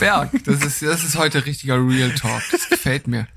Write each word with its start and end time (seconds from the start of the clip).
Berg, 0.00 0.30
das 0.44 0.64
ist, 0.64 0.82
das 0.82 1.04
ist 1.04 1.16
heute 1.16 1.46
richtiger 1.46 1.76
Real 1.76 2.12
Talk. 2.14 2.42
Das 2.50 2.68
gefällt 2.68 3.06
mir. 3.06 3.28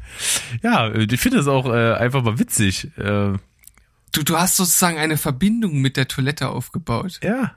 Ja, 0.62 0.94
ich 0.94 1.20
finde 1.20 1.40
es 1.40 1.48
auch 1.48 1.66
äh, 1.68 1.94
einfach 1.94 2.24
mal 2.24 2.40
witzig. 2.40 2.86
Äh, 2.98 3.34
du, 4.12 4.24
du 4.24 4.38
hast 4.38 4.58
sozusagen 4.58 4.98
eine 4.98 5.18
Verbindung 5.18 5.82
mit 5.82 5.98
der 5.98 6.08
Toilette 6.08 6.50
aufgebaut. 6.50 7.20
Ja. 7.24 7.56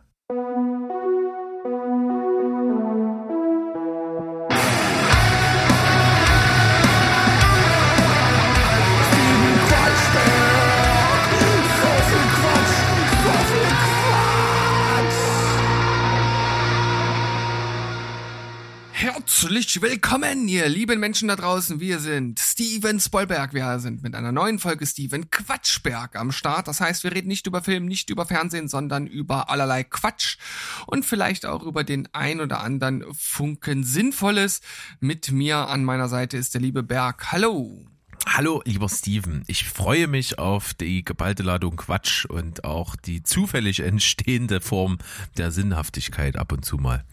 Willkommen, 19.83 20.49
ihr 20.49 20.69
lieben 20.71 21.01
Menschen 21.01 21.29
da 21.29 21.37
draußen. 21.37 21.81
Wir 21.81 21.99
sind 21.99 22.39
Steven 22.39 22.99
Spoilberg. 22.99 23.53
Wir 23.53 23.79
sind 23.79 24.03
mit 24.03 24.15
einer 24.15 24.33
neuen 24.33 24.59
Folge 24.59 24.87
Steven 24.87 25.31
Quatschberg 25.31 26.17
am 26.17 26.33
Start. 26.33 26.67
Das 26.67 26.81
heißt, 26.81 27.05
wir 27.05 27.13
reden 27.13 27.29
nicht 27.29 27.47
über 27.47 27.63
Film, 27.63 27.85
nicht 27.85 28.09
über 28.09 28.25
Fernsehen, 28.25 28.69
sondern 28.69 29.07
über 29.07 29.51
allerlei 29.51 29.85
Quatsch 29.85 30.39
und 30.87 31.05
vielleicht 31.05 31.45
auch 31.45 31.63
über 31.63 31.85
den 31.85 32.09
ein 32.15 32.41
oder 32.41 32.61
anderen 32.61 33.05
Funken 33.13 33.85
Sinnvolles. 33.85 34.63
Mit 35.01 35.31
mir 35.31 35.69
an 35.69 35.85
meiner 35.85 36.09
Seite 36.09 36.39
ist 36.39 36.55
der 36.55 36.63
liebe 36.63 36.83
Berg. 36.83 37.33
Hallo. 37.33 37.85
Hallo, 38.27 38.63
lieber 38.65 38.89
Steven. 38.89 39.45
Ich 39.47 39.65
freue 39.65 40.07
mich 40.07 40.39
auf 40.39 40.73
die 40.75 41.05
geballte 41.05 41.43
Ladung 41.43 41.77
Quatsch 41.77 42.25
und 42.25 42.65
auch 42.65 42.97
die 42.97 43.23
zufällig 43.23 43.81
entstehende 43.81 44.61
Form 44.61 44.99
der 45.37 45.53
Sinnhaftigkeit 45.53 46.37
ab 46.37 46.53
und 46.53 46.65
zu 46.65 46.77
mal. 46.77 47.05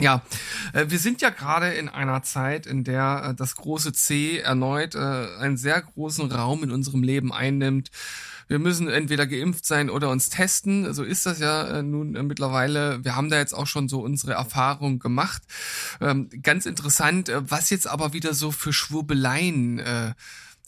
Ja, 0.00 0.22
äh, 0.72 0.86
wir 0.88 0.98
sind 0.98 1.22
ja 1.22 1.30
gerade 1.30 1.72
in 1.74 1.88
einer 1.88 2.22
Zeit, 2.22 2.66
in 2.66 2.82
der 2.82 3.28
äh, 3.30 3.34
das 3.34 3.54
große 3.54 3.92
C 3.92 4.38
erneut 4.38 4.96
äh, 4.96 4.98
einen 5.38 5.56
sehr 5.56 5.80
großen 5.80 6.30
Raum 6.32 6.64
in 6.64 6.72
unserem 6.72 7.02
Leben 7.02 7.32
einnimmt. 7.32 7.90
Wir 8.48 8.58
müssen 8.58 8.88
entweder 8.88 9.26
geimpft 9.26 9.64
sein 9.64 9.88
oder 9.88 10.10
uns 10.10 10.28
testen. 10.28 10.92
So 10.92 11.02
ist 11.02 11.24
das 11.24 11.38
ja 11.38 11.82
nun 11.82 12.12
mittlerweile. 12.26 13.02
Wir 13.02 13.16
haben 13.16 13.30
da 13.30 13.38
jetzt 13.38 13.54
auch 13.54 13.66
schon 13.66 13.88
so 13.88 14.00
unsere 14.02 14.32
Erfahrung 14.32 14.98
gemacht. 14.98 15.42
Ähm, 16.02 16.28
ganz 16.42 16.66
interessant, 16.66 17.32
was 17.34 17.70
jetzt 17.70 17.86
aber 17.86 18.12
wieder 18.12 18.34
so 18.34 18.50
für 18.52 18.74
Schwurbeleien 18.74 20.14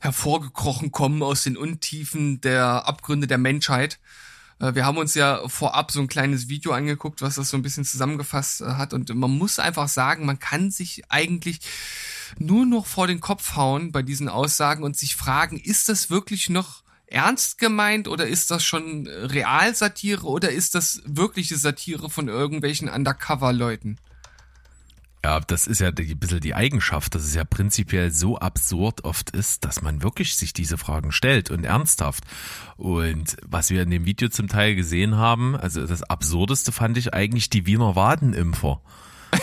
hervorgekrochen 0.00 0.90
kommen 0.90 1.22
aus 1.22 1.42
den 1.42 1.58
Untiefen 1.58 2.40
der 2.40 2.88
Abgründe 2.88 3.26
der 3.26 3.36
Menschheit. 3.36 3.98
Äh, 4.60 4.74
wir 4.74 4.84
haben 4.84 4.98
uns 4.98 5.14
ja 5.14 5.46
vorab 5.48 5.90
so 5.90 6.00
ein 6.00 6.08
kleines 6.08 6.48
Video 6.48 6.72
angeguckt, 6.72 7.22
was 7.22 7.36
das 7.36 7.50
so 7.50 7.56
ein 7.56 7.62
bisschen 7.62 7.84
zusammengefasst 7.84 8.60
äh, 8.60 8.64
hat. 8.64 8.92
Und 8.92 9.14
man 9.14 9.30
muss 9.30 9.58
einfach 9.58 9.88
sagen, 9.88 10.26
man 10.26 10.38
kann 10.38 10.70
sich 10.70 11.02
eigentlich 11.08 11.60
nur 12.38 12.66
noch 12.66 12.86
vor 12.86 13.06
den 13.06 13.20
Kopf 13.20 13.56
hauen 13.56 13.92
bei 13.92 14.02
diesen 14.02 14.28
Aussagen 14.28 14.82
und 14.82 14.96
sich 14.96 15.16
fragen, 15.16 15.58
ist 15.58 15.88
das 15.88 16.10
wirklich 16.10 16.48
noch 16.48 16.82
ernst 17.06 17.58
gemeint 17.58 18.08
oder 18.08 18.26
ist 18.26 18.50
das 18.50 18.64
schon 18.64 19.06
Realsatire 19.06 20.26
oder 20.26 20.50
ist 20.50 20.74
das 20.74 21.02
wirkliche 21.04 21.56
Satire 21.56 22.10
von 22.10 22.28
irgendwelchen 22.28 22.88
Undercover-Leuten? 22.88 23.98
Ja, 25.26 25.40
das 25.40 25.66
ist 25.66 25.80
ja 25.80 25.88
ein 25.88 26.18
bisschen 26.20 26.38
die 26.38 26.54
Eigenschaft, 26.54 27.16
dass 27.16 27.24
es 27.24 27.34
ja 27.34 27.42
prinzipiell 27.42 28.12
so 28.12 28.38
absurd 28.38 29.02
oft 29.02 29.30
ist, 29.30 29.64
dass 29.64 29.82
man 29.82 30.00
wirklich 30.04 30.36
sich 30.36 30.52
diese 30.52 30.78
Fragen 30.78 31.10
stellt 31.10 31.50
und 31.50 31.64
ernsthaft. 31.64 32.22
Und 32.76 33.36
was 33.44 33.70
wir 33.70 33.82
in 33.82 33.90
dem 33.90 34.04
Video 34.04 34.28
zum 34.28 34.46
Teil 34.46 34.76
gesehen 34.76 35.16
haben, 35.16 35.56
also 35.56 35.84
das 35.84 36.04
Absurdeste 36.04 36.70
fand 36.70 36.96
ich 36.96 37.12
eigentlich 37.12 37.50
die 37.50 37.66
Wiener 37.66 37.96
Wadenimpfer. 37.96 38.80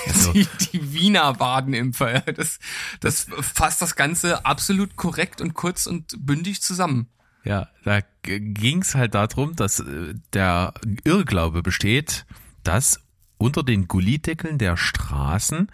Also, 0.07 0.31
die, 0.31 0.47
die 0.71 0.93
Wiener 0.93 1.37
Wadenimpfer, 1.41 2.21
das, 2.21 2.59
das 3.01 3.27
fasst 3.41 3.81
das 3.81 3.97
Ganze 3.97 4.45
absolut 4.45 4.95
korrekt 4.95 5.41
und 5.41 5.53
kurz 5.53 5.85
und 5.85 6.15
bündig 6.17 6.61
zusammen. 6.61 7.09
Ja, 7.43 7.67
da 7.83 7.99
ging 8.21 8.83
es 8.83 8.95
halt 8.95 9.15
darum, 9.15 9.57
dass 9.57 9.81
äh, 9.81 10.13
der 10.31 10.75
Irrglaube 11.03 11.61
besteht, 11.61 12.25
dass 12.63 13.02
unter 13.43 13.61
den 13.61 13.89
Gullideckeln 13.89 14.57
der 14.57 14.77
Straßen 14.77 15.67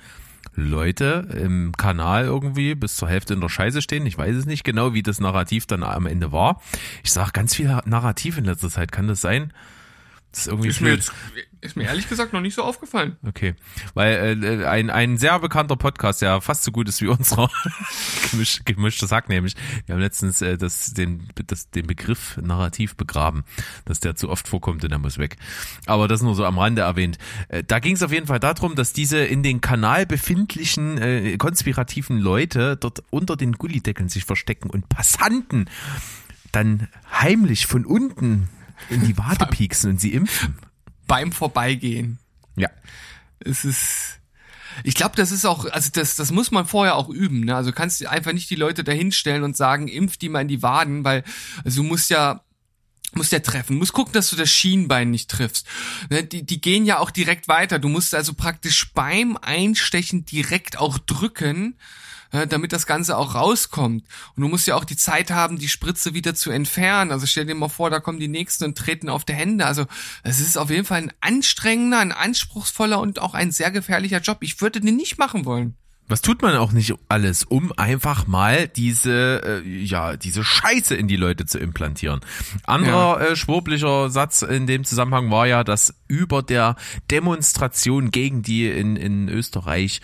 Leute 0.55 1.27
im 1.39 1.71
Kanal 1.77 2.25
irgendwie 2.25 2.73
bis 2.73 2.95
zur 2.95 3.07
Hälfte 3.07 3.35
in 3.35 3.41
der 3.41 3.49
Scheiße 3.49 3.83
stehen. 3.83 4.07
Ich 4.07 4.17
weiß 4.17 4.35
es 4.35 4.45
nicht 4.47 4.63
genau, 4.63 4.95
wie 4.95 5.03
das 5.03 5.19
Narrativ 5.19 5.67
dann 5.67 5.83
am 5.83 6.07
Ende 6.07 6.31
war. 6.31 6.61
Ich 7.03 7.11
sage 7.11 7.31
ganz 7.31 7.53
viel 7.53 7.79
Narrativ 7.85 8.39
in 8.39 8.45
letzter 8.45 8.69
Zeit. 8.69 8.91
Kann 8.91 9.07
das 9.07 9.21
sein? 9.21 9.53
Das 10.31 10.41
ist 10.41 10.47
irgendwie 10.47 10.69
ist 10.69 10.81
mir, 10.81 10.93
jetzt, 10.93 11.11
ist 11.61 11.75
mir 11.75 11.85
ehrlich 11.85 12.07
gesagt 12.07 12.33
noch 12.33 12.41
nicht 12.41 12.53
so 12.53 12.63
aufgefallen. 12.63 13.17
Okay, 13.25 13.55
weil 13.95 14.43
äh, 14.43 14.65
ein, 14.65 14.91
ein 14.91 15.17
sehr 15.17 15.39
bekannter 15.39 15.75
Podcast, 15.75 16.21
der 16.21 16.39
fast 16.39 16.63
so 16.63 16.71
gut 16.71 16.87
ist 16.87 17.01
wie 17.01 17.07
unserer, 17.07 17.49
Gemisch, 18.31 18.61
gemischte 18.63 19.07
Sack 19.07 19.27
nämlich. 19.27 19.55
Wir 19.87 19.95
haben 19.95 20.01
letztens 20.01 20.41
äh, 20.43 20.57
das, 20.57 20.93
den, 20.93 21.27
das, 21.47 21.71
den 21.71 21.87
Begriff 21.87 22.37
Narrativ 22.37 22.95
begraben, 22.95 23.43
dass 23.85 23.99
der 23.99 24.15
zu 24.15 24.29
oft 24.29 24.47
vorkommt 24.47 24.83
und 24.83 24.91
der 24.91 24.99
muss 24.99 25.17
weg. 25.17 25.37
Aber 25.87 26.07
das 26.07 26.21
nur 26.21 26.35
so 26.35 26.45
am 26.45 26.59
Rande 26.59 26.83
erwähnt. 26.83 27.17
Äh, 27.47 27.63
da 27.63 27.79
ging 27.79 27.95
es 27.95 28.03
auf 28.03 28.11
jeden 28.11 28.27
Fall 28.27 28.39
darum, 28.39 28.75
dass 28.75 28.93
diese 28.93 29.17
in 29.17 29.41
den 29.41 29.61
Kanal 29.61 30.05
befindlichen 30.05 30.99
äh, 30.99 31.37
konspirativen 31.37 32.19
Leute 32.19 32.77
dort 32.77 33.03
unter 33.09 33.35
den 33.35 33.53
Gullideckeln 33.53 34.09
sich 34.09 34.25
verstecken 34.25 34.69
und 34.69 34.89
Passanten 34.89 35.69
dann 36.51 36.87
heimlich 37.11 37.65
von 37.65 37.85
unten 37.85 38.49
in 38.89 39.05
die 39.05 39.17
Wade 39.17 39.45
pieksen 39.45 39.91
und 39.91 40.01
sie 40.01 40.13
impfen. 40.13 40.55
Beim 41.07 41.31
Vorbeigehen. 41.31 42.19
Ja. 42.55 42.69
Es 43.39 43.65
ist, 43.65 44.19
ich 44.83 44.95
glaube, 44.95 45.15
das 45.15 45.31
ist 45.31 45.45
auch, 45.45 45.65
also 45.65 45.89
das, 45.93 46.15
das 46.15 46.31
muss 46.31 46.51
man 46.51 46.65
vorher 46.65 46.95
auch 46.95 47.09
üben. 47.09 47.41
Ne? 47.41 47.55
Also 47.55 47.71
du 47.71 47.75
kannst 47.75 48.05
einfach 48.05 48.33
nicht 48.33 48.49
die 48.49 48.55
Leute 48.55 48.83
dahinstellen 48.83 49.43
und 49.43 49.57
sagen, 49.57 49.87
impf 49.87 50.17
die 50.17 50.29
mal 50.29 50.41
in 50.41 50.47
die 50.47 50.61
Waden, 50.61 51.03
weil 51.03 51.23
also 51.63 51.81
du 51.81 51.87
musst 51.87 52.09
ja 52.09 52.41
musst 53.13 53.31
ja 53.31 53.39
treffen, 53.39 53.77
musst 53.77 53.93
gucken, 53.93 54.13
dass 54.13 54.29
du 54.29 54.35
das 54.35 54.51
Schienbein 54.51 55.09
nicht 55.09 55.31
triffst. 55.31 55.65
Ne? 56.11 56.23
Die, 56.23 56.45
die 56.45 56.61
gehen 56.61 56.85
ja 56.85 56.99
auch 56.99 57.09
direkt 57.09 57.47
weiter. 57.47 57.79
Du 57.79 57.89
musst 57.89 58.13
also 58.13 58.33
praktisch 58.33 58.93
beim 58.93 59.35
Einstechen 59.37 60.25
direkt 60.25 60.77
auch 60.77 60.99
drücken 60.99 61.75
äh, 62.31 62.47
damit 62.47 62.73
das 62.73 62.85
Ganze 62.85 63.17
auch 63.17 63.35
rauskommt. 63.35 64.03
Und 64.35 64.41
du 64.41 64.47
musst 64.47 64.67
ja 64.67 64.75
auch 64.75 64.85
die 64.85 64.97
Zeit 64.97 65.31
haben, 65.31 65.57
die 65.57 65.69
Spritze 65.69 66.13
wieder 66.13 66.35
zu 66.35 66.51
entfernen. 66.51 67.11
Also 67.11 67.25
stell 67.25 67.45
dir 67.45 67.55
mal 67.55 67.69
vor, 67.69 67.89
da 67.89 67.99
kommen 67.99 68.19
die 68.19 68.27
Nächsten 68.27 68.65
und 68.65 68.77
treten 68.77 69.09
auf 69.09 69.25
die 69.25 69.33
Hände. 69.33 69.65
Also 69.65 69.85
es 70.23 70.39
ist 70.39 70.57
auf 70.57 70.69
jeden 70.69 70.85
Fall 70.85 70.99
ein 70.99 71.13
anstrengender, 71.21 71.99
ein 71.99 72.11
anspruchsvoller 72.11 72.99
und 72.99 73.19
auch 73.19 73.33
ein 73.33 73.51
sehr 73.51 73.71
gefährlicher 73.71 74.19
Job. 74.19 74.37
Ich 74.41 74.61
würde 74.61 74.81
den 74.81 74.95
nicht 74.95 75.17
machen 75.17 75.45
wollen. 75.45 75.75
Was 76.09 76.23
tut 76.23 76.41
man 76.41 76.55
auch 76.55 76.71
nicht 76.71 76.95
alles, 77.07 77.43
um 77.43 77.71
einfach 77.77 78.25
mal 78.25 78.67
diese, 78.67 79.61
äh, 79.63 79.69
ja, 79.69 80.17
diese 80.17 80.43
Scheiße 80.43 80.95
in 80.95 81.07
die 81.07 81.15
Leute 81.15 81.45
zu 81.45 81.59
implantieren? 81.59 82.21
Anderer 82.65 83.21
ja. 83.21 83.27
äh, 83.27 83.35
schwurblicher 83.35 84.09
Satz 84.09 84.41
in 84.41 84.65
dem 84.65 84.85
Zusammenhang 84.85 85.29
war 85.29 85.45
ja, 85.45 85.63
dass 85.63 85.93
über 86.07 86.41
der 86.41 86.77
Demonstration 87.11 88.09
gegen 88.09 88.41
die 88.41 88.67
in, 88.67 88.95
in 88.95 89.29
Österreich 89.29 90.01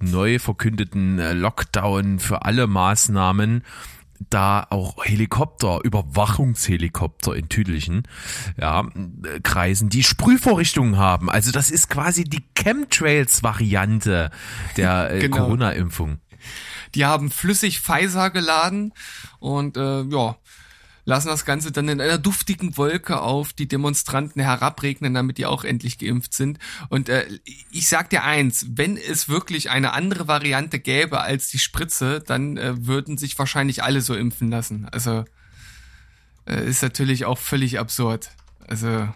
neu 0.00 0.40
verkündeten 0.40 1.20
äh, 1.20 1.32
Lockdown 1.32 2.18
für 2.18 2.44
alle 2.44 2.66
Maßnahmen 2.66 3.62
da 4.30 4.66
auch 4.70 5.04
Helikopter, 5.04 5.80
Überwachungshelikopter 5.82 7.34
in 7.34 7.48
Tüdelchen, 7.48 8.02
ja, 8.60 8.86
kreisen, 9.42 9.88
die 9.88 10.02
Sprühvorrichtungen 10.02 10.96
haben. 10.96 11.30
Also 11.30 11.52
das 11.52 11.70
ist 11.70 11.88
quasi 11.88 12.24
die 12.24 12.44
Chemtrails-Variante 12.54 14.30
der 14.76 15.10
äh, 15.14 15.20
genau. 15.20 15.38
Corona-Impfung. 15.38 16.18
Die 16.94 17.04
haben 17.04 17.30
flüssig 17.30 17.80
Pfizer 17.80 18.30
geladen 18.30 18.92
und 19.38 19.76
äh, 19.76 20.02
ja, 20.02 20.36
lassen 21.06 21.28
das 21.28 21.44
Ganze 21.44 21.72
dann 21.72 21.88
in 21.88 22.00
einer 22.00 22.18
duftigen 22.18 22.76
Wolke 22.76 23.20
auf 23.22 23.52
die 23.52 23.68
Demonstranten 23.68 24.42
herabregnen, 24.42 25.14
damit 25.14 25.38
die 25.38 25.46
auch 25.46 25.64
endlich 25.64 25.98
geimpft 25.98 26.34
sind. 26.34 26.58
Und 26.88 27.08
äh, 27.08 27.26
ich 27.70 27.88
sag 27.88 28.10
dir 28.10 28.24
eins, 28.24 28.66
wenn 28.70 28.96
es 28.96 29.28
wirklich 29.28 29.70
eine 29.70 29.92
andere 29.92 30.28
Variante 30.28 30.80
gäbe 30.80 31.20
als 31.20 31.48
die 31.48 31.60
Spritze, 31.60 32.20
dann 32.20 32.58
äh, 32.58 32.86
würden 32.86 33.16
sich 33.16 33.38
wahrscheinlich 33.38 33.82
alle 33.84 34.02
so 34.02 34.14
impfen 34.14 34.50
lassen. 34.50 34.88
Also 34.90 35.24
äh, 36.44 36.68
ist 36.68 36.82
natürlich 36.82 37.24
auch 37.24 37.38
völlig 37.38 37.78
absurd. 37.78 38.30
Also 38.66 39.08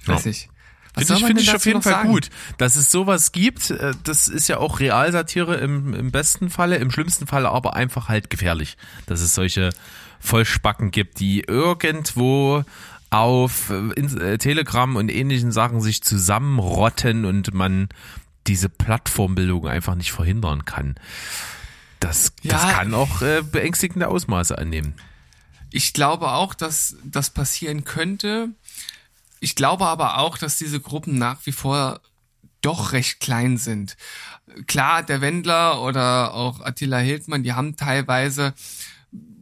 ich 0.00 0.08
weiß 0.08 0.24
ja. 0.24 0.28
nicht. 0.28 0.48
Finde 0.96 1.14
ich, 1.14 1.24
find 1.24 1.40
ich 1.40 1.54
auf 1.54 1.66
jeden 1.66 1.82
Fall 1.82 1.92
sagen? 1.92 2.10
gut, 2.10 2.30
dass 2.58 2.76
es 2.76 2.90
sowas 2.90 3.32
gibt. 3.32 3.70
Äh, 3.70 3.94
das 4.04 4.28
ist 4.28 4.48
ja 4.48 4.58
auch 4.58 4.80
Realsatire 4.80 5.56
im, 5.56 5.92
im 5.92 6.10
besten 6.12 6.50
Falle, 6.50 6.76
im 6.76 6.90
schlimmsten 6.90 7.26
Falle 7.26 7.50
aber 7.50 7.74
einfach 7.74 8.08
halt 8.08 8.30
gefährlich, 8.30 8.76
dass 9.06 9.20
es 9.20 9.34
solche 9.34 9.70
Vollspacken 10.20 10.90
gibt, 10.90 11.20
die 11.20 11.40
irgendwo 11.40 12.64
auf 13.10 13.70
äh, 13.70 14.00
äh, 14.00 14.38
Telegram 14.38 14.96
und 14.96 15.08
ähnlichen 15.08 15.52
Sachen 15.52 15.80
sich 15.80 16.02
zusammenrotten 16.02 17.24
und 17.24 17.54
man 17.54 17.88
diese 18.46 18.68
Plattformbildung 18.68 19.66
einfach 19.66 19.94
nicht 19.94 20.12
verhindern 20.12 20.64
kann. 20.64 20.96
Das, 22.00 22.32
ja, 22.42 22.52
das 22.52 22.72
kann 22.72 22.94
auch 22.94 23.22
äh, 23.22 23.42
beängstigende 23.42 24.08
Ausmaße 24.08 24.58
annehmen. 24.58 24.94
Ich 25.70 25.92
glaube 25.92 26.28
auch, 26.32 26.54
dass 26.54 26.96
das 27.04 27.30
passieren 27.30 27.84
könnte. 27.84 28.50
Ich 29.44 29.56
glaube 29.56 29.84
aber 29.84 30.16
auch, 30.16 30.38
dass 30.38 30.56
diese 30.56 30.80
Gruppen 30.80 31.18
nach 31.18 31.44
wie 31.44 31.52
vor 31.52 32.00
doch 32.62 32.92
recht 32.92 33.20
klein 33.20 33.58
sind. 33.58 33.94
Klar, 34.66 35.02
der 35.02 35.20
Wendler 35.20 35.82
oder 35.82 36.32
auch 36.32 36.62
Attila 36.62 36.96
Hildmann, 36.96 37.42
die 37.42 37.52
haben 37.52 37.76
teilweise 37.76 38.54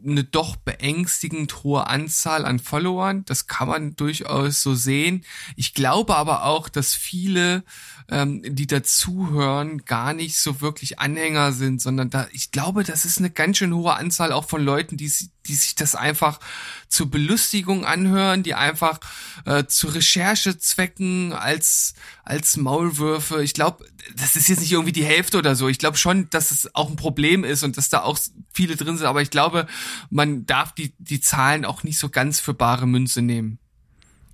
eine 0.05 0.25
doch 0.25 0.57
beängstigend 0.57 1.63
hohe 1.63 1.87
Anzahl 1.87 2.43
an 2.43 2.59
Followern. 2.59 3.23
Das 3.23 3.47
kann 3.47 3.69
man 3.69 3.95
durchaus 3.95 4.61
so 4.61 4.75
sehen. 4.75 5.23
Ich 5.55 5.73
glaube 5.73 6.17
aber 6.17 6.43
auch, 6.43 6.67
dass 6.67 6.93
viele, 6.93 7.63
ähm, 8.09 8.41
die 8.43 8.67
dazuhören, 8.67 9.85
gar 9.85 10.13
nicht 10.13 10.37
so 10.37 10.59
wirklich 10.59 10.99
Anhänger 10.99 11.53
sind, 11.53 11.81
sondern 11.81 12.09
da, 12.09 12.27
ich 12.33 12.51
glaube, 12.51 12.83
das 12.83 13.05
ist 13.05 13.19
eine 13.19 13.29
ganz 13.29 13.59
schön 13.59 13.73
hohe 13.73 13.93
Anzahl 13.93 14.33
auch 14.33 14.49
von 14.49 14.61
Leuten, 14.61 14.97
die, 14.97 15.09
die 15.47 15.55
sich 15.55 15.75
das 15.75 15.95
einfach 15.95 16.39
zur 16.87 17.09
Belustigung 17.09 17.85
anhören, 17.85 18.43
die 18.43 18.53
einfach 18.53 18.99
äh, 19.45 19.65
zu 19.65 19.87
Recherchezwecken 19.87 21.33
als 21.33 21.93
als 22.23 22.57
Maulwürfe. 22.57 23.43
Ich 23.43 23.53
glaube, 23.53 23.85
das 24.15 24.35
ist 24.35 24.47
jetzt 24.47 24.61
nicht 24.61 24.71
irgendwie 24.71 24.91
die 24.91 25.05
Hälfte 25.05 25.37
oder 25.37 25.55
so. 25.55 25.67
Ich 25.67 25.79
glaube 25.79 25.97
schon, 25.97 26.29
dass 26.29 26.51
es 26.51 26.73
auch 26.75 26.89
ein 26.89 26.95
Problem 26.95 27.43
ist 27.43 27.63
und 27.63 27.77
dass 27.77 27.89
da 27.89 28.01
auch 28.01 28.17
viele 28.53 28.75
drin 28.75 28.97
sind. 28.97 29.07
Aber 29.07 29.21
ich 29.21 29.29
glaube, 29.29 29.67
man 30.09 30.45
darf 30.45 30.73
die 30.73 30.93
die 30.99 31.21
Zahlen 31.21 31.65
auch 31.65 31.83
nicht 31.83 31.97
so 31.97 32.09
ganz 32.09 32.39
für 32.39 32.53
bare 32.53 32.87
Münze 32.87 33.21
nehmen. 33.21 33.59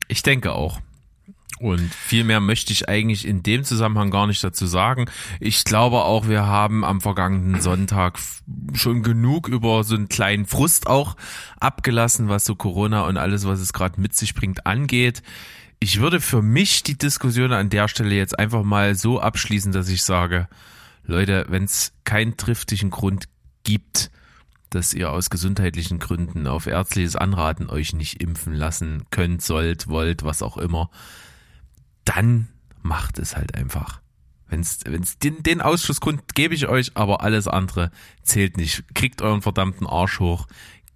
Ich 0.07 0.23
denke 0.23 0.51
auch. 0.53 0.81
Und 1.59 1.93
viel 1.93 2.23
mehr 2.23 2.39
möchte 2.39 2.71
ich 2.71 2.87
eigentlich 2.87 3.27
in 3.27 3.43
dem 3.43 3.65
Zusammenhang 3.65 4.11
gar 4.11 4.27
nicht 4.27 4.41
dazu 4.41 4.65
sagen. 4.65 5.07
Ich 5.41 5.65
glaube 5.65 5.97
auch, 5.97 6.29
wir 6.29 6.45
haben 6.45 6.85
am 6.85 7.01
vergangenen 7.01 7.59
Sonntag 7.59 8.17
schon 8.73 9.03
genug 9.03 9.49
über 9.49 9.83
so 9.83 9.95
einen 9.95 10.07
kleinen 10.07 10.45
Frust 10.45 10.87
auch 10.87 11.17
abgelassen, 11.59 12.29
was 12.29 12.45
so 12.45 12.55
Corona 12.55 13.01
und 13.01 13.17
alles, 13.17 13.45
was 13.45 13.59
es 13.59 13.73
gerade 13.73 13.99
mit 13.99 14.15
sich 14.15 14.35
bringt, 14.35 14.65
angeht. 14.65 15.21
Ich 15.81 15.99
würde 15.99 16.21
für 16.21 16.41
mich 16.41 16.83
die 16.83 16.97
Diskussion 16.97 17.51
an 17.51 17.69
der 17.69 17.89
Stelle 17.89 18.15
jetzt 18.15 18.39
einfach 18.39 18.63
mal 18.63 18.95
so 18.95 19.19
abschließen, 19.19 19.73
dass 19.73 19.89
ich 19.89 20.03
sage, 20.03 20.47
Leute, 21.03 21.45
wenn 21.49 21.65
es 21.65 21.91
keinen 22.05 22.37
triftigen 22.37 22.89
Grund 22.89 23.25
gibt, 23.63 24.11
dass 24.69 24.93
ihr 24.93 25.11
aus 25.11 25.29
gesundheitlichen 25.29 25.99
Gründen 25.99 26.47
auf 26.47 26.67
ärztliches 26.67 27.15
Anraten 27.17 27.69
euch 27.69 27.93
nicht 27.93 28.21
impfen 28.21 28.53
lassen 28.53 29.03
könnt, 29.09 29.41
sollt, 29.41 29.87
wollt, 29.87 30.23
was 30.23 30.41
auch 30.41 30.57
immer, 30.57 30.89
dann 32.09 32.47
macht 32.81 33.19
es 33.19 33.35
halt 33.35 33.55
einfach. 33.55 34.01
Wenn 34.47 34.61
es 34.61 34.79
den, 35.19 35.43
den 35.43 35.61
Ausschlussgrund 35.61 36.33
gebe 36.33 36.55
ich 36.55 36.67
euch, 36.67 36.91
aber 36.95 37.21
alles 37.21 37.47
andere 37.47 37.91
zählt 38.23 38.57
nicht. 38.57 38.83
Kriegt 38.95 39.21
euren 39.21 39.43
verdammten 39.43 39.85
Arsch 39.85 40.19
hoch, 40.19 40.47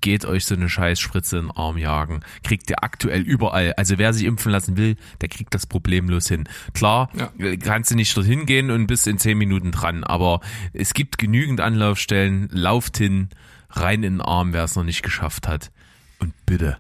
geht 0.02 0.26
euch 0.26 0.46
so 0.46 0.56
eine 0.56 0.70
Scheißspritze 0.70 1.38
in 1.38 1.48
den 1.48 1.52
Arm 1.52 1.78
jagen. 1.78 2.22
Kriegt 2.44 2.68
ihr 2.72 2.84
aktuell 2.84 3.22
überall. 3.22 3.74
Also 3.74 4.00
wer 4.00 4.12
sich 4.12 4.26
impfen 4.26 4.52
lassen 4.52 4.76
will, 4.76 4.98
der 5.22 5.30
kriegt 5.30 5.54
das 5.54 5.68
problemlos 5.68 6.28
hin. 6.28 6.46
Klar, 6.74 7.12
ja. 7.14 7.56
kannst 7.58 7.92
du 7.92 7.96
nicht 7.96 8.18
dorthin 8.18 8.48
gehen 8.48 8.72
und 8.72 8.88
bist 8.88 9.06
in 9.06 9.20
zehn 9.20 9.38
Minuten 9.38 9.72
dran, 9.72 10.04
aber 10.04 10.42
es 10.74 10.96
gibt 10.96 11.20
genügend 11.20 11.62
Anlaufstellen. 11.62 12.50
Lauft 12.52 12.98
hin, 12.98 13.30
rein 13.70 14.02
in 14.02 14.14
den 14.14 14.22
Arm, 14.22 14.52
wer 14.52 14.64
es 14.64 14.76
noch 14.76 14.84
nicht 14.84 15.04
geschafft 15.04 15.48
hat. 15.48 15.72
Und 16.18 16.34
bitte, 16.48 16.78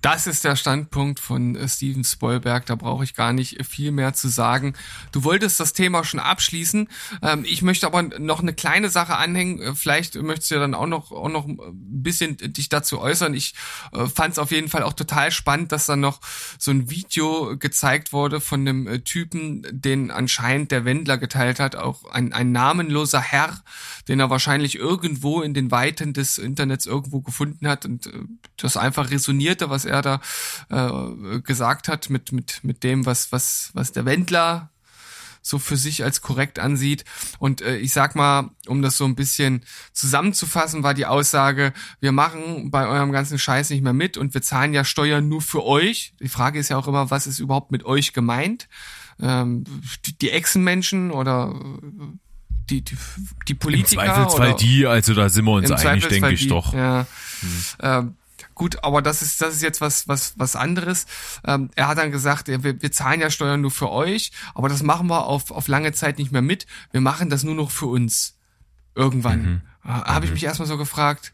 das 0.00 0.26
ist 0.28 0.44
der 0.44 0.54
Standpunkt 0.54 1.18
von 1.18 1.56
äh, 1.56 1.68
Steven 1.68 2.04
Spoilberg. 2.04 2.66
Da 2.66 2.76
brauche 2.76 3.02
ich 3.04 3.14
gar 3.14 3.32
nicht 3.32 3.64
viel 3.66 3.90
mehr 3.90 4.14
zu 4.14 4.28
sagen. 4.28 4.74
Du 5.10 5.24
wolltest 5.24 5.58
das 5.58 5.72
Thema 5.72 6.04
schon 6.04 6.20
abschließen. 6.20 6.88
Ähm, 7.22 7.44
ich 7.44 7.62
möchte 7.62 7.86
aber 7.86 8.02
noch 8.02 8.40
eine 8.40 8.52
kleine 8.52 8.90
Sache 8.90 9.16
anhängen. 9.16 9.60
Äh, 9.60 9.74
vielleicht 9.74 10.14
möchtest 10.14 10.50
du 10.50 10.56
ja 10.56 10.60
dann 10.60 10.74
auch 10.74 10.86
noch, 10.86 11.10
auch 11.10 11.28
noch 11.28 11.46
ein 11.46 11.58
bisschen 11.74 12.36
dich 12.36 12.68
dazu 12.68 13.00
äußern. 13.00 13.34
Ich 13.34 13.54
äh, 13.92 14.06
fand 14.06 14.32
es 14.32 14.38
auf 14.38 14.52
jeden 14.52 14.68
Fall 14.68 14.84
auch 14.84 14.92
total 14.92 15.32
spannend, 15.32 15.72
dass 15.72 15.86
dann 15.86 16.00
noch 16.00 16.20
so 16.58 16.70
ein 16.70 16.90
Video 16.90 17.56
gezeigt 17.58 18.12
wurde 18.12 18.40
von 18.40 18.60
einem 18.60 19.04
Typen, 19.04 19.66
den 19.70 20.10
anscheinend 20.10 20.70
der 20.70 20.84
Wendler 20.84 21.18
geteilt 21.18 21.58
hat. 21.58 21.74
Auch 21.74 22.04
ein, 22.10 22.32
ein 22.32 22.52
namenloser 22.52 23.20
Herr, 23.20 23.62
den 24.06 24.20
er 24.20 24.30
wahrscheinlich 24.30 24.76
irgendwo 24.76 25.42
in 25.42 25.54
den 25.54 25.72
Weiten 25.72 26.12
des 26.12 26.38
Internets 26.38 26.86
irgendwo 26.86 27.20
gefunden 27.20 27.66
hat 27.66 27.84
und 27.84 28.10
das 28.56 28.76
einfach 28.76 29.10
resonierte, 29.10 29.70
was 29.70 29.87
er 29.88 30.02
da 30.02 30.20
äh, 30.70 31.40
gesagt 31.40 31.88
hat 31.88 32.10
mit, 32.10 32.32
mit, 32.32 32.60
mit 32.62 32.84
dem, 32.84 33.06
was, 33.06 33.32
was, 33.32 33.70
was 33.74 33.92
der 33.92 34.04
Wendler 34.04 34.70
so 35.48 35.58
für 35.58 35.76
sich 35.76 36.04
als 36.04 36.20
korrekt 36.20 36.58
ansieht. 36.58 37.04
Und 37.38 37.62
äh, 37.62 37.76
ich 37.78 37.92
sag 37.92 38.14
mal, 38.14 38.50
um 38.66 38.82
das 38.82 38.96
so 38.96 39.04
ein 39.04 39.14
bisschen 39.14 39.64
zusammenzufassen, 39.92 40.82
war 40.82 40.94
die 40.94 41.06
Aussage, 41.06 41.72
wir 42.00 42.12
machen 42.12 42.70
bei 42.70 42.86
eurem 42.86 43.12
ganzen 43.12 43.38
Scheiß 43.38 43.70
nicht 43.70 43.82
mehr 43.82 43.92
mit 43.92 44.16
und 44.16 44.34
wir 44.34 44.42
zahlen 44.42 44.74
ja 44.74 44.84
Steuern 44.84 45.28
nur 45.28 45.40
für 45.40 45.64
euch. 45.64 46.14
Die 46.20 46.28
Frage 46.28 46.58
ist 46.58 46.68
ja 46.68 46.76
auch 46.76 46.88
immer, 46.88 47.10
was 47.10 47.26
ist 47.26 47.38
überhaupt 47.38 47.72
mit 47.72 47.84
euch 47.84 48.12
gemeint? 48.12 48.68
Ähm, 49.20 49.64
die, 50.06 50.16
die 50.18 50.30
Echsenmenschen 50.30 51.10
oder 51.10 51.54
die, 52.70 52.82
die, 52.82 52.96
die 53.48 53.54
Politiker? 53.54 54.04
Im 54.04 54.08
Zweifelsfall 54.08 54.54
die, 54.56 54.86
also 54.86 55.14
da 55.14 55.28
sind 55.28 55.44
wir 55.46 55.52
uns 55.52 55.70
einig, 55.70 56.06
denke 56.08 56.30
ich 56.30 56.48
doch. 56.48 56.74
Ja. 56.74 57.06
Hm. 57.40 57.64
Ähm, 57.80 58.16
Gut, 58.58 58.82
aber 58.82 59.02
das 59.02 59.22
ist 59.22 59.40
das 59.40 59.54
ist 59.54 59.62
jetzt 59.62 59.80
was 59.80 60.08
was 60.08 60.34
was 60.36 60.56
anderes. 60.56 61.06
Ähm, 61.46 61.70
er 61.76 61.86
hat 61.86 61.96
dann 61.96 62.10
gesagt, 62.10 62.48
wir, 62.48 62.82
wir 62.82 62.92
zahlen 62.92 63.20
ja 63.20 63.30
Steuern 63.30 63.60
nur 63.60 63.70
für 63.70 63.88
euch, 63.88 64.32
aber 64.52 64.68
das 64.68 64.82
machen 64.82 65.06
wir 65.06 65.24
auf 65.26 65.52
auf 65.52 65.68
lange 65.68 65.92
Zeit 65.92 66.18
nicht 66.18 66.32
mehr 66.32 66.42
mit. 66.42 66.66
Wir 66.90 67.00
machen 67.00 67.30
das 67.30 67.44
nur 67.44 67.54
noch 67.54 67.70
für 67.70 67.86
uns. 67.86 68.36
Irgendwann 68.96 69.42
mhm. 69.42 69.62
äh, 69.84 69.88
habe 69.90 70.24
ich 70.24 70.32
mhm. 70.32 70.34
mich 70.34 70.44
erstmal 70.44 70.66
so 70.66 70.76
gefragt. 70.76 71.32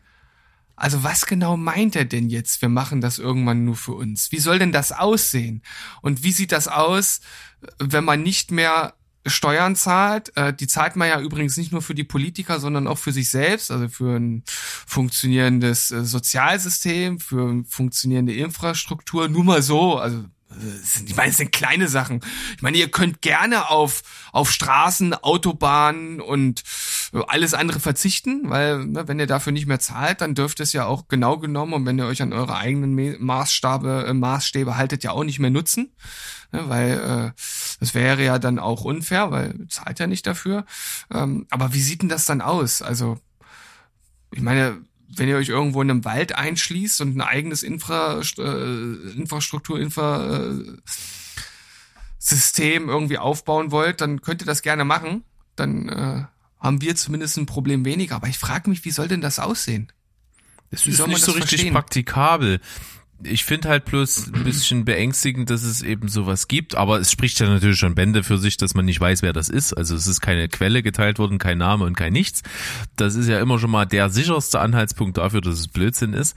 Also 0.77 1.03
was 1.03 1.25
genau 1.25 1.57
meint 1.57 1.97
er 1.97 2.05
denn 2.05 2.29
jetzt? 2.29 2.61
Wir 2.61 2.69
machen 2.69 3.01
das 3.01 3.19
irgendwann 3.19 3.65
nur 3.65 3.77
für 3.77 3.95
uns. 3.95 4.31
Wie 4.31 4.39
soll 4.39 4.59
denn 4.59 4.73
das 4.73 4.93
aussehen? 4.93 5.63
Und 6.03 6.25
wie 6.25 6.33
sieht 6.33 6.53
das 6.53 6.69
aus, 6.69 7.21
wenn 7.79 8.05
man 8.05 8.23
nicht 8.23 8.51
mehr 8.51 8.95
Steuern 9.27 9.77
zahlt. 9.77 10.37
Äh, 10.37 10.53
die 10.53 10.67
zahlt 10.67 10.97
man 10.97 11.09
ja 11.09 11.21
übrigens 11.21 11.57
nicht 11.57 11.73
nur 11.73 11.83
für 11.83 11.95
die 11.95 12.05
Politiker, 12.05 12.61
sondern 12.61 12.87
auch 12.87 12.99
für 12.99 13.13
sich 13.13 13.31
selbst, 13.31 13.71
also 13.71 13.89
für 13.89 14.17
ein 14.17 14.45
funktionierendes 14.47 15.91
äh, 15.91 16.05
Sozialsystem, 16.05 17.21
für 17.21 17.65
funktionierende 17.69 18.35
Infrastruktur. 18.35 19.29
Nur 19.29 19.45
mal 19.45 19.63
so, 19.63 19.97
also 19.97 20.19
äh, 20.51 21.05
ich 21.07 21.17
meine, 21.17 21.31
es 21.31 21.39
sind 21.39 21.53
kleine 21.53 21.89
Sachen. 21.89 22.21
Ich 22.57 22.63
meine, 22.63 22.77
ihr 22.77 22.91
könnt 22.91 23.23
gerne 23.23 23.71
auf, 23.71 24.03
auf 24.33 24.51
Straßen, 24.51 25.15
Autobahnen 25.15 26.21
und 26.21 26.63
alles 27.23 27.55
andere 27.55 27.81
verzichten, 27.81 28.51
weil 28.51 28.87
ne, 28.87 29.07
wenn 29.07 29.21
ihr 29.21 29.27
dafür 29.27 29.53
nicht 29.53 29.67
mehr 29.67 29.79
zahlt, 29.79 30.21
dann 30.21 30.35
dürft 30.35 30.61
es 30.61 30.73
ja 30.73 30.87
auch 30.87 31.07
genau 31.09 31.39
genommen 31.39 31.73
und 31.73 31.87
wenn 31.87 31.99
ihr 31.99 32.07
euch 32.07 32.23
an 32.23 32.33
eure 32.33 32.57
eigenen 32.57 33.23
Maßstabe, 33.25 34.07
äh, 34.09 34.15
Maßstäbe 34.15 34.77
haltet, 34.77 35.05
ja 35.05 35.13
auch 35.13 35.25
nicht 35.25 35.39
mehr 35.39 35.51
nutzen, 35.51 35.95
ne, 36.53 36.69
weil 36.69 36.93
äh, 36.93 37.41
das 37.81 37.95
wäre 37.95 38.25
ja 38.25 38.39
dann 38.39 38.59
auch 38.59 38.85
unfair, 38.85 39.31
weil 39.31 39.67
zahlt 39.69 40.01
ja 40.01 40.07
nicht 40.07 40.27
dafür. 40.27 40.65
Ähm, 41.13 41.47
aber 41.51 41.73
wie 41.73 41.81
sieht 41.81 42.03
denn 42.03 42.09
das 42.09 42.27
dann 42.27 42.41
aus? 42.41 42.83
Also 42.83 43.19
ich 44.33 44.43
meine, 44.43 44.79
wenn 45.17 45.29
ihr 45.29 45.37
euch 45.37 45.49
irgendwo 45.49 45.83
in 45.83 45.91
einem 45.91 46.05
Wald 46.05 46.35
einschließt 46.35 47.01
und 47.01 47.17
ein 47.17 47.21
eigenes 47.21 47.63
Infra, 47.63 48.21
äh, 48.39 49.13
Infrastruktur, 49.17 49.79
Infra, 49.79 50.49
äh, 50.49 50.77
System 52.19 52.89
irgendwie 52.89 53.19
aufbauen 53.19 53.71
wollt, 53.71 54.01
dann 54.01 54.23
könnt 54.23 54.43
ihr 54.43 54.47
das 54.47 54.63
gerne 54.63 54.85
machen. 54.85 55.25
Dann 55.57 55.89
äh, 55.89 56.25
haben 56.65 56.81
wir 56.81 56.97
zumindest 56.97 57.37
ein 57.37 57.47
Problem 57.47 57.85
weniger. 57.85 58.17
Aber 58.17 58.29
ich 58.29 58.39
frage 58.39 58.71
mich, 58.71 58.85
wie 58.85 58.91
soll 58.91 59.07
denn 59.07 59.21
das 59.21 59.39
aussehen? 59.39 59.93
Es 60.71 60.87
ist 60.87 61.07
nicht 61.07 61.23
so 61.23 61.33
richtig 61.33 61.51
verstehen? 61.51 61.73
praktikabel 61.75 62.61
ich 63.23 63.45
finde 63.45 63.69
halt 63.69 63.85
bloß 63.85 64.33
ein 64.35 64.45
bisschen 64.45 64.85
beängstigend, 64.85 65.51
dass 65.51 65.63
es 65.63 65.83
eben 65.83 66.09
sowas 66.09 66.49
gibt, 66.49 66.75
aber 66.75 66.99
es 66.99 67.11
spricht 67.11 67.39
ja 67.41 67.49
natürlich 67.49 67.79
schon 67.79 67.95
Bände 67.95 68.23
für 68.23 68.39
sich, 68.39 68.57
dass 68.57 68.75
man 68.75 68.85
nicht 68.85 69.01
weiß, 69.01 69.23
wer 69.23 69.33
das 69.33 69.49
ist. 69.49 69.73
Also 69.73 69.95
es 69.95 70.07
ist 70.07 70.21
keine 70.21 70.49
Quelle 70.49 70.83
geteilt 70.83 71.19
worden, 71.19 71.39
kein 71.39 71.59
Name 71.59 71.85
und 71.85 71.97
kein 71.97 72.13
nichts. 72.13 72.43
Das 72.97 73.15
ist 73.15 73.29
ja 73.29 73.41
immer 73.41 73.59
schon 73.59 73.71
mal 73.71 73.87
der 73.87 74.11
sicherste 74.11 74.61
Anhaltspunkt 74.61 75.19
dafür, 75.19 75.41
dass 75.41 75.59
es 75.59 75.69
Blödsinn 75.69 76.13
ist. 76.13 76.37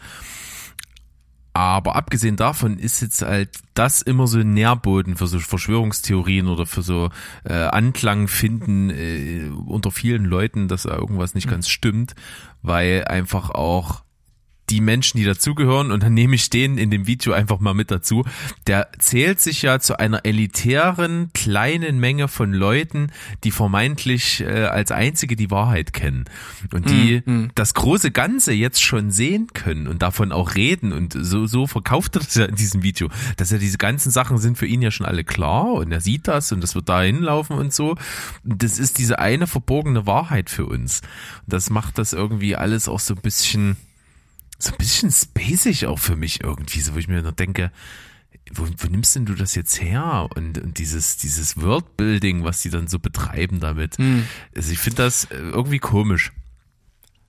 Aber 1.57 1.95
abgesehen 1.95 2.35
davon 2.35 2.77
ist 2.77 3.01
jetzt 3.01 3.23
halt 3.23 3.49
das 3.73 4.03
immer 4.03 4.27
so 4.27 4.37
ein 4.37 4.53
Nährboden 4.53 5.17
für 5.17 5.25
so 5.25 5.39
Verschwörungstheorien 5.39 6.49
oder 6.49 6.67
für 6.67 6.83
so 6.83 7.09
äh, 7.45 7.53
Anklang 7.53 8.27
finden 8.27 8.91
äh, 8.91 9.49
unter 9.65 9.89
vielen 9.89 10.25
Leuten, 10.25 10.67
dass 10.67 10.83
da 10.83 10.95
irgendwas 10.95 11.33
nicht 11.33 11.47
mhm. 11.47 11.51
ganz 11.51 11.67
stimmt, 11.67 12.13
weil 12.61 13.05
einfach 13.05 13.49
auch 13.49 14.03
die 14.69 14.81
Menschen, 14.81 15.17
die 15.17 15.23
dazugehören, 15.23 15.91
und 15.91 16.03
dann 16.03 16.13
nehme 16.13 16.35
ich 16.35 16.49
den 16.49 16.77
in 16.77 16.91
dem 16.91 17.07
Video 17.07 17.33
einfach 17.33 17.59
mal 17.59 17.73
mit 17.73 17.91
dazu, 17.91 18.25
der 18.67 18.89
zählt 18.99 19.39
sich 19.39 19.61
ja 19.61 19.79
zu 19.79 19.99
einer 19.99 20.25
elitären 20.25 21.31
kleinen 21.33 21.99
Menge 21.99 22.27
von 22.27 22.53
Leuten, 22.53 23.11
die 23.43 23.51
vermeintlich 23.51 24.41
äh, 24.41 24.65
als 24.65 24.91
einzige 24.91 25.35
die 25.35 25.51
Wahrheit 25.51 25.93
kennen 25.93 26.25
und 26.73 26.89
die 26.89 27.21
mm. 27.25 27.51
das 27.55 27.73
große 27.73 28.11
Ganze 28.11 28.53
jetzt 28.53 28.81
schon 28.81 29.11
sehen 29.11 29.47
können 29.53 29.87
und 29.87 30.01
davon 30.01 30.31
auch 30.31 30.55
reden 30.55 30.91
und 30.91 31.13
so, 31.19 31.45
so 31.45 31.67
verkauft 31.67 32.15
er 32.15 32.19
das 32.21 32.35
ja 32.35 32.45
in 32.45 32.55
diesem 32.55 32.83
Video, 32.83 33.09
dass 33.37 33.51
ja 33.51 33.57
diese 33.57 33.77
ganzen 33.77 34.11
Sachen 34.11 34.37
sind 34.37 34.57
für 34.57 34.67
ihn 34.67 34.81
ja 34.81 34.91
schon 34.91 35.05
alle 35.05 35.23
klar 35.23 35.73
und 35.73 35.91
er 35.91 36.01
sieht 36.01 36.27
das 36.27 36.51
und 36.51 36.61
das 36.61 36.75
wird 36.75 36.89
da 36.89 37.01
hinlaufen 37.01 37.57
und 37.57 37.73
so. 37.73 37.95
Das 38.43 38.79
ist 38.79 38.97
diese 38.97 39.19
eine 39.19 39.47
verborgene 39.47 40.05
Wahrheit 40.05 40.49
für 40.49 40.65
uns. 40.65 41.01
Das 41.45 41.69
macht 41.69 41.97
das 41.97 42.13
irgendwie 42.13 42.55
alles 42.55 42.87
auch 42.87 42.99
so 42.99 43.13
ein 43.13 43.21
bisschen 43.21 43.77
so 44.59 44.71
ein 44.71 44.77
bisschen 44.77 45.11
spacig 45.11 45.85
auch 45.85 45.99
für 45.99 46.15
mich 46.15 46.43
irgendwie, 46.43 46.81
so 46.81 46.95
wo 46.95 46.97
ich 46.97 47.07
mir 47.07 47.21
nur 47.21 47.31
denke, 47.31 47.71
wo, 48.51 48.67
wo 48.77 48.87
nimmst 48.87 49.15
denn 49.15 49.25
du 49.25 49.33
das 49.33 49.55
jetzt 49.55 49.81
her? 49.81 50.29
Und, 50.35 50.57
und 50.57 50.77
dieses, 50.77 51.17
dieses 51.17 51.61
Worldbuilding, 51.61 52.43
was 52.43 52.61
die 52.61 52.69
dann 52.69 52.87
so 52.87 52.99
betreiben 52.99 53.59
damit. 53.59 53.97
Hm. 53.97 54.25
Also 54.55 54.71
ich 54.71 54.79
finde 54.79 55.03
das 55.03 55.25
äh, 55.25 55.37
irgendwie 55.37 55.79
komisch. 55.79 56.31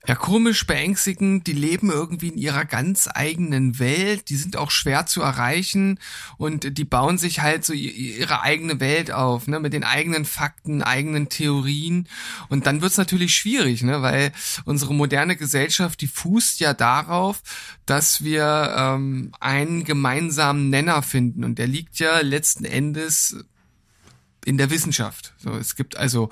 Ja, 0.07 0.15
komisch, 0.15 0.65
beängstigend. 0.65 1.45
Die 1.45 1.53
leben 1.53 1.91
irgendwie 1.91 2.29
in 2.29 2.37
ihrer 2.37 2.63
ganz 2.63 3.09
eigenen 3.13 3.79
Welt. 3.79 4.29
Die 4.29 4.37
sind 4.37 4.55
auch 4.55 4.71
schwer 4.71 5.05
zu 5.05 5.21
erreichen 5.21 5.99
und 6.37 6.77
die 6.77 6.85
bauen 6.85 7.17
sich 7.17 7.41
halt 7.41 7.65
so 7.65 7.73
ihre 7.73 8.41
eigene 8.41 8.79
Welt 8.79 9.11
auf, 9.11 9.47
ne, 9.47 9.59
mit 9.59 9.73
den 9.73 9.83
eigenen 9.83 10.23
Fakten, 10.23 10.81
eigenen 10.81 11.27
Theorien. 11.27 12.07
Und 12.47 12.65
dann 12.65 12.81
wird's 12.81 12.97
natürlich 12.97 13.35
schwierig, 13.35 13.83
ne, 13.83 14.01
weil 14.01 14.31
unsere 14.63 14.93
moderne 14.93 15.35
Gesellschaft, 15.35 15.99
die 15.99 16.07
fußt 16.07 16.61
ja 16.61 16.73
darauf, 16.73 17.41
dass 17.85 18.23
wir 18.23 18.73
ähm, 18.77 19.33
einen 19.41 19.83
gemeinsamen 19.83 20.69
Nenner 20.69 21.01
finden. 21.01 21.43
Und 21.43 21.59
der 21.59 21.67
liegt 21.67 21.99
ja 21.99 22.21
letzten 22.21 22.63
Endes 22.63 23.35
in 24.45 24.57
der 24.57 24.69
Wissenschaft. 24.69 25.33
So, 25.39 25.51
es 25.57 25.75
gibt 25.75 25.97
also 25.97 26.29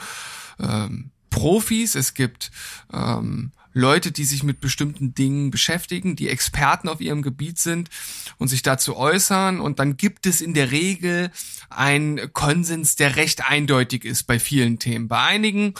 ähm, 0.58 1.12
Profis, 1.30 1.96
es 1.96 2.14
gibt 2.14 2.50
ähm, 2.94 3.52
Leute, 3.78 4.12
die 4.12 4.26
sich 4.26 4.44
mit 4.44 4.60
bestimmten 4.60 5.14
Dingen 5.14 5.52
beschäftigen, 5.52 6.16
die 6.16 6.30
Experten 6.30 6.90
auf 6.90 7.00
ihrem 7.00 7.22
Gebiet 7.22 7.60
sind 7.60 7.90
und 8.38 8.48
sich 8.48 8.62
dazu 8.62 8.98
äußern. 8.98 9.60
Und 9.60 9.80
dann 9.80 9.98
gibt 9.98 10.26
es 10.26 10.42
in 10.42 10.54
der 10.54 10.72
Regel 10.72 11.32
einen 11.70 12.34
Konsens, 12.34 12.96
der 12.96 13.16
recht 13.16 13.50
eindeutig 13.50 14.04
ist 14.04 14.24
bei 14.24 14.40
vielen 14.40 14.80
Themen. 14.80 15.08
Bei 15.08 15.22
einigen 15.22 15.74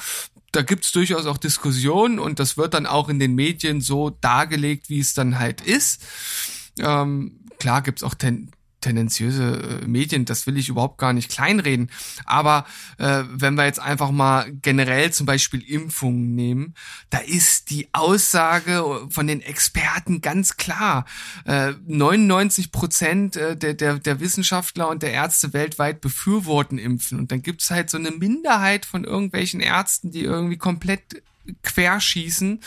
da 0.54 0.62
gibt's 0.62 0.92
durchaus 0.92 1.26
auch 1.26 1.38
Diskussionen 1.38 2.20
und 2.20 2.40
das 2.40 2.58
wird 2.58 2.74
dann 2.74 2.86
auch 2.86 3.10
in 3.10 3.20
den 3.20 3.36
Medien 3.36 3.82
so 3.82 4.10
dargelegt, 4.10 4.90
wie 4.90 5.00
es 5.00 5.14
dann 5.14 5.38
halt 5.38 5.62
ist. 5.62 6.04
Ähm, 6.80 7.42
klar 7.60 7.82
gibt's 7.82 8.02
auch 8.02 8.14
ten 8.14 8.50
tendenziöse 8.88 9.82
äh, 9.84 9.88
Medien, 9.88 10.24
das 10.24 10.48
will 10.48 10.58
ich 10.58 10.70
überhaupt 10.70 10.98
gar 10.98 11.12
nicht 11.12 11.30
kleinreden. 11.30 11.92
Aber 12.26 12.66
äh, 12.98 13.24
wenn 13.30 13.56
wir 13.56 13.66
jetzt 13.66 13.82
einfach 13.82 14.12
mal 14.12 14.50
generell 14.62 15.12
zum 15.12 15.26
Beispiel 15.26 15.62
Impfungen 15.62 16.36
nehmen, 16.36 16.74
da 17.10 17.18
ist 17.18 17.70
die 17.70 17.90
Aussage 17.92 19.08
von 19.10 19.28
den 19.28 19.42
Experten 19.42 20.22
ganz 20.22 20.56
klar. 20.56 21.06
Äh, 21.46 21.74
99 21.86 22.72
Prozent 22.72 23.36
äh, 23.36 23.58
der, 23.58 23.74
der, 23.74 24.00
der 24.00 24.20
Wissenschaftler 24.22 24.88
und 24.88 25.04
der 25.04 25.12
Ärzte 25.12 25.54
weltweit 25.54 26.00
befürworten 26.00 26.78
Impfen. 26.78 27.20
Und 27.20 27.32
dann 27.32 27.42
gibt's 27.42 27.70
halt 27.70 27.90
so 27.90 27.98
eine 27.98 28.12
Minderheit 28.12 28.86
von 28.86 29.04
irgendwelchen 29.04 29.60
Ärzten, 29.60 30.12
die 30.12 30.24
irgendwie 30.24 30.58
komplett 30.58 31.22
querschießen, 31.64 32.62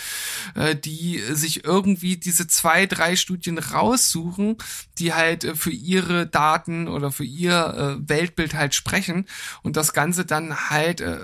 äh, 0.54 0.76
die 0.76 1.18
sich 1.30 1.64
irgendwie 1.64 2.16
diese 2.16 2.46
zwei, 2.46 2.86
drei 2.86 3.16
Studien 3.16 3.58
raussuchen, 3.58 4.56
die 4.98 5.14
halt 5.14 5.44
äh, 5.44 5.54
für 5.54 5.70
ihre 5.70 6.26
Daten 6.26 6.88
oder 6.88 7.10
für 7.12 7.24
ihr 7.24 7.98
äh, 7.98 8.08
Weltbild 8.08 8.54
halt 8.54 8.74
sprechen 8.74 9.26
und 9.62 9.76
das 9.76 9.92
Ganze 9.92 10.24
dann 10.24 10.70
halt 10.70 11.00
äh, 11.00 11.18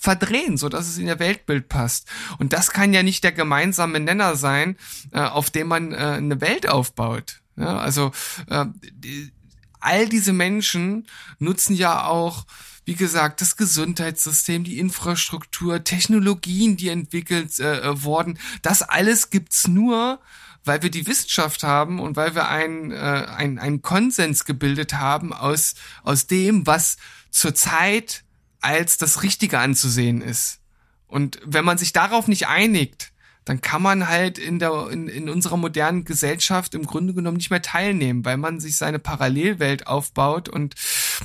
verdrehen, 0.00 0.56
so 0.56 0.68
dass 0.68 0.88
es 0.88 0.98
in 0.98 1.06
ihr 1.06 1.18
Weltbild 1.18 1.68
passt. 1.68 2.08
Und 2.38 2.52
das 2.52 2.70
kann 2.70 2.92
ja 2.92 3.02
nicht 3.02 3.24
der 3.24 3.32
gemeinsame 3.32 4.00
Nenner 4.00 4.36
sein, 4.36 4.76
äh, 5.12 5.20
auf 5.20 5.50
dem 5.50 5.68
man 5.68 5.92
äh, 5.92 5.96
eine 5.96 6.40
Welt 6.40 6.68
aufbaut. 6.68 7.40
Ja, 7.56 7.78
also 7.78 8.12
äh, 8.48 8.66
die, 8.92 9.32
all 9.80 10.08
diese 10.08 10.32
Menschen 10.32 11.06
nutzen 11.38 11.74
ja 11.74 12.06
auch 12.06 12.44
wie 12.86 12.94
gesagt, 12.94 13.40
das 13.40 13.56
Gesundheitssystem, 13.56 14.62
die 14.62 14.78
Infrastruktur, 14.78 15.82
Technologien, 15.82 16.76
die 16.76 16.88
entwickelt 16.88 17.58
äh, 17.58 17.80
äh, 17.80 18.02
wurden, 18.04 18.38
das 18.62 18.80
alles 18.80 19.30
gibt's 19.30 19.66
nur, 19.66 20.20
weil 20.64 20.82
wir 20.82 20.90
die 20.90 21.06
Wissenschaft 21.06 21.64
haben 21.64 21.98
und 21.98 22.16
weil 22.16 22.36
wir 22.36 22.48
einen 22.48 22.92
äh, 22.92 22.94
ein, 22.94 23.58
ein 23.58 23.82
Konsens 23.82 24.44
gebildet 24.44 24.94
haben 24.94 25.32
aus, 25.32 25.74
aus 26.04 26.28
dem, 26.28 26.66
was 26.66 26.96
zurzeit 27.30 28.22
als 28.60 28.98
das 28.98 29.24
Richtige 29.24 29.58
anzusehen 29.58 30.22
ist. 30.22 30.60
Und 31.08 31.40
wenn 31.44 31.64
man 31.64 31.78
sich 31.78 31.92
darauf 31.92 32.28
nicht 32.28 32.46
einigt, 32.46 33.12
dann 33.46 33.60
kann 33.60 33.80
man 33.80 34.08
halt 34.08 34.38
in 34.38 34.58
der 34.58 34.90
in, 34.90 35.08
in 35.08 35.30
unserer 35.30 35.56
modernen 35.56 36.04
Gesellschaft 36.04 36.74
im 36.74 36.84
Grunde 36.84 37.14
genommen 37.14 37.38
nicht 37.38 37.50
mehr 37.50 37.62
teilnehmen, 37.62 38.24
weil 38.24 38.36
man 38.36 38.60
sich 38.60 38.76
seine 38.76 38.98
Parallelwelt 38.98 39.86
aufbaut 39.86 40.48
und 40.48 40.74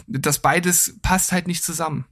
das 0.08 0.40
beides 0.40 0.96
passt 1.02 1.34
halt 1.34 1.48
nicht 1.48 1.64
zusammen. 1.64 2.06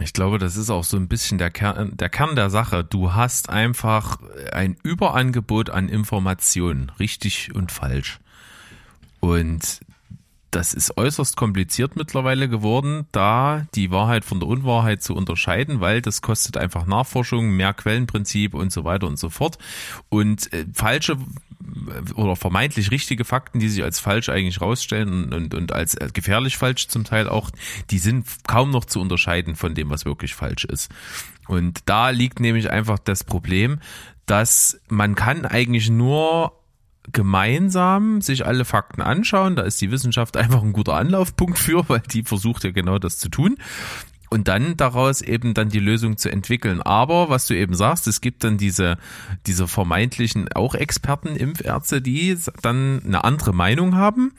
Ich 0.00 0.12
glaube, 0.12 0.38
das 0.38 0.56
ist 0.58 0.68
auch 0.68 0.84
so 0.84 0.98
ein 0.98 1.08
bisschen 1.08 1.38
der 1.38 1.50
Kern, 1.50 1.96
der 1.96 2.10
Kern 2.10 2.36
der 2.36 2.50
Sache. 2.50 2.84
Du 2.84 3.14
hast 3.14 3.48
einfach 3.48 4.18
ein 4.52 4.76
Überangebot 4.82 5.70
an 5.70 5.88
Informationen, 5.88 6.92
richtig 7.00 7.54
und 7.54 7.72
falsch. 7.72 8.20
Und 9.20 9.80
das 10.56 10.72
ist 10.72 10.96
äußerst 10.96 11.36
kompliziert 11.36 11.96
mittlerweile 11.96 12.48
geworden, 12.48 13.06
da 13.12 13.66
die 13.74 13.90
Wahrheit 13.90 14.24
von 14.24 14.40
der 14.40 14.48
Unwahrheit 14.48 15.02
zu 15.02 15.14
unterscheiden, 15.14 15.80
weil 15.80 16.00
das 16.00 16.22
kostet 16.22 16.56
einfach 16.56 16.86
Nachforschung, 16.86 17.50
mehr 17.50 17.74
Quellenprinzip 17.74 18.54
und 18.54 18.72
so 18.72 18.82
weiter 18.82 19.06
und 19.06 19.18
so 19.18 19.28
fort. 19.28 19.58
Und 20.08 20.50
äh, 20.54 20.64
falsche 20.72 21.18
oder 22.14 22.36
vermeintlich 22.36 22.90
richtige 22.90 23.26
Fakten, 23.26 23.58
die 23.58 23.68
sich 23.68 23.84
als 23.84 24.00
falsch 24.00 24.30
eigentlich 24.30 24.62
rausstellen 24.62 25.24
und, 25.24 25.34
und, 25.34 25.54
und 25.54 25.72
als 25.72 25.94
äh, 25.94 26.08
gefährlich 26.10 26.56
falsch 26.56 26.88
zum 26.88 27.04
Teil 27.04 27.28
auch, 27.28 27.50
die 27.90 27.98
sind 27.98 28.26
kaum 28.46 28.70
noch 28.70 28.86
zu 28.86 28.98
unterscheiden 28.98 29.56
von 29.56 29.74
dem, 29.74 29.90
was 29.90 30.06
wirklich 30.06 30.34
falsch 30.34 30.64
ist. 30.64 30.90
Und 31.48 31.80
da 31.84 32.08
liegt 32.08 32.40
nämlich 32.40 32.70
einfach 32.70 32.98
das 32.98 33.24
Problem, 33.24 33.78
dass 34.24 34.80
man 34.88 35.16
kann 35.16 35.44
eigentlich 35.44 35.90
nur 35.90 36.52
gemeinsam 37.12 38.20
sich 38.20 38.46
alle 38.46 38.64
Fakten 38.64 39.02
anschauen. 39.02 39.56
Da 39.56 39.62
ist 39.62 39.80
die 39.80 39.90
Wissenschaft 39.90 40.36
einfach 40.36 40.62
ein 40.62 40.72
guter 40.72 40.94
Anlaufpunkt 40.94 41.58
für, 41.58 41.88
weil 41.88 42.00
die 42.00 42.22
versucht 42.22 42.64
ja 42.64 42.70
genau 42.70 42.98
das 42.98 43.18
zu 43.18 43.28
tun. 43.28 43.56
Und 44.28 44.48
dann 44.48 44.76
daraus 44.76 45.22
eben 45.22 45.54
dann 45.54 45.68
die 45.68 45.78
Lösung 45.78 46.16
zu 46.16 46.30
entwickeln. 46.30 46.82
Aber 46.82 47.28
was 47.28 47.46
du 47.46 47.54
eben 47.54 47.74
sagst, 47.74 48.08
es 48.08 48.20
gibt 48.20 48.42
dann 48.42 48.58
diese, 48.58 48.98
diese 49.46 49.68
vermeintlichen 49.68 50.52
auch 50.52 50.74
Experten, 50.74 51.36
Impfärzte, 51.36 52.02
die 52.02 52.36
dann 52.60 53.02
eine 53.04 53.22
andere 53.22 53.52
Meinung 53.52 53.94
haben. 53.94 54.32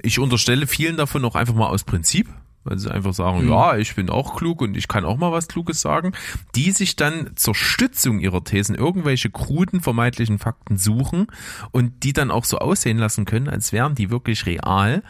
Ich 0.00 0.18
unterstelle 0.18 0.66
vielen 0.66 0.96
davon 0.96 1.24
auch 1.26 1.34
einfach 1.34 1.54
mal 1.54 1.68
aus 1.68 1.84
Prinzip, 1.84 2.28
weil 2.64 2.78
sie 2.78 2.90
einfach 2.90 3.14
sagen, 3.14 3.44
mhm. 3.44 3.50
ja, 3.50 3.76
ich 3.76 3.94
bin 3.94 4.10
auch 4.10 4.36
klug 4.36 4.62
und 4.62 4.76
ich 4.76 4.88
kann 4.88 5.04
auch 5.04 5.16
mal 5.16 5.32
was 5.32 5.48
Kluges 5.48 5.80
sagen, 5.80 6.12
die 6.54 6.70
sich 6.70 6.96
dann 6.96 7.30
zur 7.36 7.54
Stützung 7.54 8.20
ihrer 8.20 8.42
Thesen 8.42 8.74
irgendwelche 8.74 9.30
kruden 9.30 9.80
vermeintlichen 9.80 10.38
Fakten 10.38 10.76
suchen 10.76 11.28
und 11.70 12.02
die 12.02 12.12
dann 12.12 12.30
auch 12.30 12.44
so 12.44 12.58
aussehen 12.58 12.98
lassen 12.98 13.24
können, 13.24 13.48
als 13.48 13.72
wären 13.72 13.94
die 13.94 14.10
wirklich 14.10 14.46
real 14.46 15.02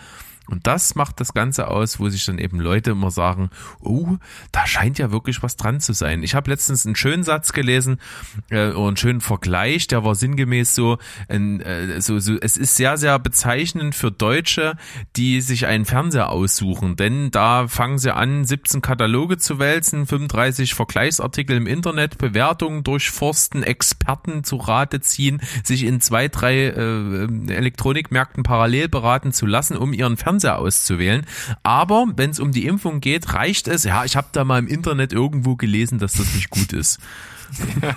und 0.50 0.66
das 0.66 0.94
macht 0.94 1.20
das 1.20 1.32
Ganze 1.32 1.68
aus, 1.68 1.98
wo 2.00 2.08
sich 2.10 2.24
dann 2.26 2.38
eben 2.38 2.60
Leute 2.60 2.90
immer 2.90 3.10
sagen, 3.10 3.48
oh, 3.80 4.16
da 4.52 4.66
scheint 4.66 4.98
ja 4.98 5.10
wirklich 5.10 5.42
was 5.42 5.56
dran 5.56 5.80
zu 5.80 5.94
sein. 5.94 6.22
Ich 6.22 6.34
habe 6.34 6.50
letztens 6.50 6.84
einen 6.84 6.96
schönen 6.96 7.22
Satz 7.22 7.52
gelesen 7.52 7.98
äh, 8.50 8.68
oder 8.68 8.88
einen 8.88 8.96
schönen 8.98 9.22
Vergleich, 9.22 9.86
der 9.86 10.04
war 10.04 10.14
sinngemäß 10.14 10.74
so, 10.74 10.98
äh, 11.28 12.00
so, 12.00 12.18
so, 12.18 12.36
es 12.40 12.58
ist 12.58 12.76
sehr, 12.76 12.98
sehr 12.98 13.18
bezeichnend 13.18 13.94
für 13.94 14.10
Deutsche, 14.10 14.76
die 15.16 15.40
sich 15.40 15.66
einen 15.66 15.86
Fernseher 15.86 16.28
aussuchen, 16.28 16.96
denn 16.96 17.30
da 17.30 17.66
fangen 17.66 17.98
sie 17.98 18.14
an, 18.14 18.44
17 18.44 18.82
Kataloge 18.82 19.38
zu 19.38 19.58
wälzen, 19.58 20.06
35 20.06 20.74
Vergleichsartikel 20.74 21.56
im 21.56 21.66
Internet, 21.66 22.18
Bewertungen 22.18 22.84
durchforsten, 22.84 23.62
Experten 23.62 24.44
zu 24.44 24.56
Rate 24.56 25.00
ziehen, 25.00 25.40
sich 25.62 25.84
in 25.84 26.02
zwei, 26.02 26.28
drei 26.28 26.66
äh, 26.66 27.28
Elektronikmärkten 27.48 28.42
parallel 28.42 28.88
beraten 28.88 29.32
zu 29.32 29.46
lassen, 29.46 29.78
um 29.78 29.94
ihren 29.94 30.18
Fernseher 30.18 30.33
Fernseher 30.34 30.58
auszuwählen. 30.58 31.26
Aber 31.62 32.06
wenn 32.16 32.30
es 32.30 32.40
um 32.40 32.52
die 32.52 32.66
Impfung 32.66 33.00
geht, 33.00 33.32
reicht 33.32 33.68
es. 33.68 33.84
Ja, 33.84 34.04
ich 34.04 34.16
habe 34.16 34.28
da 34.32 34.44
mal 34.44 34.58
im 34.58 34.66
Internet 34.66 35.12
irgendwo 35.12 35.56
gelesen, 35.56 35.98
dass 35.98 36.14
das 36.14 36.34
nicht 36.34 36.50
gut 36.50 36.72
ist. 36.72 36.98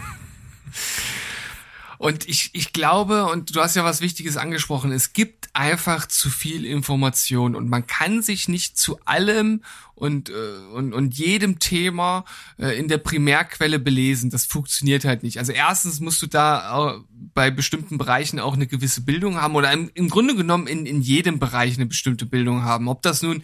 Und 1.97 2.29
ich, 2.29 2.51
ich 2.53 2.73
glaube, 2.73 3.25
und 3.25 3.55
du 3.55 3.59
hast 3.59 3.75
ja 3.75 3.83
was 3.83 4.01
Wichtiges 4.01 4.37
angesprochen, 4.37 4.91
es 4.91 5.13
gibt 5.13 5.49
einfach 5.53 6.07
zu 6.07 6.29
viel 6.29 6.63
Information 6.63 7.55
und 7.55 7.69
man 7.69 7.87
kann 7.87 8.21
sich 8.21 8.47
nicht 8.47 8.77
zu 8.77 8.99
allem 9.05 9.63
und, 9.97 10.29
äh, 10.29 10.33
und, 10.73 10.93
und 10.93 11.17
jedem 11.17 11.57
Thema 11.57 12.23
äh, 12.59 12.77
in 12.77 12.87
der 12.87 12.99
Primärquelle 12.99 13.79
belesen. 13.79 14.29
Das 14.29 14.45
funktioniert 14.45 15.05
halt 15.05 15.23
nicht. 15.23 15.39
Also 15.39 15.53
erstens 15.53 15.99
musst 15.99 16.21
du 16.21 16.27
da 16.27 16.93
äh, 16.93 16.99
bei 17.33 17.49
bestimmten 17.49 17.97
Bereichen 17.97 18.39
auch 18.39 18.53
eine 18.53 18.67
gewisse 18.67 19.01
Bildung 19.01 19.41
haben 19.41 19.55
oder 19.55 19.73
im, 19.73 19.89
im 19.95 20.07
Grunde 20.09 20.35
genommen 20.35 20.67
in, 20.67 20.85
in 20.85 21.01
jedem 21.01 21.39
Bereich 21.39 21.77
eine 21.77 21.87
bestimmte 21.87 22.27
Bildung 22.27 22.63
haben. 22.63 22.89
Ob 22.89 23.01
das 23.01 23.23
nun 23.23 23.41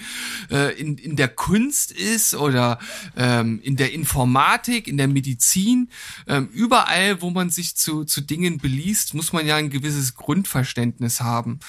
äh, 0.51 0.79
in, 0.79 0.99
in 0.99 1.15
der 1.15 1.29
Kunst 1.29 1.91
ist 1.91 2.35
oder 2.35 2.77
ähm, 3.17 3.59
in 3.63 3.75
der 3.75 3.91
Informatik, 3.91 4.87
in 4.87 4.97
der 4.97 5.07
Medizin, 5.07 5.89
ähm, 6.27 6.49
überall, 6.53 7.19
wo 7.23 7.31
man 7.31 7.49
sich 7.49 7.75
zu, 7.75 8.05
zu 8.05 8.21
Dingen 8.21 8.59
beliest, 8.59 9.15
muss 9.15 9.33
man 9.33 9.47
ja 9.47 9.55
ein 9.55 9.71
gewisses 9.71 10.13
Grundverständnis 10.13 11.21
haben. 11.21 11.59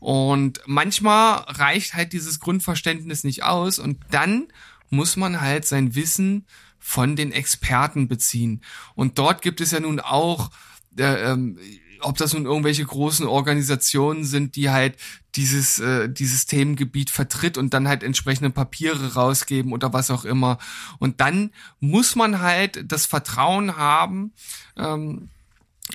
Und 0.00 0.60
manchmal 0.66 1.44
reicht 1.46 1.94
halt 1.94 2.12
dieses 2.12 2.40
Grundverständnis 2.40 3.22
nicht 3.22 3.44
aus 3.44 3.78
und 3.78 3.98
dann 4.10 4.48
muss 4.88 5.16
man 5.16 5.40
halt 5.40 5.66
sein 5.66 5.94
Wissen 5.94 6.46
von 6.78 7.14
den 7.14 7.32
Experten 7.32 8.08
beziehen. 8.08 8.62
Und 8.94 9.18
dort 9.18 9.42
gibt 9.42 9.60
es 9.60 9.70
ja 9.70 9.80
nun 9.80 10.00
auch 10.00 10.50
äh, 10.98 11.32
ähm, 11.32 11.58
ob 12.02 12.16
das 12.16 12.34
nun 12.34 12.46
irgendwelche 12.46 12.84
großen 12.84 13.26
Organisationen 13.26 14.24
sind, 14.24 14.56
die 14.56 14.70
halt 14.70 14.96
dieses, 15.34 15.78
äh, 15.78 16.08
dieses 16.08 16.46
Themengebiet 16.46 17.10
vertritt 17.10 17.58
und 17.58 17.74
dann 17.74 17.88
halt 17.88 18.02
entsprechende 18.02 18.50
Papiere 18.50 19.14
rausgeben 19.14 19.72
oder 19.72 19.92
was 19.92 20.10
auch 20.10 20.24
immer. 20.24 20.58
Und 20.98 21.20
dann 21.20 21.50
muss 21.78 22.16
man 22.16 22.40
halt 22.40 22.90
das 22.90 23.06
Vertrauen 23.06 23.76
haben, 23.76 24.32
ähm, 24.76 25.28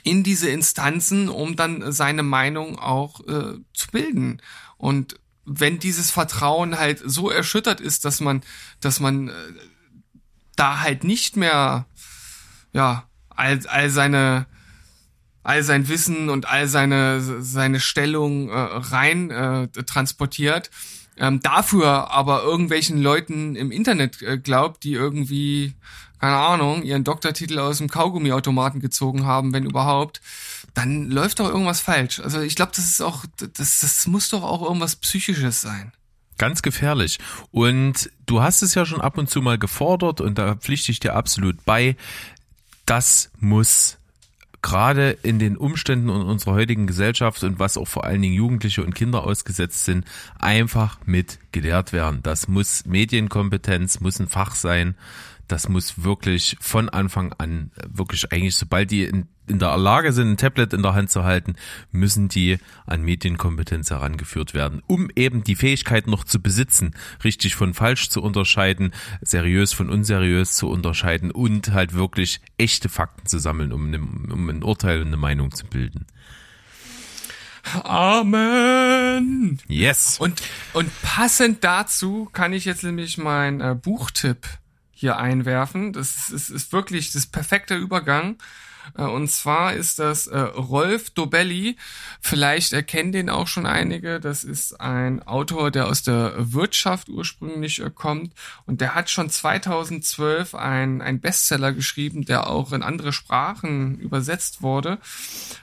in 0.04 0.24
diese 0.24 0.50
Instanzen, 0.50 1.30
um 1.30 1.56
dann 1.56 1.92
seine 1.92 2.24
Meinung 2.24 2.80
auch 2.80 3.22
äh, 3.28 3.60
zu 3.74 3.88
bilden. 3.92 4.42
Und 4.78 5.20
wenn 5.46 5.80
dieses 5.80 6.12
Vertrauen 6.12 6.78
halt 6.78 7.02
so 7.06 7.30
erschüttert 7.30 7.80
ist, 7.80 8.06
dass 8.06 8.20
man, 8.20 8.44
dass 8.82 9.00
man 9.00 9.30
äh, 9.30 9.34
da 10.56 10.80
halt 10.80 11.04
nicht 11.04 11.38
mehr, 11.38 11.86
ja, 12.74 13.08
all, 13.30 13.60
all 13.68 13.90
seine, 13.90 14.48
all 15.44 15.64
sein 15.64 15.88
Wissen 15.88 16.30
und 16.30 16.48
all 16.50 16.68
seine, 16.68 17.22
seine 17.22 17.80
Stellung 17.80 18.50
äh, 18.50 18.54
rein 18.54 19.30
äh, 19.30 19.68
transportiert, 19.68 20.72
ähm, 21.18 21.40
dafür 21.40 22.12
aber 22.12 22.44
irgendwelchen 22.44 23.02
Leuten 23.02 23.56
im 23.56 23.72
Internet 23.72 24.22
äh, 24.22 24.38
glaubt, 24.38 24.84
die 24.84 24.94
irgendwie, 24.94 25.76
keine 26.20 26.38
Ahnung, 26.38 26.84
ihren 26.84 27.04
Doktortitel 27.04 27.60
aus 27.60 27.78
dem 27.80 27.90
Kaugummiautomaten 27.90 28.80
gezogen 28.80 29.26
haben, 29.26 29.54
wenn 29.54 29.66
überhaupt, 29.66 30.22
dann 30.74 31.10
läuft 31.10 31.40
doch 31.40 31.50
irgendwas 31.50 31.82
falsch. 31.82 32.20
Also 32.20 32.42
ich 32.42 32.56
glaube, 32.56 32.72
das 32.76 32.86
ist 32.86 33.02
auch, 33.02 33.26
das, 33.38 33.80
das 33.80 34.08
muss 34.08 34.30
doch 34.30 34.44
auch 34.44 34.62
irgendwas 34.62 34.96
Psychisches 34.96 35.62
sein. 35.62 35.92
Ganz 36.38 36.62
gefährlich. 36.62 37.20
Und 37.52 38.10
du 38.26 38.42
hast 38.42 38.62
es 38.62 38.76
ja 38.76 38.86
schon 38.86 39.02
ab 39.02 39.18
und 39.18 39.30
zu 39.30 39.42
mal 39.42 39.58
gefordert 39.58 40.20
und 40.20 40.38
da 40.38 40.56
pflichte 40.56 40.92
ich 40.92 41.00
dir 41.00 41.16
absolut 41.16 41.64
bei. 41.64 41.96
Das 42.86 43.32
muss 43.40 43.98
gerade 44.62 45.12
in 45.22 45.38
den 45.38 45.58
Umständen 45.58 46.10
unserer 46.10 46.54
heutigen 46.54 46.88
Gesellschaft 46.88 47.44
und 47.44 47.60
was 47.60 47.78
auch 47.78 47.88
vor 47.88 48.04
allen 48.04 48.24
Dingen 48.24 48.34
Jugendliche 48.34 48.84
und 48.84 48.96
Kinder 48.96 49.24
ausgesetzt 49.24 49.86
sind, 49.86 50.06
einfach 50.40 50.98
mit 51.06 51.38
gelehrt 51.52 51.94
werden. 51.94 52.22
Das 52.24 52.48
muss 52.48 52.84
Medienkompetenz, 52.86 54.00
muss 54.00 54.20
ein 54.20 54.28
Fach 54.28 54.56
sein 54.56 54.96
das 55.48 55.70
muss 55.70 56.04
wirklich 56.04 56.58
von 56.60 56.90
Anfang 56.90 57.34
an, 57.34 57.72
wirklich 57.88 58.32
eigentlich, 58.32 58.56
sobald 58.56 58.92
die 58.92 59.04
in, 59.04 59.28
in 59.48 59.60
der 59.60 59.78
Lage 59.78 60.12
sind, 60.12 60.32
ein 60.32 60.38
Tablet 60.38 60.74
in 60.74 60.82
der 60.82 60.96
Hand 60.96 61.12
zu 61.12 61.24
halten, 61.24 61.56
müssen 61.92 62.30
die 62.30 62.58
an 62.86 63.04
Medienkompetenz 63.04 63.92
herangeführt 63.92 64.54
werden, 64.54 64.82
um 64.88 65.10
eben 65.16 65.44
die 65.44 65.56
Fähigkeit 65.56 66.08
noch 66.08 66.24
zu 66.24 66.42
besitzen, 66.42 66.96
richtig 67.24 67.56
von 67.56 67.74
falsch 67.74 68.10
zu 68.10 68.22
unterscheiden, 68.22 68.92
seriös 69.22 69.74
von 69.74 69.90
unseriös 69.90 70.54
zu 70.54 70.70
unterscheiden 70.70 71.32
und 71.32 71.72
halt 71.72 71.94
wirklich 71.94 72.42
echte 72.58 72.90
Fakten 72.90 73.28
zu 73.28 73.40
sammeln, 73.40 73.72
um, 73.72 73.88
eine, 73.88 74.00
um 74.00 74.50
ein 74.50 74.64
Urteil 74.64 75.02
und 75.02 75.08
eine 75.08 75.18
Meinung 75.18 75.52
zu 75.52 75.66
bilden. 75.66 76.06
Amen. 77.84 79.60
Yes. 79.68 80.20
Und, 80.20 80.42
und 80.74 80.90
passend 81.02 81.64
dazu 81.64 82.30
kann 82.32 82.54
ich 82.54 82.66
jetzt 82.66 82.84
nämlich 82.84 83.18
mein 83.18 83.60
äh, 83.60 83.76
Buchtipp 83.76 84.48
hier 85.06 85.18
einwerfen. 85.18 85.94
Das 85.94 86.30
ist, 86.30 86.50
ist 86.50 86.74
wirklich 86.74 87.12
das 87.12 87.28
perfekte 87.28 87.76
Übergang. 87.76 88.38
Äh, 88.98 89.04
und 89.04 89.30
zwar 89.30 89.74
ist 89.74 90.00
das 90.00 90.26
äh, 90.26 90.40
Rolf 90.40 91.12
Dobelli. 91.12 91.78
Vielleicht 92.22 92.74
erkennen 92.74 93.12
den 93.12 93.30
auch 93.30 93.48
schon 93.48 93.68
einige. 93.68 94.20
Das 94.20 94.44
ist 94.44 94.82
ein 94.82 95.22
Autor, 95.22 95.70
der 95.70 95.88
aus 95.88 96.02
der 96.02 96.34
Wirtschaft 96.38 97.08
ursprünglich 97.10 97.82
äh, 97.82 97.92
kommt. 97.94 98.34
Und 98.66 98.82
der 98.82 98.96
hat 98.96 99.12
schon 99.12 99.30
2012 99.30 100.56
ein, 100.56 101.04
ein 101.04 101.20
Bestseller 101.20 101.72
geschrieben, 101.72 102.26
der 102.26 102.48
auch 102.48 102.74
in 102.74 102.82
andere 102.82 103.14
Sprachen 103.14 104.00
übersetzt 104.00 104.64
wurde, 104.64 104.98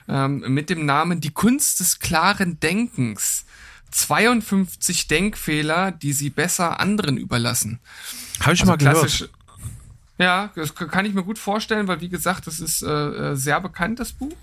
ähm, 0.07 0.39
mit 0.47 0.69
dem 0.69 0.85
Namen 0.85 1.19
Die 1.19 1.31
Kunst 1.31 1.81
des 1.81 1.99
klaren 1.99 2.61
Denkens. 2.61 3.45
52 3.91 5.07
Denkfehler, 5.07 5.91
die 5.91 6.13
sie 6.13 6.31
besser 6.31 6.79
anderen 6.79 7.15
überlassen. 7.17 7.79
Habe 8.39 8.53
ich 8.53 8.61
also 8.61 8.71
mal 8.71 8.77
gehört. 8.77 9.29
Ja, 10.17 10.51
das 10.55 10.75
kann 10.75 11.05
ich 11.05 11.13
mir 11.13 11.23
gut 11.23 11.39
vorstellen, 11.39 11.87
weil 11.87 12.01
wie 12.01 12.09
gesagt, 12.09 12.47
das 12.47 12.59
ist 12.59 12.83
äh, 12.83 12.87
äh 12.87 13.35
sehr 13.35 13.59
bekannt, 13.59 13.99
das 13.99 14.13
Buch. 14.13 14.35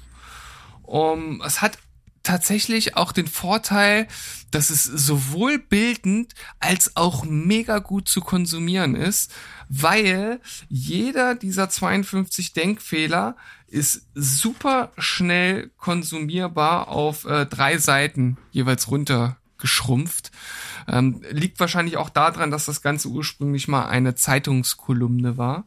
Um, 0.83 1.41
es 1.43 1.63
hat 1.63 1.79
tatsächlich 2.23 2.97
auch 2.97 3.13
den 3.13 3.27
Vorteil, 3.27 4.07
dass 4.51 4.71
es 4.71 4.85
sowohl 4.85 5.59
bildend 5.59 6.35
als 6.59 6.97
auch 6.97 7.25
mega 7.25 7.79
gut 7.79 8.09
zu 8.09 8.21
konsumieren 8.21 8.95
ist, 8.95 9.33
weil 9.69 10.41
jeder 10.69 11.35
dieser 11.35 11.69
52 11.71 12.53
Denkfehler 12.53 13.37
ist 13.69 14.07
super 14.15 14.93
schnell 14.99 15.71
konsumierbar 15.79 16.89
auf 16.89 17.25
äh, 17.25 17.47
drei 17.47 17.79
Seiten 17.79 18.37
jeweils 18.51 18.91
runtergeschrumpft. 19.61 20.31
Ähm, 20.89 21.23
liegt 21.31 21.61
wahrscheinlich 21.61 21.97
auch 21.97 22.11
daran, 22.11 22.51
dass 22.51 22.67
das 22.67 22.83
Ganze 22.83 23.09
ursprünglich 23.09 23.69
mal 23.69 23.87
eine 23.87 24.15
Zeitungskolumne 24.15 25.37
war. 25.37 25.65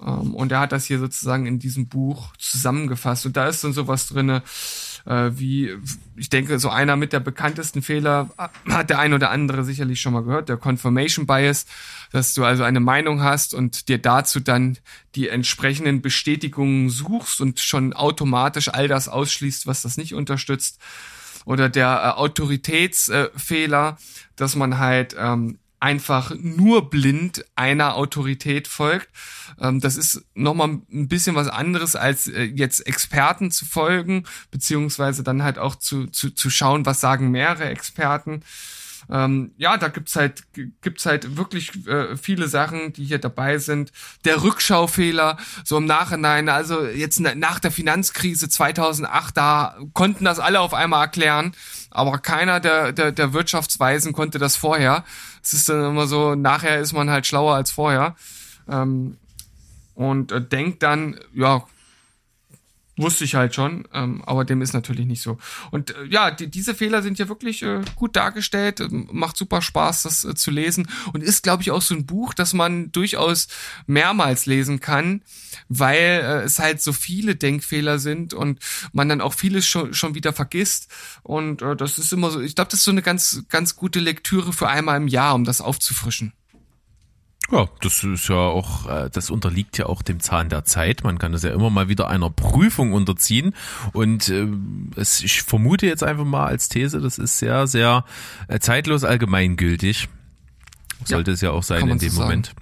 Ähm, 0.00 0.34
und 0.34 0.52
er 0.52 0.60
hat 0.60 0.72
das 0.72 0.86
hier 0.86 0.98
sozusagen 0.98 1.46
in 1.46 1.58
diesem 1.58 1.88
Buch 1.88 2.34
zusammengefasst. 2.38 3.26
Und 3.26 3.36
da 3.36 3.48
ist 3.48 3.64
dann 3.64 3.72
sowas 3.72 4.08
drinne, 4.08 4.42
äh, 5.06 5.30
wie, 5.34 5.76
ich 6.16 6.30
denke, 6.30 6.58
so 6.58 6.70
einer 6.70 6.96
mit 6.96 7.12
der 7.12 7.20
bekanntesten 7.20 7.82
Fehler 7.82 8.30
hat 8.68 8.90
der 8.90 9.00
ein 9.00 9.12
oder 9.12 9.30
andere 9.30 9.64
sicherlich 9.64 10.00
schon 10.00 10.12
mal 10.12 10.22
gehört, 10.22 10.48
der 10.48 10.56
Confirmation 10.56 11.26
Bias, 11.26 11.66
dass 12.12 12.34
du 12.34 12.44
also 12.44 12.62
eine 12.62 12.80
Meinung 12.80 13.22
hast 13.22 13.54
und 13.54 13.88
dir 13.88 13.98
dazu 13.98 14.40
dann 14.40 14.78
die 15.14 15.28
entsprechenden 15.28 16.00
Bestätigungen 16.00 16.90
suchst 16.90 17.40
und 17.40 17.60
schon 17.60 17.92
automatisch 17.92 18.68
all 18.68 18.88
das 18.88 19.08
ausschließt, 19.08 19.66
was 19.66 19.82
das 19.82 19.96
nicht 19.96 20.14
unterstützt. 20.14 20.78
Oder 21.48 21.70
der 21.70 21.88
äh, 21.88 22.18
Autoritätsfehler, 22.18 23.96
dass 24.36 24.54
man 24.54 24.76
halt 24.76 25.16
ähm, 25.18 25.58
einfach 25.80 26.34
nur 26.38 26.90
blind 26.90 27.42
einer 27.56 27.94
Autorität 27.94 28.68
folgt. 28.68 29.08
Ähm, 29.58 29.80
das 29.80 29.96
ist 29.96 30.26
nochmal 30.34 30.68
ein 30.92 31.08
bisschen 31.08 31.36
was 31.36 31.48
anderes, 31.48 31.96
als 31.96 32.26
äh, 32.26 32.42
jetzt 32.42 32.86
Experten 32.86 33.50
zu 33.50 33.64
folgen, 33.64 34.24
beziehungsweise 34.50 35.22
dann 35.22 35.42
halt 35.42 35.58
auch 35.58 35.76
zu, 35.76 36.08
zu, 36.08 36.34
zu 36.34 36.50
schauen, 36.50 36.84
was 36.84 37.00
sagen 37.00 37.30
mehrere 37.30 37.70
Experten. 37.70 38.42
Ähm, 39.10 39.52
ja, 39.56 39.76
da 39.76 39.88
gibt's 39.88 40.16
halt 40.16 40.44
gibt's 40.82 41.06
halt 41.06 41.36
wirklich 41.36 41.86
äh, 41.86 42.16
viele 42.16 42.48
Sachen, 42.48 42.92
die 42.92 43.04
hier 43.04 43.18
dabei 43.18 43.58
sind. 43.58 43.92
Der 44.24 44.42
Rückschaufehler, 44.42 45.38
so 45.64 45.78
im 45.78 45.86
Nachhinein, 45.86 46.48
also 46.48 46.84
jetzt 46.84 47.20
nach 47.20 47.58
der 47.58 47.70
Finanzkrise 47.70 48.48
2008, 48.48 49.36
da 49.36 49.78
konnten 49.94 50.24
das 50.24 50.38
alle 50.38 50.60
auf 50.60 50.74
einmal 50.74 51.04
erklären, 51.04 51.52
aber 51.90 52.18
keiner 52.18 52.60
der 52.60 52.92
der, 52.92 53.12
der 53.12 53.32
Wirtschaftsweisen 53.32 54.12
konnte 54.12 54.38
das 54.38 54.56
vorher. 54.56 55.04
Es 55.42 55.52
ist 55.52 55.68
dann 55.68 55.84
immer 55.84 56.06
so, 56.06 56.34
nachher 56.34 56.78
ist 56.78 56.92
man 56.92 57.08
halt 57.10 57.26
schlauer 57.26 57.54
als 57.54 57.70
vorher. 57.70 58.14
Ähm, 58.68 59.16
und 59.94 60.30
äh, 60.30 60.40
denkt 60.40 60.82
dann, 60.82 61.18
ja, 61.34 61.64
Wusste 62.98 63.24
ich 63.24 63.36
halt 63.36 63.54
schon, 63.54 63.86
ähm, 63.92 64.22
aber 64.26 64.44
dem 64.44 64.60
ist 64.60 64.72
natürlich 64.72 65.06
nicht 65.06 65.22
so. 65.22 65.38
Und 65.70 65.94
äh, 65.94 66.04
ja, 66.06 66.32
die, 66.32 66.50
diese 66.50 66.74
Fehler 66.74 67.00
sind 67.02 67.18
ja 67.18 67.28
wirklich 67.28 67.62
äh, 67.62 67.80
gut 67.94 68.16
dargestellt, 68.16 68.80
äh, 68.80 68.88
macht 68.90 69.36
super 69.36 69.62
Spaß, 69.62 70.02
das 70.02 70.24
äh, 70.24 70.34
zu 70.34 70.50
lesen 70.50 70.88
und 71.12 71.22
ist, 71.22 71.44
glaube 71.44 71.62
ich, 71.62 71.70
auch 71.70 71.80
so 71.80 71.94
ein 71.94 72.06
Buch, 72.06 72.34
das 72.34 72.54
man 72.54 72.90
durchaus 72.90 73.46
mehrmals 73.86 74.46
lesen 74.46 74.80
kann, 74.80 75.22
weil 75.68 75.96
äh, 75.96 76.42
es 76.42 76.58
halt 76.58 76.82
so 76.82 76.92
viele 76.92 77.36
Denkfehler 77.36 78.00
sind 78.00 78.34
und 78.34 78.58
man 78.92 79.08
dann 79.08 79.20
auch 79.20 79.34
vieles 79.34 79.66
schon, 79.66 79.94
schon 79.94 80.16
wieder 80.16 80.32
vergisst. 80.32 80.88
Und 81.22 81.62
äh, 81.62 81.76
das 81.76 81.98
ist 81.98 82.12
immer 82.12 82.30
so, 82.30 82.40
ich 82.40 82.56
glaube, 82.56 82.70
das 82.70 82.80
ist 82.80 82.84
so 82.84 82.90
eine 82.90 83.02
ganz, 83.02 83.44
ganz 83.48 83.76
gute 83.76 84.00
Lektüre 84.00 84.52
für 84.52 84.68
einmal 84.68 84.96
im 84.96 85.08
Jahr, 85.08 85.34
um 85.36 85.44
das 85.44 85.60
aufzufrischen. 85.60 86.32
Ja, 87.50 87.66
das 87.80 88.04
ist 88.04 88.28
ja 88.28 88.36
auch, 88.36 88.86
äh, 88.88 89.08
das 89.10 89.30
unterliegt 89.30 89.78
ja 89.78 89.86
auch 89.86 90.02
dem 90.02 90.20
Zahn 90.20 90.50
der 90.50 90.64
Zeit. 90.64 91.02
Man 91.02 91.18
kann 91.18 91.32
das 91.32 91.44
ja 91.44 91.50
immer 91.50 91.70
mal 91.70 91.88
wieder 91.88 92.08
einer 92.08 92.28
Prüfung 92.28 92.92
unterziehen. 92.92 93.54
Und 93.92 94.28
äh, 94.28 94.46
es, 94.96 95.22
ich 95.22 95.42
vermute 95.42 95.86
jetzt 95.86 96.02
einfach 96.02 96.26
mal 96.26 96.46
als 96.46 96.68
These, 96.68 97.00
das 97.00 97.16
ist 97.16 97.38
sehr, 97.38 97.66
sehr 97.66 98.04
äh, 98.48 98.58
zeitlos 98.58 99.02
allgemeingültig. 99.02 100.08
Sollte 101.04 101.30
ja, 101.30 101.34
es 101.34 101.40
ja 101.40 101.50
auch 101.52 101.62
sein 101.62 101.88
in 101.88 101.98
dem 101.98 102.10
so 102.10 102.22
Moment. 102.22 102.54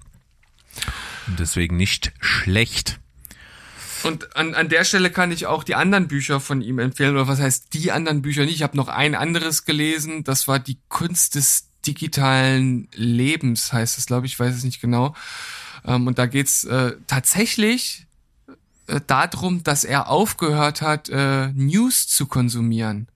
Und 1.26 1.40
deswegen 1.40 1.76
nicht 1.76 2.12
schlecht. 2.20 3.00
Und 4.04 4.36
an, 4.36 4.54
an 4.54 4.68
der 4.68 4.84
Stelle 4.84 5.10
kann 5.10 5.32
ich 5.32 5.46
auch 5.46 5.64
die 5.64 5.74
anderen 5.74 6.06
Bücher 6.06 6.38
von 6.38 6.60
ihm 6.60 6.78
empfehlen. 6.78 7.14
Oder 7.14 7.26
was 7.26 7.40
heißt 7.40 7.74
die 7.74 7.90
anderen 7.90 8.22
Bücher 8.22 8.44
nicht? 8.44 8.54
Ich 8.54 8.62
habe 8.62 8.76
noch 8.76 8.86
ein 8.86 9.16
anderes 9.16 9.64
gelesen. 9.64 10.22
Das 10.22 10.46
war 10.46 10.60
die 10.60 10.78
Kunst 10.88 11.34
des 11.34 11.70
digitalen 11.86 12.88
Lebens, 12.94 13.72
heißt 13.72 13.98
es, 13.98 14.06
glaube 14.06 14.26
ich, 14.26 14.38
weiß 14.38 14.54
es 14.54 14.64
nicht 14.64 14.80
genau. 14.80 15.14
Ähm, 15.84 16.06
und 16.06 16.18
da 16.18 16.26
geht's 16.26 16.64
äh, 16.64 16.96
tatsächlich 17.06 18.06
äh, 18.86 19.00
darum, 19.06 19.62
dass 19.62 19.84
er 19.84 20.08
aufgehört 20.08 20.82
hat, 20.82 21.08
äh, 21.08 21.48
News 21.52 22.06
zu 22.08 22.26
konsumieren. 22.26 23.08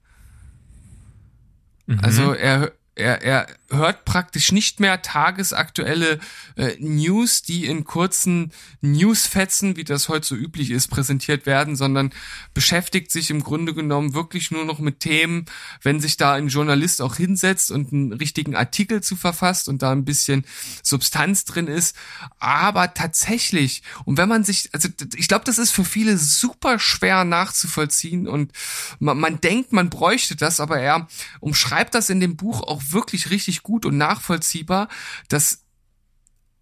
Mhm. 1.87 2.01
Also 2.03 2.33
er, 2.33 2.73
er, 2.95 3.23
er 3.23 3.47
hört 3.71 4.05
praktisch 4.05 4.53
nicht 4.53 4.81
mehr 4.81 5.01
tagesaktuelle 5.03 6.19
äh, 6.57 6.77
News, 6.81 7.43
die 7.43 7.67
in 7.67 7.85
kurzen 7.85 8.53
Newsfetzen, 8.81 9.77
wie 9.77 9.85
das 9.85 10.09
heute 10.09 10.27
so 10.27 10.35
üblich 10.35 10.71
ist, 10.71 10.89
präsentiert 10.89 11.47
werden, 11.47 11.77
sondern 11.77 12.13
beschäftigt 12.53 13.11
sich 13.11 13.31
im 13.31 13.43
Grunde 13.43 13.73
genommen 13.73 14.15
wirklich 14.15 14.51
nur 14.51 14.65
noch 14.65 14.81
mit 14.81 15.01
Themen, 15.01 15.47
wenn 15.83 16.01
sich 16.01 16.17
da 16.17 16.35
ein 16.35 16.49
Journalist 16.49 17.01
auch 17.01 17.17
hinsetzt 17.17 17.71
und 17.71 17.93
einen 17.93 18.13
richtigen 18.13 18.57
Artikel 18.57 19.03
zu 19.03 19.17
verfasst 19.17 19.69
und 19.69 19.83
da 19.83 19.93
ein 19.93 20.05
bisschen 20.05 20.45
Substanz 20.83 21.45
drin 21.45 21.69
ist. 21.69 21.97
Aber 22.39 22.93
tatsächlich, 22.95 23.83
und 24.05 24.19
wenn 24.19 24.29
man 24.29 24.45
sich, 24.45 24.71
also 24.73 24.89
ich 25.15 25.29
glaube, 25.29 25.45
das 25.45 25.59
ist 25.59 25.71
für 25.71 25.85
viele 25.85 26.19
super 26.19 26.79
schwer 26.79 27.25
nachzuvollziehen 27.25 28.27
und 28.27 28.53
man, 28.99 29.19
man 29.19 29.41
denkt, 29.41 29.73
man 29.73 29.91
bräuchte 29.91 30.35
das, 30.37 30.61
aber 30.61 30.81
er 30.81 31.09
umschreibt 31.41 31.95
das 31.95 32.11
in 32.11 32.21
dem 32.21 32.37
Buch 32.37 32.63
auch 32.63 32.83
wirklich 32.91 33.31
richtig 33.31 33.60
gut 33.63 33.87
und 33.87 33.97
nachvollziehbar, 33.97 34.89
dass 35.29 35.65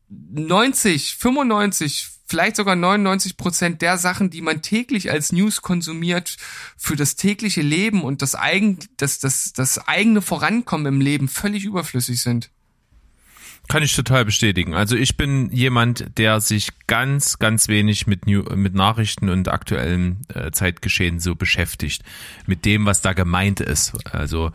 90, 0.08 1.16
95, 1.16 2.08
vielleicht 2.26 2.56
sogar 2.56 2.76
99 2.76 3.36
Prozent 3.36 3.82
der 3.82 3.98
Sachen, 3.98 4.30
die 4.30 4.40
man 4.40 4.62
täglich 4.62 5.10
als 5.10 5.32
News 5.32 5.62
konsumiert, 5.62 6.36
für 6.76 6.96
das 6.96 7.16
tägliche 7.16 7.62
Leben 7.62 8.02
und 8.02 8.22
das, 8.22 8.34
eigen, 8.34 8.78
das, 8.96 9.18
das, 9.18 9.52
das 9.52 9.86
eigene 9.86 10.22
Vorankommen 10.22 10.86
im 10.86 11.00
Leben 11.00 11.28
völlig 11.28 11.64
überflüssig 11.64 12.22
sind. 12.22 12.50
Kann 13.68 13.82
ich 13.82 13.94
total 13.94 14.24
bestätigen. 14.24 14.72
Also 14.72 14.96
ich 14.96 15.18
bin 15.18 15.50
jemand, 15.52 16.16
der 16.16 16.40
sich 16.40 16.70
ganz, 16.86 17.38
ganz 17.38 17.68
wenig 17.68 18.06
mit, 18.06 18.26
New 18.26 18.42
mit 18.56 18.72
Nachrichten 18.72 19.28
und 19.28 19.48
aktuellem 19.48 20.22
äh, 20.32 20.50
Zeitgeschehen 20.52 21.20
so 21.20 21.34
beschäftigt. 21.34 22.02
Mit 22.46 22.64
dem, 22.64 22.86
was 22.86 23.02
da 23.02 23.12
gemeint 23.12 23.60
ist. 23.60 23.92
Also 24.10 24.52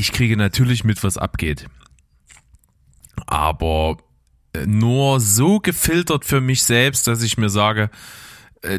ich 0.00 0.12
kriege 0.12 0.36
natürlich 0.36 0.82
mit, 0.82 1.04
was 1.04 1.18
abgeht. 1.18 1.66
Aber 3.26 3.98
äh, 4.54 4.66
nur 4.66 5.20
so 5.20 5.60
gefiltert 5.60 6.24
für 6.24 6.40
mich 6.40 6.62
selbst, 6.62 7.06
dass 7.06 7.22
ich 7.22 7.36
mir 7.36 7.50
sage, 7.50 7.90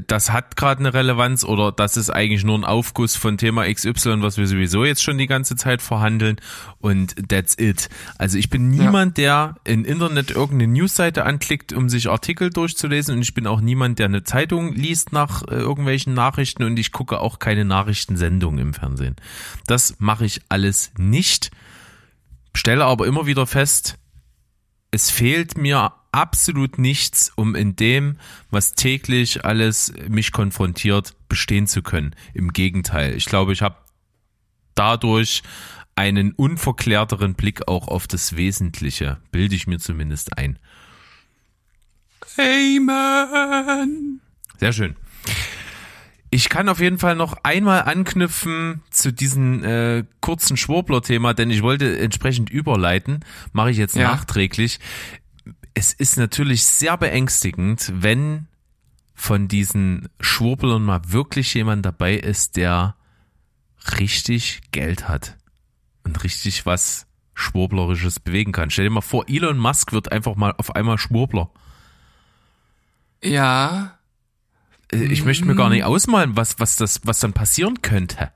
das 0.05 0.31
hat 0.31 0.55
gerade 0.55 0.79
eine 0.79 0.93
Relevanz 0.93 1.43
oder 1.43 1.71
das 1.71 1.97
ist 1.97 2.11
eigentlich 2.11 2.43
nur 2.43 2.55
ein 2.57 2.63
Aufguss 2.63 3.15
von 3.15 3.39
Thema 3.39 3.65
XY, 3.65 4.21
was 4.21 4.37
wir 4.37 4.45
sowieso 4.45 4.85
jetzt 4.85 5.01
schon 5.01 5.17
die 5.17 5.25
ganze 5.25 5.55
Zeit 5.55 5.81
verhandeln 5.81 6.37
und 6.77 7.15
that's 7.29 7.57
it. 7.57 7.89
Also 8.19 8.37
ich 8.37 8.51
bin 8.51 8.69
niemand, 8.69 9.17
ja. 9.17 9.55
der 9.63 9.73
im 9.73 9.83
Internet 9.83 10.29
irgendeine 10.29 10.71
Newsseite 10.71 11.25
anklickt, 11.25 11.73
um 11.73 11.89
sich 11.89 12.09
Artikel 12.09 12.51
durchzulesen 12.51 13.15
und 13.15 13.21
ich 13.23 13.33
bin 13.33 13.47
auch 13.47 13.59
niemand, 13.59 13.97
der 13.97 14.05
eine 14.05 14.23
Zeitung 14.23 14.73
liest 14.73 15.13
nach 15.13 15.41
äh, 15.47 15.55
irgendwelchen 15.55 16.13
Nachrichten 16.13 16.63
und 16.63 16.77
ich 16.77 16.91
gucke 16.91 17.19
auch 17.19 17.39
keine 17.39 17.65
Nachrichtensendungen 17.65 18.59
im 18.59 18.73
Fernsehen. 18.75 19.15
Das 19.65 19.95
mache 19.97 20.25
ich 20.25 20.41
alles 20.47 20.91
nicht, 20.97 21.49
stelle 22.53 22.85
aber 22.85 23.07
immer 23.07 23.25
wieder 23.25 23.47
fest, 23.47 23.97
es 24.91 25.09
fehlt 25.09 25.57
mir 25.57 25.93
absolut 26.11 26.77
nichts, 26.77 27.31
um 27.35 27.55
in 27.55 27.75
dem, 27.75 28.17
was 28.49 28.73
täglich 28.73 29.45
alles 29.45 29.93
mich 30.07 30.31
konfrontiert, 30.31 31.15
bestehen 31.29 31.67
zu 31.67 31.81
können. 31.81 32.15
Im 32.33 32.53
Gegenteil, 32.53 33.15
ich 33.15 33.25
glaube, 33.25 33.53
ich 33.53 33.61
habe 33.61 33.77
dadurch 34.75 35.43
einen 35.95 36.31
unverklärteren 36.31 37.35
Blick 37.35 37.67
auch 37.67 37.87
auf 37.87 38.07
das 38.07 38.35
Wesentliche, 38.35 39.17
bilde 39.31 39.55
ich 39.55 39.67
mir 39.67 39.79
zumindest 39.79 40.37
ein. 40.37 40.57
Amen. 42.37 44.21
Sehr 44.57 44.73
schön. 44.73 44.95
Ich 46.33 46.47
kann 46.47 46.69
auf 46.69 46.79
jeden 46.79 46.97
Fall 46.97 47.17
noch 47.17 47.35
einmal 47.43 47.81
anknüpfen 47.81 48.81
zu 48.89 49.11
diesem 49.11 49.65
äh, 49.65 50.05
kurzen 50.21 50.55
Schwurbler-Thema, 50.55 51.33
denn 51.33 51.51
ich 51.51 51.61
wollte 51.61 51.99
entsprechend 51.99 52.49
überleiten, 52.49 53.19
mache 53.51 53.71
ich 53.71 53.77
jetzt 53.77 53.97
ja. 53.97 54.03
nachträglich 54.03 54.79
es 55.73 55.93
ist 55.93 56.17
natürlich 56.17 56.63
sehr 56.63 56.97
beängstigend, 56.97 57.91
wenn 57.95 58.47
von 59.13 59.47
diesen 59.47 60.09
Schwurbeln 60.19 60.83
mal 60.83 61.01
wirklich 61.07 61.53
jemand 61.53 61.85
dabei 61.85 62.15
ist, 62.15 62.57
der 62.57 62.95
richtig 63.99 64.61
Geld 64.71 65.07
hat 65.07 65.37
und 66.03 66.23
richtig 66.23 66.65
was 66.65 67.07
Schwurblerisches 67.33 68.19
bewegen 68.19 68.51
kann. 68.51 68.69
Stell 68.69 68.85
dir 68.85 68.91
mal 68.91 69.01
vor, 69.01 69.25
Elon 69.27 69.57
Musk 69.57 69.91
wird 69.91 70.11
einfach 70.11 70.35
mal 70.35 70.53
auf 70.57 70.75
einmal 70.75 70.97
Schwurbler. 70.97 71.49
Ja. 73.23 73.97
Äh, 74.91 75.05
ich 75.05 75.23
möchte 75.23 75.45
mir 75.45 75.55
gar 75.55 75.69
nicht 75.69 75.83
ausmalen, 75.83 76.35
was, 76.35 76.59
was 76.59 76.75
das, 76.75 77.01
was 77.03 77.19
dann 77.19 77.33
passieren 77.33 77.81
könnte. 77.81 78.31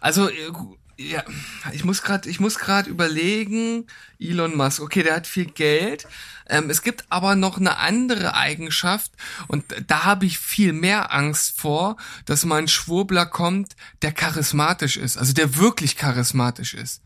Also, 0.00 0.28
äh, 0.28 0.52
ja, 1.00 1.24
ich 1.72 1.84
muss 1.84 2.02
gerade, 2.02 2.28
ich 2.28 2.40
muss 2.40 2.58
gerade 2.58 2.90
überlegen, 2.90 3.86
Elon 4.18 4.54
Musk, 4.54 4.82
okay, 4.82 5.02
der 5.02 5.16
hat 5.16 5.26
viel 5.26 5.46
Geld. 5.46 6.06
Ähm, 6.46 6.68
es 6.68 6.82
gibt 6.82 7.04
aber 7.08 7.36
noch 7.36 7.56
eine 7.56 7.78
andere 7.78 8.34
Eigenschaft 8.34 9.12
und 9.48 9.64
da 9.86 10.04
habe 10.04 10.26
ich 10.26 10.38
viel 10.38 10.72
mehr 10.72 11.12
Angst 11.12 11.58
vor, 11.58 11.96
dass 12.26 12.44
mal 12.44 12.58
ein 12.58 12.68
Schwurbler 12.68 13.24
kommt, 13.24 13.76
der 14.02 14.12
charismatisch 14.12 14.98
ist, 14.98 15.16
also 15.16 15.32
der 15.32 15.56
wirklich 15.56 15.96
charismatisch 15.96 16.74
ist. 16.74 17.00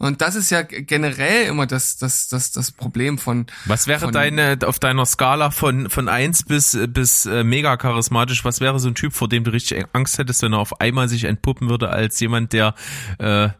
Und 0.00 0.22
das 0.22 0.34
ist 0.34 0.48
ja 0.48 0.62
generell 0.62 1.46
immer 1.46 1.66
das, 1.66 1.98
das, 1.98 2.26
das, 2.28 2.52
das 2.52 2.72
Problem 2.72 3.18
von. 3.18 3.44
Was 3.66 3.86
wäre 3.86 4.00
von, 4.00 4.12
deine, 4.12 4.58
auf 4.64 4.78
deiner 4.78 5.04
Skala 5.04 5.50
von, 5.50 5.90
von 5.90 6.08
eins 6.08 6.42
bis, 6.42 6.76
bis 6.88 7.26
äh, 7.26 7.44
mega 7.44 7.76
charismatisch, 7.76 8.42
was 8.42 8.62
wäre 8.62 8.80
so 8.80 8.88
ein 8.88 8.94
Typ, 8.94 9.12
vor 9.12 9.28
dem 9.28 9.44
du 9.44 9.52
richtig 9.52 9.84
Angst 9.92 10.16
hättest, 10.16 10.40
wenn 10.40 10.54
er 10.54 10.58
auf 10.60 10.80
einmal 10.80 11.10
sich 11.10 11.24
entpuppen 11.24 11.68
würde 11.68 11.90
als 11.90 12.18
jemand, 12.18 12.54
der 12.54 12.74
äh, 13.18 13.50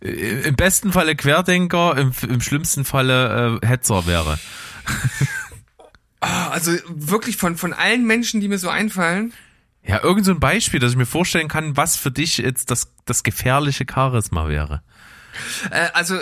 im 0.00 0.54
besten 0.54 0.92
Falle 0.92 1.16
Querdenker, 1.16 1.96
im, 1.96 2.12
im 2.28 2.42
schlimmsten 2.42 2.84
Falle 2.84 3.58
äh, 3.62 3.66
Hetzer 3.66 4.06
wäre? 4.06 4.38
Ah, 6.20 6.48
also 6.48 6.72
wirklich 6.88 7.38
von, 7.38 7.56
von 7.56 7.72
allen 7.72 8.06
Menschen, 8.06 8.40
die 8.42 8.48
mir 8.48 8.58
so 8.58 8.68
einfallen. 8.68 9.32
Ja, 9.82 10.02
irgend 10.02 10.26
so 10.26 10.32
ein 10.32 10.40
Beispiel, 10.40 10.80
dass 10.80 10.90
ich 10.90 10.98
mir 10.98 11.06
vorstellen 11.06 11.48
kann, 11.48 11.76
was 11.76 11.96
für 11.96 12.10
dich 12.10 12.38
jetzt 12.38 12.70
das, 12.70 12.92
das 13.04 13.22
gefährliche 13.22 13.86
Charisma 13.88 14.48
wäre. 14.48 14.82
Äh, 15.70 15.88
also, 15.92 16.18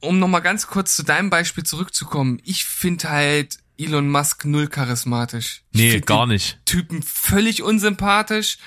um 0.00 0.18
nochmal 0.18 0.42
ganz 0.42 0.66
kurz 0.66 0.96
zu 0.96 1.02
deinem 1.02 1.30
Beispiel 1.30 1.64
zurückzukommen, 1.64 2.40
ich 2.44 2.64
finde 2.64 3.10
halt 3.10 3.58
Elon 3.78 4.08
Musk 4.08 4.44
null 4.44 4.68
charismatisch. 4.68 5.62
Nee, 5.72 6.00
gar 6.00 6.26
nicht. 6.26 6.58
Typen 6.64 7.02
völlig 7.02 7.62
unsympathisch. 7.62 8.58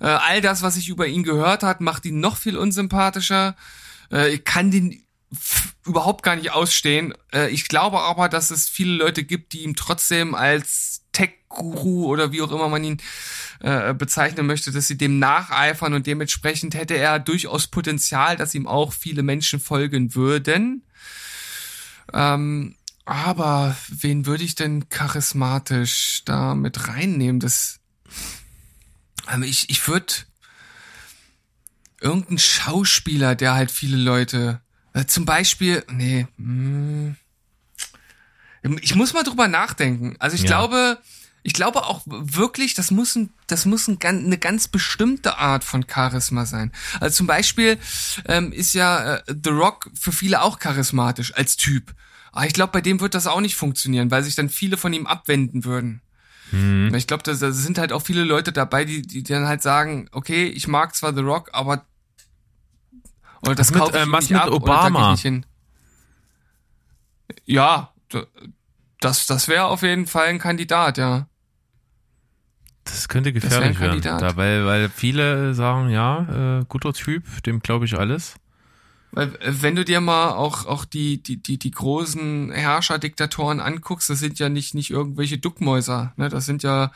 Äh, 0.00 0.06
all 0.06 0.40
das, 0.40 0.62
was 0.62 0.76
ich 0.76 0.88
über 0.88 1.06
ihn 1.06 1.22
gehört 1.22 1.62
hat, 1.62 1.80
macht 1.80 2.04
ihn 2.06 2.20
noch 2.20 2.36
viel 2.36 2.56
unsympathischer. 2.56 3.56
Äh, 4.10 4.34
ich 4.34 4.44
kann 4.44 4.70
den 4.70 5.02
überhaupt 5.84 6.22
gar 6.22 6.36
nicht 6.36 6.52
ausstehen. 6.52 7.14
Äh, 7.32 7.50
ich 7.50 7.68
glaube 7.68 8.00
aber, 8.00 8.28
dass 8.28 8.50
es 8.50 8.68
viele 8.68 8.92
Leute 8.92 9.24
gibt, 9.24 9.52
die 9.52 9.62
ihm 9.62 9.76
trotzdem 9.76 10.34
als 10.34 11.05
Tech-Guru 11.56 12.06
oder 12.06 12.32
wie 12.32 12.42
auch 12.42 12.52
immer 12.52 12.68
man 12.68 12.84
ihn 12.84 12.98
äh, 13.60 13.94
bezeichnen 13.94 14.46
möchte, 14.46 14.70
dass 14.72 14.86
sie 14.86 14.98
dem 14.98 15.18
nacheifern 15.18 15.94
und 15.94 16.06
dementsprechend 16.06 16.74
hätte 16.74 16.94
er 16.94 17.18
durchaus 17.18 17.66
Potenzial, 17.66 18.36
dass 18.36 18.54
ihm 18.54 18.66
auch 18.66 18.92
viele 18.92 19.22
Menschen 19.22 19.60
folgen 19.60 20.14
würden. 20.14 20.82
Ähm, 22.12 22.76
aber 23.04 23.76
wen 23.88 24.26
würde 24.26 24.44
ich 24.44 24.54
denn 24.54 24.88
charismatisch 24.88 26.22
da 26.24 26.54
mit 26.54 26.88
reinnehmen? 26.88 27.40
Das, 27.40 27.80
ähm, 29.32 29.42
ich, 29.42 29.70
ich 29.70 29.86
würde 29.88 30.12
irgendein 32.00 32.38
Schauspieler, 32.38 33.34
der 33.34 33.54
halt 33.54 33.70
viele 33.70 33.96
Leute 33.96 34.60
äh, 34.92 35.06
zum 35.06 35.24
Beispiel, 35.24 35.84
nee, 35.88 36.26
hm, 36.36 37.16
ich 38.80 38.96
muss 38.96 39.12
mal 39.12 39.22
drüber 39.22 39.46
nachdenken. 39.46 40.16
Also 40.18 40.34
ich 40.34 40.42
ja. 40.42 40.48
glaube, 40.48 40.98
ich 41.46 41.52
glaube 41.52 41.84
auch 41.84 42.02
wirklich, 42.06 42.74
das 42.74 42.90
muss, 42.90 43.14
ein, 43.14 43.30
das 43.46 43.66
muss 43.66 43.86
ein, 43.86 43.98
eine 44.02 44.36
ganz 44.36 44.66
bestimmte 44.66 45.38
Art 45.38 45.62
von 45.62 45.86
Charisma 45.88 46.44
sein. 46.44 46.72
Also 46.98 47.18
zum 47.18 47.28
Beispiel 47.28 47.78
ähm, 48.26 48.50
ist 48.50 48.72
ja 48.72 49.18
äh, 49.18 49.22
The 49.28 49.50
Rock 49.50 49.88
für 49.94 50.10
viele 50.10 50.42
auch 50.42 50.58
charismatisch 50.58 51.32
als 51.36 51.56
Typ. 51.56 51.94
Aber 52.32 52.46
ich 52.46 52.52
glaube, 52.52 52.72
bei 52.72 52.80
dem 52.80 52.98
wird 52.98 53.14
das 53.14 53.28
auch 53.28 53.40
nicht 53.40 53.54
funktionieren, 53.54 54.10
weil 54.10 54.24
sich 54.24 54.34
dann 54.34 54.48
viele 54.48 54.76
von 54.76 54.92
ihm 54.92 55.06
abwenden 55.06 55.64
würden. 55.64 56.02
Hm. 56.50 56.92
Ich 56.96 57.06
glaube, 57.06 57.22
da 57.22 57.32
sind 57.32 57.78
halt 57.78 57.92
auch 57.92 58.02
viele 58.02 58.24
Leute 58.24 58.50
dabei, 58.50 58.84
die, 58.84 59.02
die 59.02 59.22
dann 59.22 59.46
halt 59.46 59.62
sagen, 59.62 60.08
okay, 60.10 60.48
ich 60.48 60.66
mag 60.66 60.96
zwar 60.96 61.14
The 61.14 61.20
Rock, 61.20 61.50
aber 61.52 61.86
oder 63.42 63.54
das 63.54 63.70
mit, 63.70 63.82
äh, 63.94 64.10
was 64.10 64.30
mit 64.30 64.40
ab, 64.40 64.50
Obama? 64.50 65.16
Ja, 67.44 67.92
das, 68.98 69.26
das 69.26 69.46
wäre 69.46 69.66
auf 69.66 69.82
jeden 69.82 70.08
Fall 70.08 70.26
ein 70.26 70.40
Kandidat, 70.40 70.98
ja. 70.98 71.28
Das 72.86 73.08
könnte 73.08 73.32
gefährlich 73.32 73.78
das 73.78 73.80
werden, 73.80 74.00
da, 74.02 74.36
weil, 74.36 74.64
weil 74.64 74.88
viele 74.88 75.54
sagen, 75.54 75.90
ja, 75.90 76.60
äh, 76.60 76.64
guter 76.68 76.92
Typ, 76.92 77.24
dem 77.44 77.60
glaube 77.60 77.84
ich 77.84 77.98
alles. 77.98 78.36
Weil, 79.12 79.34
äh, 79.36 79.62
wenn 79.62 79.74
du 79.74 79.84
dir 79.84 80.00
mal 80.00 80.30
auch, 80.30 80.66
auch 80.66 80.84
die, 80.84 81.22
die, 81.22 81.38
die, 81.38 81.58
die 81.58 81.70
großen 81.70 82.52
Herrscherdiktatoren 82.52 83.60
anguckst, 83.60 84.10
das 84.10 84.18
sind 84.18 84.38
ja 84.38 84.48
nicht, 84.48 84.74
nicht 84.74 84.90
irgendwelche 84.90 85.38
Duckmäuser, 85.38 86.12
ne? 86.16 86.28
Das 86.28 86.46
sind 86.46 86.62
ja 86.62 86.92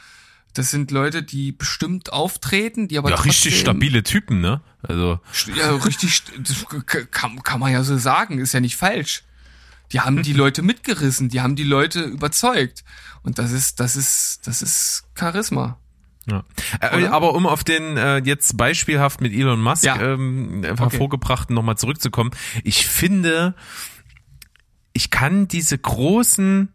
Das 0.53 0.70
sind 0.70 0.90
Leute, 0.90 1.22
die 1.22 1.53
bestimmt 1.53 2.12
auftreten, 2.12 2.88
die 2.88 2.98
aber 2.98 3.11
ja, 3.11 3.16
richtig 3.16 3.59
stabile 3.59 4.03
Typen, 4.03 4.40
ne? 4.40 4.61
Also 4.83 5.20
Ja, 5.57 5.74
richtig, 5.76 6.22
das 6.38 6.66
kann, 7.11 7.42
kann 7.42 7.61
man 7.61 7.72
ja 7.72 7.83
so 7.83 7.96
sagen, 7.98 8.38
ist 8.38 8.53
ja 8.53 8.61
nicht 8.61 8.76
falsch. 8.76 9.24
Die 9.92 10.00
haben 10.00 10.22
die 10.22 10.33
Leute 10.42 10.62
mitgerissen, 10.62 11.29
die 11.29 11.40
haben 11.40 11.57
die 11.57 11.64
Leute 11.64 12.03
überzeugt. 12.03 12.85
Und 13.22 13.38
das 13.38 13.53
ist, 13.53 13.81
das 13.81 13.96
ist, 13.96 14.46
das 14.46 14.62
ist 14.62 15.05
Charisma. 15.14 15.79
Ja. 16.26 16.44
Äh, 16.80 17.06
aber 17.06 17.35
um 17.35 17.46
auf 17.46 17.64
den 17.64 17.96
äh, 17.96 18.18
jetzt 18.18 18.56
beispielhaft 18.56 19.20
mit 19.20 19.33
Elon 19.33 19.61
Musk 19.61 19.85
Ja. 19.85 20.00
ähm, 20.00 20.62
hervorgebrachten 20.64 21.54
nochmal 21.54 21.78
zurückzukommen, 21.78 22.30
ich 22.62 22.87
finde, 22.87 23.54
ich 24.92 25.11
kann 25.11 25.48
diese 25.48 25.78
großen 25.78 26.68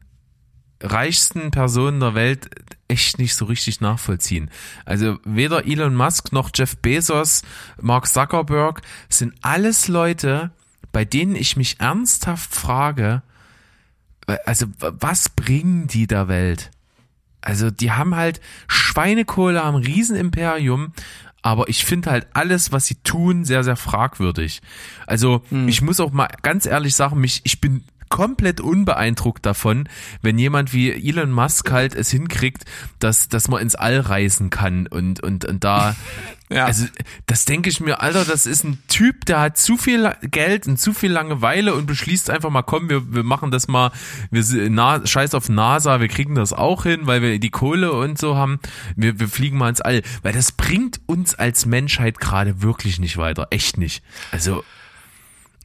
reichsten 0.81 1.51
Personen 1.51 1.99
der 1.99 2.15
Welt 2.15 2.49
echt 2.87 3.17
nicht 3.17 3.35
so 3.35 3.45
richtig 3.45 3.81
nachvollziehen. 3.81 4.51
Also 4.83 5.17
weder 5.23 5.65
Elon 5.65 5.95
Musk 5.95 6.31
noch 6.31 6.49
Jeff 6.53 6.77
Bezos, 6.77 7.43
Mark 7.81 8.07
Zuckerberg 8.07 8.81
sind 9.09 9.33
alles 9.41 9.87
Leute, 9.87 10.51
bei 10.91 11.05
denen 11.05 11.35
ich 11.35 11.57
mich 11.57 11.79
ernsthaft 11.79 12.53
frage, 12.53 13.21
also 14.45 14.67
was 14.79 15.29
bringen 15.29 15.87
die 15.87 16.07
der 16.07 16.27
Welt? 16.27 16.71
Also 17.45 17.71
die 17.71 17.91
haben 17.91 18.15
halt 18.15 18.41
Schweinekohle 18.67 19.61
am 19.61 19.75
Riesenimperium, 19.75 20.93
aber 21.41 21.69
ich 21.69 21.85
finde 21.85 22.09
halt 22.09 22.27
alles, 22.33 22.71
was 22.71 22.87
sie 22.87 22.95
tun, 23.03 23.45
sehr, 23.45 23.63
sehr 23.63 23.75
fragwürdig. 23.75 24.61
Also 25.05 25.43
ich 25.67 25.81
muss 25.81 25.99
auch 25.99 26.11
mal 26.11 26.27
ganz 26.41 26.65
ehrlich 26.65 26.95
sagen, 26.95 27.19
mich, 27.19 27.41
ich 27.43 27.61
bin 27.61 27.83
komplett 28.09 28.61
unbeeindruckt 28.61 29.45
davon, 29.45 29.89
wenn 30.21 30.37
jemand 30.39 30.73
wie 30.73 30.91
Elon 30.91 31.31
Musk 31.31 31.71
halt 31.71 31.93
es 31.95 32.09
hinkriegt, 32.09 32.65
dass, 32.99 33.29
dass 33.29 33.47
man 33.47 33.61
ins 33.61 33.75
All 33.75 33.99
reisen 33.99 34.49
kann 34.49 34.87
und, 34.87 35.21
und, 35.21 35.45
und 35.45 35.63
da, 35.63 35.95
Ja. 36.49 36.65
also 36.65 36.85
das 37.25 37.45
denke 37.45 37.69
ich 37.69 37.79
mir, 37.79 38.01
Alter, 38.01 38.23
das 38.23 38.45
ist 38.45 38.63
ein 38.63 38.77
Typ, 38.87 39.25
der 39.25 39.39
hat 39.39 39.57
zu 39.57 39.77
viel 39.77 40.15
Geld 40.21 40.67
und 40.67 40.77
zu 40.77 40.93
viel 40.93 41.11
Langeweile 41.11 41.73
und 41.73 41.87
beschließt 41.87 42.29
einfach 42.29 42.51
mal, 42.51 42.61
komm, 42.61 42.87
wir, 42.89 43.13
wir 43.13 43.23
machen 43.23 43.49
das 43.49 43.67
mal, 43.67 43.91
wir 44.29 44.43
na, 44.69 45.05
scheiß 45.05 45.33
auf 45.33 45.49
NASA, 45.49 45.99
wir 45.99 46.07
kriegen 46.07 46.35
das 46.35 46.53
auch 46.53 46.83
hin, 46.83 47.01
weil 47.07 47.21
wir 47.21 47.39
die 47.39 47.49
Kohle 47.49 47.93
und 47.93 48.19
so 48.19 48.35
haben, 48.35 48.59
wir, 48.95 49.19
wir 49.19 49.27
fliegen 49.27 49.57
mal 49.57 49.69
ins 49.69 49.81
All, 49.81 50.03
weil 50.21 50.33
das 50.33 50.51
bringt 50.51 51.01
uns 51.07 51.33
als 51.33 51.65
Menschheit 51.65 52.19
gerade 52.19 52.61
wirklich 52.61 52.99
nicht 52.99 53.17
weiter, 53.17 53.47
echt 53.49 53.77
nicht. 53.77 54.03
Also 54.31 54.63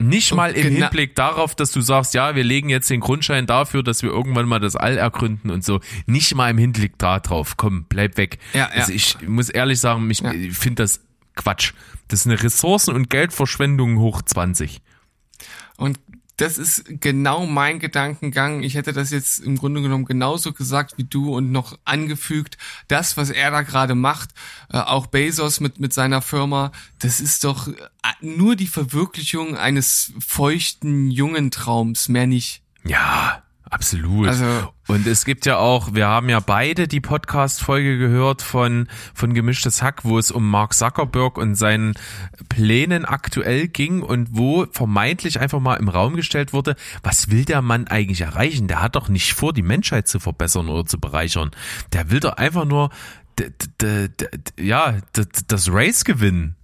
nicht 0.00 0.34
mal 0.34 0.52
im 0.52 0.74
Hinblick 0.74 1.14
darauf, 1.14 1.54
dass 1.54 1.70
du 1.72 1.80
sagst, 1.80 2.14
ja, 2.14 2.34
wir 2.34 2.42
legen 2.42 2.68
jetzt 2.68 2.90
den 2.90 3.00
Grundschein 3.00 3.46
dafür, 3.46 3.82
dass 3.82 4.02
wir 4.02 4.10
irgendwann 4.10 4.48
mal 4.48 4.58
das 4.58 4.74
All 4.74 4.96
ergründen 4.96 5.50
und 5.50 5.64
so. 5.64 5.80
Nicht 6.06 6.34
mal 6.34 6.50
im 6.50 6.58
Hinblick 6.58 6.98
darauf. 6.98 7.56
Komm, 7.56 7.84
bleib 7.88 8.16
weg. 8.16 8.38
Ja, 8.54 8.60
ja. 8.60 8.66
Also 8.80 8.92
ich 8.92 9.16
muss 9.26 9.48
ehrlich 9.50 9.78
sagen, 9.80 10.10
ich, 10.10 10.20
Ja. 10.20 10.32
ich 10.32 10.56
finde 10.56 10.82
das 10.82 11.00
Quatsch. 11.36 11.72
Das 12.08 12.20
ist 12.20 12.26
eine 12.26 12.42
Ressourcen- 12.42 12.94
und 12.94 13.08
Geldverschwendung 13.10 13.98
hoch 13.98 14.22
20. 14.22 14.80
Das 16.40 16.56
ist 16.56 16.84
genau 16.86 17.44
mein 17.44 17.80
Gedankengang. 17.80 18.62
Ich 18.62 18.74
hätte 18.74 18.94
das 18.94 19.10
jetzt 19.10 19.40
im 19.40 19.58
Grunde 19.58 19.82
genommen 19.82 20.06
genauso 20.06 20.54
gesagt 20.54 20.96
wie 20.96 21.04
du 21.04 21.36
und 21.36 21.52
noch 21.52 21.78
angefügt. 21.84 22.56
Das, 22.88 23.18
was 23.18 23.28
er 23.28 23.50
da 23.50 23.60
gerade 23.60 23.94
macht, 23.94 24.30
äh, 24.72 24.78
auch 24.78 25.06
Bezos 25.08 25.60
mit, 25.60 25.80
mit 25.80 25.92
seiner 25.92 26.22
Firma, 26.22 26.72
das 26.98 27.20
ist 27.20 27.44
doch 27.44 27.68
äh, 27.68 27.74
nur 28.22 28.56
die 28.56 28.68
Verwirklichung 28.68 29.54
eines 29.54 30.14
feuchten 30.18 31.10
jungen 31.10 31.50
Traums, 31.50 32.08
mehr 32.08 32.26
nicht. 32.26 32.62
Ja, 32.84 33.39
absolut. 33.70 34.28
Also- 34.28 34.72
und 34.88 35.06
es 35.06 35.24
gibt 35.24 35.46
ja 35.46 35.56
auch, 35.56 35.94
wir 35.94 36.08
haben 36.08 36.28
ja 36.28 36.40
beide 36.40 36.88
die 36.88 37.00
Podcast-Folge 37.00 37.96
gehört 37.96 38.42
von, 38.42 38.88
von 39.14 39.34
Gemischtes 39.34 39.82
Hack, 39.82 40.04
wo 40.04 40.18
es 40.18 40.32
um 40.32 40.50
Mark 40.50 40.74
Zuckerberg 40.74 41.38
und 41.38 41.54
seinen 41.54 41.94
Plänen 42.48 43.04
aktuell 43.04 43.68
ging 43.68 44.02
und 44.02 44.30
wo 44.32 44.66
vermeintlich 44.72 45.38
einfach 45.38 45.60
mal 45.60 45.76
im 45.76 45.88
Raum 45.88 46.16
gestellt 46.16 46.52
wurde, 46.52 46.74
was 47.04 47.30
will 47.30 47.44
der 47.44 47.62
Mann 47.62 47.86
eigentlich 47.86 48.20
erreichen? 48.22 48.66
Der 48.66 48.82
hat 48.82 48.96
doch 48.96 49.08
nicht 49.08 49.32
vor, 49.34 49.52
die 49.52 49.62
Menschheit 49.62 50.08
zu 50.08 50.18
verbessern 50.18 50.68
oder 50.68 50.84
zu 50.84 50.98
bereichern. 50.98 51.52
Der 51.92 52.10
will 52.10 52.18
doch 52.18 52.32
einfach 52.32 52.64
nur, 52.64 52.90
ja, 54.58 54.96
das 55.46 55.72
Race 55.72 56.04
gewinnen, 56.04 56.56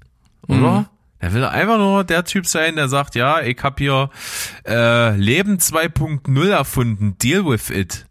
oder? 0.49 0.91
Er 1.19 1.33
will 1.33 1.45
einfach 1.45 1.79
nur 1.79 2.05
der 2.05 2.25
Typ 2.25 2.47
sein, 2.47 2.77
der 2.77 2.89
sagt, 2.89 3.15
ja, 3.15 3.41
ich 3.41 3.59
hab 3.63 3.79
hier 3.79 4.11
äh, 4.67 5.17
Leben 5.17 5.59
2.0 5.59 6.49
erfunden, 6.49 7.17
deal 7.19 7.47
with 7.47 7.71
it. 7.71 8.07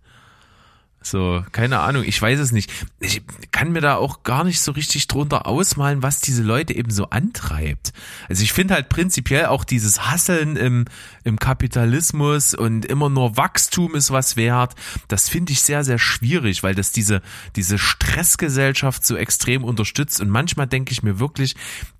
So, 1.05 1.45
keine 1.51 1.81
Ahnung, 1.81 2.03
ich 2.03 2.19
weiß 2.19 2.39
es 2.39 2.51
nicht. 2.51 2.71
Ich 2.99 3.21
kann 3.51 3.71
mir 3.71 3.81
da 3.81 3.97
auch 3.97 4.23
gar 4.23 4.43
nicht 4.43 4.59
so 4.59 4.71
richtig 4.71 5.07
drunter 5.07 5.45
ausmalen, 5.45 6.01
was 6.01 6.19
diese 6.19 6.41
Leute 6.41 6.73
eben 6.75 6.89
so 6.89 7.11
antreibt. 7.11 7.93
Also 8.27 8.41
ich 8.41 8.53
finde 8.53 8.73
halt 8.73 8.89
prinzipiell 8.89 9.45
auch 9.45 9.65
dieses 9.65 10.09
Hasseln 10.09 10.55
im, 10.55 10.85
im 11.23 11.37
Kapitalismus 11.37 12.55
und 12.55 12.85
immer 12.85 13.09
nur 13.09 13.37
Wachstum 13.37 13.93
ist 13.93 14.09
was 14.09 14.35
wert, 14.35 14.73
das 15.07 15.29
finde 15.29 15.53
ich 15.53 15.61
sehr, 15.61 15.83
sehr 15.83 15.99
schwierig, 15.99 16.63
weil 16.63 16.73
das 16.73 16.91
diese, 16.91 17.21
diese 17.55 17.77
Stressgesellschaft 17.77 19.05
so 19.05 19.15
extrem 19.15 19.63
unterstützt 19.63 20.19
und 20.21 20.29
manchmal 20.29 20.65
denke 20.65 20.91
ich 20.91 21.03
mir 21.03 21.19
wirklich, 21.19 21.55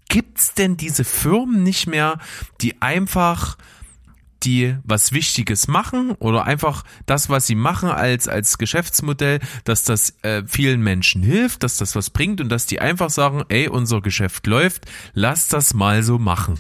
gibt's 0.10 0.54
denn 0.54 0.78
diese 0.78 1.04
Firmen 1.04 1.64
nicht 1.64 1.88
mehr, 1.88 2.20
die 2.62 2.82
einfach 2.82 3.58
die 4.44 4.78
was 4.84 5.12
Wichtiges 5.12 5.68
machen 5.68 6.12
oder 6.12 6.46
einfach 6.46 6.84
das, 7.06 7.30
was 7.30 7.48
sie 7.48 7.56
machen 7.56 7.90
als, 7.90 8.28
als 8.28 8.58
Geschäftsmodell, 8.58 9.40
dass 9.64 9.84
das 9.84 10.16
äh, 10.22 10.44
vielen 10.46 10.82
Menschen 10.82 11.24
hilft, 11.24 11.64
dass 11.64 11.78
das 11.78 11.96
was 11.96 12.12
bringt 12.12 12.42
und 12.42 12.50
dass 12.50 12.68
die 12.68 12.80
einfach 12.80 13.10
sagen, 13.10 13.44
ey, 13.50 13.68
unser 13.68 14.02
Geschäft 14.02 14.46
läuft, 14.48 14.86
lass 15.14 15.48
das 15.48 15.74
mal 15.74 16.04
so 16.04 16.20
machen. 16.20 16.60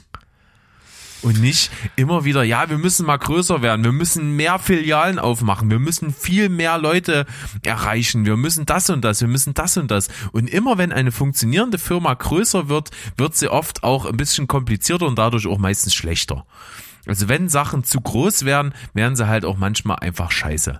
Und 1.25 1.41
nicht 1.41 1.71
immer 1.95 2.23
wieder, 2.23 2.43
ja, 2.43 2.69
wir 2.69 2.77
müssen 2.77 3.03
mal 3.03 3.17
größer 3.17 3.63
werden, 3.63 3.83
wir 3.83 3.91
müssen 3.91 4.35
mehr 4.35 4.59
Filialen 4.59 5.17
aufmachen, 5.17 5.71
wir 5.71 5.79
müssen 5.79 6.13
viel 6.13 6.49
mehr 6.49 6.77
Leute 6.77 7.25
erreichen, 7.63 8.27
wir 8.27 8.37
müssen 8.37 8.67
das 8.67 8.91
und 8.91 9.03
das, 9.03 9.21
wir 9.21 9.27
müssen 9.27 9.55
das 9.55 9.75
und 9.75 9.89
das. 9.89 10.09
Und 10.33 10.47
immer 10.51 10.77
wenn 10.77 10.91
eine 10.91 11.11
funktionierende 11.11 11.79
Firma 11.79 12.13
größer 12.13 12.69
wird, 12.69 12.91
wird 13.17 13.35
sie 13.35 13.49
oft 13.49 13.83
auch 13.83 14.05
ein 14.05 14.17
bisschen 14.17 14.45
komplizierter 14.45 15.07
und 15.07 15.17
dadurch 15.17 15.47
auch 15.47 15.57
meistens 15.57 15.95
schlechter. 15.95 16.45
Also 17.07 17.27
wenn 17.27 17.49
Sachen 17.49 17.83
zu 17.83 18.01
groß 18.01 18.45
werden, 18.45 18.75
werden 18.93 19.15
sie 19.15 19.27
halt 19.27 19.45
auch 19.45 19.57
manchmal 19.57 19.97
einfach 20.01 20.29
scheiße. 20.29 20.79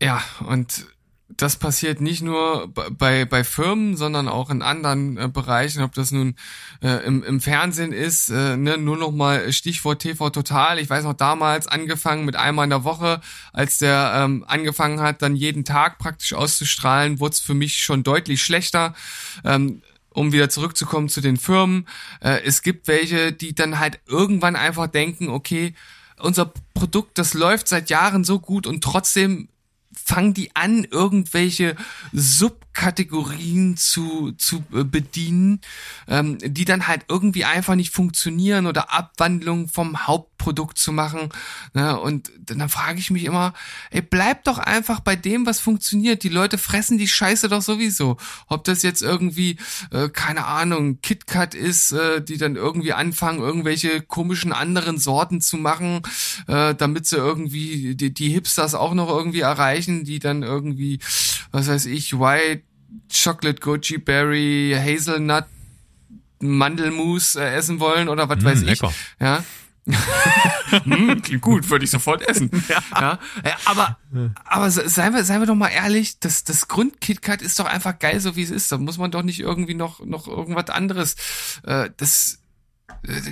Ja, 0.00 0.22
und 0.46 0.86
das 1.28 1.56
passiert 1.56 2.00
nicht 2.00 2.22
nur 2.22 2.68
bei- 2.68 3.24
bei, 3.24 3.44
Firmen, 3.44 3.96
sondern 3.96 4.28
auch 4.28 4.50
in 4.50 4.62
anderen 4.62 5.16
äh, 5.16 5.28
Bereichen, 5.28 5.82
ob 5.82 5.94
das 5.94 6.10
nun 6.10 6.36
äh, 6.82 7.04
im, 7.06 7.22
im 7.22 7.40
Fernsehen 7.40 7.92
ist, 7.92 8.28
äh, 8.28 8.56
ne, 8.56 8.76
nur 8.76 8.96
noch 8.96 9.10
mal 9.10 9.52
Stichwort 9.52 10.02
TV 10.02 10.30
Total. 10.30 10.78
Ich 10.78 10.90
weiß 10.90 11.04
noch 11.04 11.14
damals 11.14 11.66
angefangen 11.66 12.24
mit 12.24 12.36
einmal 12.36 12.64
in 12.64 12.70
der 12.70 12.84
Woche, 12.84 13.20
als 13.52 13.78
der 13.78 14.12
ähm, 14.16 14.44
angefangen 14.46 15.00
hat, 15.00 15.22
dann 15.22 15.34
jeden 15.34 15.64
Tag 15.64 15.98
praktisch 15.98 16.34
auszustrahlen, 16.34 17.20
wurde 17.20 17.32
es 17.32 17.40
für 17.40 17.54
mich 17.54 17.78
schon 17.78 18.02
deutlich 18.02 18.42
schlechter. 18.42 18.94
Ähm, 19.44 19.82
um 20.10 20.30
wieder 20.32 20.48
zurückzukommen 20.48 21.08
zu 21.08 21.20
den 21.20 21.36
Firmen. 21.36 21.88
Äh, 22.20 22.42
es 22.44 22.62
gibt 22.62 22.86
welche, 22.86 23.32
die 23.32 23.52
dann 23.52 23.80
halt 23.80 23.98
irgendwann 24.06 24.54
einfach 24.54 24.86
denken, 24.86 25.28
okay, 25.28 25.74
unser 26.20 26.52
Produkt, 26.74 27.18
das 27.18 27.34
läuft 27.34 27.66
seit 27.66 27.90
Jahren 27.90 28.22
so 28.22 28.38
gut 28.38 28.68
und 28.68 28.84
trotzdem 28.84 29.48
fangen 30.04 30.34
die 30.34 30.54
an, 30.54 30.86
irgendwelche 30.90 31.76
Subkategorien 32.12 33.78
zu, 33.78 34.32
zu 34.32 34.62
äh, 34.74 34.84
bedienen, 34.84 35.62
ähm, 36.08 36.36
die 36.44 36.66
dann 36.66 36.86
halt 36.86 37.06
irgendwie 37.08 37.46
einfach 37.46 37.74
nicht 37.74 37.90
funktionieren 37.90 38.66
oder 38.66 38.92
Abwandlungen 38.92 39.68
vom 39.68 40.06
Hauptprodukt 40.06 40.76
zu 40.76 40.92
machen. 40.92 41.30
Ne? 41.72 41.98
Und 41.98 42.30
dann 42.38 42.68
frage 42.68 42.98
ich 42.98 43.10
mich 43.10 43.24
immer, 43.24 43.54
ey, 43.90 44.02
bleib 44.02 44.44
doch 44.44 44.58
einfach 44.58 45.00
bei 45.00 45.16
dem, 45.16 45.46
was 45.46 45.58
funktioniert. 45.60 46.22
Die 46.22 46.28
Leute 46.28 46.58
fressen 46.58 46.98
die 46.98 47.08
Scheiße 47.08 47.48
doch 47.48 47.62
sowieso. 47.62 48.18
Ob 48.48 48.64
das 48.64 48.82
jetzt 48.82 49.00
irgendwie, 49.00 49.56
äh, 49.90 50.10
keine 50.10 50.44
Ahnung, 50.44 51.00
KitKat 51.00 51.54
ist, 51.54 51.92
äh, 51.92 52.20
die 52.20 52.36
dann 52.36 52.56
irgendwie 52.56 52.92
anfangen, 52.92 53.38
irgendwelche 53.38 54.02
komischen 54.02 54.52
anderen 54.52 54.98
Sorten 54.98 55.40
zu 55.40 55.56
machen, 55.56 56.02
äh, 56.46 56.74
damit 56.74 57.06
sie 57.06 57.16
irgendwie 57.16 57.94
die, 57.94 58.12
die 58.12 58.28
Hipsters 58.28 58.74
auch 58.74 58.92
noch 58.92 59.08
irgendwie 59.08 59.40
erreichen, 59.40 59.93
die 60.02 60.18
dann 60.18 60.42
irgendwie, 60.42 60.98
was 61.52 61.68
weiß 61.68 61.86
ich, 61.86 62.18
White 62.18 62.64
Chocolate 63.12 63.60
Goji 63.60 63.98
Berry 63.98 64.74
Hazelnut 64.76 65.44
Mandelmus 66.40 67.36
äh, 67.36 67.54
essen 67.54 67.78
wollen 67.80 68.08
oder 68.08 68.28
was 68.28 68.42
weiß 68.44 68.60
ich. 68.62 68.66
lecker. 68.66 68.92
Ja. 69.20 69.44
hm, 70.84 71.22
klingt 71.22 71.42
gut, 71.42 71.70
würde 71.70 71.84
ich 71.84 71.90
sofort 71.90 72.26
essen. 72.28 72.50
Ja. 72.68 73.18
Äh, 73.42 73.50
aber 73.66 73.98
aber 74.44 74.70
se- 74.70 74.88
seien 74.88 75.12
wir, 75.14 75.24
seien 75.24 75.40
wir 75.40 75.46
doch 75.46 75.54
mal 75.54 75.68
ehrlich, 75.68 76.18
das, 76.20 76.44
das 76.44 76.68
Grund-KitKat 76.68 77.42
ist 77.42 77.58
doch 77.60 77.66
einfach 77.66 77.98
geil, 77.98 78.20
so 78.20 78.34
wie 78.36 78.42
es 78.42 78.50
ist. 78.50 78.72
Da 78.72 78.78
muss 78.78 78.98
man 78.98 79.10
doch 79.10 79.22
nicht 79.22 79.40
irgendwie 79.40 79.74
noch, 79.74 80.04
noch 80.04 80.26
irgendwas 80.26 80.70
anderes. 80.70 81.16
Äh, 81.64 81.90
das, 81.96 82.38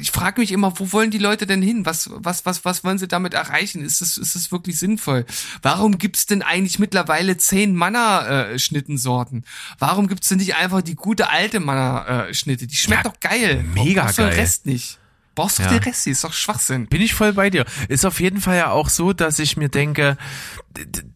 ich 0.00 0.10
frage 0.10 0.40
mich 0.40 0.52
immer, 0.52 0.78
wo 0.78 0.92
wollen 0.92 1.10
die 1.10 1.18
Leute 1.18 1.46
denn 1.46 1.62
hin? 1.62 1.86
Was, 1.86 2.10
was, 2.12 2.44
was, 2.46 2.64
was 2.64 2.84
wollen 2.84 2.98
sie 2.98 3.08
damit 3.08 3.34
erreichen? 3.34 3.82
Ist 3.84 4.00
das, 4.00 4.16
ist 4.18 4.34
das 4.34 4.52
wirklich 4.52 4.78
sinnvoll? 4.78 5.24
Warum 5.62 5.98
gibt's 5.98 6.26
denn 6.26 6.42
eigentlich 6.42 6.78
mittlerweile 6.78 7.36
zehn 7.38 7.74
Manna-Schnittensorten? 7.74 9.44
Warum 9.78 10.08
gibt's 10.08 10.28
denn 10.28 10.38
nicht 10.38 10.56
einfach 10.56 10.82
die 10.82 10.94
gute 10.94 11.28
alte 11.30 11.60
Manna-Schnitte? 11.60 12.66
Die 12.66 12.76
schmeckt 12.76 13.04
Ja, 13.04 13.10
doch 13.10 13.20
geil. 13.20 13.64
mega 13.74 14.06
du 14.06 14.12
den 14.22 14.28
geil. 14.30 14.38
Rest 14.38 14.66
nicht. 14.66 14.98
Brauchst 15.34 15.58
du 15.58 15.62
Ja. 15.62 15.70
den 15.70 15.78
Rest 15.82 16.06
nicht? 16.06 16.12
Ist 16.12 16.24
doch 16.24 16.32
Schwachsinn. 16.32 16.86
Bin 16.88 17.00
ich 17.00 17.14
voll 17.14 17.32
bei 17.32 17.48
dir. 17.50 17.64
Ist 17.88 18.04
auf 18.04 18.20
jeden 18.20 18.40
Fall 18.40 18.56
ja 18.58 18.70
auch 18.70 18.88
so, 18.88 19.12
dass 19.12 19.38
ich 19.38 19.56
mir 19.56 19.68
denke, 19.68 20.16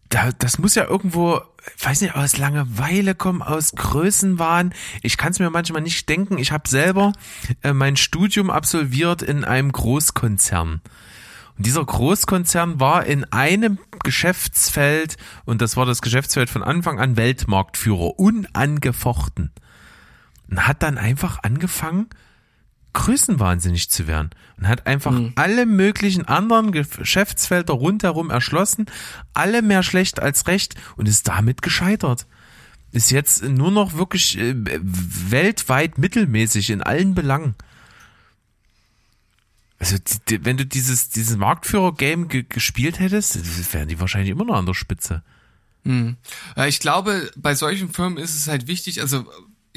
da, 0.09 0.31
das 0.31 0.57
muss 0.57 0.75
ja 0.75 0.85
irgendwo, 0.85 1.41
weiß 1.83 2.01
nicht, 2.01 2.15
aus 2.15 2.37
Langeweile 2.37 3.13
kommen, 3.13 3.41
aus 3.41 3.73
Größenwahn. 3.73 4.73
Ich 5.03 5.17
kann 5.17 5.31
es 5.33 5.39
mir 5.39 5.49
manchmal 5.49 5.81
nicht 5.81 6.07
denken. 6.09 6.37
Ich 6.37 6.51
habe 6.51 6.67
selber 6.67 7.13
äh, 7.61 7.73
mein 7.73 7.95
Studium 7.97 8.49
absolviert 8.49 9.21
in 9.21 9.43
einem 9.43 9.71
Großkonzern. 9.71 10.81
Und 11.57 11.65
dieser 11.65 11.83
Großkonzern 11.85 12.79
war 12.79 13.05
in 13.05 13.23
einem 13.31 13.79
Geschäftsfeld, 14.03 15.17
und 15.45 15.61
das 15.61 15.75
war 15.75 15.85
das 15.87 16.01
Geschäftsfeld 16.03 16.49
von 16.51 16.63
Anfang 16.63 16.99
an 16.99 17.17
Weltmarktführer, 17.17 18.19
unangefochten. 18.19 19.51
Und 20.49 20.67
hat 20.67 20.83
dann 20.83 20.97
einfach 20.97 21.39
angefangen, 21.43 22.07
größenwahnsinnig 22.97 23.89
zu 23.91 24.07
werden 24.07 24.31
und 24.57 24.67
hat 24.67 24.87
einfach 24.87 25.15
alle 25.35 25.67
möglichen 25.67 26.25
anderen 26.25 26.71
Geschäftsfelder 26.71 27.73
rundherum 27.73 28.31
erschlossen, 28.31 28.87
alle 29.35 29.61
mehr 29.61 29.83
schlecht 29.83 30.19
als 30.19 30.47
recht 30.47 30.73
und 30.95 31.07
ist 31.07 31.27
damit 31.27 31.61
gescheitert. 31.61 32.25
Ist 32.91 33.11
jetzt 33.11 33.43
nur 33.43 33.71
noch 33.71 33.93
wirklich 33.93 34.39
äh, 34.39 34.55
weltweit 34.55 35.99
mittelmäßig 35.99 36.71
in 36.71 36.81
allen 36.81 37.13
Belangen. 37.13 37.53
Also 39.77 39.97
die, 40.27 40.43
wenn 40.43 40.57
du 40.57 40.65
dieses 40.65 41.09
dieses 41.09 41.37
Marktführer-Game 41.37 42.29
ge 42.29 42.45
gespielt 42.49 42.99
hättest, 42.99 43.73
wären 43.73 43.89
die 43.89 43.99
wahrscheinlich 43.99 44.31
immer 44.31 44.45
noch 44.45 44.55
an 44.55 44.65
der 44.65 44.73
Spitze. 44.73 45.21
Ja, 46.55 46.65
ich 46.65 46.79
glaube, 46.79 47.31
bei 47.35 47.53
solchen 47.53 47.93
Firmen 47.93 48.17
ist 48.17 48.35
es 48.35 48.47
halt 48.47 48.65
wichtig, 48.67 49.01
also 49.01 49.25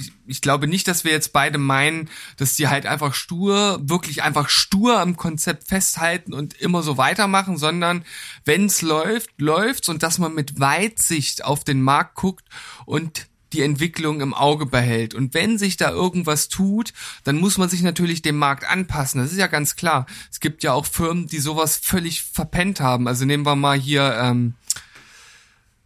ich, 0.00 0.12
ich 0.26 0.40
glaube 0.40 0.66
nicht, 0.66 0.88
dass 0.88 1.04
wir 1.04 1.12
jetzt 1.12 1.32
beide 1.32 1.58
meinen, 1.58 2.08
dass 2.36 2.56
die 2.56 2.68
halt 2.68 2.86
einfach 2.86 3.14
stur, 3.14 3.80
wirklich 3.82 4.22
einfach 4.22 4.48
stur 4.48 4.98
am 4.98 5.16
Konzept 5.16 5.68
festhalten 5.68 6.34
und 6.34 6.54
immer 6.54 6.82
so 6.82 6.96
weitermachen, 6.96 7.56
sondern 7.56 8.04
wenn 8.44 8.66
es 8.66 8.82
läuft, 8.82 9.30
läuft's 9.38 9.88
und 9.88 10.02
dass 10.02 10.18
man 10.18 10.34
mit 10.34 10.58
Weitsicht 10.58 11.44
auf 11.44 11.64
den 11.64 11.82
Markt 11.82 12.14
guckt 12.16 12.44
und 12.86 13.30
die 13.52 13.62
Entwicklung 13.62 14.20
im 14.20 14.34
Auge 14.34 14.66
behält. 14.66 15.14
Und 15.14 15.34
wenn 15.34 15.58
sich 15.58 15.76
da 15.76 15.90
irgendwas 15.90 16.48
tut, 16.48 16.92
dann 17.24 17.36
muss 17.36 17.58
man 17.58 17.68
sich 17.68 17.82
natürlich 17.82 18.22
dem 18.22 18.36
Markt 18.36 18.68
anpassen. 18.68 19.20
Das 19.20 19.32
ist 19.32 19.38
ja 19.38 19.48
ganz 19.48 19.76
klar. 19.76 20.06
Es 20.30 20.40
gibt 20.40 20.62
ja 20.62 20.72
auch 20.72 20.86
Firmen, 20.86 21.26
die 21.26 21.40
sowas 21.40 21.80
völlig 21.82 22.22
verpennt 22.22 22.80
haben. 22.80 23.08
Also 23.08 23.24
nehmen 23.24 23.44
wir 23.44 23.56
mal 23.56 23.78
hier, 23.78 24.16
ähm, 24.20 24.54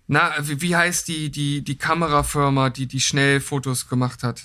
na, 0.06 0.34
wie, 0.40 0.60
wie 0.60 0.76
heißt 0.76 1.08
die, 1.08 1.30
die, 1.30 1.62
die 1.62 1.76
Kamerafirma, 1.76 2.70
die 2.70 2.86
die 2.86 3.00
schnell 3.00 3.40
Fotos 3.40 3.88
gemacht 3.88 4.22
hat? 4.22 4.42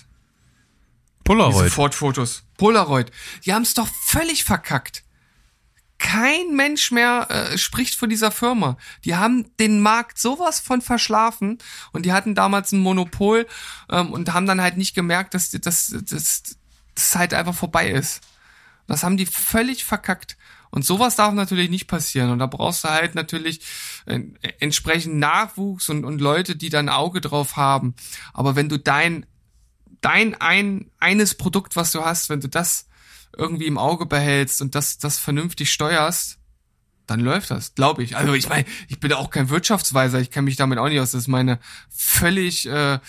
Polaroid. 1.24 1.70
Sofortfotos. 1.70 2.42
Polaroid. 2.56 3.10
Die 3.44 3.52
haben 3.52 3.62
es 3.62 3.74
doch 3.74 3.88
völlig 4.04 4.44
verkackt. 4.44 5.04
Kein 5.98 6.56
Mensch 6.56 6.90
mehr 6.92 7.26
äh, 7.30 7.58
spricht 7.58 7.94
von 7.94 8.08
dieser 8.08 8.30
Firma. 8.30 8.78
Die 9.04 9.16
haben 9.16 9.54
den 9.58 9.80
Markt 9.80 10.18
sowas 10.18 10.58
von 10.58 10.80
verschlafen 10.80 11.58
und 11.92 12.06
die 12.06 12.12
hatten 12.12 12.34
damals 12.34 12.72
ein 12.72 12.80
Monopol 12.80 13.46
ähm, 13.90 14.10
und 14.12 14.32
haben 14.32 14.46
dann 14.46 14.62
halt 14.62 14.78
nicht 14.78 14.94
gemerkt, 14.94 15.34
dass 15.34 15.50
das 15.50 15.94
dass, 16.06 16.56
das 16.94 17.14
halt 17.14 17.34
einfach 17.34 17.54
vorbei 17.54 17.90
ist. 17.90 18.22
Das 18.86 19.04
haben 19.04 19.18
die 19.18 19.26
völlig 19.26 19.84
verkackt. 19.84 20.36
Und 20.70 20.84
sowas 20.84 21.16
darf 21.16 21.34
natürlich 21.34 21.68
nicht 21.68 21.86
passieren. 21.86 22.30
Und 22.30 22.38
da 22.38 22.46
brauchst 22.46 22.84
du 22.84 22.88
halt 22.88 23.14
natürlich 23.14 23.60
äh, 24.06 24.20
entsprechend 24.60 25.16
Nachwuchs 25.16 25.88
und, 25.88 26.04
und 26.04 26.20
Leute, 26.20 26.56
die 26.56 26.68
da 26.68 26.78
ein 26.78 26.88
Auge 26.88 27.20
drauf 27.20 27.56
haben. 27.56 27.94
Aber 28.32 28.56
wenn 28.56 28.68
du 28.68 28.78
dein, 28.78 29.26
dein 30.00 30.40
ein, 30.40 30.90
eines 30.98 31.34
Produkt, 31.34 31.76
was 31.76 31.92
du 31.92 32.04
hast, 32.04 32.28
wenn 32.28 32.40
du 32.40 32.48
das 32.48 32.86
irgendwie 33.36 33.66
im 33.66 33.78
Auge 33.78 34.06
behältst 34.06 34.62
und 34.62 34.74
das, 34.74 34.98
das 34.98 35.18
vernünftig 35.18 35.72
steuerst, 35.72 36.38
dann 37.06 37.20
läuft 37.20 37.50
das, 37.50 37.74
glaube 37.74 38.04
ich. 38.04 38.16
Also 38.16 38.34
ich 38.34 38.48
meine, 38.48 38.64
ich 38.88 39.00
bin 39.00 39.12
auch 39.12 39.30
kein 39.30 39.48
Wirtschaftsweiser, 39.48 40.20
ich 40.20 40.30
kenne 40.30 40.44
mich 40.44 40.56
damit 40.56 40.78
auch 40.78 40.88
nicht 40.88 41.00
aus. 41.00 41.10
Das 41.10 41.22
ist 41.22 41.28
meine 41.28 41.58
völlig, 41.88 42.66
äh, 42.66 43.00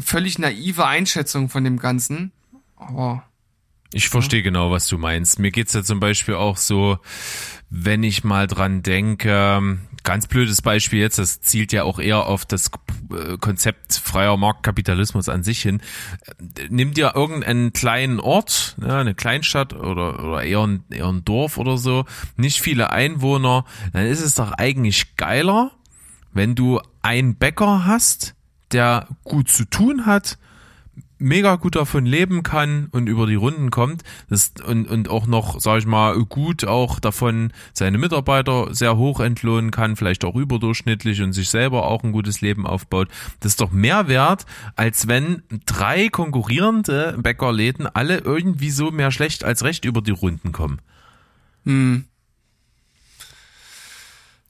völlig 0.00 0.40
naive 0.40 0.86
Einschätzung 0.86 1.48
von 1.48 1.62
dem 1.62 1.78
Ganzen. 1.78 2.32
Aber 2.76 3.24
Ich 3.92 4.08
verstehe 4.08 4.42
genau, 4.42 4.70
was 4.70 4.88
du 4.88 4.98
meinst. 4.98 5.38
Mir 5.38 5.52
geht's 5.52 5.72
ja 5.72 5.84
zum 5.84 6.00
Beispiel 6.00 6.34
auch 6.34 6.56
so, 6.56 6.98
wenn 7.70 8.02
ich 8.02 8.24
mal 8.24 8.46
dran 8.46 8.82
denke, 8.82 9.78
ganz 10.04 10.26
blödes 10.28 10.62
Beispiel 10.62 11.00
jetzt, 11.00 11.18
das 11.18 11.40
zielt 11.40 11.72
ja 11.72 11.82
auch 11.82 11.98
eher 11.98 12.26
auf 12.26 12.44
das 12.44 12.70
äh, 13.10 13.38
Konzept 13.38 13.94
freier 13.94 14.36
Marktkapitalismus 14.36 15.28
an 15.28 15.42
sich 15.42 15.62
hin. 15.62 15.80
Äh, 16.26 16.68
Nimm 16.68 16.94
dir 16.94 17.12
irgendeinen 17.14 17.72
kleinen 17.72 18.20
Ort, 18.20 18.76
eine 18.80 19.14
Kleinstadt 19.14 19.72
oder, 19.72 20.22
oder 20.22 20.42
eher, 20.42 20.66
ein, 20.66 20.84
eher 20.90 21.08
ein 21.08 21.24
Dorf 21.24 21.56
oder 21.56 21.78
so, 21.78 22.04
nicht 22.36 22.60
viele 22.60 22.90
Einwohner, 22.90 23.64
dann 23.92 24.06
ist 24.06 24.20
es 24.20 24.34
doch 24.34 24.52
eigentlich 24.52 25.16
geiler, 25.16 25.72
wenn 26.32 26.54
du 26.54 26.80
einen 27.02 27.36
Bäcker 27.36 27.86
hast, 27.86 28.34
der 28.72 29.08
gut 29.24 29.48
zu 29.48 29.64
tun 29.64 30.04
hat, 30.06 30.38
mega 31.18 31.56
gut 31.56 31.76
davon 31.76 32.06
leben 32.06 32.42
kann 32.42 32.88
und 32.90 33.08
über 33.08 33.26
die 33.26 33.34
Runden 33.34 33.70
kommt 33.70 34.02
das, 34.28 34.52
und, 34.66 34.88
und 34.88 35.08
auch 35.08 35.26
noch, 35.26 35.60
sag 35.60 35.78
ich 35.78 35.86
mal, 35.86 36.18
gut 36.24 36.64
auch 36.64 37.00
davon 37.00 37.52
seine 37.72 37.98
Mitarbeiter 37.98 38.74
sehr 38.74 38.96
hoch 38.96 39.20
entlohnen 39.20 39.70
kann, 39.70 39.96
vielleicht 39.96 40.24
auch 40.24 40.34
überdurchschnittlich 40.34 41.22
und 41.22 41.32
sich 41.32 41.48
selber 41.48 41.86
auch 41.86 42.02
ein 42.02 42.12
gutes 42.12 42.40
Leben 42.40 42.66
aufbaut. 42.66 43.08
Das 43.40 43.52
ist 43.52 43.60
doch 43.60 43.70
mehr 43.70 44.08
wert, 44.08 44.46
als 44.76 45.08
wenn 45.08 45.42
drei 45.66 46.08
konkurrierende 46.08 47.16
Bäckerläden 47.18 47.86
alle 47.86 48.18
irgendwie 48.18 48.70
so 48.70 48.90
mehr 48.90 49.10
schlecht 49.10 49.44
als 49.44 49.64
recht 49.64 49.84
über 49.84 50.02
die 50.02 50.10
Runden 50.10 50.52
kommen. 50.52 50.80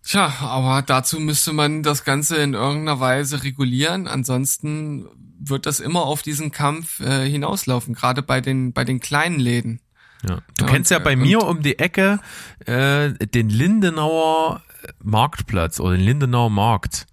Tja, 0.07 0.35
aber 0.40 0.83
dazu 0.83 1.18
müsste 1.18 1.53
man 1.53 1.83
das 1.83 2.05
Ganze 2.05 2.37
in 2.37 2.53
irgendeiner 2.55 3.00
Weise 3.00 3.42
regulieren. 3.42 4.07
Ansonsten 4.07 5.07
wird 5.48 5.66
das 5.66 5.80
immer 5.80 6.02
auf 6.04 6.22
diesen 6.22 6.50
Kampf 6.52 7.00
äh, 7.00 7.28
hinauslaufen, 7.28 7.94
gerade 7.94 8.22
bei 8.22 8.40
den, 8.40 8.72
bei 8.72 8.85
den 8.85 9.00
kleinen 9.00 9.38
Läden. 9.40 9.80
Ja. 10.28 10.40
Du 10.57 10.64
Ja, 10.64 10.70
kennst 10.70 10.90
ja 10.90 10.98
und, 10.98 11.04
bei 11.04 11.12
äh, 11.12 11.16
mir 11.16 11.42
um 11.42 11.62
die 11.62 11.78
Ecke 11.78 12.18
äh, 12.66 13.12
den 13.12 13.48
Lindenauer 13.50 14.62
Marktplatz 15.02 15.80
oder 15.80 15.96
den 15.96 16.04
Lindenauer 16.04 16.50
Markt. 16.50 17.07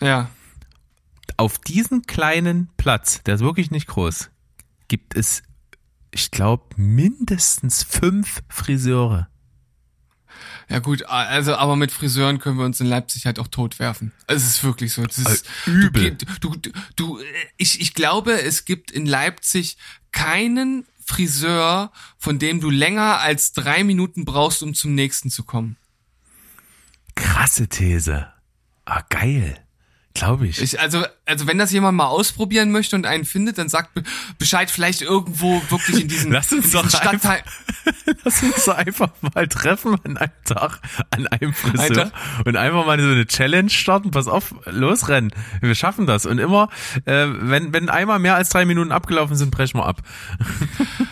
Ja. 0.00 0.30
auf 1.36 1.58
diesen 1.58 2.02
kleinen 2.02 2.68
Platz, 2.76 3.22
der 3.24 3.36
ist 3.36 3.40
wirklich 3.40 3.70
nicht 3.70 3.86
groß, 3.86 4.30
gibt 4.88 5.16
es, 5.16 5.42
ich 6.10 6.30
glaube, 6.30 6.64
mindestens 6.76 7.82
fünf 7.84 8.42
Friseure. 8.48 9.28
Ja 10.72 10.78
gut, 10.78 11.02
also 11.04 11.54
aber 11.56 11.76
mit 11.76 11.92
Friseuren 11.92 12.38
können 12.38 12.56
wir 12.56 12.64
uns 12.64 12.80
in 12.80 12.86
Leipzig 12.86 13.26
halt 13.26 13.38
auch 13.38 13.48
totwerfen. 13.48 14.10
Es 14.26 14.42
ist 14.42 14.64
wirklich 14.64 14.94
so. 14.94 15.04
Das 15.04 15.18
ist, 15.18 15.46
Äh, 15.66 15.70
übel. 15.70 16.16
Du, 16.40 16.56
du, 16.56 16.70
du, 16.96 17.20
ich, 17.58 17.82
ich 17.82 17.92
glaube, 17.92 18.40
es 18.40 18.64
gibt 18.64 18.90
in 18.90 19.04
Leipzig 19.04 19.76
keinen 20.12 20.86
Friseur, 21.04 21.92
von 22.16 22.38
dem 22.38 22.62
du 22.62 22.70
länger 22.70 23.20
als 23.20 23.52
drei 23.52 23.84
Minuten 23.84 24.24
brauchst, 24.24 24.62
um 24.62 24.72
zum 24.72 24.94
nächsten 24.94 25.28
zu 25.28 25.44
kommen. 25.44 25.76
Krasse 27.16 27.68
These. 27.68 28.32
Ah, 28.86 29.02
geil. 29.10 29.62
Glaube 30.14 30.46
ich. 30.46 30.60
Ich, 30.60 30.78
also, 30.78 31.04
also 31.24 31.46
wenn 31.46 31.56
das 31.58 31.72
jemand 31.72 31.96
mal 31.96 32.06
ausprobieren 32.06 32.70
möchte 32.70 32.96
und 32.96 33.06
einen 33.06 33.24
findet, 33.24 33.56
dann 33.58 33.68
sagt 33.70 33.94
be- 33.94 34.02
Bescheid 34.38 34.70
vielleicht 34.70 35.00
irgendwo 35.00 35.62
wirklich 35.70 36.02
in 36.02 36.08
diesen, 36.08 36.32
Lass 36.32 36.52
uns 36.52 36.66
in 36.66 36.70
diesen 36.70 36.82
doch 36.82 36.88
Stadtteil. 36.90 37.42
Lass 38.24 38.42
uns 38.42 38.64
doch 38.66 38.76
einfach 38.76 39.08
mal 39.34 39.48
treffen 39.48 39.96
an 40.04 40.16
einem 40.18 40.30
Tag 40.44 40.80
an 41.10 41.26
einem 41.28 41.54
Friseur 41.54 41.80
Alter. 41.80 42.12
und 42.44 42.56
einfach 42.56 42.84
mal 42.84 43.00
so 43.00 43.08
eine 43.08 43.26
Challenge 43.26 43.70
starten. 43.70 44.10
Pass 44.10 44.28
auf, 44.28 44.54
losrennen. 44.66 45.32
Wir 45.62 45.74
schaffen 45.74 46.06
das. 46.06 46.26
Und 46.26 46.38
immer, 46.38 46.68
äh, 47.06 47.26
wenn, 47.28 47.72
wenn 47.72 47.88
einmal 47.88 48.18
mehr 48.18 48.34
als 48.36 48.50
drei 48.50 48.64
Minuten 48.66 48.92
abgelaufen 48.92 49.34
sind, 49.36 49.50
brechen 49.50 49.78
wir 49.78 49.86
ab. 49.86 50.02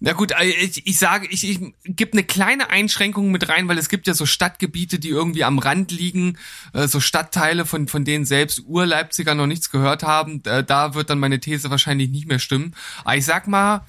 Na 0.00 0.12
gut, 0.12 0.32
äh, 0.32 0.44
ich, 0.44 0.86
ich 0.86 0.98
sage, 0.98 1.26
ich, 1.30 1.48
ich 1.48 1.60
gebe 1.84 2.12
eine 2.12 2.24
kleine 2.24 2.70
Einschränkung 2.70 3.30
mit 3.30 3.48
rein, 3.48 3.68
weil 3.68 3.78
es 3.78 3.88
gibt 3.88 4.06
ja 4.06 4.14
so 4.14 4.26
Stadtgebiete, 4.26 4.98
die 4.98 5.08
irgendwie 5.08 5.44
am 5.44 5.58
Rand 5.58 5.90
liegen, 5.92 6.38
äh, 6.72 6.88
so 6.88 7.00
Stadtteile, 7.00 7.66
von, 7.66 7.88
von 7.88 8.04
denen 8.04 8.24
selbst 8.24 8.62
Ur-Leipziger 8.66 9.34
noch 9.34 9.46
nichts 9.46 9.70
gehört 9.70 10.02
haben. 10.02 10.42
Äh, 10.44 10.64
da 10.64 10.94
wird 10.94 11.10
dann 11.10 11.18
meine 11.18 11.40
These 11.40 11.70
wahrscheinlich 11.70 12.10
nicht 12.10 12.28
mehr 12.28 12.38
stimmen. 12.38 12.74
Aber 13.04 13.16
ich 13.16 13.24
sag 13.24 13.48
mal, 13.48 13.86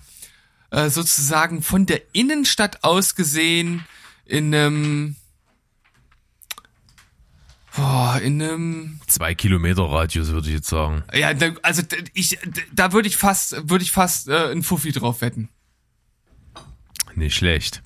sozusagen 0.87 1.61
von 1.61 1.85
der 1.85 2.01
Innenstadt 2.13 2.83
aus 2.83 3.13
gesehen, 3.13 3.85
in 4.25 4.53
einem, 4.53 5.15
boah, 7.75 8.19
in 8.21 8.41
einem, 8.41 8.99
Zwei 9.07 9.35
Kilometer 9.35 9.83
Radius, 9.83 10.29
würde 10.29 10.47
ich 10.47 10.55
jetzt 10.55 10.69
sagen. 10.69 11.03
ja, 11.13 11.31
also 11.61 11.83
ich, 12.13 12.39
da 12.71 12.93
würde 12.93 13.07
ich 13.07 13.17
fast, 13.17 13.69
würde 13.69 13.83
ich 13.83 13.91
fast 13.91 14.27
äh, 14.27 14.51
ein 14.51 14.63
Fuffi 14.63 14.91
drauf 14.91 15.21
wetten. 15.21 15.49
Nicht 17.15 17.35
schlecht. 17.35 17.81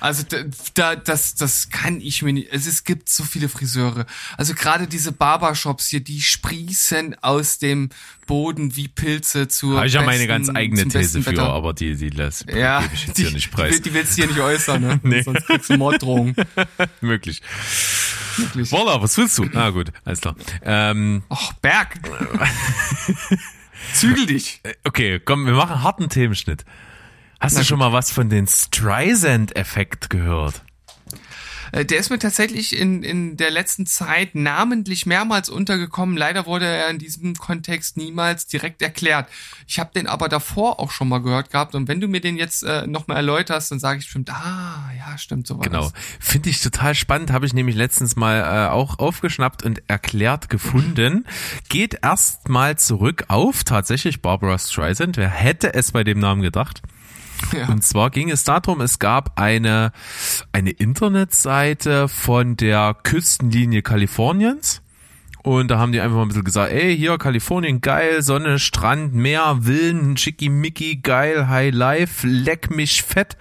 Also 0.00 0.22
da, 0.28 0.44
da 0.74 0.96
das 0.96 1.34
das 1.34 1.70
kann 1.70 1.98
ich 1.98 2.20
mir 2.20 2.34
nicht. 2.34 2.52
Also 2.52 2.68
es 2.68 2.84
gibt 2.84 3.08
so 3.08 3.24
viele 3.24 3.48
Friseure. 3.48 4.04
Also 4.36 4.52
gerade 4.52 4.86
diese 4.86 5.12
Barbershops 5.12 5.88
hier, 5.88 6.00
die 6.00 6.20
sprießen 6.20 7.16
aus 7.22 7.58
dem 7.58 7.88
Boden 8.26 8.76
wie 8.76 8.88
Pilze 8.88 9.48
zur 9.48 9.78
Habe 9.78 9.86
ich 9.86 9.94
ja 9.94 10.02
meine 10.02 10.26
ganz 10.26 10.50
eigene 10.50 10.86
These 10.88 11.22
für, 11.22 11.30
Wetter. 11.32 11.48
aber 11.50 11.72
die, 11.72 11.96
die 11.96 12.10
lässt 12.10 12.44
Ja, 12.50 12.82
gebe 12.82 12.92
ich 12.94 13.06
jetzt 13.06 13.16
die, 13.16 13.22
hier 13.22 13.32
nicht 13.32 13.50
preis. 13.50 13.76
Die, 13.76 13.80
die 13.82 13.94
willst 13.94 14.12
du 14.12 14.22
hier 14.22 14.26
nicht 14.26 14.40
äußern, 14.40 14.82
ne? 14.82 15.00
Nee. 15.04 15.22
Sonst 15.22 15.46
kriegst 15.46 15.70
du 15.70 15.78
Morddrohungen. 15.78 16.36
Möglich. 17.00 17.40
Wirklich. 18.36 18.70
Voila, 18.72 19.00
was 19.00 19.16
willst 19.16 19.38
du? 19.38 19.46
Na 19.54 19.70
gut, 19.70 19.90
alles 20.04 20.20
klar. 20.20 20.36
Ähm, 20.64 21.22
Och, 21.30 21.54
Berg. 21.62 21.98
Zügel 23.94 24.26
dich. 24.26 24.60
okay, 24.84 25.18
komm, 25.24 25.46
wir 25.46 25.54
machen 25.54 25.72
einen 25.72 25.82
harten 25.82 26.08
Themenschnitt. 26.10 26.66
Hast 27.40 27.58
du 27.58 27.64
schon 27.64 27.78
mal 27.78 27.92
was 27.92 28.10
von 28.10 28.28
den 28.28 28.46
Streisand-Effekt 28.46 30.10
gehört? 30.10 30.62
Äh, 31.72 31.84
Der 31.84 31.98
ist 31.98 32.10
mir 32.10 32.18
tatsächlich 32.18 32.78
in, 32.78 33.02
in 33.02 33.36
der 33.36 33.50
letzten 33.50 33.86
Zeit 33.86 34.34
namentlich 34.34 35.06
mehrmals 35.06 35.48
untergekommen. 35.48 36.16
Leider 36.16 36.46
wurde 36.46 36.66
er 36.66 36.88
in 36.88 36.98
diesem 36.98 37.34
Kontext 37.34 37.96
niemals 37.96 38.46
direkt 38.46 38.80
erklärt. 38.82 39.28
Ich 39.66 39.78
habe 39.78 39.90
den 39.94 40.06
aber 40.06 40.28
davor 40.28 40.80
auch 40.80 40.90
schon 40.90 41.08
mal 41.08 41.18
gehört 41.18 41.50
gehabt. 41.50 41.74
Und 41.74 41.88
wenn 41.88 42.00
du 42.00 42.08
mir 42.08 42.20
den 42.20 42.36
jetzt 42.36 42.62
äh, 42.62 42.86
nochmal 42.86 43.16
erläuterst, 43.18 43.70
dann 43.70 43.80
sage 43.80 43.98
ich 43.98 44.06
bestimmt, 44.06 44.30
ah, 44.30 44.90
ja, 44.96 45.18
stimmt, 45.18 45.46
so 45.46 45.56
war 45.56 45.64
Genau. 45.64 45.90
Finde 46.20 46.50
ich 46.50 46.60
total 46.60 46.94
spannend, 46.94 47.30
habe 47.32 47.46
ich 47.46 47.52
nämlich 47.52 47.76
letztens 47.76 48.16
mal 48.16 48.40
äh, 48.40 48.70
auch 48.70 48.98
aufgeschnappt 48.98 49.64
und 49.64 49.82
erklärt 49.88 50.48
gefunden. 50.48 51.26
Geht 51.68 51.98
erst 52.02 52.48
mal 52.48 52.78
zurück 52.78 53.24
auf 53.28 53.64
tatsächlich 53.64 54.22
Barbara 54.22 54.58
Streisand. 54.58 55.16
Wer 55.16 55.30
hätte 55.30 55.74
es 55.74 55.92
bei 55.92 56.04
dem 56.04 56.20
Namen 56.20 56.42
gedacht? 56.42 56.82
Ja. 57.52 57.68
Und 57.68 57.84
zwar 57.84 58.10
ging 58.10 58.30
es 58.30 58.44
darum, 58.44 58.80
es 58.80 58.98
gab 58.98 59.38
eine, 59.38 59.92
eine 60.52 60.70
Internetseite 60.70 62.08
von 62.08 62.56
der 62.56 62.96
Küstenlinie 63.02 63.82
Kaliforniens. 63.82 64.82
Und 65.44 65.70
da 65.70 65.78
haben 65.78 65.92
die 65.92 66.00
einfach 66.00 66.16
mal 66.16 66.22
ein 66.22 66.28
bisschen 66.28 66.44
gesagt, 66.44 66.72
ey, 66.72 66.96
hier 66.96 67.18
Kalifornien, 67.18 67.82
geil, 67.82 68.22
Sonne, 68.22 68.58
Strand, 68.58 69.12
Meer, 69.14 69.58
Villen, 69.60 70.16
schickimicki, 70.16 70.96
geil, 71.02 71.48
High 71.48 71.74
Life, 71.74 72.26
leck 72.26 72.70
mich 72.70 73.02
fett. 73.02 73.36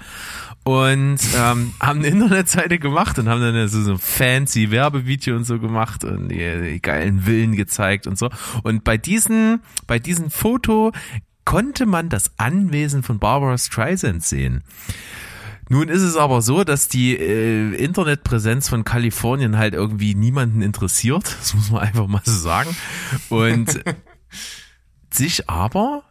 Und 0.65 1.19
ähm, 1.33 1.73
haben 1.79 1.99
eine 1.99 2.07
Internetseite 2.07 2.77
gemacht 2.77 3.19
und 3.19 3.29
haben 3.29 3.39
dann 3.39 3.67
so, 3.69 3.93
ein 3.93 3.97
fancy 3.97 4.69
Werbevideo 4.69 5.35
und 5.35 5.45
so 5.45 5.59
gemacht 5.59 6.03
und 6.03 6.27
die, 6.27 6.71
die 6.71 6.81
geilen 6.81 7.21
Villen 7.21 7.55
gezeigt 7.55 8.05
und 8.05 8.17
so. 8.17 8.29
Und 8.63 8.83
bei 8.83 8.97
diesen, 8.97 9.61
bei 9.87 9.97
diesem 9.97 10.29
Foto 10.29 10.91
konnte 11.45 11.85
man 11.85 12.09
das 12.09 12.31
Anwesen 12.37 13.03
von 13.03 13.19
Barbara 13.19 13.57
Streisand 13.57 14.23
sehen. 14.23 14.63
Nun 15.69 15.89
ist 15.89 16.01
es 16.01 16.17
aber 16.17 16.41
so, 16.41 16.63
dass 16.63 16.87
die 16.87 17.17
äh, 17.17 17.73
Internetpräsenz 17.75 18.69
von 18.69 18.83
Kalifornien 18.83 19.57
halt 19.57 19.73
irgendwie 19.73 20.13
niemanden 20.15 20.61
interessiert. 20.61 21.23
Das 21.39 21.53
muss 21.53 21.71
man 21.71 21.81
einfach 21.81 22.07
mal 22.07 22.21
so 22.23 22.31
sagen. 22.31 22.75
Und 23.29 23.83
sich 25.09 25.49
aber 25.49 26.03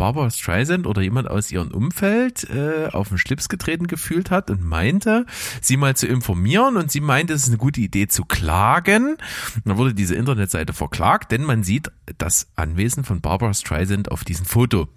Barbara 0.00 0.30
Streisand 0.30 0.86
oder 0.86 1.02
jemand 1.02 1.28
aus 1.28 1.50
ihrem 1.52 1.68
Umfeld 1.72 2.48
äh, 2.48 2.86
auf 2.90 3.10
den 3.10 3.18
Schlips 3.18 3.50
getreten 3.50 3.86
gefühlt 3.86 4.30
hat 4.30 4.48
und 4.50 4.64
meinte, 4.64 5.26
sie 5.60 5.76
mal 5.76 5.94
zu 5.94 6.06
informieren 6.06 6.78
und 6.78 6.90
sie 6.90 7.02
meinte, 7.02 7.34
es 7.34 7.42
ist 7.42 7.48
eine 7.48 7.58
gute 7.58 7.82
Idee 7.82 8.08
zu 8.08 8.24
klagen. 8.24 9.16
Und 9.56 9.62
dann 9.66 9.76
wurde 9.76 9.92
diese 9.92 10.14
Internetseite 10.14 10.72
verklagt, 10.72 11.32
denn 11.32 11.44
man 11.44 11.64
sieht 11.64 11.92
das 12.16 12.48
Anwesen 12.56 13.04
von 13.04 13.20
Barbara 13.20 13.52
Streisand 13.52 14.10
auf 14.10 14.24
diesem 14.24 14.46
Foto. 14.46 14.88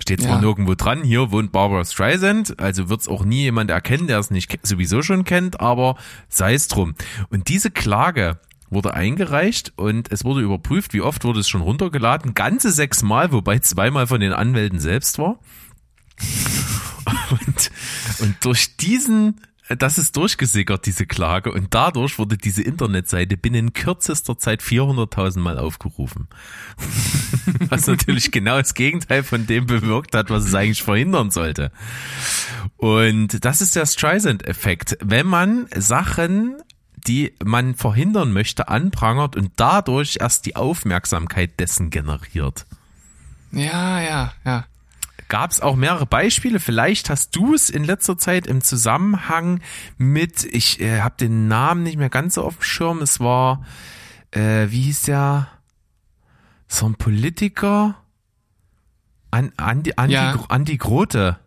Steht 0.00 0.22
zwar 0.22 0.36
Ja. 0.36 0.40
nirgendwo 0.40 0.76
dran, 0.76 1.02
hier 1.02 1.30
wohnt 1.30 1.52
Barbara 1.52 1.84
Streisand, 1.84 2.58
also 2.58 2.88
wird 2.88 3.02
es 3.02 3.08
auch 3.08 3.26
nie 3.26 3.42
jemand 3.42 3.70
erkennen, 3.70 4.06
der 4.06 4.18
es 4.18 4.30
nicht 4.30 4.58
sowieso 4.66 5.02
schon 5.02 5.24
kennt, 5.24 5.60
aber 5.60 5.96
sei 6.30 6.54
es 6.54 6.68
drum. 6.68 6.94
Und 7.28 7.48
diese 7.48 7.70
Klage 7.70 8.38
wurde 8.72 8.94
eingereicht 8.94 9.72
und 9.76 10.10
es 10.10 10.24
wurde 10.24 10.40
überprüft, 10.40 10.94
wie 10.94 11.02
oft 11.02 11.24
wurde 11.24 11.40
es 11.40 11.48
schon 11.48 11.60
runtergeladen. 11.60 12.34
Ganze 12.34 12.72
sechsmal, 12.72 13.32
wobei 13.32 13.58
zweimal 13.58 14.06
von 14.06 14.20
den 14.20 14.32
Anwälten 14.32 14.80
selbst 14.80 15.18
war. 15.18 15.38
Und, 17.30 17.70
und 18.20 18.44
durch 18.44 18.76
diesen, 18.76 19.40
das 19.68 19.98
ist 19.98 20.16
durchgesickert, 20.16 20.86
diese 20.86 21.06
Klage, 21.06 21.52
und 21.52 21.68
dadurch 21.74 22.18
wurde 22.18 22.36
diese 22.36 22.62
Internetseite 22.62 23.36
binnen 23.36 23.72
kürzester 23.72 24.38
Zeit 24.38 24.62
400.000 24.62 25.40
Mal 25.40 25.58
aufgerufen. 25.58 26.28
Was 27.68 27.86
natürlich 27.86 28.30
genau 28.32 28.58
das 28.58 28.74
Gegenteil 28.74 29.22
von 29.22 29.46
dem 29.46 29.66
bewirkt 29.66 30.14
hat, 30.14 30.30
was 30.30 30.44
es 30.44 30.54
eigentlich 30.54 30.82
verhindern 30.82 31.30
sollte. 31.30 31.72
Und 32.76 33.44
das 33.44 33.60
ist 33.60 33.76
der 33.76 33.86
Streisand-Effekt. 33.86 34.98
Wenn 35.00 35.26
man 35.26 35.66
Sachen, 35.74 36.56
die 37.06 37.34
man 37.44 37.74
verhindern 37.74 38.32
möchte, 38.32 38.68
anprangert 38.68 39.36
und 39.36 39.52
dadurch 39.56 40.18
erst 40.20 40.46
die 40.46 40.56
Aufmerksamkeit 40.56 41.58
dessen 41.58 41.90
generiert. 41.90 42.66
Ja, 43.50 44.00
ja, 44.00 44.32
ja. 44.44 44.64
Gab 45.28 45.50
es 45.50 45.60
auch 45.60 45.76
mehrere 45.76 46.06
Beispiele? 46.06 46.60
Vielleicht 46.60 47.08
hast 47.08 47.34
du 47.36 47.54
es 47.54 47.70
in 47.70 47.84
letzter 47.84 48.18
Zeit 48.18 48.46
im 48.46 48.60
Zusammenhang 48.60 49.60
mit, 49.96 50.44
ich 50.44 50.80
äh, 50.80 51.00
habe 51.00 51.14
den 51.18 51.48
Namen 51.48 51.82
nicht 51.82 51.96
mehr 51.96 52.10
ganz 52.10 52.34
so 52.34 52.44
auf 52.44 52.56
dem 52.56 52.62
Schirm, 52.62 53.00
es 53.00 53.18
war, 53.18 53.64
äh, 54.30 54.66
wie 54.68 54.82
hieß 54.82 55.02
der, 55.02 55.48
so 56.68 56.86
ein 56.86 56.96
Politiker, 56.96 57.96
An, 59.30 59.52
Andi, 59.56 59.94
Andi, 59.96 60.14
Ja. 60.14 60.38
Andi 60.48 60.76
Grote. 60.76 61.38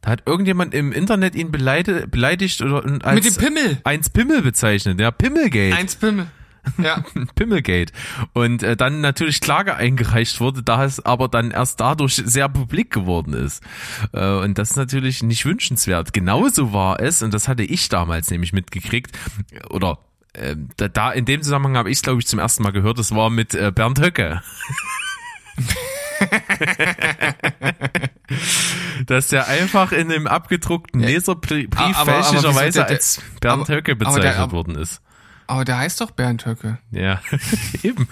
Da 0.00 0.12
hat 0.12 0.22
irgendjemand 0.26 0.74
im 0.74 0.92
Internet 0.92 1.34
ihn 1.34 1.50
beleide, 1.50 2.08
beleidigt 2.08 2.62
oder 2.62 2.84
als 3.04 3.14
Mit 3.14 3.24
dem 3.24 3.36
Pimmel. 3.36 3.80
eins 3.84 4.08
Pimmel 4.08 4.42
bezeichnet, 4.42 4.98
ja, 4.98 5.10
Pimmelgate. 5.10 5.74
Eins 5.74 5.96
Pimmel. 5.96 6.28
Ja. 6.82 7.04
Pimmelgate. 7.34 7.92
Und 8.32 8.62
äh, 8.62 8.76
dann 8.76 9.00
natürlich 9.00 9.40
Klage 9.40 9.76
eingereicht 9.76 10.40
wurde, 10.40 10.62
da 10.62 10.84
es 10.84 11.04
aber 11.04 11.28
dann 11.28 11.50
erst 11.50 11.80
dadurch 11.80 12.14
sehr 12.14 12.48
publik 12.48 12.90
geworden 12.90 13.34
ist. 13.34 13.62
Äh, 14.12 14.26
und 14.26 14.58
das 14.58 14.70
ist 14.70 14.76
natürlich 14.76 15.22
nicht 15.22 15.44
wünschenswert. 15.44 16.12
Genauso 16.12 16.72
war 16.72 17.00
es, 17.00 17.22
und 17.22 17.34
das 17.34 17.48
hatte 17.48 17.62
ich 17.62 17.88
damals 17.88 18.30
nämlich 18.30 18.52
mitgekriegt, 18.52 19.16
oder 19.70 19.98
äh, 20.32 20.56
da, 20.76 20.88
da 20.88 21.12
in 21.12 21.24
dem 21.24 21.42
Zusammenhang 21.42 21.76
habe 21.76 21.90
ich 21.90 21.98
es, 21.98 22.02
glaube 22.02 22.20
ich, 22.20 22.26
zum 22.26 22.38
ersten 22.38 22.62
Mal 22.62 22.72
gehört, 22.72 22.98
das 22.98 23.14
war 23.14 23.30
mit 23.30 23.54
äh, 23.54 23.72
Bernd 23.74 24.00
Höcke. 24.00 24.42
Dass 29.06 29.28
der 29.28 29.48
einfach 29.48 29.92
in 29.92 30.10
einem 30.10 30.26
abgedruckten 30.26 31.00
Leserbrief 31.00 31.68
fälschlicherweise 32.04 32.78
der- 32.80 32.86
der- 32.86 32.96
als 32.96 33.20
Bernd 33.40 33.62
aber- 33.62 33.74
Höcke 33.74 33.92
aber 33.92 34.04
der- 34.04 34.12
bezeichnet 34.12 34.36
aber- 34.38 34.52
worden 34.52 34.74
ist. 34.76 35.00
Aber 35.46 35.64
der 35.64 35.78
heißt 35.78 36.00
doch 36.00 36.12
Bernd 36.12 36.46
Höcke. 36.46 36.78
Ja, 36.92 37.20
eben. 37.82 38.06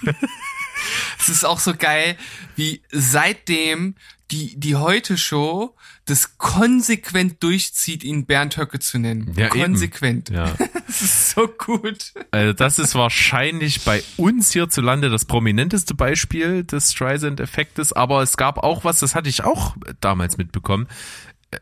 Es 1.29 1.37
ist 1.37 1.43
auch 1.45 1.59
so 1.59 1.73
geil, 1.75 2.17
wie 2.55 2.81
seitdem 2.91 3.95
die, 4.31 4.59
die 4.59 4.75
Heute-Show 4.75 5.75
das 6.05 6.37
konsequent 6.37 7.41
durchzieht, 7.43 8.03
ihn 8.03 8.25
Bernd 8.25 8.57
Höcke 8.57 8.79
zu 8.79 8.99
nennen. 8.99 9.33
Ja, 9.35 9.47
eben. 9.47 9.59
konsequent. 9.59 10.29
Ja. 10.29 10.53
Das 10.89 11.03
ist 11.03 11.29
so 11.29 11.47
gut. 11.47 12.13
Also 12.31 12.51
das 12.53 12.79
ist 12.79 12.95
wahrscheinlich 12.95 13.83
bei 13.85 14.03
uns 14.17 14.51
hierzulande 14.53 15.11
das 15.11 15.25
prominenteste 15.25 15.93
Beispiel 15.93 16.63
des 16.63 16.93
Streisand-Effektes, 16.93 17.93
aber 17.93 18.23
es 18.23 18.37
gab 18.37 18.57
auch 18.57 18.83
was, 18.85 18.99
das 18.99 19.13
hatte 19.13 19.29
ich 19.29 19.43
auch 19.43 19.75
damals 20.01 20.37
mitbekommen. 20.37 20.87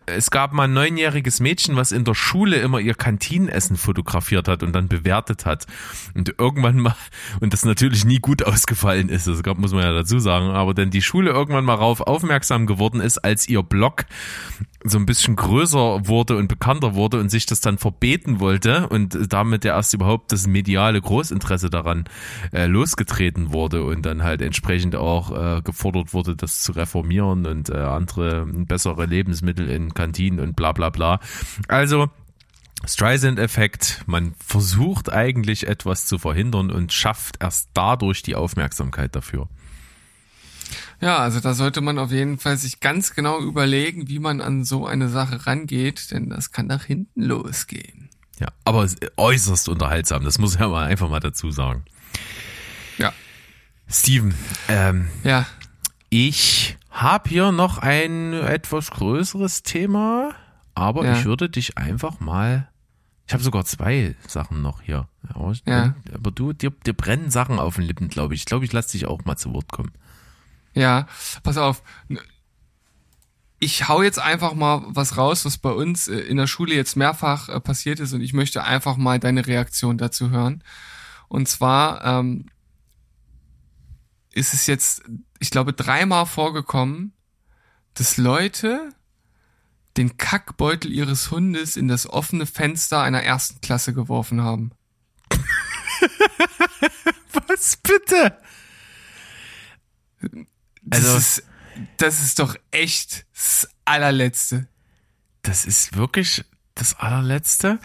Es 0.05 0.31
gab 0.31 0.51
mal 0.51 0.65
ein 0.65 0.73
neunjähriges 0.73 1.39
Mädchen, 1.39 1.77
was 1.77 1.93
in 1.93 2.03
der 2.03 2.13
Schule 2.13 2.57
immer 2.57 2.79
ihr 2.79 2.93
Kantinenessen 2.93 3.77
fotografiert 3.77 4.49
hat 4.49 4.61
und 4.61 4.73
dann 4.73 4.89
bewertet 4.89 5.45
hat. 5.45 5.65
Und 6.13 6.35
irgendwann 6.38 6.79
mal, 6.79 6.95
und 7.39 7.53
das 7.53 7.63
natürlich 7.63 8.03
nie 8.03 8.19
gut 8.19 8.43
ausgefallen 8.45 9.07
ist, 9.07 9.27
das 9.27 9.41
muss 9.55 9.71
man 9.71 9.83
ja 9.83 9.93
dazu 9.93 10.19
sagen, 10.19 10.47
aber 10.47 10.73
denn 10.73 10.89
die 10.89 11.01
Schule 11.01 11.31
irgendwann 11.31 11.63
mal 11.63 11.77
darauf 11.77 12.01
aufmerksam 12.01 12.65
geworden 12.65 12.99
ist, 12.99 13.19
als 13.19 13.47
ihr 13.47 13.63
Blog 13.63 14.05
so 14.83 14.97
ein 14.97 15.05
bisschen 15.05 15.35
größer 15.35 16.07
wurde 16.07 16.38
und 16.38 16.47
bekannter 16.47 16.95
wurde 16.95 17.19
und 17.19 17.29
sich 17.29 17.45
das 17.45 17.61
dann 17.61 17.77
verbeten 17.77 18.39
wollte 18.39 18.88
und 18.88 19.17
damit 19.31 19.65
ja 19.65 19.75
erst 19.75 19.93
überhaupt 19.93 20.31
das 20.31 20.47
mediale 20.47 21.01
Großinteresse 21.01 21.69
daran 21.69 22.05
äh, 22.53 22.65
losgetreten 22.67 23.51
wurde 23.51 23.83
und 23.83 24.05
dann 24.05 24.23
halt 24.23 24.41
entsprechend 24.41 24.95
auch 24.95 25.31
äh, 25.57 25.61
gefordert 25.61 26.13
wurde, 26.13 26.35
das 26.35 26.61
zu 26.61 26.73
reformieren 26.73 27.45
und 27.45 27.69
äh, 27.69 27.77
andere 27.77 28.45
bessere 28.45 29.05
Lebensmittel 29.05 29.69
in 29.78 29.93
Kantinen 29.93 30.39
und 30.41 30.55
bla 30.57 30.73
bla 30.73 30.89
bla. 30.89 31.19
Also 31.69 32.09
Streisand-Effekt, 32.86 34.03
man 34.05 34.36
versucht 34.45 35.11
eigentlich 35.11 35.67
etwas 35.67 36.05
zu 36.05 36.17
verhindern 36.19 36.69
und 36.71 36.93
schafft 36.93 37.38
erst 37.41 37.69
dadurch 37.73 38.21
die 38.21 38.36
Aufmerksamkeit 38.36 39.15
dafür. 39.15 39.47
Ja, 40.99 41.17
also 41.19 41.39
da 41.39 41.53
sollte 41.53 41.82
man 41.82 41.97
auf 41.99 42.11
jeden 42.11 42.38
Fall 42.39 42.57
sich 42.57 42.80
ganz 42.80 43.13
genau 43.13 43.39
überlegen, 43.39 44.07
wie 44.09 44.19
man 44.19 44.41
an 44.41 44.63
so 44.65 44.86
eine 44.86 45.09
Sache 45.09 45.45
rangeht, 45.47 46.11
denn 46.11 46.30
das 46.30 46.51
kann 46.51 46.67
nach 46.67 46.84
hinten 46.84 47.21
losgehen. 47.23 48.09
Ja, 48.39 48.47
aber 48.65 48.88
äußerst 49.17 49.69
unterhaltsam, 49.69 50.23
das 50.23 50.38
muss 50.38 50.57
ja 50.59 50.67
mal 50.67 50.86
einfach 50.86 51.09
mal 51.09 51.19
dazu 51.19 51.51
sagen. 51.51 51.86
Ja. 52.97 53.13
Steven, 53.89 54.34
ähm, 54.67 55.07
Ja. 55.23 55.45
ich 56.09 56.78
habe 57.01 57.29
hier 57.29 57.51
noch 57.51 57.77
ein 57.77 58.33
etwas 58.33 58.91
größeres 58.91 59.63
Thema, 59.63 60.31
aber 60.75 61.05
Ja. 61.05 61.13
ich 61.17 61.25
würde 61.25 61.49
dich 61.49 61.77
einfach 61.77 62.19
mal. 62.19 62.69
Ich 63.27 63.33
habe 63.33 63.43
sogar 63.43 63.65
zwei 63.65 64.15
Sachen 64.27 64.61
noch 64.61 64.81
hier. 64.81 65.07
Aber, 65.27 65.51
ich- 65.51 65.63
Ja. 65.65 65.95
aber 66.13 66.31
du, 66.31 66.53
dir, 66.53 66.71
dir 66.71 66.93
brennen 66.93 67.29
Sachen 67.29 67.59
auf 67.59 67.75
den 67.75 67.83
Lippen, 67.83 68.07
glaube 68.07 68.33
ich. 68.33 68.41
Ich 68.41 68.45
glaube, 68.45 68.63
ich 68.65 68.71
lasse 68.73 68.91
dich 68.93 69.05
auch 69.05 69.25
mal 69.25 69.35
zu 69.37 69.53
Wort 69.53 69.71
kommen. 69.71 69.91
Ja, 70.73 71.07
pass 71.43 71.57
auf. 71.57 71.83
Ich 73.59 73.87
hau 73.89 74.01
jetzt 74.03 74.19
einfach 74.19 74.53
mal 74.53 74.83
was 74.87 75.17
raus, 75.17 75.43
was 75.43 75.57
bei 75.57 75.71
uns 75.71 76.07
äh, 76.07 76.19
in 76.19 76.37
der 76.37 76.47
Schule 76.47 76.75
jetzt 76.75 76.95
mehrfach 76.95 77.49
äh, 77.49 77.59
passiert 77.59 77.99
ist 77.99 78.13
und 78.13 78.21
ich 78.21 78.33
möchte 78.33 78.63
einfach 78.63 78.97
mal 78.97 79.19
deine 79.19 79.45
Reaktion 79.47 79.97
dazu 79.97 80.29
hören. 80.29 80.63
Und 81.27 81.49
zwar 81.49 82.05
ähm, 82.05 82.45
ist 84.31 84.53
es 84.53 84.67
jetzt, 84.67 85.01
ich 85.39 85.51
glaube, 85.51 85.73
dreimal 85.73 86.25
vorgekommen, 86.25 87.13
dass 87.93 88.17
Leute 88.17 88.89
den 89.97 90.17
Kackbeutel 90.17 90.91
ihres 90.91 91.31
Hundes 91.31 91.75
in 91.77 91.88
das 91.88 92.07
offene 92.07 92.45
Fenster 92.45 93.01
einer 93.01 93.23
ersten 93.23 93.61
Klasse 93.61 93.93
geworfen 93.93 94.41
haben. 94.41 94.71
Was 97.47 97.77
bitte? 97.77 98.38
Das 100.83 101.05
Also- 101.05 101.17
ist, 101.17 101.43
das 101.97 102.23
ist 102.23 102.39
doch 102.39 102.55
echt 102.71 103.25
das 103.33 103.69
allerletzte. 103.85 104.67
Das 105.41 105.65
ist 105.65 105.95
wirklich 105.95 106.43
das 106.75 106.95
allerletzte. 106.99 107.79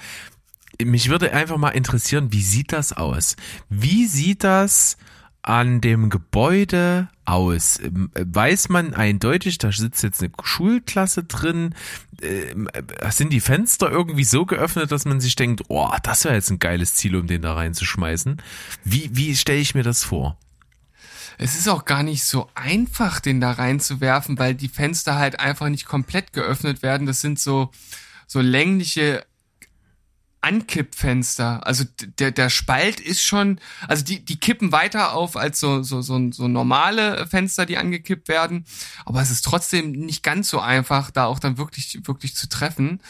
Mich 0.82 1.09
würde 1.09 1.32
einfach 1.32 1.59
mal 1.59 1.68
interessieren, 1.70 2.32
wie 2.32 2.42
sieht 2.42 2.72
das 2.72 2.92
aus? 2.92 3.36
Wie 3.68 4.07
sieht 4.07 4.42
das 4.44 4.96
an 5.43 5.80
dem 5.80 6.09
Gebäude 6.11 7.09
aus? 7.24 7.78
Ähm, 7.80 8.11
Weiß 8.14 8.68
man 8.68 8.95
eindeutig, 8.95 9.59
da 9.59 9.72
sitzt 9.72 10.03
jetzt 10.03 10.22
eine 10.22 10.32
Schulklasse 10.43 11.24
drin? 11.24 11.74
Ähm, 12.22 12.68
äh, 12.72 13.11
Sind 13.11 13.32
die 13.32 13.40
Fenster 13.40 13.90
irgendwie 13.90 14.24
so 14.24 14.47
geöffnet, 14.47 14.93
dass 14.93 15.05
man 15.05 15.20
sich 15.20 15.36
denkt, 15.36 15.62
oh, 15.68 15.90
das 16.03 16.24
wäre 16.24 16.34
jetzt 16.34 16.51
ein 16.51 16.59
geiles 16.59 16.95
Ziel, 16.95 17.16
um 17.16 17.26
den 17.26 17.43
da 17.43 17.55
reinzuschmeißen? 17.55 18.40
Wie, 18.84 19.11
wie 19.12 19.36
stelle 19.36 19.61
ich 19.61 19.74
mir 19.74 19.82
das 19.82 20.05
vor? 20.05 20.38
Es 21.38 21.57
ist 21.57 21.68
auch 21.68 21.84
gar 21.84 22.03
nicht 22.03 22.24
so 22.24 22.49
einfach, 22.55 23.18
den 23.18 23.40
da 23.40 23.53
reinzuwerfen, 23.53 24.38
weil 24.38 24.55
die 24.55 24.68
Fenster 24.68 25.16
halt 25.16 25.40
einfach 25.40 25.68
nicht 25.68 25.86
komplett 25.86 26.32
geöffnet 26.32 26.82
werden. 26.82 27.07
Das 27.07 27.20
sind 27.20 27.38
so, 27.38 27.70
so 28.26 28.40
längliche 28.40 29.24
Ankippfenster. 30.43 31.66
Also 31.66 31.84
der, 32.18 32.32
der 32.32 32.51
Spalt 32.51 33.01
ist 33.01 33.22
schon, 33.22 33.61
also 33.88 34.05
die, 34.05 34.24
die 34.24 34.38
kippen 34.38 34.72
weiter 34.72 35.14
auf 35.14 35.36
als 35.36 35.61
so, 35.61 35.82
so, 35.82 36.03
so, 36.03 36.30
so 36.32 36.49
normale 36.49 37.26
Fenster, 37.26 37.64
die 37.64 37.78
angekippt 37.78 38.28
werden. 38.28 38.64
Aber 39.07 39.22
es 39.22 39.30
ist 39.30 39.45
trotzdem 39.45 39.93
nicht 39.93 40.22
ganz 40.22 40.49
so 40.49 40.61
einfach, 40.61 41.11
da 41.11 41.26
auch 41.26 41.38
dann 41.38 41.59
wirklich, 41.59 42.01
wirklich 42.05 42.34
zu 42.34 42.49
treffen. 42.49 43.01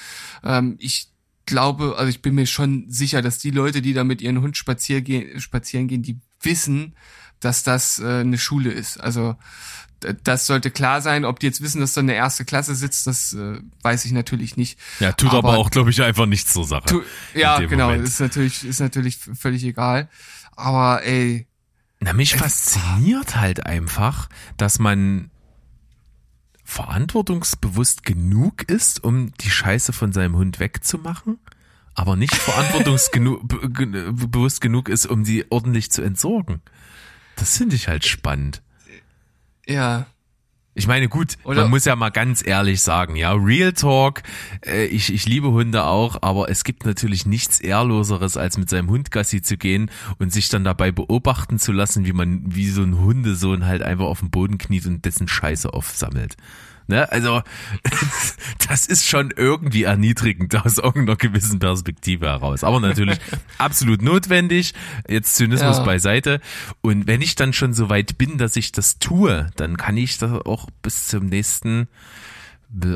Ähm, 0.44 0.76
ich 0.78 1.08
glaube, 1.46 1.96
also 1.96 2.08
ich 2.08 2.22
bin 2.22 2.34
mir 2.34 2.46
schon 2.46 2.84
sicher, 2.88 3.22
dass 3.22 3.38
die 3.38 3.50
Leute, 3.50 3.82
die 3.82 3.94
da 3.94 4.04
mit 4.04 4.20
ihren 4.22 4.40
Hund 4.40 4.56
spazieren 4.56 5.02
gehen, 5.02 5.40
spazieren 5.40 5.88
gehen, 5.88 6.02
die 6.02 6.20
wissen, 6.40 6.94
dass 7.40 7.62
das 7.62 7.98
äh, 7.98 8.20
eine 8.20 8.38
Schule 8.38 8.70
ist. 8.70 9.00
Also 9.00 9.36
das 10.24 10.46
sollte 10.46 10.70
klar 10.70 11.00
sein. 11.00 11.24
Ob 11.24 11.40
die 11.40 11.46
jetzt 11.46 11.62
wissen, 11.62 11.80
dass 11.80 11.94
da 11.94 12.00
eine 12.00 12.14
erste 12.14 12.44
Klasse 12.44 12.74
sitzt, 12.74 13.06
das 13.06 13.32
äh, 13.34 13.60
weiß 13.82 14.04
ich 14.04 14.12
natürlich 14.12 14.56
nicht. 14.56 14.78
Ja, 15.00 15.12
tut 15.12 15.30
aber, 15.30 15.50
Aber- 15.50 15.58
auch, 15.58 15.70
glaube 15.70 15.90
ich, 15.90 16.02
einfach 16.02 16.26
nichts 16.26 16.52
zur 16.52 16.64
Sache. 16.64 16.86
Tu, 16.86 17.02
ja, 17.34 17.58
genau, 17.60 17.88
Moment. 17.90 18.06
ist 18.06 18.20
natürlich 18.20 18.64
ist 18.64 18.80
natürlich 18.80 19.18
völlig 19.18 19.64
egal. 19.64 20.08
Aber 20.54 21.02
ey, 21.04 21.46
Na, 22.00 22.12
mich 22.12 22.36
fasziniert 22.36 23.36
halt 23.36 23.66
einfach, 23.66 24.28
dass 24.56 24.78
man 24.78 25.30
verantwortungsbewusst 26.64 28.04
genug 28.04 28.62
ist, 28.68 29.02
um 29.04 29.32
die 29.40 29.50
Scheiße 29.50 29.92
von 29.92 30.12
seinem 30.12 30.36
Hund 30.36 30.60
wegzumachen, 30.60 31.38
aber 31.94 32.16
nicht 32.16 32.34
verantwortungsbewusst 32.34 33.12
genug 34.60 34.88
ist, 34.88 35.06
um 35.06 35.24
sie 35.24 35.44
ordentlich 35.50 35.90
zu 35.90 36.02
entsorgen. 36.02 36.62
Das 37.36 37.56
finde 37.58 37.76
ich 37.76 37.88
halt 37.88 38.06
spannend. 38.06 38.62
Ja, 39.66 40.06
Ich 40.74 40.86
meine, 40.86 41.08
gut, 41.08 41.36
Oder- 41.44 41.62
man 41.62 41.70
muss 41.70 41.84
ja 41.84 41.94
mal 41.96 42.08
ganz 42.08 42.42
ehrlich 42.46 42.80
sagen, 42.80 43.14
ja, 43.14 43.32
Real 43.34 43.74
Talk, 43.74 44.22
äh, 44.64 44.86
ich, 44.86 45.12
ich 45.12 45.26
liebe 45.26 45.50
Hunde 45.50 45.84
auch, 45.84 46.16
aber 46.22 46.48
es 46.48 46.64
gibt 46.64 46.86
natürlich 46.86 47.26
nichts 47.26 47.60
Ehrloseres, 47.60 48.38
als 48.38 48.56
mit 48.56 48.70
seinem 48.70 48.88
Hund 48.88 49.10
Gassi 49.10 49.42
zu 49.42 49.58
gehen 49.58 49.90
und 50.18 50.32
sich 50.32 50.48
dann 50.48 50.64
dabei 50.64 50.90
beobachten 50.90 51.58
zu 51.58 51.72
lassen, 51.72 52.06
wie 52.06 52.14
man, 52.14 52.42
wie 52.46 52.70
so 52.70 52.82
ein 52.82 52.98
Hundesohn 52.98 53.66
halt 53.66 53.82
einfach 53.82 54.06
auf 54.06 54.20
dem 54.20 54.30
Boden 54.30 54.56
kniet 54.56 54.86
und 54.86 55.04
dessen 55.04 55.28
Scheiße 55.28 55.72
aufsammelt. 55.74 56.36
Ne? 56.88 57.10
Also, 57.10 57.42
das 58.68 58.86
ist 58.86 59.06
schon 59.08 59.32
irgendwie 59.36 59.84
erniedrigend 59.84 60.54
aus 60.64 60.78
irgendeiner 60.78 61.16
gewissen 61.16 61.58
Perspektive 61.58 62.26
heraus. 62.26 62.64
Aber 62.64 62.80
natürlich 62.80 63.18
absolut 63.58 64.02
notwendig. 64.02 64.74
Jetzt 65.08 65.36
Zynismus 65.36 65.78
Ja. 65.78 65.84
beiseite. 65.84 66.40
Und 66.80 67.06
wenn 67.06 67.20
ich 67.22 67.34
dann 67.34 67.52
schon 67.52 67.72
so 67.72 67.88
weit 67.88 68.18
bin, 68.18 68.38
dass 68.38 68.56
ich 68.56 68.72
das 68.72 68.98
tue, 68.98 69.48
dann 69.56 69.76
kann 69.76 69.96
ich 69.96 70.18
das 70.18 70.32
auch 70.46 70.68
bis 70.82 71.06
zum 71.08 71.26
nächsten 71.26 71.88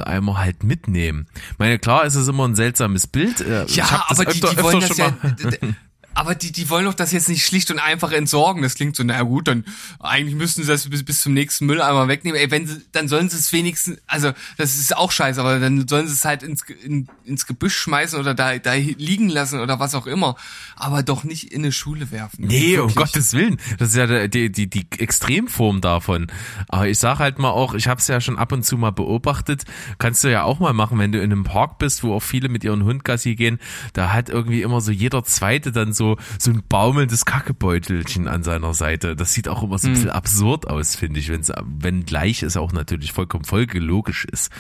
Eimer 0.05 0.39
halt 0.39 0.65
mitnehmen. 0.65 1.27
Ich 1.53 1.59
meine, 1.59 1.79
klar 1.79 2.05
ist 2.07 2.15
es 2.15 2.29
immer 2.29 2.49
ein 2.49 2.55
seltsames 2.55 3.07
Bild. 3.07 3.41
Äh, 3.43 3.67
ich 3.67 3.77
ja, 3.77 4.05
aber 4.09 4.25
die, 4.25 4.43
öfter- 4.43 4.55
die 4.55 4.63
wollen 4.63 4.83
öfter 4.83 5.11
das 5.13 5.41
schon 5.43 5.51
ja. 5.63 5.69
Aber 6.17 6.35
die, 6.35 6.51
die 6.51 6.71
wollen 6.71 6.87
doch 6.87 6.95
das 6.95 7.13
jetzt 7.13 7.29
nicht 7.29 7.45
schlicht 7.45 7.71
und 7.71 7.79
einfach 7.79 8.11
entsorgen. 8.11 8.63
Das 8.63 8.75
klingt 8.75 8.97
so, 8.97 9.05
na 9.05 9.23
gut, 9.23 9.49
dann 9.49 9.67
eigentlich 10.01 10.35
müssten 10.35 10.63
sie 10.63 10.69
das 10.69 10.89
bis, 10.89 11.05
bis 11.05 11.21
zum 11.21 11.35
nächsten 11.35 11.67
Mülleimer 11.67 12.09
wegnehmen. 12.09 12.41
Ey, 12.41 12.51
wenn 12.51 12.67
sie, 12.67 12.81
dann 12.93 13.07
sollen 13.07 13.29
sie 13.29 13.37
es 13.37 13.53
wenigstens, 13.53 13.99
also 14.07 14.33
das 14.57 14.79
ist 14.79 14.97
auch 14.97 15.13
scheiße, 15.13 15.39
aber 15.39 15.61
dann 15.61 15.87
sollen 15.87 16.07
sie 16.07 16.15
es 16.15 16.25
halt 16.25 16.43
ins, 16.43 16.63
in, 16.83 17.07
ins 17.25 17.47
Gebüsch 17.47 17.77
schmeißen 17.77 18.19
oder 18.19 18.35
da, 18.35 18.57
da 18.57 18.73
liegen 18.73 19.29
lassen 19.29 19.61
oder 19.61 19.79
was 19.79 19.95
auch 19.95 20.07
immer. 20.07 20.37
Aber 20.75 21.03
doch 21.03 21.23
nicht 21.23 21.53
in 21.53 21.63
eine 21.63 21.73
Schule 21.73 22.11
werfen. 22.11 22.47
Nee, 22.47 22.79
um. 22.79 22.95
Gottes 22.95 23.35
Willen. 23.35 23.59
Das 23.77 23.91
ist 23.91 23.97
ja 23.97 24.27
die, 24.27 24.51
die, 24.51 24.71
die 24.71 24.87
Extremform 24.99 25.83
davon. 25.83 26.29
Aber 26.69 26.89
ich 26.89 26.99
sag 26.99 27.19
halt 27.19 27.39
mal 27.39 27.51
auch, 27.51 27.75
ich 27.75 27.89
habe 27.89 28.01
es 28.01 28.09
ja 28.09 28.23
schon 28.23 28.39
ab 28.39 28.53
und 28.53 28.65
zu 28.65 28.79
mal 28.79 28.91
beobachtet, 28.91 29.65
kannst 29.99 30.25
du 30.25 30.29
ja 30.29 30.45
auch 30.45 30.61
mal 30.61 30.73
machen, 30.73 30.99
wenn 30.99 31.13
du 31.13 31.19
in 31.19 31.31
einem 31.31 31.45
Park 31.45 31.77
bist, 31.77 32.03
wo 32.03 32.15
auch 32.15 32.23
viele 32.23 32.49
mit 32.49 32.65
ihren 32.65 32.85
Hund 32.85 33.05
Gassi 33.05 33.35
gehen, 33.35 33.59
da 33.93 34.15
hat 34.15 34.31
irgendwie 34.31 34.63
immer 34.63 34.81
so 34.81 34.93
jeder 34.93 35.23
Zweite 35.23 35.73
dann 35.73 35.93
so, 35.93 36.06
so 36.39 36.51
ein 36.53 36.63
baumelndes 36.69 37.25
Kackebeutelchen 37.25 38.29
an 38.29 38.43
seiner 38.45 38.73
Seite. 38.75 39.17
Das 39.17 39.33
sieht 39.33 39.49
auch 39.49 39.63
immer 39.65 39.79
so 39.79 39.89
ein 39.89 39.95
bisschen 39.95 40.11
absurd 40.11 40.69
aus, 40.69 40.95
finde 40.95 41.19
ich, 41.19 41.29
wenn's, 41.29 41.51
wenn 41.65 42.05
gleich 42.05 42.43
es 42.45 42.57
auch 42.57 42.73
natürlich 42.73 43.13
vollkommen 43.13 43.45
folgelogisch 43.45 44.25
ist. 44.27 44.51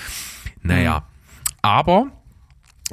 Naja, 0.62 1.07
aber 1.62 2.11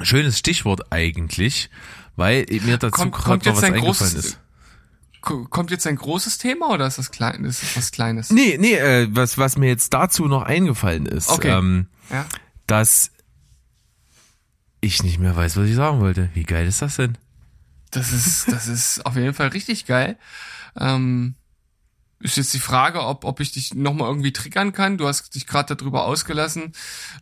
schönes 0.00 0.38
Stichwort 0.38 0.92
eigentlich, 0.92 1.70
weil 2.16 2.46
mir 2.64 2.78
dazu 2.78 2.92
Kommt- 3.10 3.14
gerade 3.14 3.38
noch 3.38 3.44
jetzt 3.46 3.56
was 3.56 3.64
ein 3.64 3.74
eingefallen 3.74 4.16
ist. 4.16 4.40
Ko- 5.20 5.44
Kommt 5.46 5.70
jetzt 5.70 5.86
ein 5.86 5.96
großes 5.96 6.36
Thema 6.38 6.68
oder 6.70 6.86
ist 6.86 6.98
das 6.98 7.10
klein, 7.10 7.44
ist 7.46 7.62
das 7.62 7.76
was 7.78 7.90
Kleines? 7.92 8.30
Nee, 8.30 8.58
nee, 8.60 8.74
äh, 8.74 9.08
was, 9.10 9.38
was 9.38 9.56
mir 9.56 9.68
jetzt 9.68 9.94
dazu 9.94 10.26
noch 10.26 10.42
eingefallen 10.42 11.06
ist, 11.06 11.30
Okay. 11.30 11.48
ähm, 11.56 11.86
Ja. 12.10 12.26
dass 12.66 13.10
ich 14.80 15.02
nicht 15.02 15.18
mehr 15.18 15.34
weiß, 15.34 15.56
was 15.56 15.66
ich 15.66 15.74
sagen 15.76 16.00
wollte. 16.00 16.28
Wie 16.34 16.42
geil 16.42 16.66
ist 16.66 16.82
das 16.82 16.96
denn? 16.96 17.16
Das 17.94 18.12
ist, 18.12 18.50
das 18.52 18.66
ist 18.68 19.06
auf 19.06 19.16
jeden 19.16 19.34
Fall 19.34 19.48
richtig 19.48 19.86
geil. 19.86 20.18
Ähm, 20.78 21.36
ist 22.20 22.36
jetzt 22.38 22.54
die 22.54 22.58
Frage, 22.60 23.02
ob, 23.02 23.24
ob 23.24 23.40
ich 23.40 23.52
dich 23.52 23.74
nochmal 23.74 24.08
irgendwie 24.08 24.32
triggern 24.32 24.72
kann. 24.72 24.96
Du 24.96 25.06
hast 25.06 25.34
dich 25.34 25.46
gerade 25.46 25.76
darüber 25.76 26.04
ausgelassen, 26.04 26.72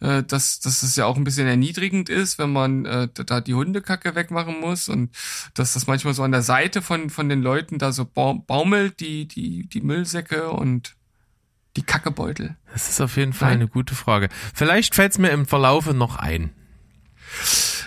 äh, 0.01 0.23
dass, 0.23 0.61
dass 0.61 0.83
es 0.83 0.95
ja 0.95 1.07
auch 1.07 1.17
ein 1.17 1.25
bisschen 1.25 1.49
erniedrigend 1.49 2.09
ist, 2.09 2.39
wenn 2.39 2.53
man 2.53 2.85
äh, 2.85 3.09
da 3.13 3.41
die 3.41 3.55
Hundekacke 3.55 4.15
wegmachen 4.15 4.61
muss 4.61 4.89
und 4.89 5.11
dass 5.55 5.73
das 5.73 5.89
manchmal 5.89 6.15
so 6.15 6.23
an 6.23 6.31
der 6.33 6.43
Seite 6.43 6.83
von, 6.83 7.11
von 7.11 7.29
den 7.29 7.43
Leuten 7.43 7.79
da 7.79 7.91
so 7.91 8.05
bau- 8.05 8.35
baumelt, 8.35 9.01
die, 9.01 9.27
die, 9.27 9.69
die 9.69 9.81
Müllsäcke 9.81 10.51
und 10.51 10.95
die 11.77 11.83
Kackebeutel. 11.83 12.57
Das 12.73 12.89
ist 12.89 13.01
auf 13.01 13.17
jeden 13.17 13.33
Fall 13.33 13.51
Nein. 13.51 13.61
eine 13.61 13.69
gute 13.69 13.95
Frage. 13.95 14.29
Vielleicht 14.55 14.95
fällt 14.95 15.13
es 15.13 15.19
mir 15.19 15.31
im 15.31 15.47
Verlaufe 15.47 15.95
noch 15.95 16.17
ein. 16.17 16.53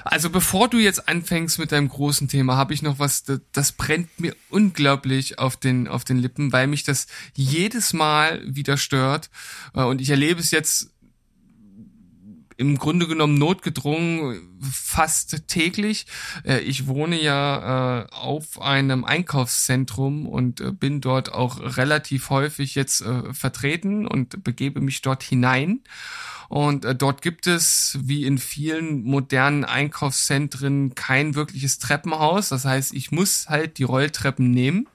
Also 0.07 0.29
bevor 0.29 0.67
du 0.69 0.77
jetzt 0.77 1.09
anfängst 1.09 1.57
mit 1.57 1.71
deinem 1.71 1.89
großen 1.89 2.27
Thema, 2.27 2.55
habe 2.55 2.75
ich 2.75 2.83
noch 2.83 2.99
was, 2.99 3.23
das, 3.23 3.41
das 3.51 3.71
brennt 3.71 4.19
mir 4.19 4.35
unglaublich 4.49 5.39
auf 5.39 5.57
den, 5.57 5.87
auf 5.87 6.03
den 6.03 6.17
Lippen, 6.17 6.53
weil 6.53 6.67
mich 6.67 6.83
das 6.83 7.07
jedes 7.33 7.91
Mal 7.91 8.39
wieder 8.45 8.77
stört. 8.77 9.31
Äh, 9.73 9.81
Und 9.81 10.01
ich 10.01 10.11
erlebe 10.11 10.39
es 10.39 10.51
jetzt 10.51 10.91
im 12.57 12.77
Grunde 12.77 13.07
genommen 13.07 13.39
notgedrungen 13.39 14.59
fast 14.61 15.47
täglich. 15.47 16.05
Äh, 16.43 16.59
Ich 16.59 16.85
wohne 16.85 17.19
ja 17.19 18.03
äh, 18.03 18.07
auf 18.11 18.61
einem 18.61 19.05
Einkaufszentrum 19.05 20.27
und 20.27 20.79
bin 20.79 21.01
dort 21.01 21.33
auch 21.33 21.59
relativ 21.77 22.29
häufig 22.29 22.75
jetzt 22.75 23.03
vertreten 23.31 24.05
und 24.05 24.43
begebe 24.43 24.81
mich 24.81 25.01
dort 25.01 25.23
hinein. 25.23 25.81
Und 26.49 26.85
äh, 26.85 26.95
dort 26.95 27.21
gibt 27.21 27.47
es, 27.47 27.97
wie 28.01 28.25
in 28.25 28.37
vielen 28.37 29.03
modernen 29.03 29.65
Einkaufszentren, 29.65 30.95
kein 30.95 31.35
wirkliches 31.35 31.79
Treppenhaus. 31.79 32.49
Das 32.49 32.65
heißt, 32.65 32.93
ich 32.93 33.11
muss 33.11 33.47
halt 33.49 33.77
die 33.77 33.83
Rolltreppen 33.83 34.51
nehmen. 34.51 34.87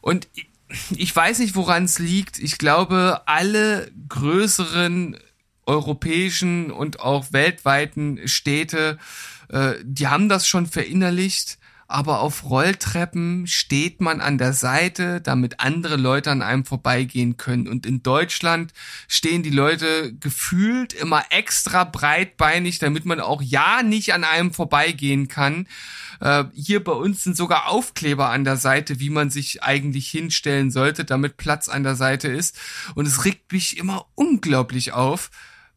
Und 0.00 0.28
ich- 0.34 0.48
ich 0.96 1.14
weiß 1.14 1.40
nicht, 1.40 1.54
woran 1.54 1.84
es 1.84 1.98
liegt. 1.98 2.38
Ich 2.38 2.56
glaube, 2.56 3.22
alle 3.26 3.92
größeren 4.08 5.18
europäischen 5.66 6.70
und 6.70 7.00
auch 7.00 7.32
weltweiten 7.32 8.26
Städte, 8.26 8.98
äh, 9.48 9.74
die 9.84 10.08
haben 10.08 10.28
das 10.28 10.48
schon 10.48 10.66
verinnerlicht 10.66 11.58
aber 11.92 12.20
auf 12.20 12.48
Rolltreppen 12.48 13.46
steht 13.46 14.00
man 14.00 14.20
an 14.20 14.38
der 14.38 14.52
Seite, 14.54 15.20
damit 15.20 15.60
andere 15.60 15.96
Leute 15.96 16.30
an 16.30 16.42
einem 16.42 16.64
vorbeigehen 16.64 17.36
können. 17.36 17.68
Und 17.68 17.84
in 17.84 18.02
Deutschland 18.02 18.72
stehen 19.08 19.42
die 19.42 19.50
Leute 19.50 20.14
gefühlt 20.14 20.94
immer 20.94 21.24
extra 21.30 21.84
breitbeinig, 21.84 22.78
damit 22.78 23.04
man 23.04 23.20
auch 23.20 23.42
ja 23.42 23.82
nicht 23.82 24.14
an 24.14 24.24
einem 24.24 24.52
vorbeigehen 24.52 25.28
kann. 25.28 25.66
Äh, 26.20 26.44
hier 26.54 26.82
bei 26.82 26.92
uns 26.92 27.24
sind 27.24 27.36
sogar 27.36 27.68
Aufkleber 27.68 28.30
an 28.30 28.44
der 28.44 28.56
Seite, 28.56 28.98
wie 28.98 29.10
man 29.10 29.28
sich 29.28 29.62
eigentlich 29.62 30.08
hinstellen 30.08 30.70
sollte, 30.70 31.04
damit 31.04 31.36
Platz 31.36 31.68
an 31.68 31.82
der 31.82 31.96
Seite 31.96 32.28
ist. 32.28 32.58
Und 32.94 33.06
es 33.06 33.24
regt 33.24 33.52
mich 33.52 33.76
immer 33.76 34.06
unglaublich 34.14 34.92
auf, 34.92 35.30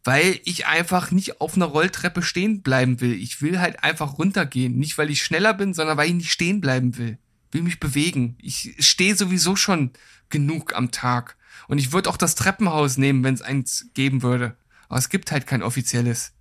weil 0.06 0.40
ich 0.46 0.68
einfach 0.68 1.10
nicht 1.10 1.42
auf 1.42 1.56
einer 1.56 1.66
Rolltreppe 1.66 2.22
stehen 2.22 2.62
bleiben 2.62 3.02
will. 3.02 3.14
Ich 3.14 3.42
will 3.42 3.60
halt 3.60 3.84
einfach 3.84 4.20
runtergehen. 4.20 4.78
Nicht, 4.78 5.00
weil 5.00 5.10
ich 5.10 5.24
schneller 5.24 5.56
bin, 5.56 5.74
sondern 5.74 5.98
weil 5.98 6.08
ich 6.08 6.14
nicht 6.14 6.32
stehen 6.32 6.62
bleiben 6.62 6.98
will. 6.98 7.18
Will 7.52 7.64
mich 7.64 7.80
bewegen. 7.80 8.38
Ich 8.40 8.76
stehe 8.80 9.16
sowieso 9.16 9.56
schon 9.56 9.90
genug 10.30 10.76
am 10.76 10.92
Tag. 10.92 11.38
Und 11.68 11.80
ich 11.80 11.92
würde 11.92 12.10
auch 12.10 12.18
das 12.18 12.36
Treppenhaus 12.36 12.98
nehmen, 12.98 13.24
wenn 13.24 13.34
es 13.34 13.42
eins 13.42 13.88
geben 13.96 14.22
würde. 14.22 14.56
Aber 14.90 15.00
es 15.00 15.10
gibt 15.10 15.32
halt 15.32 15.48
kein 15.48 15.64
offizielles. 15.64 16.34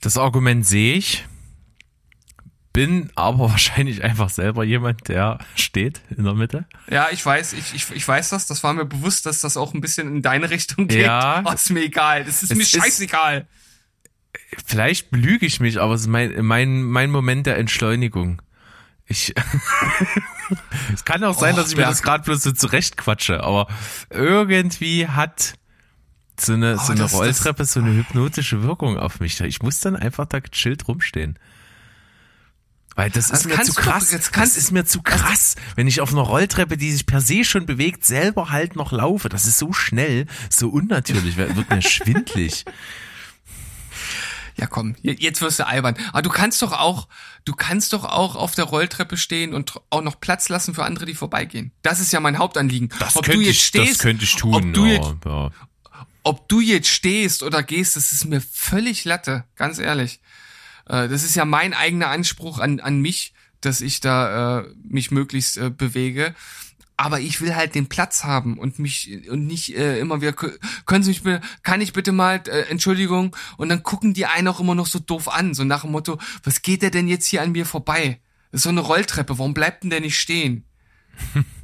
Das 0.00 0.16
Argument 0.16 0.66
sehe 0.66 0.94
ich 0.94 1.26
bin 2.72 3.10
aber 3.14 3.38
wahrscheinlich 3.50 4.04
einfach 4.04 4.30
selber 4.30 4.64
jemand, 4.64 5.08
der 5.08 5.38
steht 5.54 6.00
in 6.16 6.24
der 6.24 6.34
Mitte. 6.34 6.66
Ja, 6.88 7.08
ich 7.10 7.24
weiß, 7.24 7.52
ich, 7.54 7.74
ich, 7.74 7.90
ich 7.90 8.06
weiß 8.06 8.30
das. 8.30 8.46
Das 8.46 8.62
war 8.62 8.72
mir 8.74 8.84
bewusst, 8.84 9.26
dass 9.26 9.40
das 9.40 9.56
auch 9.56 9.74
ein 9.74 9.80
bisschen 9.80 10.08
in 10.08 10.22
deine 10.22 10.50
Richtung 10.50 10.88
geht. 10.88 11.02
Ja. 11.02 11.42
Oh, 11.50 11.52
ist 11.52 11.70
mir 11.70 11.82
egal. 11.82 12.24
Das 12.24 12.42
ist 12.42 12.50
es 12.50 12.56
mir 12.56 12.64
scheißegal. 12.64 13.46
Ist, 14.50 14.66
vielleicht 14.66 15.10
belüge 15.10 15.46
ich 15.46 15.58
mich, 15.58 15.80
aber 15.80 15.94
es 15.94 16.02
ist 16.02 16.06
mein, 16.06 16.44
mein, 16.44 16.82
mein 16.82 17.10
Moment 17.10 17.46
der 17.46 17.56
Entschleunigung. 17.56 18.42
Ich. 19.06 19.34
es 20.94 21.04
kann 21.04 21.24
auch 21.24 21.38
sein, 21.38 21.54
oh, 21.54 21.56
dass 21.56 21.70
ich 21.70 21.76
mir 21.76 21.82
das 21.82 22.02
gerade 22.02 22.24
bloß 22.24 22.42
so 22.42 22.52
zurechtquatsche, 22.52 23.42
aber 23.42 23.66
irgendwie 24.10 25.08
hat 25.08 25.54
so 26.38 26.52
eine, 26.52 26.76
oh, 26.76 26.84
so 26.84 26.92
eine 26.92 27.02
das, 27.02 27.14
Rolltreppe 27.14 27.58
das, 27.58 27.72
so 27.72 27.80
eine 27.80 27.92
hypnotische 27.94 28.62
Wirkung 28.62 28.98
auf 28.98 29.18
mich. 29.20 29.40
Ich 29.40 29.62
muss 29.62 29.80
dann 29.80 29.96
einfach 29.96 30.26
da 30.26 30.40
gechillt 30.40 30.86
rumstehen. 30.86 31.38
Weil 32.96 33.10
das 33.10 33.30
ist 33.30 33.46
mir 33.46 33.60
zu 33.62 33.72
krass. 33.72 34.10
Doch, 34.10 34.30
das 34.32 34.56
ist 34.56 34.72
mir 34.72 34.84
zu 34.84 35.00
krass, 35.02 35.54
wenn 35.76 35.86
ich 35.86 36.00
auf 36.00 36.12
einer 36.12 36.22
Rolltreppe, 36.22 36.76
die 36.76 36.92
sich 36.92 37.06
per 37.06 37.20
se 37.20 37.44
schon 37.44 37.64
bewegt, 37.66 38.04
selber 38.04 38.50
halt 38.50 38.76
noch 38.76 38.92
laufe. 38.92 39.28
Das 39.28 39.46
ist 39.46 39.58
so 39.58 39.72
schnell, 39.72 40.26
so 40.50 40.68
unnatürlich, 40.68 41.36
wird 41.36 41.70
mir 41.70 41.82
schwindlig. 41.82 42.64
Ja, 44.56 44.66
komm, 44.66 44.94
jetzt 45.00 45.40
wirst 45.40 45.58
du 45.58 45.66
albern. 45.66 45.96
Aber 46.12 46.20
du 46.20 46.28
kannst 46.28 46.60
doch 46.60 46.72
auch, 46.72 47.08
du 47.46 47.54
kannst 47.54 47.94
doch 47.94 48.04
auch 48.04 48.36
auf 48.36 48.54
der 48.54 48.66
Rolltreppe 48.66 49.16
stehen 49.16 49.54
und 49.54 49.80
auch 49.88 50.02
noch 50.02 50.20
Platz 50.20 50.50
lassen 50.50 50.74
für 50.74 50.84
andere, 50.84 51.06
die 51.06 51.14
vorbeigehen. 51.14 51.72
Das 51.80 52.00
ist 52.00 52.12
ja 52.12 52.20
mein 52.20 52.36
Hauptanliegen. 52.36 52.90
Das 52.98 53.16
ob 53.16 53.24
könnte 53.24 53.38
du 53.38 53.46
jetzt 53.46 53.56
ich, 53.56 53.64
stehst, 53.64 53.92
das 53.92 53.98
könnte 54.00 54.24
ich 54.24 54.36
tun. 54.36 54.54
Ob 54.54 54.74
du, 54.74 54.84
ja, 54.84 54.92
jetzt, 54.92 55.14
ja. 55.24 55.50
ob 56.24 56.48
du 56.48 56.60
jetzt 56.60 56.88
stehst 56.88 57.42
oder 57.42 57.62
gehst, 57.62 57.96
das 57.96 58.12
ist 58.12 58.26
mir 58.26 58.42
völlig 58.42 59.04
Latte, 59.06 59.44
ganz 59.56 59.78
ehrlich. 59.78 60.20
Äh, 60.86 61.08
das 61.08 61.22
ist 61.22 61.34
ja 61.34 61.44
mein 61.44 61.74
eigener 61.74 62.08
Anspruch 62.08 62.58
an, 62.58 62.80
an 62.80 63.00
mich, 63.00 63.34
dass 63.60 63.80
ich 63.80 64.00
da 64.00 64.60
äh, 64.60 64.74
mich 64.82 65.10
möglichst 65.10 65.58
äh, 65.58 65.70
bewege. 65.70 66.34
Aber 66.96 67.20
ich 67.20 67.40
will 67.40 67.56
halt 67.56 67.74
den 67.74 67.88
Platz 67.88 68.24
haben 68.24 68.58
und 68.58 68.78
mich 68.78 69.26
und 69.30 69.46
nicht 69.46 69.74
äh, 69.74 69.98
immer 69.98 70.20
wieder 70.20 70.34
können 70.34 71.02
Sie 71.02 71.10
mich 71.10 71.22
bitte, 71.22 71.40
kann 71.62 71.80
ich 71.80 71.94
bitte 71.94 72.12
mal 72.12 72.42
äh, 72.46 72.68
Entschuldigung 72.68 73.34
und 73.56 73.70
dann 73.70 73.82
gucken 73.82 74.12
die 74.12 74.26
einen 74.26 74.48
auch 74.48 74.60
immer 74.60 74.74
noch 74.74 74.86
so 74.86 74.98
doof 74.98 75.28
an, 75.28 75.54
so 75.54 75.64
nach 75.64 75.80
dem 75.80 75.92
Motto, 75.92 76.18
was 76.42 76.60
geht 76.60 76.82
der 76.82 76.90
denn 76.90 77.08
jetzt 77.08 77.26
hier 77.26 77.40
an 77.40 77.52
mir 77.52 77.64
vorbei? 77.64 78.20
Das 78.52 78.58
ist 78.58 78.62
so 78.64 78.68
eine 78.68 78.80
Rolltreppe, 78.80 79.38
warum 79.38 79.54
bleibt 79.54 79.82
denn 79.82 79.90
der 79.90 80.00
nicht 80.00 80.18
stehen? 80.18 80.64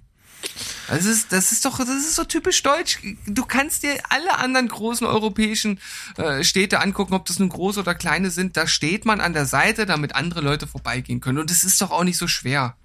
Das 0.89 1.05
ist, 1.05 1.33
das 1.33 1.53
ist 1.53 1.65
doch, 1.65 1.79
das 1.79 1.89
ist 1.89 2.15
so 2.15 2.25
typisch 2.25 2.63
deutsch. 2.63 3.01
Du 3.27 3.45
kannst 3.45 3.83
dir 3.83 3.97
alle 4.09 4.39
anderen 4.39 4.69
großen 4.69 5.07
europäischen 5.07 5.81
äh, 6.17 6.45
Städte 6.45 6.81
angucken, 6.81 7.15
ob 7.15 7.27
das 7.27 7.39
nun 7.39 7.49
große 7.49 7.81
oder 7.81 7.95
kleine 7.95 8.31
sind. 8.31 8.57
Da 8.57 8.67
steht 8.67 9.05
man 9.05 9.21
an 9.21 9.33
der 9.33 9.47
Seite, 9.47 9.87
damit 9.87 10.15
andere 10.15 10.41
Leute 10.41 10.67
vorbeigehen 10.67 11.21
können. 11.21 11.39
Und 11.39 11.51
es 11.51 11.65
ist 11.65 11.81
doch 11.83 11.91
auch 11.91 12.05
nicht 12.05 12.19
so 12.19 12.29
schwer. 12.29 12.77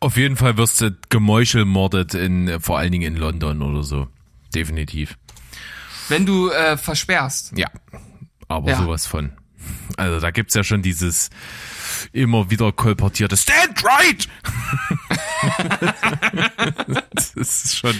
Auf 0.00 0.16
jeden 0.16 0.36
Fall 0.36 0.56
wirst 0.56 0.80
du 0.80 0.96
gemeuchelmordet 1.08 2.14
in, 2.14 2.60
vor 2.60 2.78
allen 2.78 2.92
Dingen 2.92 3.14
in 3.14 3.20
London 3.20 3.62
oder 3.62 3.82
so. 3.82 4.08
Definitiv. 4.54 5.18
Wenn 6.08 6.24
du 6.24 6.50
äh, 6.50 6.76
versperrst. 6.76 7.52
Ja, 7.56 7.68
aber 8.48 8.70
ja. 8.70 8.78
sowas 8.78 9.06
von. 9.06 9.32
Also 9.96 10.20
da 10.20 10.30
gibt's 10.30 10.54
ja 10.54 10.62
schon 10.62 10.82
dieses 10.82 11.30
immer 12.12 12.50
wieder 12.50 12.72
kolportierte 12.72 13.36
Stand 13.36 13.84
right! 13.84 14.28
das 17.12 17.34
ist 17.34 17.76
schon 17.76 17.94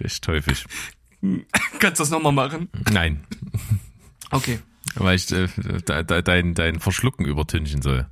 recht 0.00 0.28
häufig. 0.28 0.64
Kannst 1.78 2.00
du 2.00 2.02
das 2.02 2.10
nochmal 2.10 2.32
machen? 2.32 2.68
Nein. 2.92 3.24
Okay. 4.30 4.58
Weil 4.96 5.16
ich 5.16 5.30
äh, 5.32 5.48
dein, 5.84 6.54
dein 6.54 6.78
Verschlucken 6.78 7.26
übertünchen 7.26 7.82
soll. 7.82 8.06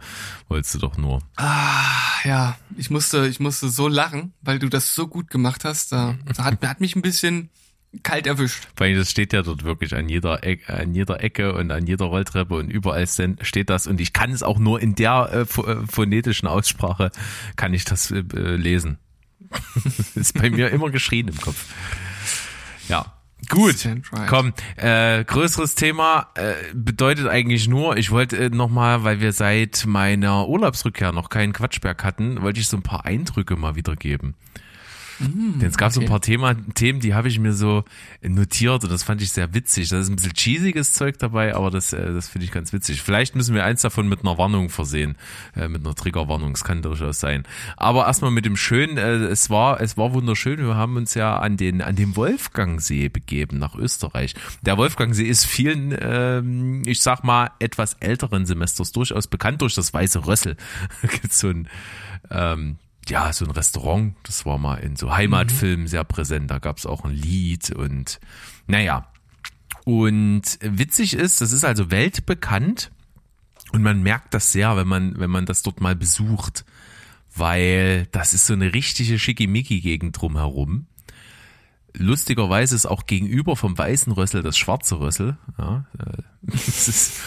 Wolltest 0.48 0.74
du 0.74 0.78
doch 0.78 0.96
nur. 0.96 1.20
Ah, 1.36 2.24
ja. 2.24 2.56
Ich 2.76 2.90
musste, 2.90 3.26
ich 3.28 3.38
musste 3.40 3.68
so 3.68 3.88
lachen, 3.88 4.32
weil 4.40 4.58
du 4.58 4.68
das 4.68 4.94
so 4.94 5.06
gut 5.06 5.30
gemacht 5.30 5.64
hast. 5.64 5.92
Da, 5.92 6.16
da 6.36 6.44
hat, 6.44 6.66
hat 6.66 6.80
mich 6.80 6.96
ein 6.96 7.02
bisschen 7.02 7.50
kalt 8.02 8.26
erwischt. 8.26 8.68
Weil 8.76 8.94
das 8.96 9.10
steht 9.10 9.32
ja 9.32 9.42
dort 9.42 9.64
wirklich 9.64 9.94
an 9.94 10.08
jeder, 10.08 10.42
Ecke, 10.44 10.72
an 10.72 10.94
jeder 10.94 11.22
Ecke 11.22 11.54
und 11.54 11.70
an 11.70 11.86
jeder 11.86 12.06
Rolltreppe 12.06 12.54
und 12.54 12.70
überall 12.70 13.06
steht 13.06 13.70
das 13.70 13.86
und 13.86 14.00
ich 14.00 14.12
kann 14.12 14.30
es 14.30 14.42
auch 14.42 14.58
nur 14.58 14.80
in 14.80 14.94
der 14.94 15.30
äh, 15.32 15.40
äh 15.42 15.76
phonetischen 15.90 16.48
Aussprache 16.48 17.10
kann 17.56 17.74
ich 17.74 17.84
das 17.84 18.10
äh, 18.10 18.22
lesen. 18.32 18.98
ist 20.14 20.34
bei 20.34 20.50
mir 20.50 20.70
immer 20.70 20.90
geschrien 20.90 21.28
im 21.28 21.36
Kopf. 21.36 21.66
Ja. 22.88 23.12
Gut, 23.48 23.88
komm, 24.28 24.52
äh, 24.76 25.24
größeres 25.24 25.74
Thema 25.74 26.28
äh, 26.36 26.54
bedeutet 26.74 27.26
eigentlich 27.26 27.66
nur, 27.66 27.96
ich 27.96 28.12
wollte 28.12 28.36
äh, 28.36 28.48
nochmal, 28.50 29.02
weil 29.02 29.20
wir 29.20 29.32
seit 29.32 29.84
meiner 29.84 30.48
Urlaubsrückkehr 30.48 31.10
noch 31.10 31.28
keinen 31.28 31.52
Quatschberg 31.52 32.04
hatten, 32.04 32.40
wollte 32.40 32.60
ich 32.60 32.68
so 32.68 32.76
ein 32.76 32.84
paar 32.84 33.04
Eindrücke 33.04 33.56
mal 33.56 33.74
wiedergeben. 33.74 34.36
Mm, 35.22 35.60
Denn 35.60 35.68
es 35.68 35.76
gab 35.76 35.88
okay. 35.88 35.94
so 35.94 36.00
ein 36.02 36.06
paar 36.06 36.20
Thema, 36.20 36.54
Themen, 36.74 37.00
die 37.00 37.14
habe 37.14 37.28
ich 37.28 37.38
mir 37.38 37.52
so 37.52 37.84
notiert 38.22 38.84
und 38.84 38.92
das 38.92 39.02
fand 39.02 39.22
ich 39.22 39.30
sehr 39.30 39.54
witzig. 39.54 39.88
Da 39.88 40.00
ist 40.00 40.08
ein 40.08 40.16
bisschen 40.16 40.34
cheesiges 40.34 40.94
Zeug 40.94 41.18
dabei, 41.18 41.54
aber 41.54 41.70
das, 41.70 41.92
äh, 41.92 42.12
das 42.12 42.28
finde 42.28 42.46
ich 42.46 42.52
ganz 42.52 42.72
witzig. 42.72 43.02
Vielleicht 43.02 43.34
müssen 43.34 43.54
wir 43.54 43.64
eins 43.64 43.82
davon 43.82 44.08
mit 44.08 44.20
einer 44.20 44.38
Warnung 44.38 44.68
versehen, 44.68 45.16
äh, 45.56 45.68
mit 45.68 45.84
einer 45.84 45.94
Triggerwarnung. 45.94 46.52
Es 46.52 46.64
kann 46.64 46.82
durchaus 46.82 47.20
sein. 47.20 47.44
Aber 47.76 48.06
erstmal 48.06 48.30
mit 48.30 48.44
dem 48.44 48.56
Schönen, 48.56 48.96
äh, 48.96 49.14
es 49.26 49.50
war, 49.50 49.80
es 49.80 49.96
war 49.96 50.12
wunderschön. 50.14 50.58
Wir 50.58 50.76
haben 50.76 50.96
uns 50.96 51.14
ja 51.14 51.36
an 51.36 51.56
den, 51.56 51.82
an 51.82 51.96
den 51.96 52.16
Wolfgangsee 52.16 53.08
begeben 53.08 53.58
nach 53.58 53.74
Österreich. 53.74 54.34
Der 54.62 54.76
Wolfgangsee 54.78 55.24
ist 55.24 55.44
vielen, 55.44 55.96
ähm, 56.00 56.82
ich 56.86 57.00
sag 57.00 57.24
mal, 57.24 57.50
etwas 57.58 57.94
älteren 58.00 58.46
Semesters 58.46 58.92
durchaus 58.92 59.26
bekannt 59.26 59.62
durch 59.62 59.74
das 59.74 59.92
Weiße 59.92 60.26
Rössel. 60.26 60.56
Gibt 61.02 61.32
so 61.32 61.48
ein, 61.48 61.68
ähm, 62.30 62.76
ja, 63.08 63.32
so 63.32 63.44
ein 63.44 63.50
Restaurant, 63.50 64.14
das 64.22 64.46
war 64.46 64.58
mal 64.58 64.76
in 64.76 64.96
so 64.96 65.14
Heimatfilmen 65.14 65.86
sehr 65.86 66.04
präsent, 66.04 66.50
da 66.50 66.58
gab's 66.58 66.86
auch 66.86 67.04
ein 67.04 67.12
Lied 67.12 67.70
und 67.70 68.20
naja. 68.66 69.08
Und 69.84 70.42
witzig 70.60 71.14
ist, 71.14 71.40
das 71.40 71.52
ist 71.52 71.64
also 71.64 71.90
weltbekannt 71.90 72.92
und 73.72 73.82
man 73.82 74.02
merkt 74.02 74.34
das 74.34 74.52
sehr, 74.52 74.76
wenn 74.76 74.86
man, 74.86 75.18
wenn 75.18 75.30
man 75.30 75.46
das 75.46 75.62
dort 75.62 75.80
mal 75.80 75.96
besucht, 75.96 76.64
weil 77.34 78.06
das 78.12 78.34
ist 78.34 78.46
so 78.46 78.52
eine 78.52 78.74
richtige 78.74 79.18
Schickimicki-Gegend 79.18 80.20
drumherum 80.20 80.86
lustigerweise 81.96 82.74
ist 82.74 82.86
auch 82.86 83.06
gegenüber 83.06 83.56
vom 83.56 83.76
weißen 83.76 84.12
Rössel 84.12 84.42
das 84.42 84.56
schwarze 84.56 84.98
Rössel. 85.00 85.36
Ja, 85.58 85.84
äh, 85.98 86.22
das, 86.42 86.88
ist, 86.88 87.20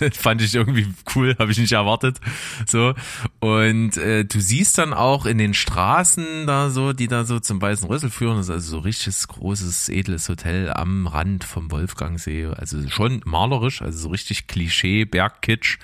das 0.00 0.16
fand 0.16 0.42
ich 0.42 0.54
irgendwie 0.54 0.86
cool, 1.14 1.34
habe 1.38 1.52
ich 1.52 1.58
nicht 1.58 1.72
erwartet. 1.72 2.20
So 2.66 2.94
und 3.40 3.96
äh, 3.96 4.24
du 4.24 4.40
siehst 4.40 4.76
dann 4.76 4.92
auch 4.92 5.24
in 5.24 5.38
den 5.38 5.54
Straßen 5.54 6.46
da 6.46 6.68
so, 6.68 6.92
die 6.92 7.08
da 7.08 7.24
so 7.24 7.40
zum 7.40 7.62
weißen 7.62 7.88
Rössel 7.88 8.10
führen, 8.10 8.36
das 8.36 8.46
ist 8.46 8.52
also 8.52 8.70
so 8.72 8.78
richtiges 8.80 9.26
großes 9.28 9.88
edles 9.88 10.28
Hotel 10.28 10.70
am 10.70 11.06
Rand 11.06 11.44
vom 11.44 11.70
Wolfgangsee, 11.70 12.46
also 12.46 12.86
schon 12.88 13.22
malerisch, 13.24 13.80
also 13.80 13.98
so 13.98 14.08
richtig 14.10 14.48
Klischee 14.48 15.06
Bergkitsch 15.06 15.78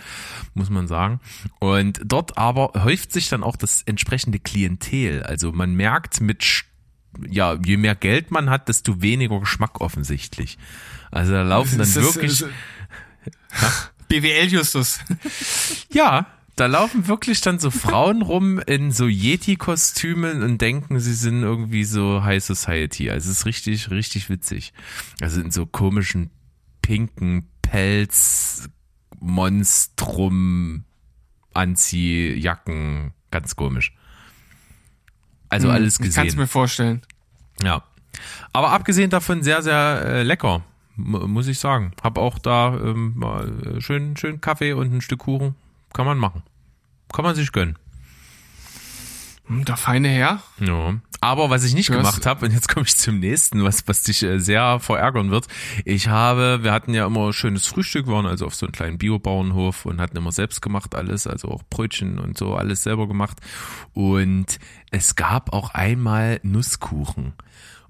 muss 0.55 0.69
man 0.69 0.89
sagen. 0.89 1.21
Und 1.61 2.01
dort 2.05 2.37
aber 2.37 2.73
häuft 2.85 3.13
sich 3.13 3.29
dann 3.29 3.43
auch 3.43 3.57
das 3.57 3.83
entsprechende 3.83 4.39
Klientel. 4.39 5.23
Also 5.23 5.53
man 5.53 5.75
merkt 5.75 6.21
mit 6.21 6.43
ja, 7.29 7.59
je 7.65 7.77
mehr 7.77 7.95
Geld 7.95 8.31
man 8.31 8.51
hat, 8.51 8.69
desto 8.69 9.03
weniger 9.03 9.41
Geschmack 9.41 9.81
offensichtlich. 9.81 10.59
Also 11.11 11.33
da 11.33 11.43
laufen 11.43 11.79
dann 11.79 11.95
wirklich. 11.95 12.45
BWL-Justus. 14.09 15.01
ja, 15.93 16.27
da 16.57 16.67
laufen 16.67 17.07
wirklich 17.07 17.41
dann 17.41 17.59
so 17.59 17.71
Frauen 17.71 18.23
rum 18.23 18.59
in 18.59 18.91
so 18.91 19.07
Yeti-Kostümen 19.07 20.43
und 20.43 20.61
denken, 20.61 20.99
sie 20.99 21.15
sind 21.15 21.43
irgendwie 21.43 21.85
so 21.85 22.25
High 22.25 22.43
Society. 22.43 23.11
Also 23.11 23.31
es 23.31 23.39
ist 23.39 23.47
richtig, 23.47 23.91
richtig 23.91 24.29
witzig. 24.29 24.73
Also 25.21 25.41
in 25.41 25.51
so 25.51 25.67
komischen 25.67 26.31
pinken 26.83 27.49
Pelz, 27.63 28.69
Monstrum, 29.21 30.85
Anziehjacken. 31.55 33.13
Ganz 33.31 33.57
komisch. 33.57 33.93
Also 35.49 35.69
hm, 35.69 35.75
alles 35.75 35.99
gesehen. 35.99 36.11
Ich 36.11 36.17
kann 36.17 36.27
es 36.27 36.37
mir 36.37 36.47
vorstellen. 36.47 37.03
Ja. 37.63 37.83
Aber 38.53 38.73
abgesehen 38.73 39.11
davon 39.11 39.43
sehr, 39.43 39.63
sehr 39.63 40.03
äh, 40.05 40.23
lecker, 40.23 40.63
muss 40.97 41.47
ich 41.47 41.59
sagen. 41.59 41.93
Hab 42.03 42.19
auch 42.19 42.39
da 42.39 42.75
ähm, 42.75 43.23
äh, 43.23 43.81
schön, 43.81 44.17
schön 44.17 44.41
Kaffee 44.41 44.73
und 44.73 44.93
ein 44.93 45.01
Stück 45.01 45.21
Kuchen. 45.21 45.55
Kann 45.93 46.07
man 46.07 46.19
machen. 46.19 46.43
Kann 47.13 47.25
man 47.25 47.35
sich 47.35 47.53
gönnen. 47.53 47.77
Hm, 49.49 49.65
der 49.65 49.77
feine 49.77 50.09
Herr. 50.09 50.43
Ja. 50.61 50.95
Aber 51.21 51.51
was 51.51 51.65
ich 51.65 51.75
nicht 51.75 51.91
gemacht 51.91 52.27
habe, 52.27 52.47
und 52.47 52.53
jetzt 52.53 52.69
komme 52.69 52.87
ich 52.87 52.97
zum 52.97 53.19
nächsten, 53.19 53.65
was, 53.65 53.89
was 53.89 54.05
dich 54.05 54.23
äh, 54.23 54.39
sehr 54.39 54.79
verärgern 54.79 55.31
wird. 55.31 55.49
Ich 55.85 56.07
habe, 56.07 56.61
wir 56.63 56.73
hatten 56.73 56.95
ja 56.95 57.07
immer 57.07 57.33
schönes 57.33 57.67
Frühstück, 57.67 58.07
waren 58.07 58.27
also 58.27 58.47
auf 58.47 58.55
so 58.55 58.67
einem 58.67 58.73
kleinen 58.73 58.99
Biobauernhof 58.99 59.85
und 59.85 60.01
hatten 60.01 60.17
immer 60.17 60.31
selbst 60.31 60.63
gemacht 60.63 60.95
alles, 60.95 61.27
also 61.27 61.49
auch 61.49 61.65
Brötchen 61.69 62.21
und 62.21 62.39
so, 62.39 62.55
alles 62.55 62.85
selber 62.85 63.09
gemacht. 63.09 63.39
Und 63.95 64.59
es 64.93 65.17
gab 65.17 65.53
auch 65.53 65.71
einmal 65.75 66.39
Nusskuchen. 66.45 67.33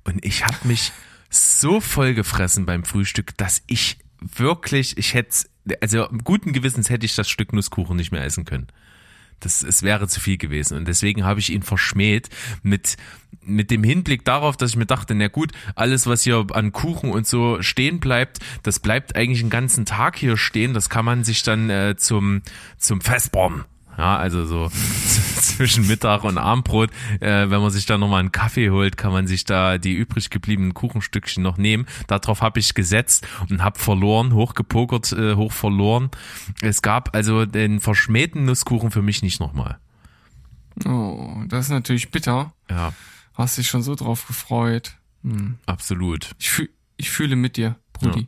Und 0.04 0.24
ich 0.24 0.44
habe 0.44 0.56
mich 0.64 0.92
so 1.28 1.80
voll 1.80 2.14
gefressen 2.14 2.64
beim 2.64 2.84
Frühstück, 2.84 3.36
dass 3.36 3.62
ich 3.66 3.98
wirklich, 4.20 4.96
ich 4.96 5.12
hätte, 5.12 5.36
also 5.82 6.08
guten 6.24 6.54
Gewissens 6.54 6.88
hätte 6.88 7.04
ich 7.04 7.14
das 7.14 7.28
Stück 7.28 7.52
Nusskuchen 7.52 7.96
nicht 7.96 8.10
mehr 8.10 8.24
essen 8.24 8.46
können. 8.46 8.68
Das, 9.40 9.62
es 9.62 9.82
wäre 9.82 10.08
zu 10.08 10.20
viel 10.20 10.36
gewesen. 10.36 10.76
Und 10.76 10.88
deswegen 10.88 11.24
habe 11.24 11.40
ich 11.40 11.52
ihn 11.52 11.62
verschmäht 11.62 12.28
mit, 12.62 12.96
mit 13.42 13.70
dem 13.70 13.84
Hinblick 13.84 14.24
darauf, 14.24 14.56
dass 14.56 14.70
ich 14.70 14.76
mir 14.76 14.86
dachte, 14.86 15.14
na 15.14 15.28
gut, 15.28 15.52
alles, 15.74 16.06
was 16.06 16.22
hier 16.22 16.46
an 16.52 16.72
Kuchen 16.72 17.10
und 17.10 17.26
so 17.26 17.62
stehen 17.62 18.00
bleibt, 18.00 18.38
das 18.62 18.80
bleibt 18.80 19.16
eigentlich 19.16 19.40
einen 19.40 19.50
ganzen 19.50 19.84
Tag 19.86 20.16
hier 20.18 20.36
stehen. 20.36 20.74
Das 20.74 20.90
kann 20.90 21.04
man 21.04 21.24
sich 21.24 21.42
dann 21.42 21.70
äh, 21.70 21.96
zum, 21.96 22.42
zum 22.78 23.00
Festbaum 23.00 23.64
ja, 23.98 24.16
also 24.16 24.46
so 24.46 24.68
zwischen 25.40 25.86
Mittag 25.88 26.22
und 26.22 26.38
Abendbrot, 26.38 26.90
äh, 27.20 27.50
wenn 27.50 27.60
man 27.60 27.70
sich 27.70 27.84
da 27.84 27.98
nochmal 27.98 28.20
einen 28.20 28.32
Kaffee 28.32 28.70
holt, 28.70 28.96
kann 28.96 29.12
man 29.12 29.26
sich 29.26 29.44
da 29.44 29.76
die 29.76 29.92
übrig 29.92 30.30
gebliebenen 30.30 30.72
Kuchenstückchen 30.72 31.42
noch 31.42 31.58
nehmen. 31.58 31.86
Darauf 32.06 32.40
habe 32.40 32.60
ich 32.60 32.74
gesetzt 32.74 33.26
und 33.50 33.62
habe 33.62 33.78
verloren, 33.78 34.32
hochgepokert, 34.32 35.12
äh, 35.12 35.34
hoch 35.34 35.52
verloren. 35.52 36.10
Es 36.62 36.80
gab 36.80 37.14
also 37.14 37.44
den 37.44 37.80
verschmähten 37.80 38.44
Nusskuchen 38.44 38.92
für 38.92 39.02
mich 39.02 39.22
nicht 39.22 39.40
nochmal. 39.40 39.78
Oh, 40.84 41.42
das 41.48 41.66
ist 41.66 41.70
natürlich 41.70 42.12
bitter. 42.12 42.52
Ja. 42.70 42.92
Hast 43.34 43.58
dich 43.58 43.66
schon 43.66 43.82
so 43.82 43.96
drauf 43.96 44.28
gefreut. 44.28 44.96
Hm. 45.24 45.58
Absolut. 45.66 46.30
Ich, 46.38 46.50
fühl, 46.50 46.70
ich 46.96 47.10
fühle 47.10 47.34
mit 47.34 47.56
dir, 47.56 47.76
Brudi. 47.92 48.20
Ja. 48.20 48.26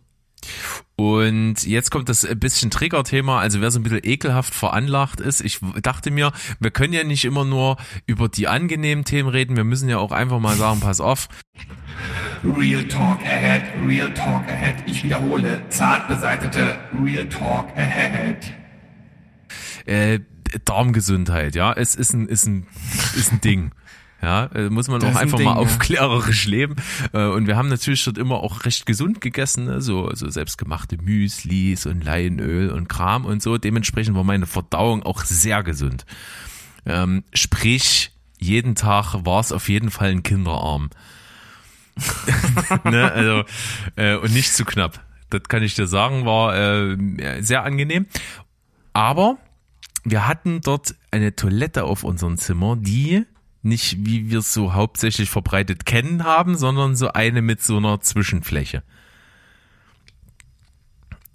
Und 0.97 1.67
jetzt 1.67 1.91
kommt 1.91 2.09
das 2.09 2.27
bisschen 2.37 2.71
Trigger-Thema, 2.71 3.41
also 3.41 3.61
wer 3.61 3.71
so 3.71 3.79
ein 3.79 3.83
bisschen 3.83 4.01
ekelhaft 4.03 4.55
veranlagt 4.55 5.21
ist. 5.21 5.41
Ich 5.41 5.61
dachte 5.83 6.11
mir, 6.11 6.33
wir 6.59 6.71
können 6.71 6.93
ja 6.93 7.05
nicht 7.05 7.25
immer 7.25 7.45
nur 7.45 7.79
über 8.07 8.29
die 8.29 8.49
angenehmen 8.49 9.05
Themen 9.05 9.29
reden, 9.29 9.57
wir 9.57 9.65
müssen 9.65 9.89
ja 9.89 9.99
auch 9.99 10.13
einfach 10.13 10.41
mal 10.41 10.57
sagen, 10.57 10.81
pass 10.81 11.01
auf. 11.01 11.29
Real 12.45 12.85
Talk 12.85 13.21
Ahead, 13.23 13.63
Real 13.87 14.13
Talk 14.13 14.47
Ahead. 14.49 14.77
Ich 14.87 15.05
wiederhole, 15.05 15.63
zart 15.69 16.09
beseitete 16.09 16.79
Real 17.03 17.29
Talk 17.29 17.69
Ahead. 17.77 18.53
Äh, 19.87 20.21
Darmgesundheit, 20.65 21.55
ja, 21.55 21.73
es 21.73 21.95
ist 21.95 22.13
ein, 22.13 22.27
ist 22.29 22.47
ein, 22.47 22.67
ist 23.17 23.33
ein 23.33 23.41
Ding. 23.41 23.73
Ja, 24.23 24.47
äh, 24.55 24.69
muss 24.69 24.89
man 24.89 25.01
das 25.01 25.15
auch 25.15 25.19
einfach 25.19 25.39
Ding, 25.39 25.47
mal 25.47 25.57
aufklärerisch 25.57 26.45
leben. 26.45 26.77
Äh, 27.13 27.25
und 27.25 27.47
wir 27.47 27.57
haben 27.57 27.69
natürlich 27.69 28.05
dort 28.05 28.19
immer 28.19 28.37
auch 28.41 28.65
recht 28.65 28.85
gesund 28.85 29.21
gegessen, 29.23 29.65
ne? 29.65 29.81
so, 29.81 30.11
so 30.15 30.29
selbstgemachte 30.29 30.99
Müslis 30.99 31.87
und 31.87 32.05
Leinöl 32.05 32.71
und 32.71 32.89
Kram 32.89 33.25
und 33.25 33.43
so. 33.43 33.57
Dementsprechend 33.57 34.15
war 34.15 34.25
meine 34.25 34.47
Verdauung 34.47 35.03
auch 35.05 35.25
sehr 35.25 35.63
gesund. 35.63 36.05
Ähm, 36.85 37.25
sprich, 37.33 38.13
jeden 38.39 38.75
Tag 38.75 39.15
war 39.25 39.41
es 39.41 39.53
auf 39.53 39.69
jeden 39.69 39.91
Fall 39.91 40.11
ein 40.11 40.23
Kinderarm. 40.23 40.91
ne? 42.85 43.13
also, 43.13 43.45
äh, 43.97 44.17
und 44.17 44.33
nicht 44.33 44.53
zu 44.53 44.65
knapp. 44.65 45.01
Das 45.31 45.45
kann 45.45 45.63
ich 45.63 45.75
dir 45.75 45.87
sagen, 45.87 46.27
war 46.27 46.57
äh, 46.57 47.43
sehr 47.43 47.63
angenehm. 47.63 48.07
Aber 48.93 49.39
wir 50.05 50.27
hatten 50.27 50.61
dort 50.61 50.95
eine 51.11 51.37
Toilette 51.37 51.85
auf 51.85 52.05
unserem 52.05 52.37
Zimmer, 52.37 52.77
die 52.77 53.25
nicht, 53.63 54.05
wie 54.07 54.31
wir 54.31 54.39
es 54.39 54.53
so 54.53 54.73
hauptsächlich 54.73 55.31
verbreitet 55.31 55.85
kennen 55.85 56.25
haben, 56.25 56.57
sondern 56.57 56.97
so 56.97 57.13
eine 57.13 57.43
mit 57.43 57.63
so 57.63 57.77
einer 57.77 58.01
Zwischenfläche. 58.01 58.83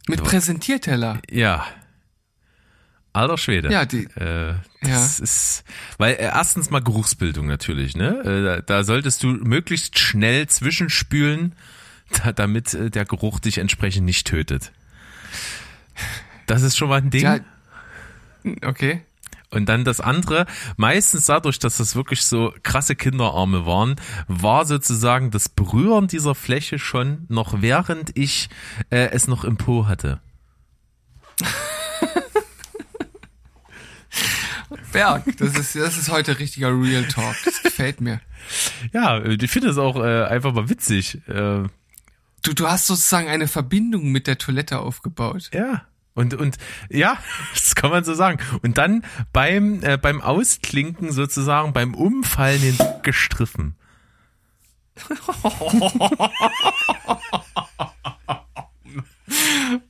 Mit 0.07 0.23
Präsentierteller? 0.23 1.19
Ja. 1.29 1.65
Alter 3.13 3.37
Schwede. 3.37 3.71
Ja, 3.71 3.85
die. 3.85 4.03
Äh, 4.15 4.55
das 4.81 5.19
ja. 5.19 5.23
ist, 5.23 5.63
weil 5.97 6.15
äh, 6.15 6.23
erstens 6.23 6.69
mal 6.69 6.81
Geruchsbildung 6.81 7.47
natürlich, 7.47 7.95
ne? 7.95 8.57
Äh, 8.59 8.63
da, 8.65 8.83
solltest 8.83 9.23
du 9.23 9.27
möglichst 9.27 9.97
schnell 9.97 10.47
zwischenspülen, 10.47 11.55
da, 12.23 12.33
damit 12.33 12.73
äh, 12.73 12.91
der 12.91 13.05
Geruch 13.05 13.39
dich 13.39 13.57
entsprechend 13.57 14.05
nicht 14.05 14.27
tötet. 14.27 14.73
Das 16.45 16.61
ist 16.61 16.75
schon 16.77 16.89
mal 16.89 17.01
ein 17.01 17.09
Ding. 17.09 17.23
Ja, 17.23 17.39
okay. 18.63 19.01
Und 19.55 19.67
dann 19.67 19.83
das 19.85 20.01
andere, 20.01 20.45
meistens 20.77 21.25
dadurch, 21.25 21.59
dass 21.59 21.77
das 21.77 21.95
wirklich 21.95 22.23
so 22.25 22.53
krasse 22.63 22.95
Kinderarme 22.95 23.65
waren, 23.65 23.95
war 24.27 24.65
sozusagen 24.65 25.31
das 25.31 25.47
Berühren 25.49 26.07
dieser 26.07 26.35
Fläche 26.35 26.77
schon 26.77 27.25
noch 27.29 27.61
während 27.61 28.17
ich 28.17 28.49
äh, 28.89 29.09
es 29.11 29.27
noch 29.27 29.43
im 29.45 29.57
Po 29.57 29.87
hatte. 29.87 30.19
Berg, 34.91 35.23
das 35.37 35.57
ist, 35.57 35.75
das 35.75 35.97
ist 35.97 36.09
heute 36.09 36.39
richtiger 36.39 36.69
Real 36.69 37.05
Talk. 37.05 37.35
Das 37.45 37.61
gefällt 37.63 38.01
mir. 38.01 38.19
Ja, 38.93 39.23
ich 39.23 39.51
finde 39.51 39.69
es 39.69 39.77
auch 39.77 39.95
äh, 39.97 40.25
einfach 40.25 40.53
mal 40.53 40.69
witzig. 40.69 41.19
Äh, 41.27 41.63
du, 42.41 42.53
du 42.53 42.67
hast 42.67 42.87
sozusagen 42.87 43.27
eine 43.27 43.47
Verbindung 43.47 44.11
mit 44.11 44.27
der 44.27 44.37
Toilette 44.37 44.79
aufgebaut. 44.79 45.49
Ja. 45.53 45.85
Und, 46.15 46.33
und 46.33 46.57
ja, 46.89 47.19
das 47.53 47.75
kann 47.75 47.91
man 47.91 48.03
so 48.03 48.15
sagen. 48.15 48.39
Und 48.63 48.79
dann 48.79 49.05
beim, 49.31 49.83
äh, 49.83 49.97
beim 49.97 50.21
Ausklinken 50.21 51.11
sozusagen, 51.11 51.73
beim 51.73 51.93
Umfallen 51.93 52.61
den 52.61 52.77
gestriffen. 53.03 53.75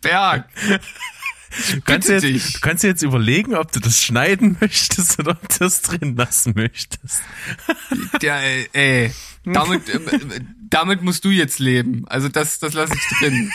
Berg. 0.01 0.49
Du 1.71 1.81
kannst, 1.81 2.09
jetzt, 2.09 2.25
du 2.25 2.59
kannst 2.59 2.83
jetzt 2.83 3.01
überlegen, 3.03 3.55
ob 3.55 3.71
du 3.71 3.79
das 3.79 4.01
schneiden 4.01 4.57
möchtest 4.61 5.19
oder 5.19 5.31
ob 5.31 5.47
du 5.47 5.59
das 5.59 5.81
drin 5.83 6.15
lassen 6.17 6.53
möchtest. 6.55 7.21
Ja, 8.21 8.39
ey, 8.39 8.67
ey 8.73 9.11
damit, 9.45 9.87
äh, 9.89 9.99
damit 10.69 11.01
musst 11.01 11.23
du 11.23 11.29
jetzt 11.29 11.59
leben. 11.59 12.07
Also 12.07 12.29
das, 12.29 12.59
das 12.59 12.73
lasse 12.73 12.93
ich 12.93 13.17
drin. 13.19 13.51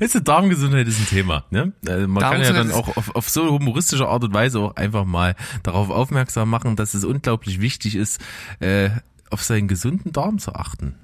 Weißt 0.00 0.14
du, 0.14 0.20
Darmgesundheit 0.20 0.86
ist 0.88 1.00
ein 1.00 1.06
Thema. 1.06 1.44
Ne? 1.50 1.72
Also 1.86 2.08
man 2.08 2.22
kann 2.22 2.40
ja 2.40 2.52
dann 2.52 2.70
auch 2.70 2.96
auf, 2.96 3.14
auf 3.14 3.28
so 3.28 3.50
humoristische 3.50 4.08
Art 4.08 4.24
und 4.24 4.34
Weise 4.34 4.60
auch 4.60 4.76
einfach 4.76 5.04
mal 5.04 5.34
darauf 5.62 5.90
aufmerksam 5.90 6.50
machen, 6.50 6.76
dass 6.76 6.94
es 6.94 7.04
unglaublich 7.04 7.60
wichtig 7.60 7.96
ist, 7.96 8.20
äh, 8.60 8.90
auf 9.30 9.42
seinen 9.42 9.68
gesunden 9.68 10.12
Darm 10.12 10.38
zu 10.38 10.54
achten. 10.54 10.96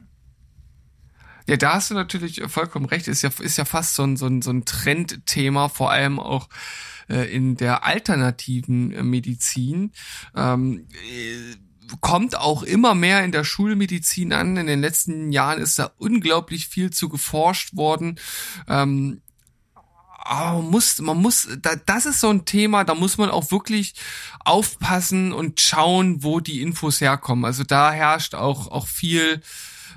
Ja, 1.49 1.57
da 1.57 1.75
hast 1.75 1.91
du 1.91 1.95
natürlich 1.95 2.43
vollkommen 2.47 2.87
recht. 2.87 3.09
Ist 3.09 3.23
ja, 3.23 3.31
ist 3.41 3.59
ja 3.59 3.65
fast 3.65 3.95
so 3.95 4.05
ein, 4.05 4.17
so 4.17 4.27
ein, 4.27 4.43
so 4.43 4.51
ein 4.51 4.65
Trendthema, 4.65 5.69
vor 5.69 5.91
allem 5.91 6.21
auch 6.21 6.49
äh, 7.09 7.35
in 7.35 7.57
der 7.57 7.85
alternativen 7.85 8.93
äh, 8.93 9.03
Medizin. 9.03 9.93
Ähm, 10.37 10.87
äh, 11.11 11.57
kommt 12.01 12.37
auch 12.37 12.63
immer 12.63 12.95
mehr 12.95 13.25
in 13.25 13.33
der 13.33 13.45
Schulmedizin 13.45 14.33
an. 14.33 14.57
In 14.57 14.67
den 14.67 14.81
letzten 14.81 15.33
Jahren 15.33 15.61
ist 15.61 15.79
da 15.79 15.93
unglaublich 15.99 16.69
viel 16.69 16.91
zu 16.91 17.09
geforscht 17.09 17.77
worden. 17.77 18.19
Ähm, 18.69 19.23
aber 20.25 20.59
man 20.59 20.71
muss, 20.71 21.01
man 21.01 21.19
muss, 21.19 21.49
da, 21.61 21.75
das 21.75 22.07
ist 22.07 22.21
so 22.21 22.31
ein 22.31 22.45
Thema, 22.45 22.85
da 22.85 22.95
muss 22.95 23.19
man 23.19 23.31
auch 23.31 23.51
wirklich 23.51 23.95
aufpassen 24.45 25.33
und 25.33 25.61
schauen, 25.61 26.23
wo 26.23 26.41
die 26.41 26.63
Infos 26.63 27.01
herkommen. 27.01 27.45
Also 27.45 27.65
da 27.65 27.93
herrscht 27.93 28.35
auch, 28.35 28.69
auch 28.69 28.87
viel, 28.87 29.43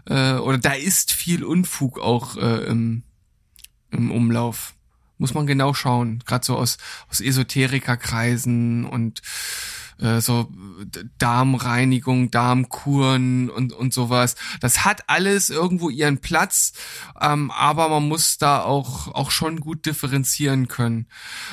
äh, 0.07 0.33
oder 0.33 0.57
da 0.57 0.73
ist 0.73 1.11
viel 1.11 1.43
Unfug 1.43 1.99
auch 1.99 2.37
äh, 2.37 2.65
im, 2.65 3.03
im 3.91 4.11
Umlauf. 4.11 4.73
Muss 5.17 5.33
man 5.33 5.47
genau 5.47 5.73
schauen, 5.73 6.23
gerade 6.25 6.45
so 6.45 6.57
aus, 6.57 6.77
aus 7.09 7.21
Esoterikerkreisen 7.21 8.85
und 8.85 9.21
äh, 9.99 10.21
so 10.21 10.51
Darmreinigung, 11.17 12.31
Darmkuren 12.31 13.49
und, 13.49 13.73
und 13.73 13.93
sowas. 13.93 14.35
Das 14.59 14.85
hat 14.85 15.09
alles 15.09 15.49
irgendwo 15.49 15.89
ihren 15.89 16.19
Platz, 16.19 16.73
ähm, 17.19 17.51
aber 17.51 17.89
man 17.89 18.07
muss 18.07 18.37
da 18.37 18.61
auch, 18.61 19.07
auch 19.13 19.31
schon 19.31 19.59
gut 19.59 19.85
differenzieren 19.85 20.67
können. 20.67 21.07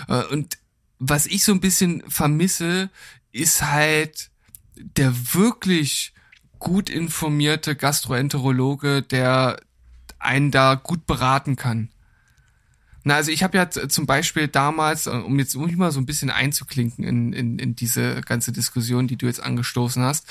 Äh, 0.09 0.25
und 0.25 0.59
was 0.99 1.27
ich 1.27 1.45
so 1.45 1.53
ein 1.53 1.61
bisschen 1.61 2.03
vermisse, 2.09 2.91
ist 3.33 3.63
halt 3.63 4.31
der 4.77 5.35
wirklich 5.35 6.13
gut 6.59 6.91
informierte 6.91 7.75
Gastroenterologe, 7.75 9.03
der 9.03 9.61
einen 10.19 10.51
da 10.51 10.77
gut 10.77 11.07
beraten 11.07 11.57
kann. 11.57 11.91
Na, 13.05 13.17
also 13.17 13.31
ich 13.31 13.43
habe 13.43 13.57
ja 13.57 13.69
zum 13.69 14.07
Beispiel 14.07 14.49
damals, 14.49 15.07
äh, 15.07 15.11
um 15.11 15.39
jetzt 15.39 15.55
um 15.57 15.75
mal 15.77 15.93
so 15.93 16.01
ein 16.01 16.07
bisschen 16.07 16.31
einzuklinken 16.31 17.05
in, 17.05 17.33
in, 17.33 17.59
in 17.59 17.75
diese 17.75 18.21
ganze 18.23 18.53
Diskussion, 18.53 19.09
die 19.09 19.17
du 19.17 19.27
jetzt 19.27 19.43
angestoßen 19.43 20.03
hast, 20.03 20.27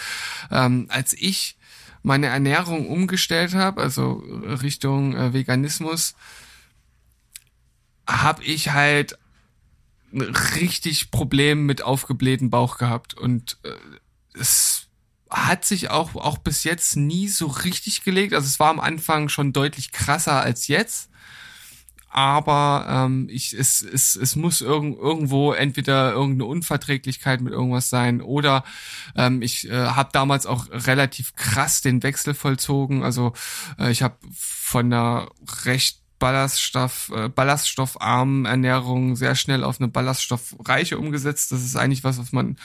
ähm, 0.50 0.88
als 0.90 1.14
ich 1.14 1.58
meine 2.04 2.28
Ernährung 2.28 2.88
umgestellt 2.88 3.54
habe, 3.54 3.82
also 3.82 4.24
Richtung 4.62 5.16
äh, 5.16 5.34
Veganismus, 5.34 6.16
habe 8.08 8.44
ich 8.44 8.72
halt 8.72 9.18
richtig 10.14 11.12
Problem 11.12 11.66
mit 11.66 11.84
aufgeblähten 11.84 12.50
Bauch 12.50 12.78
gehabt 12.78 13.14
und 13.14 13.58
äh, 13.64 14.40
es 14.40 14.88
hat 15.30 15.64
sich 15.64 15.90
auch 15.90 16.16
auch 16.16 16.38
bis 16.38 16.66
jetzt 16.66 16.98
nie 16.98 17.30
so 17.30 17.48
richtig 17.48 18.04
gelegt. 18.04 18.34
Also 18.34 18.48
es 18.48 18.60
war 18.60 18.70
am 18.70 18.82
Anfang 18.82 19.30
schon 19.30 19.54
deutlich 19.54 19.94
krasser 19.94 20.42
als 20.42 20.68
jetzt 20.68 21.11
aber 22.12 22.86
ähm, 22.90 23.28
ich, 23.30 23.54
es, 23.54 23.82
es, 23.82 24.16
es 24.16 24.36
muss 24.36 24.62
irg 24.62 24.84
irgendwo 24.84 25.54
entweder 25.54 26.12
irgendeine 26.12 26.46
Unverträglichkeit 26.46 27.40
mit 27.42 27.54
irgendwas 27.54 27.90
sein 27.90 28.22
oder 28.22 28.64
ähm, 29.16 29.42
ich 29.42 29.70
äh, 29.70 29.88
habe 29.88 30.10
damals 30.12 30.46
auch 30.46 30.68
relativ 30.72 31.36
krass 31.36 31.82
den 31.82 32.04
Wechsel 32.04 32.34
vollzogen. 32.34 33.04
Also 33.04 33.34
äh, 33.80 33.92
ich 33.92 34.04
habe 34.04 34.18
von 34.34 34.88
einer 34.88 35.30
recht 35.64 36.02
Ballaststoff, 36.20 37.12
äh, 37.16 37.30
ballaststoffarmen 37.30 38.46
Ernährung 38.46 39.16
sehr 39.16 39.36
schnell 39.36 39.64
auf 39.64 39.80
eine 39.80 39.88
ballaststoffreiche 39.88 41.00
umgesetzt. 41.00 41.52
Das 41.52 41.64
ist 41.64 41.76
eigentlich 41.76 42.04
was, 42.04 42.20
was 42.20 42.32
man 42.32 42.58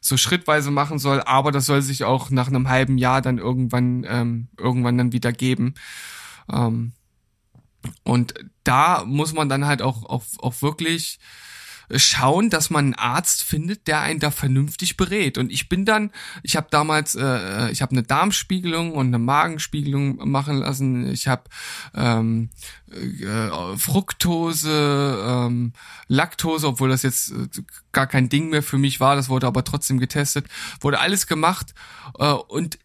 so 0.00 0.16
schrittweise 0.16 0.70
machen 0.70 0.98
soll, 0.98 1.20
aber 1.20 1.52
das 1.52 1.66
soll 1.66 1.82
sich 1.82 2.04
auch 2.04 2.30
nach 2.30 2.48
einem 2.48 2.68
halben 2.68 2.96
Jahr 2.96 3.20
dann 3.20 3.36
irgendwann 3.38 4.06
ähm, 4.08 4.48
irgendwann 4.56 4.96
dann 4.96 5.12
wieder 5.12 5.32
geben. 5.32 5.74
Ähm, 6.50 6.92
und 8.02 8.34
da 8.64 9.04
muss 9.04 9.32
man 9.32 9.48
dann 9.48 9.66
halt 9.66 9.82
auch, 9.82 10.04
auch, 10.04 10.24
auch 10.38 10.62
wirklich 10.62 11.18
schauen, 11.96 12.50
dass 12.50 12.70
man 12.70 12.86
einen 12.86 12.94
Arzt 12.94 13.42
findet, 13.42 13.86
der 13.86 14.00
einen 14.00 14.20
da 14.20 14.30
vernünftig 14.30 14.96
berät. 14.96 15.38
Und 15.38 15.52
ich 15.52 15.68
bin 15.68 15.84
dann, 15.84 16.10
ich 16.42 16.56
habe 16.56 16.68
damals, 16.70 17.14
äh, 17.14 17.70
ich 17.70 17.82
habe 17.82 17.92
eine 17.92 18.02
Darmspiegelung 18.02 18.92
und 18.92 19.08
eine 19.08 19.18
Magenspiegelung 19.18 20.28
machen 20.28 20.58
lassen. 20.58 21.10
Ich 21.10 21.28
habe 21.28 21.44
ähm, 21.94 22.50
äh, 22.90 23.76
Fructose, 23.76 25.24
ähm, 25.26 25.72
Laktose, 26.08 26.68
obwohl 26.68 26.88
das 26.88 27.02
jetzt 27.02 27.32
äh, 27.32 27.62
gar 27.92 28.06
kein 28.06 28.28
Ding 28.28 28.50
mehr 28.50 28.62
für 28.62 28.78
mich 28.78 29.00
war. 29.00 29.16
Das 29.16 29.28
wurde 29.28 29.46
aber 29.46 29.64
trotzdem 29.64 29.98
getestet. 29.98 30.46
Wurde 30.80 31.00
alles 31.00 31.26
gemacht 31.26 31.74
äh, 32.18 32.30
und 32.30 32.78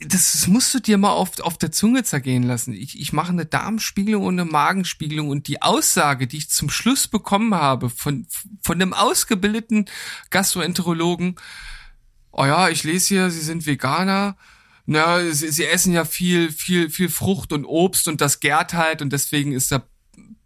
das, 0.00 0.32
das 0.32 0.46
musst 0.46 0.72
du 0.74 0.80
dir 0.80 0.96
mal 0.96 1.10
auf, 1.10 1.40
auf 1.40 1.58
der 1.58 1.72
Zunge 1.72 2.04
zergehen 2.04 2.44
lassen. 2.44 2.72
Ich, 2.72 3.00
ich 3.00 3.12
mache 3.12 3.32
eine 3.32 3.46
Darmspiegelung 3.46 4.24
und 4.24 4.38
eine 4.38 4.48
Magenspiegelung 4.48 5.28
und 5.28 5.48
die 5.48 5.60
Aussage, 5.62 6.26
die 6.26 6.38
ich 6.38 6.50
zum 6.50 6.70
Schluss 6.70 7.08
bekommen 7.08 7.54
habe 7.54 7.90
von, 7.90 8.26
von 8.62 8.80
einem 8.80 8.92
ausgebildeten 8.92 9.86
Gastroenterologen, 10.30 11.36
oh 12.30 12.44
ja, 12.44 12.68
ich 12.68 12.84
lese 12.84 13.08
hier, 13.08 13.30
Sie 13.30 13.40
sind 13.40 13.66
Veganer, 13.66 14.36
na, 14.90 15.20
sie, 15.32 15.50
sie 15.50 15.66
essen 15.66 15.92
ja 15.92 16.06
viel, 16.06 16.50
viel, 16.50 16.88
viel 16.88 17.10
Frucht 17.10 17.52
und 17.52 17.66
Obst 17.66 18.08
und 18.08 18.22
das 18.22 18.40
gärt 18.40 18.72
halt 18.72 19.02
und 19.02 19.12
deswegen 19.12 19.52
ist 19.52 19.70
der 19.70 19.86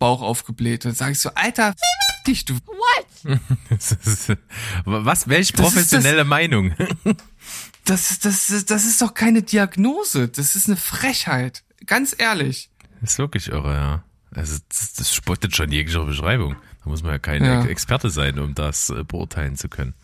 Bauch 0.00 0.20
aufgebläht. 0.20 0.84
Dann 0.84 0.94
sage 0.94 1.12
ich 1.12 1.20
so, 1.20 1.30
Alter, 1.34 1.74
dich, 2.26 2.44
du. 2.44 2.54
What? 2.54 3.38
Was, 4.84 5.28
welch 5.28 5.52
professionelle 5.52 6.24
Meinung? 6.24 6.74
Das, 7.84 8.18
das, 8.20 8.64
das 8.64 8.84
ist 8.84 9.02
doch 9.02 9.14
keine 9.14 9.42
Diagnose. 9.42 10.28
Das 10.28 10.54
ist 10.54 10.68
eine 10.68 10.76
Frechheit. 10.76 11.64
Ganz 11.86 12.14
ehrlich. 12.16 12.70
Das 13.00 13.12
ist 13.12 13.18
wirklich 13.18 13.48
irre, 13.48 13.74
ja. 13.74 14.04
Also 14.34 14.58
das, 14.68 14.94
das 14.94 15.14
spottet 15.14 15.56
schon 15.56 15.70
jeglicher 15.70 16.04
Beschreibung. 16.04 16.56
Da 16.84 16.90
muss 16.90 17.02
man 17.02 17.12
ja 17.12 17.18
kein 17.18 17.44
ja. 17.44 17.64
Experte 17.64 18.10
sein, 18.10 18.38
um 18.38 18.54
das 18.54 18.90
äh, 18.90 19.04
beurteilen 19.04 19.56
zu 19.56 19.68
können. 19.68 19.94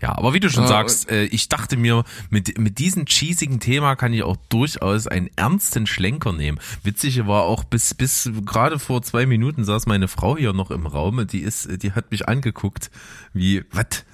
Ja, 0.00 0.16
aber 0.16 0.32
wie 0.32 0.40
du 0.40 0.48
schon 0.48 0.62
ja, 0.62 0.68
sagst, 0.68 1.10
äh, 1.10 1.24
ich 1.24 1.48
dachte 1.48 1.76
mir, 1.76 2.04
mit, 2.30 2.58
mit 2.58 2.78
diesem 2.78 3.04
cheesigen 3.04 3.60
Thema 3.60 3.96
kann 3.96 4.14
ich 4.14 4.22
auch 4.22 4.36
durchaus 4.48 5.06
einen 5.06 5.28
ernsten 5.36 5.86
Schlenker 5.86 6.32
nehmen. 6.32 6.58
Witzig 6.82 7.26
war 7.26 7.42
auch 7.42 7.64
bis, 7.64 7.92
bis 7.92 8.30
gerade 8.46 8.78
vor 8.78 9.02
zwei 9.02 9.26
Minuten 9.26 9.64
saß 9.64 9.86
meine 9.86 10.08
Frau 10.08 10.38
hier 10.38 10.54
noch 10.54 10.70
im 10.70 10.86
Raum, 10.86 11.26
die 11.26 11.40
ist, 11.40 11.82
die 11.82 11.92
hat 11.92 12.10
mich 12.10 12.28
angeguckt, 12.28 12.90
wie, 13.34 13.62
was? 13.72 14.04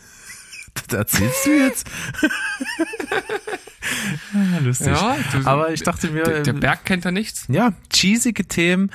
Das 0.89 0.99
erzählst 0.99 1.47
du 1.47 1.51
jetzt? 1.51 1.87
ja, 4.33 4.59
lustig. 4.63 4.89
Ja, 4.89 5.17
du, 5.33 5.47
Aber 5.47 5.73
ich 5.73 5.83
dachte 5.83 6.11
mir. 6.11 6.25
Der, 6.25 6.43
der 6.43 6.55
ähm, 6.55 6.61
Berg 6.61 6.85
kennt 6.85 7.05
da 7.05 7.11
nichts. 7.11 7.47
Ja, 7.49 7.73
cheesige 7.93 8.47
Themen 8.47 8.91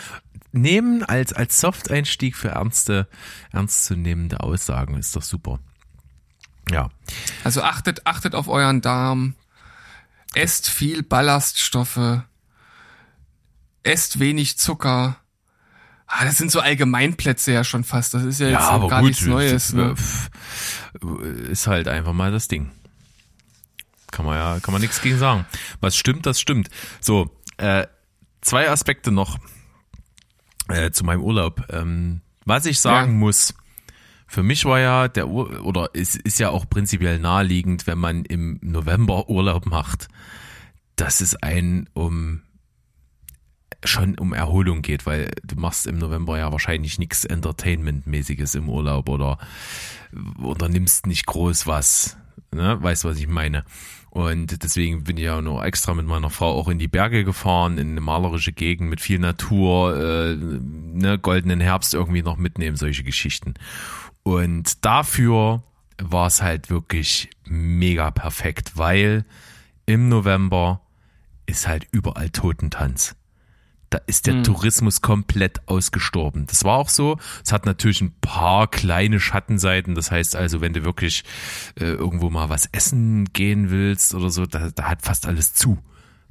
nehmen 0.51 1.03
als, 1.03 1.33
als 1.33 1.59
Soft-Einstieg 1.59 2.35
für 2.35 2.49
ernste, 2.49 3.07
ernstzunehmende 3.51 4.41
Aussagen 4.41 4.97
ist 4.97 5.15
doch 5.15 5.21
super. 5.21 5.59
Ja. 6.69 6.89
Also 7.43 7.61
achtet, 7.63 8.05
achtet 8.05 8.35
auf 8.35 8.47
euren 8.47 8.81
Darm. 8.81 9.35
Esst 10.33 10.69
viel 10.69 11.03
Ballaststoffe. 11.03 12.21
Esst 13.83 14.19
wenig 14.19 14.57
Zucker. 14.57 15.17
Ah, 16.13 16.25
das 16.25 16.37
sind 16.37 16.51
so 16.51 16.59
Allgemeinplätze 16.59 17.53
ja 17.53 17.63
schon 17.63 17.85
fast. 17.85 18.13
Das 18.13 18.23
ist 18.23 18.39
ja 18.39 18.47
jetzt 18.49 18.67
ja, 18.67 18.77
gar 18.87 18.99
gut, 18.99 19.09
nichts 19.09 19.25
Neues. 19.25 19.71
Ne? 19.71 19.95
Ist 21.49 21.67
halt 21.67 21.87
einfach 21.87 22.11
mal 22.11 22.31
das 22.31 22.49
Ding. 22.49 22.69
Kann 24.11 24.25
man 24.25 24.37
ja, 24.37 24.59
kann 24.59 24.73
man 24.73 24.81
nichts 24.81 25.01
gegen 25.01 25.17
sagen. 25.17 25.45
Was 25.79 25.95
stimmt, 25.95 26.25
das 26.25 26.41
stimmt. 26.41 26.69
So, 26.99 27.33
äh, 27.55 27.87
zwei 28.41 28.69
Aspekte 28.69 29.09
noch 29.09 29.37
äh, 30.67 30.91
zu 30.91 31.05
meinem 31.05 31.21
Urlaub. 31.21 31.65
Ähm, 31.69 32.19
was 32.43 32.65
ich 32.65 32.81
sagen 32.81 33.13
ja. 33.13 33.17
muss, 33.17 33.53
für 34.27 34.43
mich 34.43 34.65
war 34.65 34.79
ja 34.79 35.07
der 35.07 35.29
Ur 35.29 35.63
oder 35.63 35.91
es 35.93 36.17
ist 36.17 36.39
ja 36.39 36.49
auch 36.49 36.69
prinzipiell 36.69 37.19
naheliegend, 37.19 37.87
wenn 37.87 37.97
man 37.97 38.25
im 38.25 38.59
November 38.61 39.29
Urlaub 39.29 39.65
macht, 39.65 40.09
dass 40.97 41.21
es 41.21 41.35
ein 41.35 41.89
um 41.93 42.41
schon 43.83 44.17
um 44.17 44.33
Erholung 44.33 44.81
geht, 44.81 45.05
weil 45.05 45.31
du 45.43 45.55
machst 45.55 45.87
im 45.87 45.97
November 45.97 46.37
ja 46.37 46.51
wahrscheinlich 46.51 46.99
nichts 46.99 47.25
Entertainment-mäßiges 47.25 48.55
im 48.55 48.69
Urlaub 48.69 49.09
oder 49.09 49.37
unternimmst 50.37 51.07
nicht 51.07 51.25
groß 51.25 51.67
was. 51.67 52.17
Ne? 52.53 52.77
Weißt 52.81 53.03
du, 53.03 53.09
was 53.09 53.17
ich 53.17 53.27
meine? 53.27 53.63
Und 54.09 54.61
deswegen 54.63 55.05
bin 55.05 55.15
ich 55.15 55.23
ja 55.23 55.41
nur 55.41 55.63
extra 55.63 55.93
mit 55.93 56.05
meiner 56.05 56.29
Frau 56.29 56.51
auch 56.51 56.67
in 56.67 56.79
die 56.79 56.89
Berge 56.89 57.23
gefahren, 57.23 57.77
in 57.77 57.91
eine 57.91 58.01
malerische 58.01 58.51
Gegend 58.51 58.89
mit 58.89 58.99
viel 58.99 59.19
Natur, 59.19 59.95
äh, 59.97 60.35
ne, 60.35 61.17
goldenen 61.17 61.61
Herbst 61.61 61.93
irgendwie 61.93 62.21
noch 62.21 62.35
mitnehmen, 62.35 62.75
solche 62.75 63.03
Geschichten. 63.03 63.53
Und 64.23 64.83
dafür 64.83 65.63
war 65.97 66.27
es 66.27 66.41
halt 66.41 66.69
wirklich 66.69 67.29
mega 67.45 68.11
perfekt, 68.11 68.73
weil 68.75 69.23
im 69.85 70.09
November 70.09 70.81
ist 71.45 71.67
halt 71.67 71.87
überall 71.91 72.29
Totentanz 72.29 73.15
da 73.91 73.99
ist 74.07 74.25
der 74.25 74.35
hm. 74.35 74.43
Tourismus 74.43 75.01
komplett 75.01 75.67
ausgestorben. 75.67 76.45
Das 76.47 76.63
war 76.63 76.77
auch 76.77 76.89
so. 76.89 77.17
Es 77.43 77.51
hat 77.51 77.65
natürlich 77.65 78.01
ein 78.01 78.15
paar 78.21 78.67
kleine 78.67 79.19
Schattenseiten. 79.19 79.95
Das 79.95 80.09
heißt 80.09 80.35
also, 80.35 80.61
wenn 80.61 80.73
du 80.73 80.83
wirklich 80.83 81.23
äh, 81.79 81.83
irgendwo 81.83 82.29
mal 82.29 82.49
was 82.49 82.67
essen 82.71 83.25
gehen 83.33 83.69
willst 83.69 84.15
oder 84.15 84.29
so, 84.29 84.45
da, 84.45 84.69
da 84.73 84.85
hat 84.85 85.01
fast 85.01 85.27
alles 85.27 85.53
zu. 85.53 85.77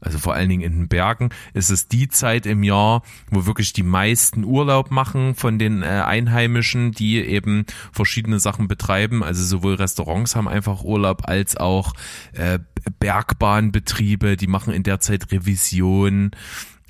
Also 0.01 0.19
vor 0.19 0.33
allen 0.33 0.49
Dingen 0.49 0.63
in 0.63 0.73
den 0.73 0.89
Bergen 0.89 1.29
ist 1.53 1.69
es 1.69 1.89
die 1.89 2.09
Zeit 2.09 2.47
im 2.47 2.63
Jahr, 2.63 3.03
wo 3.31 3.45
wirklich 3.45 3.75
die 3.75 3.83
meisten 3.83 4.45
Urlaub 4.45 4.91
machen 4.91 5.35
von 5.35 5.59
den 5.59 5.83
äh, 5.83 5.87
Einheimischen, 5.87 6.93
die 6.93 7.19
eben 7.19 7.67
verschiedene 7.93 8.41
Sachen 8.41 8.67
betreiben. 8.67 9.23
Also 9.23 9.45
sowohl 9.45 9.75
Restaurants 9.75 10.35
haben 10.35 10.49
einfach 10.49 10.83
Urlaub 10.83 11.29
als 11.29 11.59
auch 11.59 11.93
äh, 12.33 12.59
Bergbahnbetriebe, 12.99 14.39
die 14.39 14.47
machen 14.47 14.73
in 14.73 14.83
der 14.83 15.01
Zeit 15.01 15.31
Revision 15.31 16.31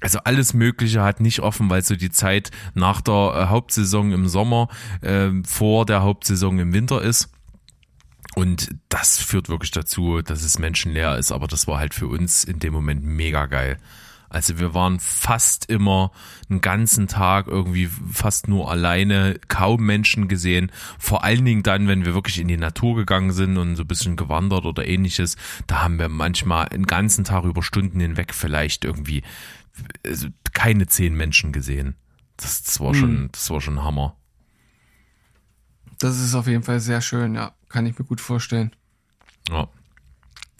also 0.00 0.18
alles 0.24 0.54
Mögliche 0.54 1.02
hat 1.02 1.20
nicht 1.20 1.40
offen, 1.40 1.68
weil 1.70 1.82
so 1.82 1.96
die 1.96 2.10
Zeit 2.10 2.50
nach 2.74 3.00
der 3.00 3.14
äh, 3.14 3.46
Hauptsaison 3.46 4.12
im 4.12 4.28
Sommer 4.28 4.68
äh, 5.02 5.30
vor 5.46 5.86
der 5.86 6.02
Hauptsaison 6.02 6.58
im 6.58 6.72
Winter 6.72 7.02
ist. 7.02 7.30
Und 8.34 8.74
das 8.88 9.18
führt 9.18 9.48
wirklich 9.48 9.72
dazu, 9.72 10.22
dass 10.22 10.42
es 10.42 10.58
menschenleer 10.58 11.18
ist. 11.18 11.32
Aber 11.32 11.48
das 11.48 11.66
war 11.66 11.78
halt 11.78 11.94
für 11.94 12.06
uns 12.06 12.44
in 12.44 12.60
dem 12.60 12.72
Moment 12.72 13.04
mega 13.04 13.46
geil. 13.46 13.76
Also 14.30 14.60
wir 14.60 14.74
waren 14.74 15.00
fast 15.00 15.68
immer 15.68 16.12
einen 16.48 16.60
ganzen 16.60 17.08
Tag 17.08 17.48
irgendwie 17.48 17.88
fast 18.12 18.46
nur 18.46 18.70
alleine, 18.70 19.40
kaum 19.48 19.84
Menschen 19.84 20.28
gesehen. 20.28 20.70
Vor 21.00 21.24
allen 21.24 21.44
Dingen 21.44 21.64
dann, 21.64 21.88
wenn 21.88 22.04
wir 22.04 22.14
wirklich 22.14 22.38
in 22.38 22.46
die 22.46 22.56
Natur 22.56 22.94
gegangen 22.94 23.32
sind 23.32 23.58
und 23.58 23.74
so 23.74 23.82
ein 23.82 23.88
bisschen 23.88 24.14
gewandert 24.14 24.66
oder 24.66 24.86
ähnliches, 24.86 25.36
da 25.66 25.82
haben 25.82 25.98
wir 25.98 26.08
manchmal 26.08 26.68
einen 26.68 26.86
ganzen 26.86 27.24
Tag 27.24 27.42
über 27.42 27.64
Stunden 27.64 27.98
hinweg 27.98 28.32
vielleicht 28.32 28.84
irgendwie 28.84 29.24
keine 30.52 30.86
zehn 30.86 31.14
Menschen 31.14 31.52
gesehen. 31.52 31.96
Das, 32.36 32.62
das 32.62 32.80
war 32.80 32.94
schon, 32.94 33.10
hm. 33.10 33.28
das 33.32 33.50
war 33.50 33.60
schon 33.60 33.82
Hammer. 33.82 34.16
Das 35.98 36.18
ist 36.18 36.34
auf 36.34 36.46
jeden 36.46 36.62
Fall 36.62 36.80
sehr 36.80 37.00
schön, 37.00 37.34
ja. 37.34 37.52
Kann 37.68 37.86
ich 37.86 37.98
mir 37.98 38.04
gut 38.04 38.20
vorstellen. 38.20 38.74
Ja. 39.50 39.68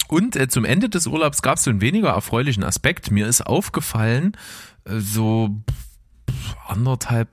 Und 0.08 0.36
äh, 0.36 0.48
zum 0.48 0.64
Ende 0.64 0.88
des 0.88 1.06
Urlaubs 1.06 1.40
gab 1.40 1.56
es 1.56 1.64
so 1.64 1.70
einen 1.70 1.80
weniger 1.80 2.10
erfreulichen 2.10 2.64
Aspekt. 2.64 3.10
Mir 3.10 3.26
ist 3.26 3.46
aufgefallen, 3.46 4.36
äh, 4.84 4.98
so 4.98 5.62
anderthalb 6.66 7.28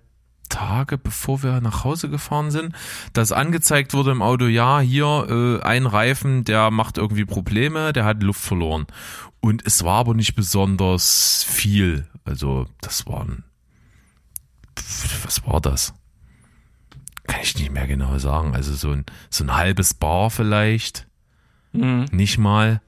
Tage 0.50 0.98
bevor 0.98 1.44
wir 1.44 1.62
nach 1.62 1.84
Hause 1.84 2.10
gefahren 2.10 2.52
sind, 2.52 2.74
dass 3.14 3.32
angezeigt 3.32 3.94
wurde 3.94 4.12
im 4.12 4.22
Auto, 4.22 4.46
ja, 4.46 4.80
hier 4.80 5.60
äh, 5.62 5.66
ein 5.66 5.86
Reifen, 5.86 6.44
der 6.44 6.72
macht 6.72 6.98
irgendwie 6.98 7.26
Probleme, 7.26 7.94
der 7.94 8.06
hat 8.06 8.24
Luft 8.24 8.42
verloren. 8.42 8.88
Und 9.40 9.66
es 9.66 9.84
war 9.84 10.00
aber 10.00 10.14
nicht 10.14 10.36
besonders 10.36 11.44
viel. 11.44 12.08
Also 12.26 12.68
das 12.82 13.06
waren, 13.08 13.44
was 15.24 15.46
war 15.46 15.62
das? 15.62 15.94
Kann 17.28 17.42
ich 17.42 17.58
nicht 17.58 17.72
mehr 17.72 17.88
genau 17.88 18.18
sagen. 18.18 18.56
Also 18.56 18.74
so 18.74 18.92
ein, 18.92 19.06
so 19.30 19.44
ein 19.44 19.56
halbes 19.56 19.94
Bar 19.94 20.30
vielleicht. 20.30 21.08
Mhm. 21.74 22.06
Nicht 22.12 22.38
mal. 22.38 22.82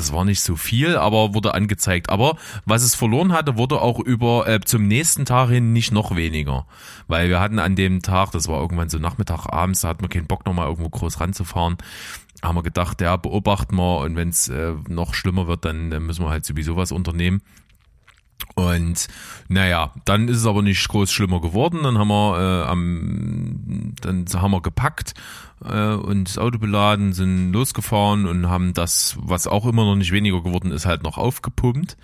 Das 0.00 0.14
war 0.14 0.24
nicht 0.24 0.40
so 0.40 0.56
viel, 0.56 0.96
aber 0.96 1.34
wurde 1.34 1.52
angezeigt. 1.52 2.08
Aber 2.08 2.36
was 2.64 2.82
es 2.82 2.94
verloren 2.94 3.34
hatte, 3.34 3.58
wurde 3.58 3.82
auch 3.82 4.00
über 4.00 4.48
äh, 4.48 4.58
zum 4.60 4.88
nächsten 4.88 5.26
Tag 5.26 5.50
hin 5.50 5.74
nicht 5.74 5.92
noch 5.92 6.16
weniger. 6.16 6.64
Weil 7.06 7.28
wir 7.28 7.38
hatten 7.38 7.58
an 7.58 7.76
dem 7.76 8.00
Tag, 8.00 8.30
das 8.30 8.48
war 8.48 8.62
irgendwann 8.62 8.88
so 8.88 8.96
Nachmittag, 8.96 9.44
abends, 9.52 9.82
da 9.82 9.88
hatten 9.88 10.00
wir 10.00 10.08
keinen 10.08 10.26
Bock 10.26 10.46
nochmal 10.46 10.68
irgendwo 10.68 10.88
groß 10.88 11.20
ranzufahren. 11.20 11.76
Haben 12.42 12.56
wir 12.56 12.62
gedacht, 12.62 13.02
ja, 13.02 13.16
beobachten 13.16 13.76
wir 13.76 13.98
und 13.98 14.16
wenn 14.16 14.30
es 14.30 14.48
äh, 14.48 14.72
noch 14.88 15.12
schlimmer 15.12 15.46
wird, 15.46 15.66
dann 15.66 15.92
äh, 15.92 16.00
müssen 16.00 16.24
wir 16.24 16.30
halt 16.30 16.46
sowieso 16.46 16.76
was 16.76 16.92
unternehmen. 16.92 17.42
Und 18.54 19.08
naja, 19.48 19.92
dann 20.04 20.28
ist 20.28 20.38
es 20.38 20.46
aber 20.46 20.62
nicht 20.62 20.86
groß 20.88 21.10
schlimmer 21.10 21.40
geworden. 21.40 21.82
Dann 21.82 21.98
haben 21.98 22.08
wir 22.08 22.38
äh, 22.38 22.68
am, 22.68 23.94
dann 24.00 24.26
haben 24.32 24.50
wir 24.50 24.62
gepackt 24.62 25.14
äh, 25.64 25.92
und 25.94 26.28
das 26.28 26.38
Auto 26.38 26.58
beladen, 26.58 27.12
sind 27.12 27.52
losgefahren 27.52 28.26
und 28.26 28.48
haben 28.48 28.74
das, 28.74 29.16
was 29.20 29.46
auch 29.46 29.66
immer 29.66 29.84
noch 29.84 29.96
nicht 29.96 30.12
weniger 30.12 30.42
geworden 30.42 30.72
ist, 30.72 30.86
halt 30.86 31.02
noch 31.02 31.18
aufgepumpt. 31.18 31.96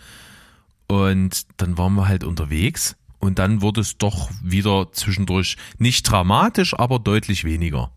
Und 0.88 1.46
dann 1.56 1.78
waren 1.78 1.94
wir 1.94 2.08
halt 2.08 2.24
unterwegs 2.24 2.96
und 3.18 3.38
dann 3.38 3.60
wurde 3.60 3.80
es 3.80 3.98
doch 3.98 4.30
wieder 4.42 4.92
zwischendurch 4.92 5.56
nicht 5.78 6.08
dramatisch, 6.08 6.78
aber 6.78 6.98
deutlich 6.98 7.44
weniger. 7.44 7.90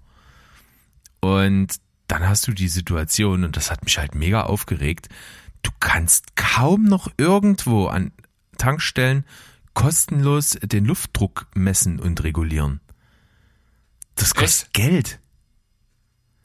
Und 1.21 1.75
dann 2.07 2.27
hast 2.27 2.47
du 2.47 2.53
die 2.53 2.67
Situation, 2.67 3.43
und 3.43 3.55
das 3.55 3.69
hat 3.69 3.83
mich 3.83 3.97
halt 3.99 4.15
mega 4.15 4.43
aufgeregt, 4.43 5.09
du 5.61 5.71
kannst 5.79 6.35
kaum 6.35 6.85
noch 6.85 7.11
irgendwo 7.17 7.87
an 7.87 8.11
Tankstellen 8.59 9.25
kostenlos 9.73 10.57
den 10.61 10.85
Luftdruck 10.85 11.47
messen 11.55 11.99
und 11.99 12.23
regulieren. 12.23 12.81
Das 14.15 14.35
kostet 14.35 14.67
Echt? 14.67 14.73
Geld. 14.73 15.19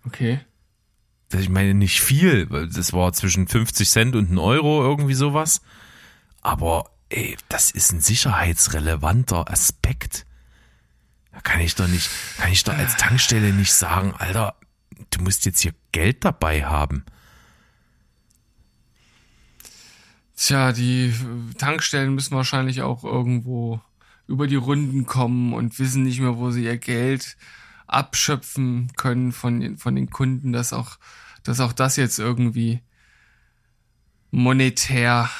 Okay. 0.06 0.40
Ich 1.32 1.48
meine 1.48 1.74
nicht 1.74 2.00
viel, 2.00 2.48
weil 2.50 2.68
das 2.68 2.92
war 2.92 3.12
zwischen 3.12 3.48
50 3.48 3.88
Cent 3.90 4.14
und 4.14 4.30
ein 4.30 4.38
Euro 4.38 4.82
irgendwie 4.82 5.14
sowas. 5.14 5.62
Aber 6.42 6.90
ey, 7.08 7.36
das 7.48 7.70
ist 7.70 7.92
ein 7.92 8.00
sicherheitsrelevanter 8.00 9.50
Aspekt. 9.50 10.26
Da 11.32 11.40
kann 11.40 11.60
ich 11.60 11.74
doch 11.74 11.88
nicht, 11.88 12.08
kann 12.36 12.52
ich 12.52 12.62
doch 12.62 12.74
als 12.74 12.96
Tankstelle 12.96 13.52
nicht 13.52 13.72
sagen, 13.72 14.14
Alter, 14.16 14.54
du 15.10 15.22
musst 15.22 15.44
jetzt 15.46 15.60
hier 15.60 15.74
Geld 15.90 16.24
dabei 16.24 16.64
haben. 16.64 17.04
Tja, 20.44 20.72
die 20.72 21.14
Tankstellen 21.56 22.14
müssen 22.14 22.36
wahrscheinlich 22.36 22.82
auch 22.82 23.02
irgendwo 23.02 23.80
über 24.26 24.46
die 24.46 24.56
Runden 24.56 25.06
kommen 25.06 25.54
und 25.54 25.78
wissen 25.78 26.02
nicht 26.02 26.20
mehr, 26.20 26.36
wo 26.36 26.50
sie 26.50 26.64
ihr 26.64 26.76
Geld 26.76 27.38
abschöpfen 27.86 28.92
können 28.94 29.32
von, 29.32 29.78
von 29.78 29.96
den 29.96 30.10
Kunden, 30.10 30.52
dass 30.52 30.74
auch, 30.74 30.98
dass 31.44 31.60
auch 31.60 31.72
das 31.72 31.96
jetzt 31.96 32.18
irgendwie 32.18 32.82
monetär 34.32 35.30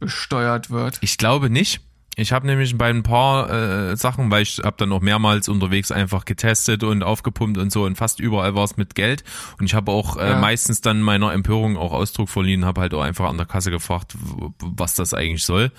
besteuert 0.00 0.68
wird. 0.68 0.98
Ich 1.00 1.16
glaube 1.16 1.48
nicht. 1.48 1.83
Ich 2.16 2.32
habe 2.32 2.46
nämlich 2.46 2.76
bei 2.78 2.90
ein 2.90 3.02
paar 3.02 3.50
äh, 3.50 3.96
Sachen, 3.96 4.30
weil 4.30 4.42
ich 4.42 4.60
habe 4.62 4.76
dann 4.78 4.90
noch 4.90 5.00
mehrmals 5.00 5.48
unterwegs 5.48 5.90
einfach 5.90 6.24
getestet 6.24 6.84
und 6.84 7.02
aufgepumpt 7.02 7.58
und 7.58 7.72
so 7.72 7.84
und 7.84 7.96
fast 7.96 8.20
überall 8.20 8.54
war 8.54 8.64
es 8.64 8.76
mit 8.76 8.94
Geld 8.94 9.24
und 9.58 9.66
ich 9.66 9.74
habe 9.74 9.90
auch 9.90 10.16
äh, 10.16 10.30
ja. 10.30 10.38
meistens 10.38 10.80
dann 10.80 11.00
meiner 11.00 11.32
Empörung 11.32 11.76
auch 11.76 11.92
Ausdruck 11.92 12.28
verliehen, 12.28 12.64
habe 12.64 12.82
halt 12.82 12.94
auch 12.94 13.02
einfach 13.02 13.28
an 13.28 13.36
der 13.36 13.46
Kasse 13.46 13.70
gefragt, 13.70 14.14
was 14.60 14.94
das 14.94 15.12
eigentlich 15.12 15.44
soll 15.44 15.72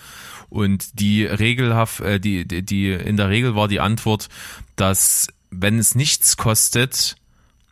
und 0.49 0.99
die 0.99 1.25
regelhaft, 1.25 2.01
äh, 2.01 2.19
die, 2.19 2.45
die 2.45 2.63
die 2.63 2.91
in 2.91 3.17
der 3.17 3.29
Regel 3.29 3.55
war 3.55 3.67
die 3.67 3.79
Antwort, 3.79 4.27
dass 4.75 5.27
wenn 5.51 5.79
es 5.79 5.95
nichts 5.95 6.37
kostet, 6.37 7.15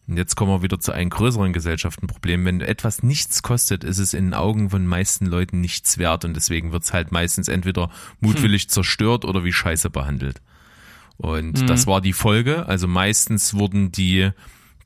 und 0.07 0.17
jetzt 0.17 0.35
kommen 0.35 0.51
wir 0.51 0.61
wieder 0.61 0.79
zu 0.79 0.91
einem 0.91 1.09
größeren 1.09 1.53
Gesellschaftenproblem. 1.53 2.43
Wenn 2.43 2.61
etwas 2.61 3.03
nichts 3.03 3.41
kostet, 3.41 3.85
ist 3.85 3.99
es 3.99 4.13
in 4.13 4.25
den 4.25 4.33
Augen 4.33 4.69
von 4.69 4.85
meisten 4.85 5.25
Leuten 5.25 5.61
nichts 5.61 5.97
wert 5.97 6.25
und 6.25 6.35
deswegen 6.35 6.73
wird 6.73 6.83
es 6.83 6.91
halt 6.91 7.11
meistens 7.11 7.47
entweder 7.47 7.89
mutwillig 8.19 8.63
hm. 8.63 8.69
zerstört 8.69 9.23
oder 9.23 9.45
wie 9.45 9.53
Scheiße 9.53 9.89
behandelt. 9.89 10.41
Und 11.17 11.59
hm. 11.59 11.67
das 11.67 11.87
war 11.87 12.01
die 12.01 12.11
Folge. 12.11 12.65
Also 12.67 12.87
meistens 12.87 13.53
wurden 13.53 13.91
die, 13.93 14.31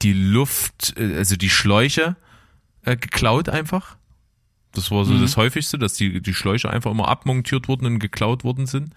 die 0.03 0.13
Luft, 0.13 0.93
äh, 0.97 1.15
also 1.15 1.35
die 1.35 1.49
Schläuche 1.49 2.15
äh, 2.83 2.95
geklaut 2.95 3.49
einfach. 3.49 3.97
Das 4.73 4.91
war 4.91 5.05
so 5.05 5.13
mhm. 5.13 5.21
das 5.21 5.37
häufigste, 5.37 5.79
dass 5.79 5.93
die, 5.93 6.21
die 6.21 6.35
Schläuche 6.35 6.69
einfach 6.69 6.91
immer 6.91 7.07
abmontiert 7.07 7.67
wurden 7.67 7.87
und 7.87 7.99
geklaut 7.99 8.43
worden 8.43 8.67
sind 8.67 8.93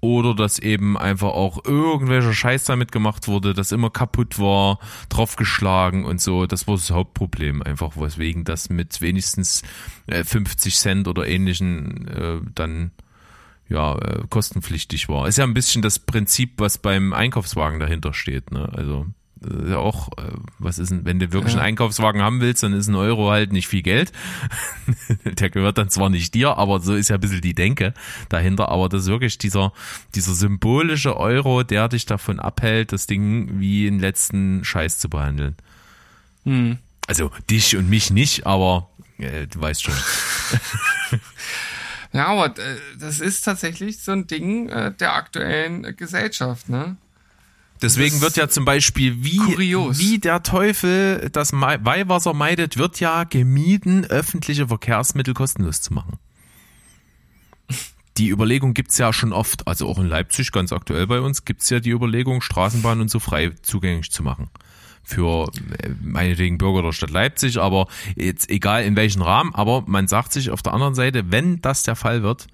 oder 0.00 0.34
dass 0.34 0.58
eben 0.58 0.96
einfach 0.96 1.28
auch 1.28 1.64
irgendwelcher 1.64 2.32
Scheiß 2.32 2.64
damit 2.64 2.90
gemacht 2.92 3.28
wurde, 3.28 3.52
dass 3.52 3.72
immer 3.72 3.90
kaputt 3.90 4.38
war, 4.38 4.78
draufgeschlagen 5.08 6.04
und 6.04 6.20
so. 6.20 6.46
Das 6.46 6.66
war 6.66 6.76
das 6.76 6.90
Hauptproblem, 6.90 7.62
einfach 7.62 7.96
weswegen 7.96 8.44
das 8.44 8.70
mit 8.70 9.00
wenigstens 9.00 9.62
50 10.08 10.72
äh, 10.72 10.76
Cent 10.76 11.08
oder 11.08 11.26
ähnlichen 11.26 12.08
äh, 12.08 12.40
dann 12.54 12.92
ja 13.68 13.96
äh, 13.98 14.24
kostenpflichtig 14.28 15.08
war. 15.08 15.28
Ist 15.28 15.38
ja 15.38 15.44
ein 15.44 15.54
bisschen 15.54 15.82
das 15.82 15.98
Prinzip, 15.98 16.54
was 16.58 16.78
beim 16.78 17.12
Einkaufswagen 17.12 17.78
dahinter 17.78 18.12
steht. 18.14 18.50
Ne? 18.50 18.68
Also 18.72 19.06
ja 19.42 19.78
auch, 19.78 20.08
äh, 20.18 20.32
was 20.58 20.78
ist 20.78 20.90
denn, 20.90 21.04
wenn 21.04 21.18
du 21.18 21.32
wirklich 21.32 21.54
einen 21.54 21.62
Einkaufswagen 21.62 22.20
haben 22.20 22.40
willst, 22.40 22.62
dann 22.62 22.72
ist 22.72 22.88
ein 22.88 22.94
Euro 22.94 23.30
halt 23.30 23.52
nicht 23.52 23.68
viel 23.68 23.82
Geld. 23.82 24.12
Der 25.24 25.50
gehört 25.50 25.78
dann 25.78 25.88
zwar 25.88 26.10
nicht 26.10 26.34
dir, 26.34 26.56
aber 26.58 26.80
so 26.80 26.94
ist 26.94 27.08
ja 27.08 27.16
ein 27.16 27.20
bisschen 27.20 27.40
die 27.40 27.54
Denke 27.54 27.94
dahinter. 28.28 28.68
Aber 28.68 28.88
das 28.88 29.02
ist 29.02 29.08
wirklich 29.08 29.38
dieser, 29.38 29.72
dieser 30.14 30.34
symbolische 30.34 31.16
Euro, 31.16 31.62
der 31.62 31.88
dich 31.88 32.06
davon 32.06 32.38
abhält, 32.38 32.92
das 32.92 33.06
Ding 33.06 33.60
wie 33.60 33.86
einen 33.86 34.00
letzten 34.00 34.64
Scheiß 34.64 34.98
zu 34.98 35.08
behandeln. 35.08 35.56
Hm. 36.44 36.78
Also 37.06 37.30
dich 37.48 37.76
und 37.76 37.88
mich 37.88 38.10
nicht, 38.10 38.46
aber 38.46 38.88
äh, 39.18 39.46
du 39.46 39.60
weißt 39.60 39.82
schon. 39.82 39.94
ja, 42.12 42.26
aber 42.26 42.46
äh, 42.58 42.76
das 42.98 43.20
ist 43.20 43.42
tatsächlich 43.42 44.00
so 44.00 44.12
ein 44.12 44.26
Ding 44.26 44.68
äh, 44.68 44.92
der 44.92 45.14
aktuellen 45.14 45.96
Gesellschaft, 45.96 46.68
ne? 46.68 46.96
Deswegen 47.82 48.20
wird 48.20 48.36
ja 48.36 48.48
zum 48.48 48.64
Beispiel, 48.66 49.24
wie, 49.24 49.38
wie 49.38 50.18
der 50.18 50.42
Teufel 50.42 51.30
das 51.32 51.52
Weihwasser 51.52 52.34
meidet, 52.34 52.76
wird 52.76 53.00
ja 53.00 53.24
gemieden, 53.24 54.04
öffentliche 54.04 54.68
Verkehrsmittel 54.68 55.32
kostenlos 55.32 55.80
zu 55.80 55.94
machen. 55.94 56.18
Die 58.18 58.28
Überlegung 58.28 58.74
gibt's 58.74 58.98
ja 58.98 59.14
schon 59.14 59.32
oft, 59.32 59.66
also 59.66 59.88
auch 59.88 59.98
in 59.98 60.06
Leipzig 60.06 60.52
ganz 60.52 60.72
aktuell 60.72 61.06
bei 61.06 61.20
uns, 61.20 61.46
gibt's 61.46 61.70
ja 61.70 61.80
die 61.80 61.90
Überlegung, 61.90 62.42
Straßenbahnen 62.42 63.02
und 63.02 63.10
so 63.10 63.18
frei 63.18 63.52
zugänglich 63.62 64.10
zu 64.10 64.22
machen. 64.22 64.50
Für 65.02 65.50
äh, 65.78 65.88
meinetwegen 66.02 66.58
Bürger 66.58 66.82
der 66.82 66.92
Stadt 66.92 67.10
Leipzig, 67.10 67.58
aber 67.58 67.86
jetzt 68.16 68.50
egal 68.50 68.84
in 68.84 68.94
welchem 68.94 69.22
Rahmen, 69.22 69.54
aber 69.54 69.84
man 69.86 70.06
sagt 70.06 70.32
sich 70.32 70.50
auf 70.50 70.60
der 70.60 70.74
anderen 70.74 70.94
Seite, 70.94 71.32
wenn 71.32 71.62
das 71.62 71.82
der 71.82 71.96
Fall 71.96 72.22
wird, 72.22 72.48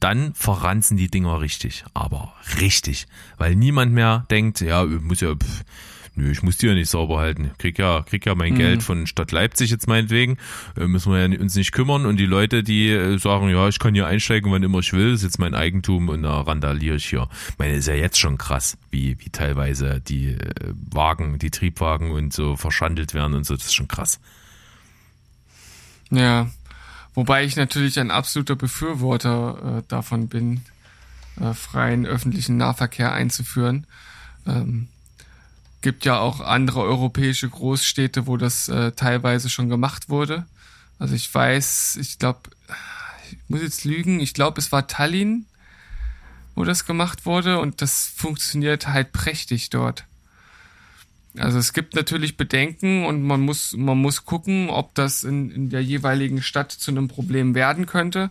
dann 0.00 0.34
verranzen 0.34 0.96
die 0.96 1.08
Dinger 1.08 1.40
richtig. 1.40 1.84
Aber 1.94 2.34
richtig. 2.60 3.06
Weil 3.38 3.54
niemand 3.54 3.92
mehr 3.92 4.26
denkt, 4.30 4.60
ja, 4.60 4.84
muss 4.84 5.20
ja, 5.20 5.34
pff, 5.34 5.64
nö, 6.16 6.30
ich 6.30 6.42
muss 6.42 6.58
die 6.58 6.66
ja 6.66 6.74
nicht 6.74 6.90
sauber 6.90 7.18
halten. 7.18 7.50
Krieg 7.58 7.78
ja, 7.78 8.02
krieg 8.02 8.26
ja 8.26 8.34
mein 8.34 8.54
mhm. 8.54 8.58
Geld 8.58 8.82
von 8.82 9.06
Stadt 9.06 9.32
Leipzig 9.32 9.70
jetzt 9.70 9.86
meinetwegen. 9.86 10.38
Äh, 10.76 10.86
müssen 10.86 11.12
wir 11.12 11.26
ja 11.26 11.40
uns 11.40 11.54
nicht 11.54 11.72
kümmern. 11.72 12.06
Und 12.06 12.16
die 12.18 12.26
Leute, 12.26 12.62
die 12.62 12.90
äh, 12.90 13.18
sagen, 13.18 13.48
ja, 13.48 13.68
ich 13.68 13.78
kann 13.78 13.94
hier 13.94 14.06
einsteigen, 14.06 14.50
wann 14.50 14.62
immer 14.62 14.80
ich 14.80 14.92
will, 14.92 15.12
ist 15.12 15.22
jetzt 15.22 15.38
mein 15.38 15.54
Eigentum 15.54 16.08
und 16.08 16.22
da 16.22 16.40
randaliere 16.40 16.96
ich 16.96 17.06
hier. 17.06 17.28
Ich 17.50 17.58
meine, 17.58 17.74
ist 17.74 17.88
ja 17.88 17.94
jetzt 17.94 18.18
schon 18.18 18.38
krass, 18.38 18.76
wie, 18.90 19.18
wie 19.20 19.30
teilweise 19.30 20.00
die 20.00 20.28
äh, 20.32 20.74
Wagen, 20.90 21.38
die 21.38 21.50
Triebwagen 21.50 22.10
und 22.10 22.32
so 22.32 22.56
verschandelt 22.56 23.14
werden 23.14 23.34
und 23.34 23.44
so. 23.44 23.54
Das 23.54 23.66
ist 23.66 23.74
schon 23.74 23.88
krass. 23.88 24.18
Ja, 26.10 26.48
Wobei 27.16 27.44
ich 27.44 27.56
natürlich 27.56 27.98
ein 27.98 28.10
absoluter 28.10 28.56
Befürworter 28.56 29.78
äh, 29.78 29.82
davon 29.88 30.28
bin, 30.28 30.60
äh, 31.40 31.54
freien 31.54 32.04
öffentlichen 32.04 32.58
Nahverkehr 32.58 33.10
einzuführen. 33.12 33.86
Ähm, 34.46 34.88
gibt 35.80 36.04
ja 36.04 36.18
auch 36.18 36.40
andere 36.40 36.82
europäische 36.82 37.48
Großstädte, 37.48 38.26
wo 38.26 38.36
das 38.36 38.68
äh, 38.68 38.92
teilweise 38.92 39.48
schon 39.48 39.70
gemacht 39.70 40.10
wurde. 40.10 40.44
Also 40.98 41.14
ich 41.14 41.32
weiß, 41.34 41.96
ich 42.00 42.18
glaube, 42.18 42.50
ich 43.30 43.38
muss 43.48 43.62
jetzt 43.62 43.84
lügen, 43.84 44.20
ich 44.20 44.34
glaube, 44.34 44.60
es 44.60 44.70
war 44.70 44.86
Tallinn, 44.86 45.46
wo 46.54 46.64
das 46.64 46.84
gemacht 46.84 47.24
wurde 47.24 47.60
und 47.60 47.80
das 47.80 48.12
funktioniert 48.14 48.88
halt 48.88 49.12
prächtig 49.12 49.70
dort. 49.70 50.04
Also 51.38 51.58
es 51.58 51.72
gibt 51.72 51.94
natürlich 51.94 52.36
Bedenken 52.36 53.04
und 53.04 53.22
man 53.22 53.40
muss, 53.40 53.74
man 53.76 53.98
muss 53.98 54.24
gucken, 54.24 54.70
ob 54.70 54.94
das 54.94 55.24
in, 55.24 55.50
in 55.50 55.70
der 55.70 55.82
jeweiligen 55.82 56.42
Stadt 56.42 56.72
zu 56.72 56.90
einem 56.90 57.08
Problem 57.08 57.54
werden 57.54 57.86
könnte. 57.86 58.30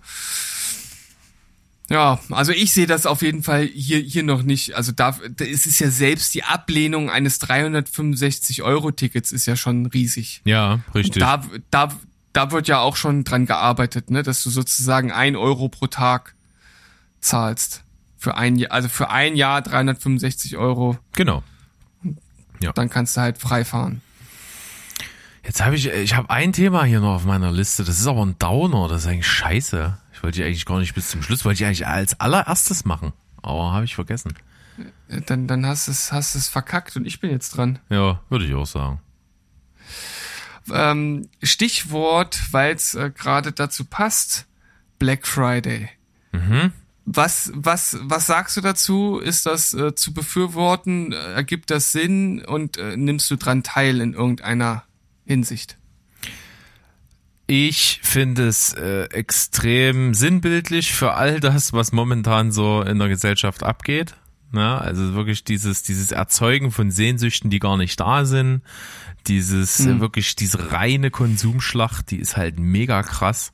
Ja, 1.90 2.20
also 2.32 2.52
ich 2.52 2.72
sehe 2.72 2.88
das 2.88 3.06
auf 3.06 3.22
jeden 3.22 3.44
Fall 3.44 3.66
hier, 3.66 4.00
hier 4.00 4.24
noch 4.24 4.42
nicht. 4.42 4.76
Also 4.76 4.92
da, 4.92 5.18
da 5.30 5.46
ist 5.46 5.68
es 5.68 5.78
ja 5.80 5.90
selbst 5.90 6.34
die 6.34 6.44
Ablehnung 6.44 7.10
eines 7.12 7.38
365 7.40 8.64
Euro 8.64 8.92
Tickets 8.92 9.32
ist 9.32 9.46
ja 9.46 9.56
schon 9.56 9.86
riesig. 9.86 10.42
Ja, 10.46 10.80
richtig. 10.96 11.20
Da, 11.20 11.44
da, 11.70 11.90
da 12.34 12.52
wird 12.52 12.68
ja 12.68 12.80
auch 12.80 12.96
schon 12.96 13.24
dran 13.24 13.46
gearbeitet, 13.46 14.10
ne, 14.10 14.24
dass 14.24 14.44
du 14.44 14.50
sozusagen 14.50 15.12
ein 15.12 15.36
Euro 15.36 15.70
pro 15.70 15.86
Tag 15.88 16.34
zahlst. 17.20 17.84
Für 18.18 18.36
ein 18.36 18.56
Jahr, 18.56 18.72
also 18.72 18.90
für 18.90 19.12
ein 19.12 19.36
Jahr 19.36 19.62
365 19.62 20.58
Euro. 20.58 20.98
Genau. 21.14 21.44
Ja. 22.62 22.72
Dann 22.74 22.90
kannst 22.90 23.18
du 23.18 23.22
halt 23.22 23.38
frei 23.38 23.66
fahren. 23.66 24.02
Jetzt 25.44 25.64
habe 25.64 25.76
ich, 25.76 25.88
ich 25.88 26.16
habe 26.16 26.30
ein 26.32 26.54
Thema 26.54 26.84
hier 26.86 27.00
noch 27.00 27.16
auf 27.16 27.26
meiner 27.26 27.52
Liste. 27.52 27.84
Das 27.84 28.00
ist 28.00 28.08
aber 28.08 28.26
ein 28.26 28.38
Downer. 28.40 28.88
Das 28.88 29.02
ist 29.02 29.08
eigentlich 29.08 29.28
scheiße. 29.28 29.98
Ich 30.14 30.24
wollte 30.24 30.40
die 30.40 30.44
eigentlich 30.44 30.66
gar 30.66 30.80
nicht 30.80 30.96
bis 30.96 31.10
zum 31.10 31.22
Schluss, 31.22 31.46
wollte 31.46 31.62
ich 31.62 31.66
eigentlich 31.66 31.86
als 31.86 32.20
allererstes 32.20 32.86
machen. 32.86 33.14
Aber 33.42 33.74
habe 33.74 33.86
ich 33.86 33.94
vergessen. 33.96 34.34
Dann, 35.28 35.48
dann 35.48 35.66
hast 35.66 35.88
du 35.88 35.92
es, 35.92 36.12
hast 36.12 36.36
es 36.36 36.50
verkackt 36.50 36.96
und 36.96 37.06
ich 37.06 37.20
bin 37.20 37.30
jetzt 37.30 37.52
dran. 37.52 37.80
Ja, 37.90 38.22
würde 38.30 38.46
ich 38.46 38.54
auch 38.56 38.66
sagen. 38.66 39.00
Ähm, 40.72 41.30
Stichwort, 41.44 42.42
weil 42.52 42.76
es 42.76 42.96
äh, 42.96 43.12
gerade 43.16 43.52
dazu 43.52 43.86
passt, 43.86 44.48
Black 44.98 45.28
Friday. 45.28 45.90
Mhm. 46.32 46.74
Was, 47.06 47.52
was, 47.54 47.98
was 48.02 48.26
sagst 48.26 48.58
du 48.58 48.62
dazu? 48.62 49.20
Ist 49.20 49.46
das 49.46 49.74
äh, 49.76 49.94
zu 49.94 50.14
befürworten? 50.14 51.12
Äh, 51.12 51.34
ergibt 51.34 51.70
das 51.70 51.92
Sinn 51.92 52.44
und 52.44 52.78
äh, 52.78 52.98
nimmst 52.98 53.30
du 53.30 53.36
dran 53.36 53.62
teil 53.62 54.02
in 54.02 54.14
irgendeiner 54.14 54.84
Hinsicht? 55.26 55.78
Ich 57.48 58.00
finde 58.02 58.48
es 58.48 58.74
äh, 58.74 59.04
extrem 59.12 60.16
sinnbildlich 60.16 60.94
für 60.94 61.14
all 61.14 61.40
das, 61.40 61.74
was 61.74 61.92
momentan 61.92 62.52
so 62.52 62.82
in 62.82 62.98
der 62.98 63.08
Gesellschaft 63.08 63.62
abgeht. 63.62 64.16
Na, 64.52 64.78
also 64.80 65.14
wirklich 65.14 65.44
dieses, 65.44 65.84
dieses 65.84 66.12
Erzeugen 66.12 66.72
von 66.72 66.90
Sehnsüchten, 66.90 67.50
die 67.50 67.60
gar 67.60 67.78
nicht 67.78 68.00
da 68.00 68.26
sind. 68.26 68.62
Dieses, 69.28 69.80
Hm. 69.80 69.98
äh, 69.98 70.00
wirklich, 70.00 70.36
diese 70.36 70.72
reine 70.72 71.12
Konsumschlacht, 71.12 72.10
die 72.10 72.18
ist 72.18 72.38
halt 72.38 72.58
mega 72.58 73.04
krass. 73.04 73.52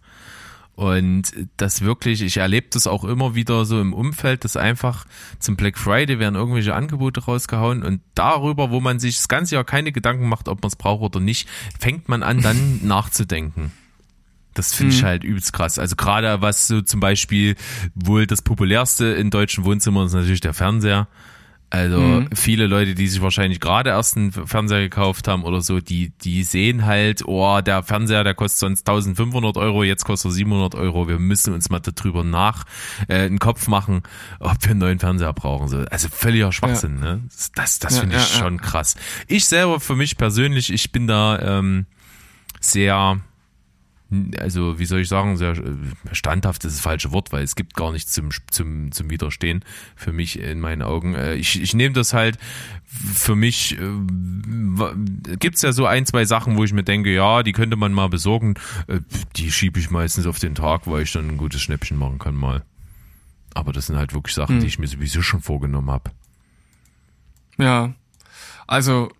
Und 0.81 1.31
das 1.57 1.81
wirklich, 1.81 2.23
ich 2.23 2.37
erlebe 2.37 2.65
das 2.71 2.87
auch 2.87 3.03
immer 3.03 3.35
wieder 3.35 3.65
so 3.65 3.79
im 3.79 3.93
Umfeld, 3.93 4.43
dass 4.43 4.57
einfach 4.57 5.05
zum 5.37 5.55
Black 5.55 5.77
Friday 5.77 6.17
werden 6.17 6.33
irgendwelche 6.33 6.73
Angebote 6.73 7.23
rausgehauen 7.23 7.83
und 7.83 8.01
darüber, 8.15 8.71
wo 8.71 8.79
man 8.79 8.99
sich 8.99 9.17
das 9.17 9.27
ganze 9.27 9.53
Jahr 9.53 9.63
keine 9.63 9.91
Gedanken 9.91 10.27
macht, 10.27 10.47
ob 10.47 10.63
man 10.63 10.69
es 10.69 10.75
braucht 10.75 11.03
oder 11.03 11.19
nicht, 11.19 11.47
fängt 11.79 12.09
man 12.09 12.23
an, 12.23 12.41
dann 12.41 12.79
nachzudenken. 12.87 13.71
Das 14.55 14.73
finde 14.73 14.95
ich 14.95 15.03
halt 15.03 15.23
übelst 15.23 15.53
krass. 15.53 15.77
Also 15.77 15.95
gerade 15.95 16.41
was 16.41 16.65
so 16.65 16.81
zum 16.81 16.99
Beispiel 16.99 17.55
wohl 17.93 18.25
das 18.25 18.41
populärste 18.41 19.05
in 19.05 19.29
deutschen 19.29 19.65
Wohnzimmern 19.65 20.07
ist 20.07 20.13
natürlich 20.13 20.41
der 20.41 20.55
Fernseher. 20.55 21.07
Also 21.73 21.99
Mhm. 21.99 22.27
viele 22.35 22.67
Leute, 22.67 22.95
die 22.95 23.07
sich 23.07 23.21
wahrscheinlich 23.21 23.61
gerade 23.61 23.91
erst 23.91 24.17
einen 24.17 24.33
Fernseher 24.33 24.81
gekauft 24.81 25.29
haben 25.29 25.43
oder 25.45 25.61
so, 25.61 25.79
die, 25.79 26.09
die 26.21 26.43
sehen 26.43 26.85
halt, 26.85 27.23
oh, 27.25 27.61
der 27.61 27.81
Fernseher, 27.81 28.25
der 28.25 28.33
kostet 28.33 28.59
sonst 28.59 28.87
1500 28.89 29.55
Euro, 29.55 29.83
jetzt 29.83 30.03
kostet 30.03 30.31
er 30.31 30.33
700 30.33 30.75
Euro. 30.75 31.07
Wir 31.07 31.17
müssen 31.17 31.53
uns 31.53 31.69
mal 31.69 31.79
darüber 31.79 32.25
nach 32.25 32.65
äh, 33.07 33.19
einen 33.21 33.39
Kopf 33.39 33.67
machen, 33.69 34.03
ob 34.41 34.61
wir 34.63 34.71
einen 34.71 34.79
neuen 34.81 34.99
Fernseher 34.99 35.31
brauchen. 35.31 35.69
So, 35.69 35.77
Also 35.89 36.09
völliger 36.09 36.51
Schwachsinn. 36.51 36.99
Ne? 36.99 37.21
Das, 37.29 37.51
das, 37.53 37.79
das 37.79 37.95
Ja, 37.95 37.99
finde 38.01 38.17
ich 38.17 38.21
ja, 38.29 38.35
ja. 38.37 38.43
schon 38.43 38.59
krass. 38.59 38.95
Ich 39.27 39.45
selber 39.45 39.79
für 39.79 39.95
mich 39.95 40.17
persönlich, 40.17 40.73
ich 40.73 40.91
bin 40.91 41.07
da 41.07 41.39
ähm, 41.39 41.85
sehr 42.59 43.21
also 44.39 44.77
wie 44.77 44.85
soll 44.85 45.01
ich 45.01 45.07
sagen, 45.07 45.37
sehr 45.37 45.51
äh, 45.51 45.75
standhaft 46.11 46.65
ist 46.65 46.75
das 46.75 46.81
falsche 46.81 47.11
Wort, 47.11 47.31
weil 47.31 47.43
es 47.43 47.55
gibt 47.55 47.75
gar 47.75 47.91
nichts 47.91 48.11
zum, 48.11 48.29
zum, 48.49 48.91
zum 48.91 49.09
Widerstehen 49.09 49.63
für 49.95 50.11
mich 50.11 50.39
in 50.39 50.59
meinen 50.59 50.81
Augen. 50.81 51.15
Äh, 51.15 51.35
Ich, 51.35 51.61
ich 51.61 51.73
nehme 51.73 51.93
das 51.93 52.13
halt 52.13 52.37
für 52.85 53.35
mich, 53.35 53.77
äh, 53.79 55.35
gibt's 55.37 55.61
ja 55.61 55.71
so 55.71 55.85
ein, 55.85 56.05
zwei 56.05 56.25
Sachen, 56.25 56.57
wo 56.57 56.63
ich 56.63 56.73
mir 56.73 56.83
denke, 56.83 57.13
ja, 57.13 57.41
die 57.41 57.53
könnte 57.53 57.77
man 57.77 57.93
mal 57.93 58.09
besorgen. 58.09 58.55
Äh, 58.87 58.99
Die 59.37 59.51
schiebe 59.51 59.79
ich 59.79 59.89
meistens 59.89 60.25
auf 60.25 60.39
den 60.39 60.55
Tag, 60.55 60.87
weil 60.87 61.03
ich 61.03 61.11
dann 61.13 61.29
ein 61.29 61.37
gutes 61.37 61.61
Schnäppchen 61.61 61.97
machen 61.97 62.19
kann 62.19 62.35
mal. 62.35 62.63
Aber 63.53 63.71
das 63.71 63.87
sind 63.87 63.97
halt 63.97 64.13
wirklich 64.13 64.35
Sachen, 64.35 64.59
die 64.59 64.67
ich 64.67 64.79
mir 64.79 64.87
sowieso 64.87 65.21
schon 65.21 65.41
vorgenommen 65.41 65.89
habe. 65.89 66.11
Ja. 67.57 67.93
Also 68.67 69.11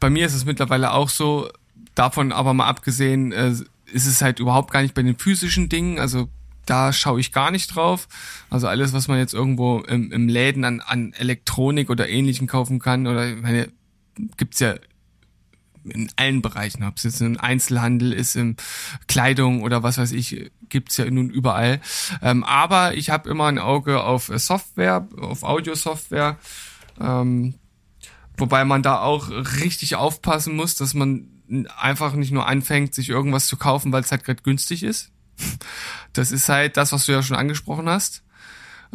bei 0.00 0.10
mir 0.10 0.26
ist 0.26 0.34
es 0.34 0.44
mittlerweile 0.44 0.92
auch 0.92 1.08
so, 1.08 1.48
davon 1.94 2.32
aber 2.32 2.52
mal 2.54 2.66
abgesehen, 2.66 3.32
äh, 3.32 3.54
ist 3.94 4.06
es 4.06 4.20
halt 4.22 4.40
überhaupt 4.40 4.70
gar 4.72 4.82
nicht 4.82 4.94
bei 4.94 5.02
den 5.02 5.18
physischen 5.18 5.68
Dingen. 5.68 5.98
Also 5.98 6.28
da 6.66 6.92
schaue 6.92 7.20
ich 7.20 7.32
gar 7.32 7.50
nicht 7.50 7.74
drauf. 7.74 8.08
Also 8.50 8.68
alles, 8.68 8.92
was 8.92 9.08
man 9.08 9.18
jetzt 9.18 9.34
irgendwo 9.34 9.80
im, 9.80 10.12
im 10.12 10.28
Läden 10.28 10.64
an, 10.64 10.80
an 10.80 11.12
Elektronik 11.12 11.90
oder 11.90 12.08
ähnlichem 12.08 12.46
kaufen 12.46 12.78
kann, 12.78 13.06
oder 13.06 13.28
ich 13.28 13.40
meine, 13.40 13.68
gibt's 14.36 14.60
ja 14.60 14.74
in 15.84 16.10
allen 16.16 16.40
Bereichen, 16.40 16.82
ob 16.82 16.96
es 16.96 17.02
jetzt 17.02 17.20
im 17.20 17.38
Einzelhandel 17.38 18.12
ist, 18.12 18.36
in 18.36 18.56
Kleidung 19.06 19.62
oder 19.62 19.82
was 19.82 19.98
weiß 19.98 20.12
ich, 20.12 20.50
gibt's 20.70 20.96
ja 20.96 21.10
nun 21.10 21.28
überall. 21.28 21.80
Ähm, 22.22 22.42
aber 22.42 22.96
ich 22.96 23.10
habe 23.10 23.28
immer 23.28 23.46
ein 23.46 23.58
Auge 23.58 24.02
auf 24.02 24.32
Software, 24.34 25.06
auf 25.20 25.42
Audiosoftware. 25.42 26.38
Ähm, 26.98 27.54
Wobei 28.36 28.64
man 28.64 28.82
da 28.82 29.00
auch 29.00 29.30
richtig 29.30 29.94
aufpassen 29.94 30.56
muss, 30.56 30.74
dass 30.74 30.94
man 30.94 31.28
einfach 31.76 32.14
nicht 32.14 32.32
nur 32.32 32.46
anfängt, 32.46 32.94
sich 32.94 33.08
irgendwas 33.08 33.46
zu 33.46 33.56
kaufen, 33.56 33.92
weil 33.92 34.02
es 34.02 34.10
halt 34.10 34.24
gerade 34.24 34.42
günstig 34.42 34.82
ist. 34.82 35.10
Das 36.12 36.30
ist 36.30 36.48
halt 36.48 36.76
das, 36.76 36.92
was 36.92 37.06
du 37.06 37.12
ja 37.12 37.22
schon 37.22 37.36
angesprochen 37.36 37.88
hast. 37.88 38.22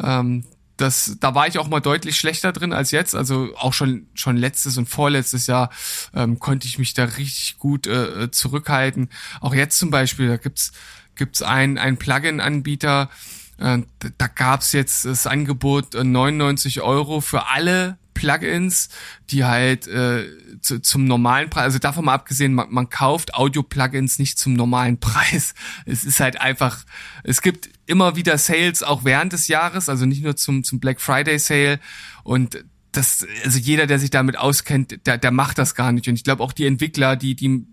Ähm, 0.02 0.44
das, 0.80 1.16
da 1.20 1.34
war 1.34 1.46
ich 1.46 1.58
auch 1.58 1.68
mal 1.68 1.80
deutlich 1.80 2.16
schlechter 2.16 2.52
drin 2.52 2.72
als 2.72 2.90
jetzt. 2.90 3.14
Also 3.14 3.50
auch 3.56 3.74
schon 3.74 4.06
schon 4.14 4.36
letztes 4.36 4.78
und 4.78 4.88
vorletztes 4.88 5.46
Jahr 5.46 5.70
ähm, 6.14 6.38
konnte 6.38 6.66
ich 6.66 6.78
mich 6.78 6.94
da 6.94 7.04
richtig 7.04 7.58
gut 7.58 7.86
äh, 7.86 8.30
zurückhalten. 8.30 9.10
Auch 9.40 9.54
jetzt 9.54 9.78
zum 9.78 9.90
Beispiel, 9.90 10.28
da 10.28 10.36
gibt's 10.38 10.72
gibt's 11.16 11.42
einen 11.42 11.76
einen 11.76 11.98
Plugin-Anbieter. 11.98 13.10
Äh, 13.58 13.80
da 14.16 14.26
gab's 14.26 14.72
jetzt 14.72 15.04
das 15.04 15.26
Angebot 15.26 15.94
äh, 15.94 16.04
99 16.04 16.80
Euro 16.80 17.20
für 17.20 17.48
alle 17.48 17.98
Plugins, 18.20 18.90
die 19.30 19.46
halt 19.46 19.86
äh, 19.86 20.26
zu, 20.60 20.80
zum 20.80 21.06
normalen 21.06 21.48
Preis, 21.48 21.64
also 21.64 21.78
davon 21.78 22.04
mal 22.04 22.12
abgesehen, 22.12 22.52
man, 22.52 22.66
man 22.70 22.90
kauft 22.90 23.32
Audio-Plugins 23.32 24.18
nicht 24.18 24.38
zum 24.38 24.52
normalen 24.52 25.00
Preis. 25.00 25.54
Es 25.86 26.04
ist 26.04 26.20
halt 26.20 26.38
einfach, 26.38 26.84
es 27.24 27.40
gibt 27.40 27.70
immer 27.86 28.16
wieder 28.16 28.36
Sales 28.36 28.82
auch 28.82 29.04
während 29.04 29.32
des 29.32 29.48
Jahres, 29.48 29.88
also 29.88 30.04
nicht 30.04 30.22
nur 30.22 30.36
zum, 30.36 30.64
zum 30.64 30.80
Black 30.80 31.00
Friday 31.00 31.38
Sale 31.38 31.80
und 32.22 32.62
das, 32.92 33.26
also 33.44 33.58
jeder, 33.58 33.86
der 33.86 33.98
sich 33.98 34.10
damit 34.10 34.36
auskennt, 34.36 35.06
der, 35.06 35.18
der 35.18 35.30
macht 35.30 35.58
das 35.58 35.74
gar 35.74 35.92
nicht. 35.92 36.08
Und 36.08 36.14
ich 36.14 36.24
glaube 36.24 36.42
auch 36.42 36.52
die 36.52 36.66
Entwickler, 36.66 37.16
die, 37.16 37.34
die, 37.34 37.66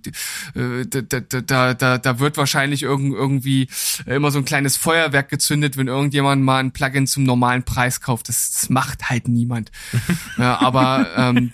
äh, 0.56 0.86
da, 0.86 1.02
da, 1.02 1.42
da, 1.42 1.74
da, 1.74 1.98
da 1.98 2.20
wird 2.20 2.38
wahrscheinlich 2.38 2.84
irgend, 2.84 3.14
irgendwie 3.14 3.68
immer 4.06 4.32
so 4.32 4.40
ein 4.40 4.46
kleines 4.46 4.78
Feuerwerk 4.78 5.30
gezündet, 5.30 5.78
wenn 5.78 5.88
irgendjemand 5.88 6.44
mal 6.44 6.60
ein 6.60 6.72
Plugin 6.72 7.08
zum 7.08 7.24
normalen 7.24 7.64
Preis 7.64 8.02
kauft. 8.02 8.30
Das, 8.30 8.52
das 8.52 8.70
macht 8.70 9.10
halt 9.10 9.28
niemand. 9.28 9.72
ja, 10.38 10.60
aber 10.62 11.08
ähm, 11.16 11.52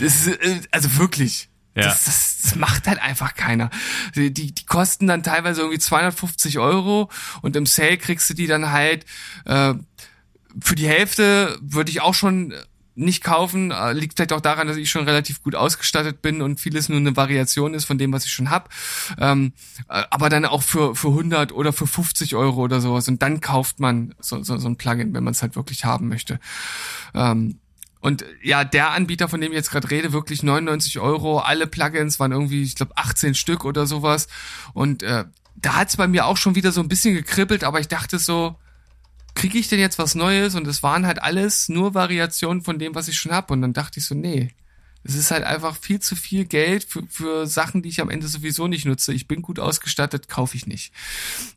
das 0.00 0.26
ist, 0.26 0.28
äh, 0.28 0.60
also 0.70 0.96
wirklich. 0.98 1.48
Ja. 1.74 1.84
Das, 1.84 2.04
das, 2.06 2.38
das 2.42 2.54
macht 2.56 2.88
halt 2.88 3.00
einfach 3.00 3.34
keiner. 3.34 3.70
Die, 4.16 4.34
die, 4.34 4.52
die 4.52 4.66
kosten 4.66 5.06
dann 5.06 5.22
teilweise 5.22 5.60
irgendwie 5.60 5.78
250 5.78 6.58
Euro 6.58 7.08
und 7.40 7.54
im 7.54 7.66
Sale 7.66 7.98
kriegst 7.98 8.28
du 8.28 8.34
die 8.34 8.48
dann 8.48 8.72
halt 8.72 9.04
äh, 9.44 9.74
für 10.62 10.74
die 10.74 10.88
Hälfte 10.88 11.58
würde 11.60 11.90
ich 11.90 12.00
auch 12.00 12.14
schon 12.14 12.54
nicht 12.98 13.22
kaufen. 13.22 13.70
Äh, 13.70 13.92
Liegt 13.92 14.16
vielleicht 14.16 14.32
auch 14.32 14.40
daran, 14.40 14.66
dass 14.66 14.76
ich 14.76 14.90
schon 14.90 15.04
relativ 15.04 15.42
gut 15.42 15.54
ausgestattet 15.54 16.20
bin 16.20 16.42
und 16.42 16.60
vieles 16.60 16.88
nur 16.88 16.98
eine 16.98 17.16
Variation 17.16 17.72
ist 17.72 17.84
von 17.84 17.96
dem, 17.96 18.12
was 18.12 18.24
ich 18.24 18.32
schon 18.32 18.50
hab. 18.50 18.70
Ähm, 19.18 19.52
äh, 19.88 20.02
aber 20.10 20.28
dann 20.28 20.44
auch 20.44 20.62
für, 20.62 20.94
für 20.94 21.08
100 21.08 21.52
oder 21.52 21.72
für 21.72 21.86
50 21.86 22.34
Euro 22.34 22.60
oder 22.62 22.80
sowas. 22.80 23.08
Und 23.08 23.22
dann 23.22 23.40
kauft 23.40 23.80
man 23.80 24.14
so, 24.18 24.42
so, 24.42 24.58
so 24.58 24.68
ein 24.68 24.76
Plugin, 24.76 25.14
wenn 25.14 25.24
man 25.24 25.32
es 25.32 25.42
halt 25.42 25.56
wirklich 25.56 25.84
haben 25.84 26.08
möchte. 26.08 26.40
Ähm, 27.14 27.60
und 28.00 28.24
ja, 28.42 28.64
der 28.64 28.90
Anbieter, 28.90 29.28
von 29.28 29.40
dem 29.40 29.52
ich 29.52 29.56
jetzt 29.56 29.70
gerade 29.70 29.90
rede, 29.90 30.12
wirklich 30.12 30.42
99 30.42 30.98
Euro. 30.98 31.38
Alle 31.38 31.66
Plugins 31.66 32.20
waren 32.20 32.32
irgendwie, 32.32 32.62
ich 32.62 32.74
glaube, 32.74 32.96
18 32.96 33.34
Stück 33.34 33.64
oder 33.64 33.86
sowas. 33.86 34.28
Und 34.72 35.02
äh, 35.02 35.24
da 35.56 35.74
hat's 35.74 35.96
bei 35.96 36.06
mir 36.06 36.26
auch 36.26 36.36
schon 36.36 36.54
wieder 36.54 36.72
so 36.72 36.80
ein 36.80 36.88
bisschen 36.88 37.14
gekribbelt, 37.14 37.64
aber 37.64 37.80
ich 37.80 37.88
dachte 37.88 38.18
so, 38.18 38.56
kriege 39.38 39.58
ich 39.58 39.68
denn 39.68 39.78
jetzt 39.78 39.98
was 39.98 40.14
Neues? 40.14 40.54
Und 40.54 40.66
es 40.66 40.82
waren 40.82 41.06
halt 41.06 41.22
alles 41.22 41.68
nur 41.68 41.94
Variationen 41.94 42.62
von 42.62 42.78
dem, 42.78 42.94
was 42.94 43.08
ich 43.08 43.16
schon 43.18 43.32
hab. 43.32 43.50
Und 43.50 43.62
dann 43.62 43.72
dachte 43.72 44.00
ich 44.00 44.06
so, 44.06 44.14
nee, 44.14 44.50
Es 45.04 45.14
ist 45.14 45.30
halt 45.30 45.44
einfach 45.44 45.76
viel 45.76 46.00
zu 46.00 46.16
viel 46.16 46.44
Geld 46.44 46.84
für, 46.84 47.04
für 47.08 47.46
Sachen, 47.46 47.82
die 47.82 47.88
ich 47.88 48.00
am 48.00 48.10
Ende 48.10 48.26
sowieso 48.26 48.66
nicht 48.66 48.84
nutze. 48.84 49.12
Ich 49.14 49.28
bin 49.28 49.42
gut 49.42 49.60
ausgestattet, 49.60 50.28
kaufe 50.28 50.56
ich 50.56 50.66
nicht. 50.66 50.92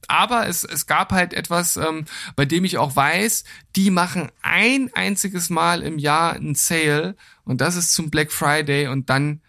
Aber 0.07 0.47
es, 0.47 0.63
es 0.63 0.85
gab 0.85 1.11
halt 1.11 1.33
etwas, 1.33 1.75
ähm, 1.75 2.05
bei 2.35 2.45
dem 2.45 2.63
ich 2.65 2.77
auch 2.77 2.95
weiß, 2.95 3.43
die 3.75 3.89
machen 3.89 4.31
ein 4.43 4.91
einziges 4.93 5.49
Mal 5.49 5.81
im 5.81 5.97
Jahr 5.97 6.33
einen 6.33 6.55
Sale 6.55 7.15
und 7.43 7.61
das 7.61 7.75
ist 7.75 7.93
zum 7.93 8.11
Black 8.11 8.31
Friday 8.31 8.87
und 8.87 9.09
dann 9.09 9.41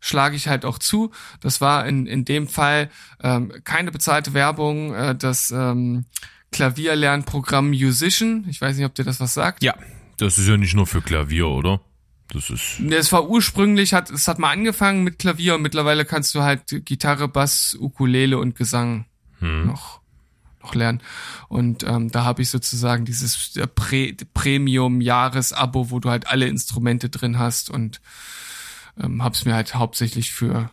schlage 0.00 0.36
ich 0.36 0.46
halt 0.48 0.64
auch 0.64 0.78
zu. 0.78 1.10
Das 1.40 1.60
war 1.60 1.86
in, 1.86 2.06
in 2.06 2.24
dem 2.24 2.46
Fall 2.46 2.90
ähm, 3.22 3.52
keine 3.64 3.90
bezahlte 3.90 4.34
Werbung, 4.34 4.94
äh, 4.94 5.14
das 5.16 5.50
ähm, 5.50 6.04
Klavierlernprogramm 6.52 7.70
Musician. 7.70 8.46
Ich 8.48 8.60
weiß 8.60 8.76
nicht, 8.76 8.86
ob 8.86 8.94
dir 8.94 9.04
das 9.04 9.20
was 9.20 9.34
sagt. 9.34 9.62
Ja, 9.62 9.74
das 10.18 10.38
ist 10.38 10.48
ja 10.48 10.56
nicht 10.56 10.74
nur 10.74 10.86
für 10.86 11.00
Klavier, 11.00 11.48
oder? 11.48 11.80
Das 12.32 12.50
ist. 12.50 12.80
Es 12.80 13.12
war 13.12 13.28
ursprünglich, 13.28 13.92
hat, 13.92 14.10
es 14.10 14.28
hat 14.28 14.38
mal 14.38 14.50
angefangen 14.50 15.02
mit 15.02 15.18
Klavier 15.18 15.56
und 15.56 15.62
mittlerweile 15.62 16.04
kannst 16.04 16.34
du 16.34 16.42
halt 16.42 16.84
Gitarre, 16.84 17.28
Bass, 17.28 17.76
Ukulele 17.78 18.38
und 18.38 18.54
Gesang 18.54 19.06
hm. 19.38 19.66
noch, 19.66 20.00
noch 20.62 20.74
lernen. 20.74 21.00
Und 21.48 21.82
ähm, 21.82 22.10
da 22.10 22.24
habe 22.24 22.42
ich 22.42 22.50
sozusagen 22.50 23.04
dieses 23.04 23.56
äh, 23.56 23.66
Pre 23.66 24.14
Premium-Jahres-Abo, 24.34 25.90
wo 25.90 25.98
du 25.98 26.10
halt 26.10 26.28
alle 26.28 26.46
Instrumente 26.46 27.08
drin 27.08 27.38
hast 27.38 27.68
und 27.70 28.00
ähm, 29.00 29.24
hab's 29.24 29.44
mir 29.44 29.54
halt 29.54 29.74
hauptsächlich 29.74 30.32
für 30.32 30.70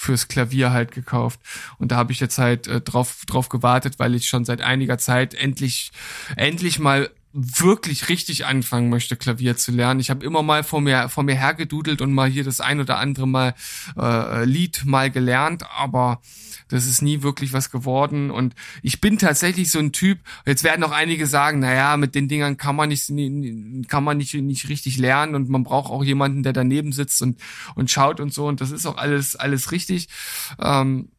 fürs 0.00 0.28
Klavier 0.28 0.70
halt 0.70 0.92
gekauft 0.92 1.40
und 1.76 1.92
da 1.92 1.96
habe 1.96 2.10
ich 2.10 2.20
jetzt 2.20 2.38
halt 2.38 2.66
äh, 2.66 2.80
drauf 2.80 3.24
drauf 3.26 3.50
gewartet, 3.50 3.98
weil 3.98 4.14
ich 4.14 4.28
schon 4.28 4.46
seit 4.46 4.62
einiger 4.62 4.96
Zeit 4.96 5.34
endlich 5.34 5.92
endlich 6.36 6.78
mal 6.78 7.10
wirklich 7.34 8.08
richtig 8.08 8.46
anfangen 8.46 8.88
möchte, 8.88 9.14
Klavier 9.16 9.58
zu 9.58 9.72
lernen. 9.72 10.00
Ich 10.00 10.08
habe 10.08 10.24
immer 10.24 10.42
mal 10.42 10.64
vor 10.64 10.80
mir 10.80 11.10
vor 11.10 11.22
mir 11.22 11.34
hergedudelt 11.34 12.00
und 12.00 12.14
mal 12.14 12.30
hier 12.30 12.44
das 12.44 12.62
ein 12.62 12.80
oder 12.80 12.96
andere 12.96 13.28
mal 13.28 13.54
äh, 13.98 14.46
Lied 14.46 14.86
mal 14.86 15.10
gelernt, 15.10 15.64
aber 15.70 16.22
das 16.70 16.86
ist 16.86 17.02
nie 17.02 17.22
wirklich 17.22 17.52
was 17.52 17.70
geworden. 17.70 18.30
Und 18.30 18.54
ich 18.82 19.00
bin 19.00 19.18
tatsächlich 19.18 19.70
so 19.70 19.78
ein 19.78 19.92
Typ. 19.92 20.20
Jetzt 20.46 20.64
werden 20.64 20.84
auch 20.84 20.92
einige 20.92 21.26
sagen, 21.26 21.58
naja, 21.58 21.96
mit 21.96 22.14
den 22.14 22.28
Dingern 22.28 22.56
kann 22.56 22.76
man 22.76 22.88
nicht 22.88 23.08
kann 23.88 24.04
man 24.04 24.16
nicht 24.16 24.34
nicht 24.34 24.68
richtig 24.68 24.96
lernen 24.96 25.34
und 25.34 25.48
man 25.48 25.64
braucht 25.64 25.90
auch 25.90 26.04
jemanden, 26.04 26.42
der 26.42 26.52
daneben 26.52 26.92
sitzt 26.92 27.20
und 27.22 27.40
und 27.74 27.90
schaut 27.90 28.20
und 28.20 28.32
so. 28.32 28.46
Und 28.46 28.60
das 28.60 28.70
ist 28.70 28.86
auch 28.86 28.96
alles 28.96 29.36
alles 29.36 29.72
richtig. 29.72 30.08
Ähm, 30.58 31.10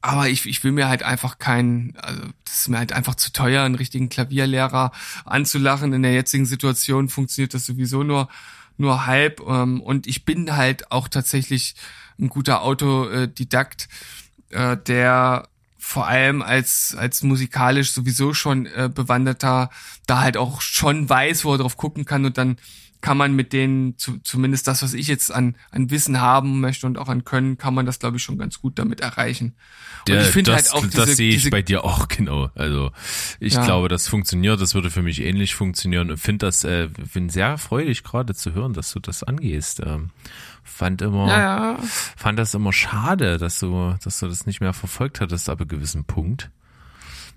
aber 0.00 0.28
ich, 0.28 0.46
ich 0.46 0.62
will 0.64 0.72
mir 0.72 0.88
halt 0.88 1.02
einfach 1.02 1.38
keinen, 1.38 1.96
also 1.96 2.22
das 2.44 2.60
ist 2.60 2.68
mir 2.68 2.78
halt 2.78 2.92
einfach 2.92 3.14
zu 3.14 3.32
teuer, 3.32 3.64
einen 3.64 3.74
richtigen 3.74 4.08
Klavierlehrer 4.08 4.92
anzulachen. 5.24 5.92
In 5.92 6.02
der 6.02 6.12
jetzigen 6.12 6.46
Situation 6.46 7.08
funktioniert 7.08 7.54
das 7.54 7.66
sowieso 7.66 8.02
nur, 8.02 8.28
nur 8.76 9.06
halb. 9.06 9.40
Ähm, 9.46 9.80
und 9.80 10.06
ich 10.06 10.24
bin 10.24 10.56
halt 10.56 10.90
auch 10.90 11.08
tatsächlich 11.08 11.74
ein 12.18 12.28
guter 12.28 12.62
Autodidakt, 12.62 13.84
äh, 13.84 13.86
der 14.50 15.48
vor 15.78 16.06
allem 16.06 16.42
als, 16.42 16.94
als 16.96 17.22
musikalisch 17.22 17.92
sowieso 17.92 18.34
schon 18.34 18.66
äh, 18.66 18.90
bewanderter 18.94 19.70
da 20.06 20.20
halt 20.20 20.36
auch 20.36 20.60
schon 20.60 21.08
weiß, 21.08 21.44
wo 21.44 21.54
er 21.54 21.58
drauf 21.58 21.76
gucken 21.78 22.04
kann 22.04 22.26
und 22.26 22.36
dann 22.36 22.58
kann 23.00 23.16
man 23.16 23.34
mit 23.34 23.52
denen, 23.52 23.96
zu, 23.96 24.18
zumindest 24.18 24.66
das, 24.66 24.82
was 24.82 24.92
ich 24.92 25.06
jetzt 25.06 25.32
an, 25.32 25.56
an 25.70 25.90
Wissen 25.90 26.20
haben 26.20 26.60
möchte 26.60 26.86
und 26.86 26.98
auch 26.98 27.08
an 27.08 27.24
Können, 27.24 27.56
kann 27.56 27.74
man 27.74 27.86
das, 27.86 27.98
glaube 27.98 28.18
ich, 28.18 28.22
schon 28.22 28.36
ganz 28.38 28.60
gut 28.60 28.78
damit 28.78 29.00
erreichen. 29.00 29.54
Und 30.06 30.14
ja, 30.14 30.22
ich 30.22 30.28
finde 30.28 30.54
halt 30.54 30.72
auch 30.72 30.84
diese, 30.84 30.96
Das 30.96 31.16
sehe 31.16 31.30
ich 31.30 31.36
diese, 31.36 31.50
bei 31.50 31.62
dir 31.62 31.84
auch, 31.84 32.08
genau. 32.08 32.50
Also 32.54 32.90
ich 33.38 33.54
ja. 33.54 33.64
glaube, 33.64 33.88
das 33.88 34.08
funktioniert, 34.08 34.60
das 34.60 34.74
würde 34.74 34.90
für 34.90 35.02
mich 35.02 35.22
ähnlich 35.22 35.54
funktionieren 35.54 36.10
und 36.10 36.18
finde 36.18 36.46
das, 36.46 36.64
äh, 36.64 36.88
bin 37.14 37.30
sehr 37.30 37.56
freudig 37.58 38.04
gerade 38.04 38.34
zu 38.34 38.52
hören, 38.52 38.74
dass 38.74 38.92
du 38.92 39.00
das 39.00 39.22
angehst. 39.22 39.80
Ähm, 39.84 40.10
fand 40.62 41.00
immer, 41.00 41.28
ja, 41.28 41.78
fand 42.16 42.38
das 42.38 42.54
immer 42.54 42.72
schade, 42.72 43.38
dass 43.38 43.60
du, 43.60 43.94
dass 44.04 44.20
du 44.20 44.28
das 44.28 44.46
nicht 44.46 44.60
mehr 44.60 44.74
verfolgt 44.74 45.20
hattest 45.20 45.48
ab 45.48 45.60
einem 45.60 45.68
gewissen 45.68 46.04
Punkt. 46.04 46.50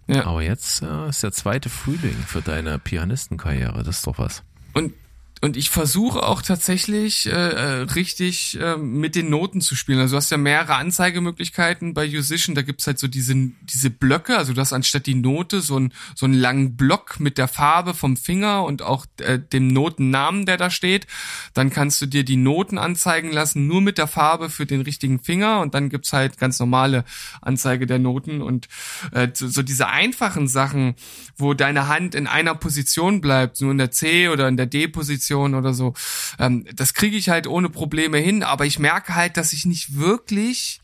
Ja. 0.08 0.26
Aber 0.26 0.42
jetzt 0.42 0.82
äh, 0.82 1.08
ist 1.08 1.24
der 1.24 1.32
zweite 1.32 1.70
Frühling 1.70 2.18
für 2.28 2.42
deine 2.42 2.78
Pianistenkarriere, 2.80 3.84
das 3.84 3.98
ist 3.98 4.08
doch 4.08 4.18
was. 4.18 4.44
Und 4.74 4.94
und 5.44 5.58
ich 5.58 5.70
versuche 5.70 6.24
auch 6.24 6.42
tatsächlich 6.42 7.26
äh, 7.26 7.32
äh, 7.32 7.82
richtig 7.96 8.58
äh, 8.62 8.78
mit 8.78 9.14
den 9.14 9.30
Noten 9.30 9.60
zu 9.60 9.76
spielen. 9.76 10.00
Also 10.00 10.14
du 10.14 10.18
hast 10.18 10.30
ja 10.30 10.38
mehrere 10.38 10.76
Anzeigemöglichkeiten 10.76 11.94
bei 11.94 12.08
Musician. 12.08 12.56
Da 12.56 12.62
gibt's 12.62 12.88
halt 12.88 12.98
so 12.98 13.10
diese, 13.10 13.36
diese 13.64 13.90
Blöcke. 13.90 14.38
Also 14.38 14.54
du 14.54 14.62
hast 14.62 14.72
anstatt 14.72 15.06
die 15.06 15.16
Note 15.16 15.60
so, 15.60 15.78
ein, 15.78 15.92
so 16.16 16.28
einen 16.28 16.36
langen 16.36 16.78
Block 16.78 17.20
mit 17.20 17.38
der 17.38 17.50
Farbe 17.50 17.94
vom 17.94 18.16
Finger 18.16 18.64
und 18.64 18.84
auch 18.84 19.06
äh, 19.18 19.38
dem 19.38 19.68
Notennamen, 19.68 20.46
der 20.46 20.56
da 20.56 20.70
steht. 20.70 21.08
Dann 21.54 21.70
kannst 21.70 22.02
du 22.02 22.06
dir 22.06 22.24
die 22.24 22.38
Noten 22.38 22.78
anzeigen 22.78 23.34
lassen, 23.34 23.68
nur 23.68 23.82
mit 23.82 23.98
der 23.98 24.08
Farbe 24.08 24.50
für 24.50 24.66
den 24.66 24.80
richtigen 24.80 25.20
Finger. 25.20 25.60
Und 25.60 25.74
dann 25.74 25.90
gibt's 25.90 26.14
halt 26.14 26.38
ganz 26.38 26.58
normale 26.60 27.04
Anzeige 27.42 27.86
der 27.86 28.00
Noten. 28.00 28.42
Und 28.42 28.70
äh, 29.12 29.28
so, 29.34 29.50
so 29.50 29.62
diese 29.62 29.90
einfachen 29.90 30.48
Sachen, 30.48 30.96
wo 31.36 31.54
deine 31.54 31.90
Hand 31.90 32.16
in 32.16 32.28
einer 32.28 32.56
Position 32.56 33.20
bleibt, 33.20 33.60
nur 33.60 33.72
in 33.72 33.78
der 33.78 33.92
C 33.92 34.30
oder 34.30 34.48
in 34.48 34.56
der 34.56 34.68
D-Position, 34.68 35.33
Präsentation 35.34 35.56
oder 35.56 35.74
so. 35.74 35.94
Ähm, 36.40 36.66
das 36.76 36.94
kriege 36.94 37.18
ich 37.18 37.30
halt 37.30 37.48
ohne 37.48 37.70
Probleme 37.70 38.18
hin, 38.18 38.44
aber 38.44 38.66
ich 38.66 38.80
merke 38.80 39.16
halt, 39.16 39.38
dass 39.38 39.54
ich 39.54 39.66
nicht 39.66 40.00
wirklich 40.00 40.80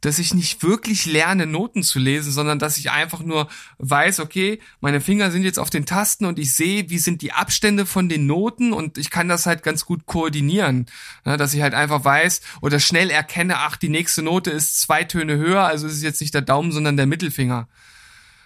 dass 0.00 0.18
ich 0.18 0.34
nicht 0.34 0.62
wirklich 0.62 1.06
lerne, 1.06 1.46
Noten 1.46 1.82
zu 1.82 1.98
lesen, 1.98 2.30
sondern 2.30 2.58
dass 2.58 2.76
ich 2.76 2.90
einfach 2.90 3.20
nur 3.20 3.48
weiß, 3.78 4.20
okay, 4.20 4.60
meine 4.82 5.00
Finger 5.00 5.30
sind 5.30 5.44
jetzt 5.44 5.58
auf 5.58 5.70
den 5.70 5.86
Tasten 5.86 6.26
und 6.26 6.38
ich 6.38 6.52
sehe, 6.52 6.90
wie 6.90 6.98
sind 6.98 7.22
die 7.22 7.32
Abstände 7.32 7.86
von 7.86 8.10
den 8.10 8.26
Noten 8.26 8.74
und 8.74 8.98
ich 8.98 9.08
kann 9.08 9.28
das 9.28 9.46
halt 9.46 9.62
ganz 9.62 9.86
gut 9.86 10.04
koordinieren. 10.04 10.84
Ja, 11.24 11.38
dass 11.38 11.54
ich 11.54 11.62
halt 11.62 11.72
einfach 11.72 12.04
weiß 12.04 12.42
oder 12.60 12.80
schnell 12.80 13.08
erkenne, 13.08 13.56
ach, 13.60 13.76
die 13.76 13.88
nächste 13.88 14.20
Note 14.20 14.50
ist 14.50 14.78
zwei 14.78 15.04
Töne 15.04 15.38
höher, 15.38 15.62
also 15.62 15.86
ist 15.86 15.94
es 15.94 16.02
jetzt 16.02 16.20
nicht 16.20 16.34
der 16.34 16.42
Daumen, 16.42 16.70
sondern 16.70 16.98
der 16.98 17.06
Mittelfinger. 17.06 17.66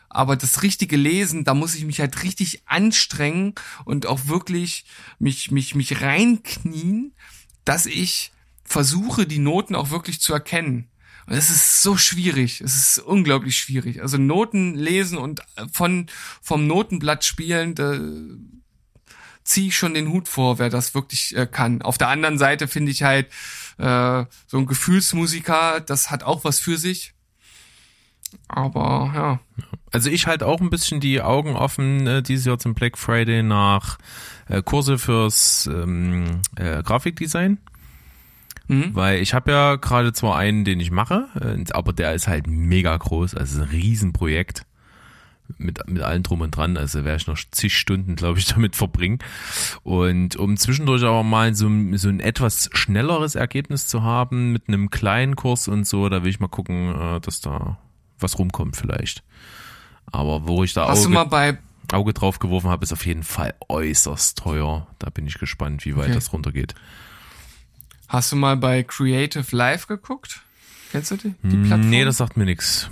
Aber 0.08 0.36
das 0.36 0.62
richtige 0.62 0.96
Lesen, 0.96 1.44
da 1.44 1.54
muss 1.54 1.74
ich 1.74 1.84
mich 1.84 2.00
halt 2.00 2.22
richtig 2.22 2.62
anstrengen 2.66 3.54
und 3.84 4.06
auch 4.06 4.26
wirklich 4.26 4.84
mich, 5.18 5.50
mich, 5.50 5.74
mich 5.74 6.00
reinknien, 6.00 7.12
dass 7.64 7.86
ich 7.86 8.32
versuche, 8.64 9.26
die 9.26 9.38
Noten 9.38 9.74
auch 9.74 9.90
wirklich 9.90 10.20
zu 10.20 10.32
erkennen. 10.32 10.88
Und 11.26 11.34
es 11.34 11.50
ist 11.50 11.82
so 11.82 11.98
schwierig. 11.98 12.62
Es 12.62 12.74
ist 12.74 12.98
unglaublich 12.98 13.58
schwierig. 13.58 14.00
Also 14.00 14.16
Noten 14.16 14.74
lesen 14.74 15.18
und 15.18 15.42
von, 15.72 16.06
vom 16.40 16.66
Notenblatt 16.66 17.24
spielen, 17.24 17.74
da 17.74 17.98
ziehe 19.44 19.68
ich 19.68 19.76
schon 19.76 19.94
den 19.94 20.08
Hut 20.08 20.28
vor, 20.28 20.58
wer 20.58 20.70
das 20.70 20.94
wirklich 20.94 21.36
äh, 21.36 21.46
kann. 21.46 21.82
Auf 21.82 21.98
der 21.98 22.08
anderen 22.08 22.38
Seite 22.38 22.68
finde 22.68 22.92
ich 22.92 23.02
halt, 23.02 23.26
äh, 23.78 24.24
so 24.46 24.58
ein 24.58 24.66
Gefühlsmusiker, 24.66 25.80
das 25.80 26.10
hat 26.10 26.22
auch 26.22 26.44
was 26.44 26.58
für 26.58 26.78
sich. 26.78 27.14
Aber 28.48 29.12
ja. 29.14 29.40
Also 29.92 30.10
ich 30.10 30.26
halte 30.26 30.46
auch 30.46 30.60
ein 30.60 30.70
bisschen 30.70 31.00
die 31.00 31.22
Augen 31.22 31.56
offen 31.56 32.06
äh, 32.06 32.22
dieses 32.22 32.44
Jahr 32.44 32.58
zum 32.58 32.74
Black 32.74 32.98
Friday 32.98 33.42
nach 33.42 33.98
äh, 34.48 34.62
Kurse 34.62 34.98
fürs 34.98 35.68
ähm, 35.72 36.40
äh, 36.56 36.82
Grafikdesign. 36.82 37.58
Mhm. 38.68 38.94
Weil 38.94 39.20
ich 39.20 39.32
habe 39.32 39.50
ja 39.50 39.76
gerade 39.76 40.12
zwar 40.12 40.36
einen, 40.36 40.64
den 40.64 40.78
ich 40.78 40.90
mache, 40.90 41.28
äh, 41.40 41.64
aber 41.72 41.92
der 41.92 42.14
ist 42.14 42.28
halt 42.28 42.46
mega 42.46 42.96
groß, 42.96 43.34
also 43.34 43.62
ein 43.62 43.68
Riesenprojekt 43.68 44.66
mit, 45.56 45.88
mit 45.88 46.02
allem 46.02 46.22
drum 46.22 46.42
und 46.42 46.54
dran. 46.54 46.76
Also 46.76 47.04
werde 47.04 47.16
ich 47.16 47.26
noch 47.26 47.38
zig 47.50 47.76
Stunden, 47.76 48.16
glaube 48.16 48.38
ich, 48.38 48.44
damit 48.54 48.76
verbringen. 48.76 49.18
Und 49.82 50.36
um 50.36 50.56
zwischendurch 50.56 51.02
aber 51.04 51.22
mal 51.22 51.54
so, 51.54 51.70
so 51.94 52.08
ein 52.08 52.20
etwas 52.20 52.68
schnelleres 52.72 53.34
Ergebnis 53.34 53.86
zu 53.86 54.02
haben 54.02 54.52
mit 54.52 54.68
einem 54.68 54.90
kleinen 54.90 55.36
Kurs 55.36 55.68
und 55.68 55.86
so, 55.86 56.08
da 56.08 56.22
will 56.22 56.30
ich 56.30 56.40
mal 56.40 56.48
gucken, 56.48 56.94
äh, 56.94 57.20
dass 57.20 57.40
da 57.40 57.78
was 58.20 58.38
rumkommt 58.38 58.76
vielleicht. 58.76 59.22
Aber 60.06 60.46
wo 60.46 60.64
ich 60.64 60.72
da 60.72 60.88
Hast 60.88 61.00
Auge, 61.00 61.08
du 61.08 61.14
mal 61.14 61.24
bei 61.24 61.58
Auge 61.92 62.12
drauf 62.12 62.38
geworfen 62.38 62.70
habe, 62.70 62.84
ist 62.84 62.92
auf 62.92 63.06
jeden 63.06 63.22
Fall 63.22 63.54
äußerst 63.68 64.38
teuer. 64.38 64.86
Da 64.98 65.10
bin 65.10 65.26
ich 65.26 65.38
gespannt, 65.38 65.84
wie 65.84 65.96
weit 65.96 66.06
okay. 66.06 66.14
das 66.14 66.32
runtergeht. 66.32 66.74
Hast 68.08 68.32
du 68.32 68.36
mal 68.36 68.56
bei 68.56 68.82
Creative 68.82 69.54
Live 69.54 69.86
geguckt? 69.86 70.40
Kennst 70.90 71.10
du 71.10 71.16
die, 71.16 71.34
die 71.42 71.52
hm, 71.52 71.66
Plattform? 71.66 71.90
Nee, 71.90 72.04
das 72.04 72.16
sagt 72.16 72.36
mir 72.36 72.46
nichts. 72.46 72.90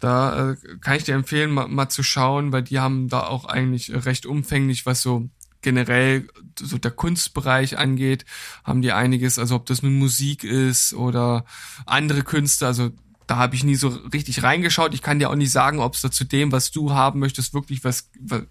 Da 0.00 0.52
äh, 0.52 0.56
kann 0.80 0.96
ich 0.96 1.04
dir 1.04 1.14
empfehlen, 1.14 1.50
mal, 1.50 1.68
mal 1.68 1.88
zu 1.88 2.02
schauen, 2.02 2.52
weil 2.52 2.62
die 2.62 2.78
haben 2.78 3.08
da 3.08 3.20
auch 3.20 3.44
eigentlich 3.44 3.92
recht 3.92 4.26
umfänglich, 4.26 4.86
was 4.86 5.02
so 5.02 5.28
generell 5.62 6.28
so 6.58 6.78
der 6.78 6.92
Kunstbereich 6.92 7.76
angeht, 7.76 8.24
haben 8.62 8.82
die 8.82 8.92
einiges, 8.92 9.38
also 9.38 9.56
ob 9.56 9.66
das 9.66 9.82
nun 9.82 9.98
Musik 9.98 10.44
ist 10.44 10.94
oder 10.94 11.44
andere 11.86 12.22
Künste, 12.22 12.66
also 12.66 12.92
da 13.26 13.36
habe 13.36 13.56
ich 13.56 13.64
nie 13.64 13.74
so 13.74 13.88
richtig 13.88 14.42
reingeschaut. 14.42 14.94
Ich 14.94 15.02
kann 15.02 15.18
dir 15.18 15.30
auch 15.30 15.34
nicht 15.34 15.50
sagen, 15.50 15.80
ob 15.80 15.94
es 15.94 16.00
da 16.00 16.10
zu 16.10 16.24
dem, 16.24 16.52
was 16.52 16.70
du 16.70 16.92
haben 16.92 17.20
möchtest, 17.20 17.54
wirklich 17.54 17.84
was, 17.84 18.10
was, 18.20 18.42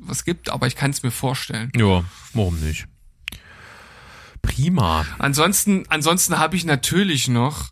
was 0.00 0.24
gibt, 0.24 0.48
aber 0.48 0.66
ich 0.66 0.76
kann 0.76 0.90
es 0.90 1.02
mir 1.02 1.10
vorstellen. 1.10 1.70
Ja, 1.76 2.04
warum 2.32 2.58
nicht? 2.60 2.86
Prima. 4.42 5.06
Ansonsten, 5.18 5.84
ansonsten 5.88 6.38
habe 6.38 6.56
ich 6.56 6.64
natürlich 6.64 7.28
noch 7.28 7.70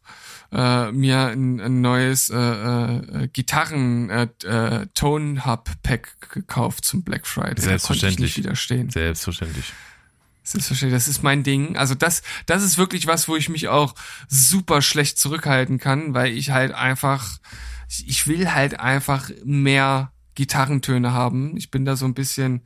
äh, 0.53 0.93
mir 0.93 1.29
ein, 1.29 1.61
ein 1.61 1.81
neues 1.81 2.31
äh, 2.31 2.37
äh, 2.37 3.29
Gitarren 3.29 4.11
äh, 4.11 4.29
äh, 4.45 4.87
gekauft 6.33 6.85
zum 6.85 7.03
Black 7.03 7.27
Friday. 7.27 7.61
Selbstverständlich. 7.61 8.35
Da 8.35 8.39
nicht 8.39 8.47
widerstehen. 8.47 8.91
Selbstverständlich. 8.91 9.73
Selbstverständlich, 10.43 10.97
das 10.97 11.09
ist 11.09 11.23
mein 11.23 11.43
Ding. 11.43 11.77
Also 11.77 11.95
das, 11.95 12.23
das 12.47 12.63
ist 12.63 12.79
wirklich 12.79 13.07
was, 13.07 13.29
wo 13.29 13.37
ich 13.37 13.49
mich 13.49 13.69
auch 13.69 13.95
super 14.29 14.83
schlecht 14.83 15.19
zurückhalten 15.19 15.79
kann, 15.79 16.15
weil 16.15 16.33
ich 16.33 16.51
halt 16.51 16.73
einfach, 16.73 17.39
ich 17.89 18.27
will 18.27 18.53
halt 18.53 18.81
einfach 18.81 19.31
mehr 19.45 20.13
Gitarrentöne 20.35 21.13
haben. 21.13 21.57
Ich 21.57 21.71
bin 21.71 21.85
da 21.85 21.97
so 21.97 22.07
ein 22.07 22.15
bisschen 22.15 22.63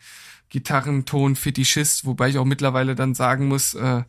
Gitarrenton-Fetischist, 0.48 2.06
wobei 2.06 2.30
ich 2.30 2.38
auch 2.38 2.44
mittlerweile 2.44 2.94
dann 2.94 3.14
sagen 3.14 3.48
muss, 3.48 3.74
äh, 3.74 4.04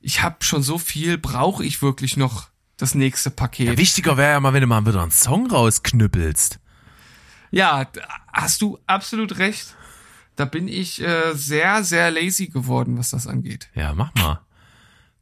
ich 0.00 0.22
habe 0.22 0.36
schon 0.40 0.62
so 0.62 0.78
viel, 0.78 1.18
brauche 1.18 1.64
ich 1.64 1.82
wirklich 1.82 2.16
noch 2.16 2.48
das 2.76 2.94
nächste 2.94 3.30
Paket. 3.30 3.68
Ja, 3.68 3.76
wichtiger 3.76 4.16
wäre 4.16 4.32
ja 4.32 4.40
mal, 4.40 4.52
wenn 4.52 4.62
du 4.62 4.66
mal 4.66 4.84
wieder 4.84 5.02
einen 5.02 5.12
Song 5.12 5.48
rausknüppelst. 5.48 6.58
Ja, 7.52 7.86
hast 8.32 8.62
du 8.62 8.78
absolut 8.86 9.38
recht. 9.38 9.76
Da 10.42 10.46
bin 10.46 10.66
ich 10.66 11.00
äh, 11.00 11.34
sehr, 11.34 11.84
sehr 11.84 12.10
lazy 12.10 12.48
geworden, 12.48 12.98
was 12.98 13.10
das 13.10 13.28
angeht. 13.28 13.68
Ja, 13.76 13.94
mach 13.94 14.12
mal. 14.16 14.40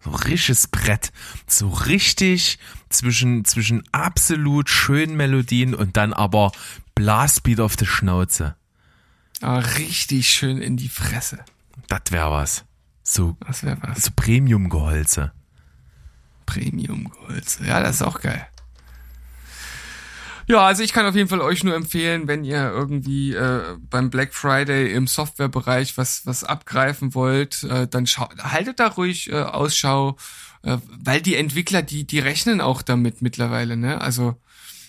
So 0.03 0.09
richtiges 0.13 0.67
Brett. 0.67 1.13
So 1.47 1.69
richtig 1.69 2.59
zwischen, 2.89 3.45
zwischen 3.45 3.83
absolut 3.93 4.71
schönen 4.71 5.19
Melodien 5.19 5.75
und 5.75 5.99
dann 5.99 6.15
aber 6.15 6.53
Blastbeat 6.95 7.61
auf 7.61 7.77
die 7.77 7.85
Schnauze. 7.85 8.57
Ah, 9.43 9.59
richtig 9.59 10.31
schön 10.31 10.63
in 10.63 10.79
die 10.79 10.89
Fresse. 10.89 11.45
Das 11.89 12.01
wär 12.09 12.31
was. 12.31 12.65
So, 13.03 13.37
Das 13.47 13.63
wäre 13.63 13.77
was. 13.83 14.05
so 14.05 14.11
Premium-Geholze. 14.17 15.33
Premium-Gold. 16.47 17.59
Ja, 17.67 17.81
das 17.83 17.97
ist 17.97 18.03
auch 18.03 18.23
geil. 18.23 18.47
Ja, 20.51 20.67
also 20.67 20.83
ich 20.83 20.93
kann 20.93 21.07
auf 21.07 21.15
jeden 21.15 21.29
Fall 21.29 21.41
euch 21.43 21.63
nur 21.63 21.77
empfehlen, 21.77 22.27
wenn 22.27 22.43
ihr 22.43 22.73
irgendwie 22.73 23.33
äh, 23.35 23.77
beim 23.89 24.11
Black 24.11 24.35
Friday 24.35 24.93
im 24.93 25.07
Softwarebereich 25.07 25.97
was 25.97 26.27
was 26.27 26.43
abgreifen 26.43 27.15
wollt, 27.15 27.63
äh, 27.63 27.87
dann 27.87 28.09
schau 28.09 28.29
haltet 28.37 28.81
da 28.81 28.89
ruhig 28.89 29.31
äh, 29.31 29.37
Ausschau, 29.43 30.17
äh, 30.65 30.79
weil 30.89 31.23
die 31.23 31.37
Entwickler, 31.37 31.83
die 31.83 32.05
die 32.05 32.19
rechnen 32.19 32.61
auch 32.61 32.83
damit 32.83 33.23
mittlerweile, 33.23 33.77
ne? 33.77 34.01
Also 34.01 34.35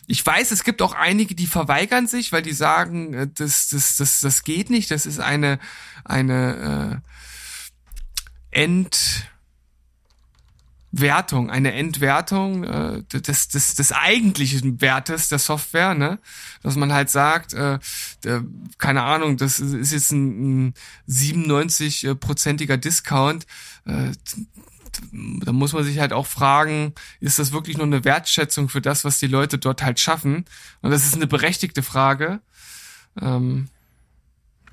ich 0.08 0.26
weiß, 0.26 0.50
es 0.50 0.64
gibt 0.64 0.82
auch 0.82 0.94
einige, 0.94 1.36
die 1.36 1.46
verweigern 1.46 2.08
sich, 2.08 2.32
weil 2.32 2.42
die 2.42 2.54
sagen, 2.54 3.14
äh, 3.14 3.28
das 3.32 3.70
das 3.70 3.98
das 3.98 4.20
das 4.20 4.42
geht 4.42 4.72
nicht, 4.72 4.90
das 4.90 5.06
ist 5.06 5.20
eine 5.20 5.60
eine 6.04 7.04
äh, 8.52 8.64
End 8.64 9.31
Wertung, 10.92 11.50
eine 11.50 11.74
Entwertung 11.74 12.64
äh, 12.64 13.04
des, 13.04 13.48
des, 13.48 13.76
des 13.76 13.92
eigentlichen 13.94 14.82
Wertes 14.82 15.30
der 15.30 15.40
Software, 15.40 15.94
ne? 15.94 16.20
Dass 16.64 16.76
man 16.76 16.92
halt 16.92 17.10
sagt, 17.10 17.54
äh, 17.54 17.80
der, 18.24 18.44
keine 18.78 19.04
Ahnung, 19.04 19.38
das 19.38 19.60
ist 19.60 19.94
jetzt 19.94 20.12
ein, 20.12 20.68
ein 20.68 20.74
97-prozentiger 21.08 22.78
Discount. 22.78 23.46
Äh, 23.86 24.12
da 25.14 25.54
muss 25.54 25.72
man 25.72 25.86
sich 25.86 26.00
halt 26.00 26.12
auch 26.12 26.28
fragen, 26.28 26.94
ist 27.22 27.40
das 27.40 27.54
wirklich 27.54 27.78
nur 27.78 27.86
eine 27.86 28.04
Wertschätzung 28.04 28.68
für 28.68 28.82
das, 28.82 29.06
was 29.06 29.20
die 29.20 29.28
Leute 29.28 29.58
dort 29.58 29.84
halt 29.84 30.00
schaffen? 30.00 30.46
Und 30.82 30.92
das 30.92 31.06
ist 31.06 31.16
eine 31.16 31.28
berechtigte 31.28 31.84
Frage. 31.84 32.42
Ähm, 33.20 33.70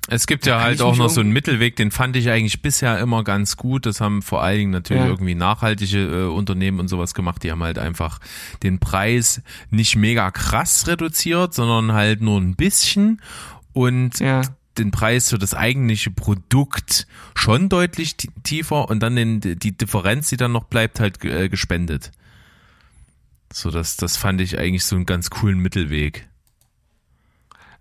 Es 0.07 0.25
gibt 0.25 0.47
ja 0.47 0.59
halt 0.61 0.81
auch 0.81 0.95
noch 0.95 1.09
so 1.09 1.21
einen 1.21 1.31
Mittelweg, 1.31 1.75
den 1.75 1.91
fand 1.91 2.15
ich 2.15 2.29
eigentlich 2.29 2.63
bisher 2.63 2.97
immer 2.99 3.23
ganz 3.23 3.57
gut. 3.57 3.85
Das 3.85 4.01
haben 4.01 4.21
vor 4.23 4.41
allen 4.41 4.57
Dingen 4.57 4.71
natürlich 4.71 5.03
Ja. 5.03 5.09
irgendwie 5.09 5.35
nachhaltige 5.35 5.99
äh, 5.99 6.23
Unternehmen 6.25 6.79
und 6.79 6.87
sowas 6.87 7.13
gemacht. 7.13 7.43
Die 7.43 7.51
haben 7.51 7.61
halt 7.61 7.77
einfach 7.77 8.19
den 8.63 8.79
Preis 8.79 9.41
nicht 9.69 9.95
mega 9.97 10.31
krass 10.31 10.87
reduziert, 10.87 11.53
sondern 11.53 11.93
halt 11.93 12.21
nur 12.21 12.39
ein 12.41 12.55
bisschen 12.55 13.21
und 13.73 14.19
ja. 14.19 14.41
den 14.79 14.89
Preis 14.89 15.29
für 15.29 15.37
das 15.37 15.53
eigentliche 15.53 16.09
Produkt 16.09 17.05
schon 17.35 17.69
deutlich 17.69 18.17
ti- 18.17 18.31
tiefer 18.41 18.89
und 18.89 19.01
dann 19.01 19.15
den, 19.15 19.41
die 19.41 19.77
Differenz, 19.77 20.29
die 20.29 20.37
dann 20.37 20.53
noch 20.53 20.63
bleibt, 20.63 20.99
halt 20.99 21.23
äh, 21.23 21.49
gespendet. 21.49 22.11
So, 23.53 23.69
das, 23.69 23.95
das 23.97 24.17
fand 24.17 24.41
ich 24.41 24.57
eigentlich 24.57 24.85
so 24.85 24.95
einen 24.95 25.05
ganz 25.05 25.29
coolen 25.29 25.59
Mittelweg. 25.59 26.27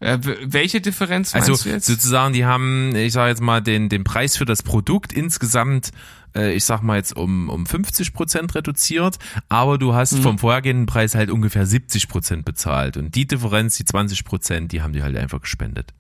Äh, 0.01 0.19
welche 0.45 0.81
Differenz 0.81 1.35
Also 1.35 1.53
meinst 1.53 1.65
du 1.65 1.69
jetzt? 1.71 1.87
sozusagen, 1.87 2.33
die 2.33 2.45
haben, 2.45 2.95
ich 2.95 3.13
sage 3.13 3.31
jetzt 3.31 3.41
mal, 3.43 3.61
den, 3.61 3.89
den 3.89 4.05
Preis 4.05 4.37
für 4.37 4.45
das 4.45 4.63
Produkt 4.63 5.13
insgesamt, 5.13 5.91
äh, 6.37 6.53
ich 6.55 6.65
sag 6.65 6.83
mal 6.83 6.97
jetzt 6.99 7.17
um, 7.17 7.49
um 7.49 7.67
50 7.67 8.13
Prozent 8.13 8.55
reduziert, 8.55 9.19
aber 9.49 9.77
du 9.79 9.95
hast 9.95 10.13
Mhm. 10.13 10.23
vom 10.23 10.39
vorhergehenden 10.39 10.87
Preis 10.87 11.15
halt 11.17 11.31
ungefähr 11.31 11.67
70 11.67 12.09
Prozent 12.09 12.45
bezahlt. 12.45 12.97
Und 12.97 13.15
die 13.17 13.27
Differenz, 13.27 13.77
die 13.77 13.85
20 13.85 14.25
Prozent, 14.25 14.71
die 14.73 14.83
haben 14.83 14.93
die 14.93 15.03
halt 15.03 15.17
einfach 15.17 15.41
gespendet. 15.41 15.93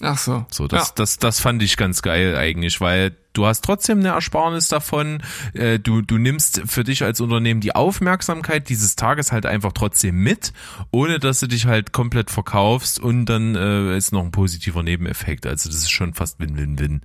Ach 0.00 0.18
so. 0.18 0.44
So, 0.50 0.66
das, 0.66 0.88
ja. 0.88 0.92
das, 0.96 1.18
das 1.18 1.40
fand 1.40 1.62
ich 1.62 1.76
ganz 1.76 2.02
geil 2.02 2.36
eigentlich, 2.36 2.80
weil 2.80 3.16
du 3.32 3.46
hast 3.46 3.64
trotzdem 3.64 4.00
eine 4.00 4.08
Ersparnis 4.08 4.68
davon. 4.68 5.22
Äh, 5.52 5.78
du, 5.78 6.02
du 6.02 6.18
nimmst 6.18 6.62
für 6.66 6.82
dich 6.82 7.04
als 7.04 7.20
Unternehmen 7.20 7.60
die 7.60 7.74
Aufmerksamkeit 7.74 8.68
dieses 8.68 8.96
Tages 8.96 9.30
halt 9.30 9.46
einfach 9.46 9.72
trotzdem 9.72 10.16
mit, 10.16 10.52
ohne 10.90 11.20
dass 11.20 11.40
du 11.40 11.46
dich 11.46 11.66
halt 11.66 11.92
komplett 11.92 12.30
verkaufst 12.30 12.98
und 12.98 13.26
dann 13.26 13.54
äh, 13.54 13.96
ist 13.96 14.12
noch 14.12 14.24
ein 14.24 14.32
positiver 14.32 14.82
Nebeneffekt. 14.82 15.46
Also 15.46 15.68
das 15.68 15.78
ist 15.78 15.90
schon 15.90 16.14
fast 16.14 16.40
Win-Win-Win. 16.40 17.02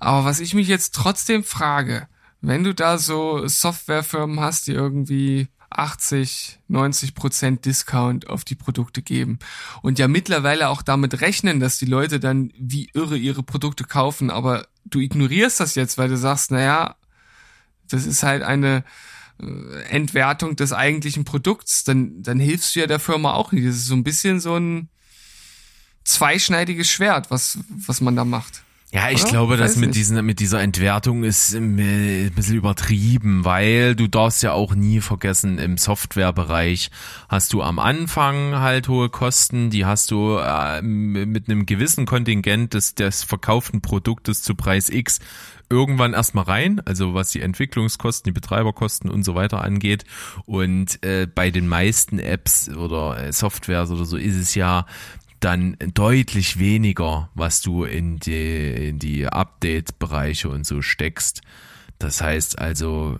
Aber 0.00 0.24
was 0.24 0.40
ich 0.40 0.54
mich 0.54 0.68
jetzt 0.68 0.94
trotzdem 0.94 1.44
frage, 1.44 2.08
wenn 2.40 2.64
du 2.64 2.74
da 2.74 2.98
so 2.98 3.46
Softwarefirmen 3.46 4.40
hast, 4.40 4.66
die 4.66 4.72
irgendwie 4.72 5.48
80, 5.78 6.60
90 6.68 7.14
Prozent 7.14 7.64
Discount 7.64 8.28
auf 8.28 8.44
die 8.44 8.54
Produkte 8.54 9.02
geben 9.02 9.38
und 9.82 9.98
ja 9.98 10.08
mittlerweile 10.08 10.68
auch 10.68 10.82
damit 10.82 11.20
rechnen, 11.20 11.60
dass 11.60 11.78
die 11.78 11.86
Leute 11.86 12.20
dann 12.20 12.52
wie 12.58 12.90
irre 12.94 13.16
ihre 13.16 13.42
Produkte 13.42 13.84
kaufen, 13.84 14.30
aber 14.30 14.66
du 14.84 15.00
ignorierst 15.00 15.60
das 15.60 15.74
jetzt, 15.74 15.98
weil 15.98 16.08
du 16.08 16.16
sagst, 16.16 16.50
naja, 16.50 16.96
das 17.88 18.06
ist 18.06 18.22
halt 18.22 18.42
eine 18.42 18.84
äh, 19.40 19.82
Entwertung 19.88 20.56
des 20.56 20.72
eigentlichen 20.72 21.24
Produkts, 21.24 21.84
dann, 21.84 22.22
dann 22.22 22.38
hilfst 22.38 22.74
du 22.74 22.80
ja 22.80 22.86
der 22.86 23.00
Firma 23.00 23.34
auch 23.34 23.52
nicht. 23.52 23.66
Das 23.66 23.76
ist 23.76 23.86
so 23.86 23.94
ein 23.94 24.04
bisschen 24.04 24.40
so 24.40 24.56
ein 24.56 24.88
zweischneidiges 26.04 26.88
Schwert, 26.90 27.30
was, 27.30 27.58
was 27.68 28.00
man 28.00 28.16
da 28.16 28.24
macht. 28.24 28.62
Ja, 28.94 29.10
ich 29.10 29.22
Oder? 29.22 29.30
glaube, 29.32 29.56
das 29.56 29.72
Weiß 29.72 29.76
mit 29.78 29.96
diesen, 29.96 30.24
mit 30.24 30.38
dieser 30.38 30.62
Entwertung 30.62 31.24
ist 31.24 31.52
ähm, 31.52 31.80
äh, 31.80 32.26
ein 32.26 32.32
bisschen 32.32 32.54
übertrieben, 32.54 33.44
weil 33.44 33.96
du 33.96 34.06
darfst 34.06 34.44
ja 34.44 34.52
auch 34.52 34.76
nie 34.76 35.00
vergessen, 35.00 35.58
im 35.58 35.78
Softwarebereich 35.78 36.92
hast 37.28 37.52
du 37.52 37.60
am 37.60 37.80
Anfang 37.80 38.60
halt 38.60 38.86
hohe 38.86 39.08
Kosten, 39.08 39.70
die 39.70 39.84
hast 39.84 40.12
du 40.12 40.38
äh, 40.38 40.80
mit 40.80 41.48
einem 41.48 41.66
gewissen 41.66 42.06
Kontingent 42.06 42.74
des, 42.74 42.94
des 42.94 43.24
verkauften 43.24 43.80
Produktes 43.80 44.44
zu 44.44 44.54
Preis 44.54 44.90
X 44.90 45.18
irgendwann 45.68 46.12
erstmal 46.12 46.44
rein, 46.44 46.80
also 46.84 47.14
was 47.14 47.30
die 47.30 47.40
Entwicklungskosten, 47.40 48.30
die 48.30 48.32
Betreiberkosten 48.32 49.10
und 49.10 49.24
so 49.24 49.34
weiter 49.34 49.64
angeht. 49.64 50.04
Und 50.46 51.02
äh, 51.04 51.26
bei 51.26 51.50
den 51.50 51.66
meisten 51.66 52.20
Apps 52.20 52.68
oder 52.68 53.18
äh, 53.18 53.32
Softwares 53.32 53.90
oder 53.90 54.04
so 54.04 54.16
ist 54.16 54.36
es 54.36 54.54
ja 54.54 54.86
dann 55.44 55.76
deutlich 55.92 56.58
weniger, 56.58 57.28
was 57.34 57.60
du 57.60 57.84
in 57.84 58.18
die, 58.18 58.88
in 58.88 58.98
die 58.98 59.26
Update-Bereiche 59.26 60.48
und 60.48 60.66
so 60.66 60.80
steckst. 60.80 61.42
Das 61.98 62.22
heißt 62.22 62.58
also, 62.58 63.18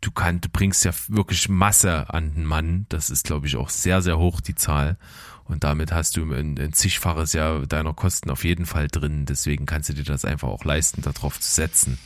du 0.00 0.10
kannst, 0.10 0.46
du 0.46 0.48
bringst 0.48 0.84
ja 0.84 0.90
wirklich 1.06 1.48
Masse 1.48 2.12
an 2.12 2.34
den 2.34 2.44
Mann. 2.44 2.86
Das 2.88 3.08
ist, 3.08 3.24
glaube 3.24 3.46
ich, 3.46 3.56
auch 3.56 3.68
sehr, 3.68 4.02
sehr 4.02 4.18
hoch, 4.18 4.40
die 4.40 4.56
Zahl. 4.56 4.98
Und 5.44 5.62
damit 5.62 5.92
hast 5.92 6.16
du 6.16 6.24
ein, 6.24 6.58
ein 6.58 6.72
zigfaches 6.72 7.34
ja 7.34 7.60
deiner 7.60 7.94
Kosten 7.94 8.30
auf 8.30 8.42
jeden 8.42 8.66
Fall 8.66 8.88
drin. 8.88 9.24
Deswegen 9.24 9.64
kannst 9.64 9.88
du 9.90 9.94
dir 9.94 10.04
das 10.04 10.24
einfach 10.24 10.48
auch 10.48 10.64
leisten, 10.64 11.02
darauf 11.02 11.38
zu 11.38 11.50
setzen. 11.50 11.98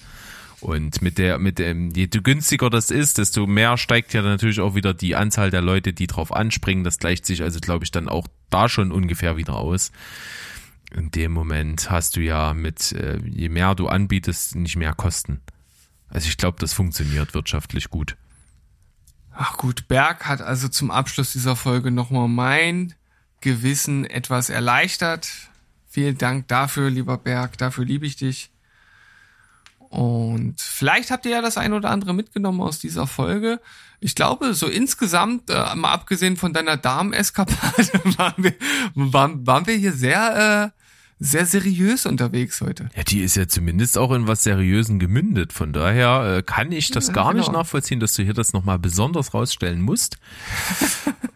Und 0.63 1.03
mit 1.03 1.19
der, 1.19 1.41
mit 1.41 1.59
dem, 1.59 1.91
je 1.91 2.07
günstiger 2.07 2.71
das 2.71 2.93
ist, 2.93 3.19
desto 3.19 3.49
mehr 3.49 3.77
steigt 3.77 4.15
ja 4.15 4.23
natürlich 4.23 4.61
auch 4.61 4.77
wieder 4.77 4.95
die 4.95 5.17
Anzahl 5.17 5.51
der 5.51 5.61
Leute, 5.61 5.93
die 5.93 6.07
drauf 6.07 6.33
anspringen. 6.33 6.85
Das 6.85 7.01
gleicht 7.01 7.27
sich 7.27 7.43
also, 7.43 7.59
glaube 7.59 7.85
ich, 7.85 7.91
dann 7.91 8.09
auch 8.09 8.29
da 8.49 8.69
schon 8.69 8.93
ungefähr 8.93 9.37
wieder 9.37 9.57
aus. 9.57 9.91
In 10.95 11.11
dem 11.11 11.33
Moment 11.33 11.91
hast 11.91 12.15
du 12.15 12.21
ja 12.21 12.55
mit, 12.55 12.93
äh, 12.93 13.19
je 13.25 13.49
mehr 13.49 13.75
du 13.75 13.89
anbietest, 13.89 14.55
nicht 14.55 14.77
mehr 14.77 14.93
Kosten. 14.93 15.41
Also 16.09 16.29
ich 16.29 16.37
glaube, 16.37 16.59
das 16.61 16.73
funktioniert 16.73 17.35
wirtschaftlich 17.35 17.91
gut. 17.91 18.17
Ach 19.35 19.57
gut, 19.57 19.89
Berg 19.89 20.27
hat 20.27 20.43
also 20.43 20.69
zum 20.69 20.93
Abschluss 20.93 21.33
dieser 21.33 21.57
Folge 21.57 21.91
nochmal 21.91 22.29
mein 22.29 22.95
Gewissen 23.41 24.05
etwas 24.05 24.49
erleichtert. 24.49 25.29
Vielen 25.89 26.19
Dank 26.19 26.47
dafür, 26.47 26.89
lieber 26.89 27.19
Berg. 27.19 27.59
Dafür 27.59 27.85
liebe 27.85 28.07
ich 28.07 28.15
dich. 28.15 28.53
Und 29.93 30.59
vielleicht 30.59 31.11
habt 31.11 31.27
ihr 31.27 31.33
ja 31.33 31.43
das 31.43 31.59
ein 31.59 31.75
oder 31.75 31.91
andere 31.91 32.15
mitgenommen 32.15 32.63
aus 32.63 32.79
dieser 32.79 33.07
Folge. 33.07 33.61
Ich 34.01 34.15
glaube, 34.15 34.55
so 34.55 34.67
insgesamt, 34.67 35.51
äh, 35.51 35.75
mal 35.75 35.93
abgesehen 35.93 36.39
von 36.39 36.55
deiner 36.55 36.79
Darmeskapade, 36.79 37.91
waren 38.17 38.35
wir, 38.39 38.55
waren, 38.95 39.47
waren 39.47 39.67
wir 39.67 39.75
hier 39.75 39.93
sehr, 39.93 40.73
äh, 40.73 40.81
sehr 41.19 41.45
seriös 41.45 42.07
unterwegs 42.07 42.63
heute. 42.63 42.89
Ja, 42.97 43.03
die 43.03 43.21
ist 43.21 43.37
ja 43.37 43.47
zumindest 43.47 43.99
auch 43.99 44.13
in 44.13 44.27
was 44.27 44.45
Seriösen 44.45 44.99
gemündet. 44.99 45.53
Von 45.53 45.75
daher 45.75 46.39
äh, 46.39 46.43
kann 46.43 46.73
ich 46.73 46.91
das 46.91 47.09
Ja, 47.09 47.13
gar 47.13 47.35
nicht 47.35 47.49
genau. 47.49 47.59
nachvollziehen, 47.59 48.01
dass 48.01 48.15
du 48.15 48.23
hier 48.23 48.33
das 48.33 48.55
nochmal 48.55 48.79
besonders 48.79 49.35
rausstellen 49.35 49.83
musst. 49.83 50.17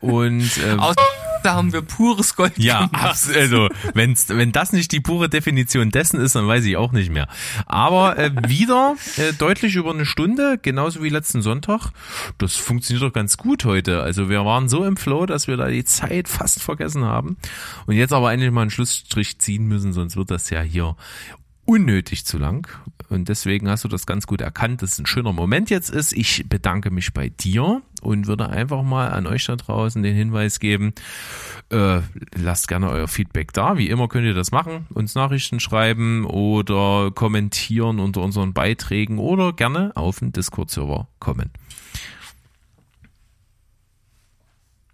Und 0.00 0.50
ähm, 0.66 0.80
Aus 0.80 0.96
Da 1.42 1.54
haben 1.54 1.72
wir 1.72 1.82
pures 1.82 2.34
Gold 2.36 2.58
Ja, 2.58 2.86
gemacht. 2.86 3.18
also 3.34 3.68
wenn's, 3.94 4.28
wenn 4.28 4.52
das 4.52 4.72
nicht 4.72 4.90
die 4.92 5.00
pure 5.00 5.28
Definition 5.28 5.90
dessen 5.90 6.20
ist, 6.20 6.34
dann 6.34 6.46
weiß 6.48 6.64
ich 6.64 6.76
auch 6.76 6.92
nicht 6.92 7.10
mehr. 7.10 7.28
Aber 7.66 8.18
äh, 8.18 8.30
wieder 8.48 8.96
äh, 9.16 9.32
deutlich 9.32 9.76
über 9.76 9.90
eine 9.90 10.06
Stunde, 10.06 10.58
genauso 10.60 11.02
wie 11.02 11.08
letzten 11.08 11.42
Sonntag. 11.42 11.90
Das 12.38 12.56
funktioniert 12.56 13.02
doch 13.08 13.12
ganz 13.12 13.36
gut 13.36 13.64
heute. 13.64 14.02
Also 14.02 14.28
wir 14.28 14.44
waren 14.44 14.68
so 14.68 14.84
im 14.84 14.96
Flow, 14.96 15.26
dass 15.26 15.46
wir 15.46 15.56
da 15.56 15.68
die 15.68 15.84
Zeit 15.84 16.28
fast 16.28 16.62
vergessen 16.62 17.04
haben 17.04 17.36
und 17.86 17.94
jetzt 17.94 18.12
aber 18.12 18.28
eigentlich 18.28 18.50
mal 18.50 18.62
einen 18.62 18.70
Schlussstrich 18.70 19.38
ziehen 19.38 19.66
müssen, 19.66 19.92
sonst 19.92 20.16
wird 20.16 20.30
das 20.30 20.50
ja 20.50 20.60
hier 20.62 20.96
unnötig 21.66 22.24
zu 22.24 22.38
lang. 22.38 22.68
Und 23.08 23.28
deswegen 23.28 23.68
hast 23.68 23.84
du 23.84 23.88
das 23.88 24.06
ganz 24.06 24.26
gut 24.26 24.40
erkannt, 24.40 24.82
dass 24.82 24.92
es 24.92 24.98
ein 24.98 25.06
schöner 25.06 25.32
Moment 25.32 25.70
jetzt 25.70 25.90
ist. 25.90 26.12
Ich 26.12 26.48
bedanke 26.48 26.90
mich 26.90 27.12
bei 27.12 27.28
dir 27.28 27.82
und 28.02 28.26
würde 28.26 28.48
einfach 28.48 28.82
mal 28.82 29.10
an 29.10 29.26
euch 29.26 29.44
da 29.44 29.56
draußen 29.56 30.02
den 30.02 30.14
Hinweis 30.14 30.58
geben, 30.58 30.92
äh, 31.70 32.00
lasst 32.34 32.68
gerne 32.68 32.90
euer 32.90 33.08
Feedback 33.08 33.52
da. 33.52 33.78
Wie 33.78 33.88
immer 33.88 34.08
könnt 34.08 34.26
ihr 34.26 34.34
das 34.34 34.50
machen, 34.50 34.86
uns 34.92 35.14
Nachrichten 35.14 35.60
schreiben 35.60 36.24
oder 36.24 37.10
kommentieren 37.14 38.00
unter 38.00 38.22
unseren 38.22 38.52
Beiträgen 38.52 39.18
oder 39.18 39.52
gerne 39.52 39.92
auf 39.94 40.18
den 40.18 40.32
Discord-Server 40.32 41.08
kommen. 41.20 41.50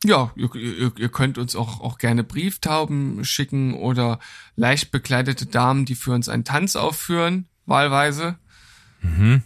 Ja, 0.04 0.32
ihr, 0.34 0.52
ihr, 0.54 0.92
ihr 0.96 1.08
könnt 1.08 1.38
uns 1.38 1.54
auch, 1.54 1.80
auch 1.80 1.98
gerne 1.98 2.24
Brieftauben 2.24 3.24
schicken 3.24 3.74
oder 3.74 4.18
leicht 4.56 4.90
bekleidete 4.90 5.46
Damen, 5.46 5.84
die 5.84 5.94
für 5.94 6.12
uns 6.12 6.28
einen 6.28 6.44
Tanz 6.44 6.74
aufführen, 6.76 7.46
wahlweise. 7.66 8.36
In 9.02 9.42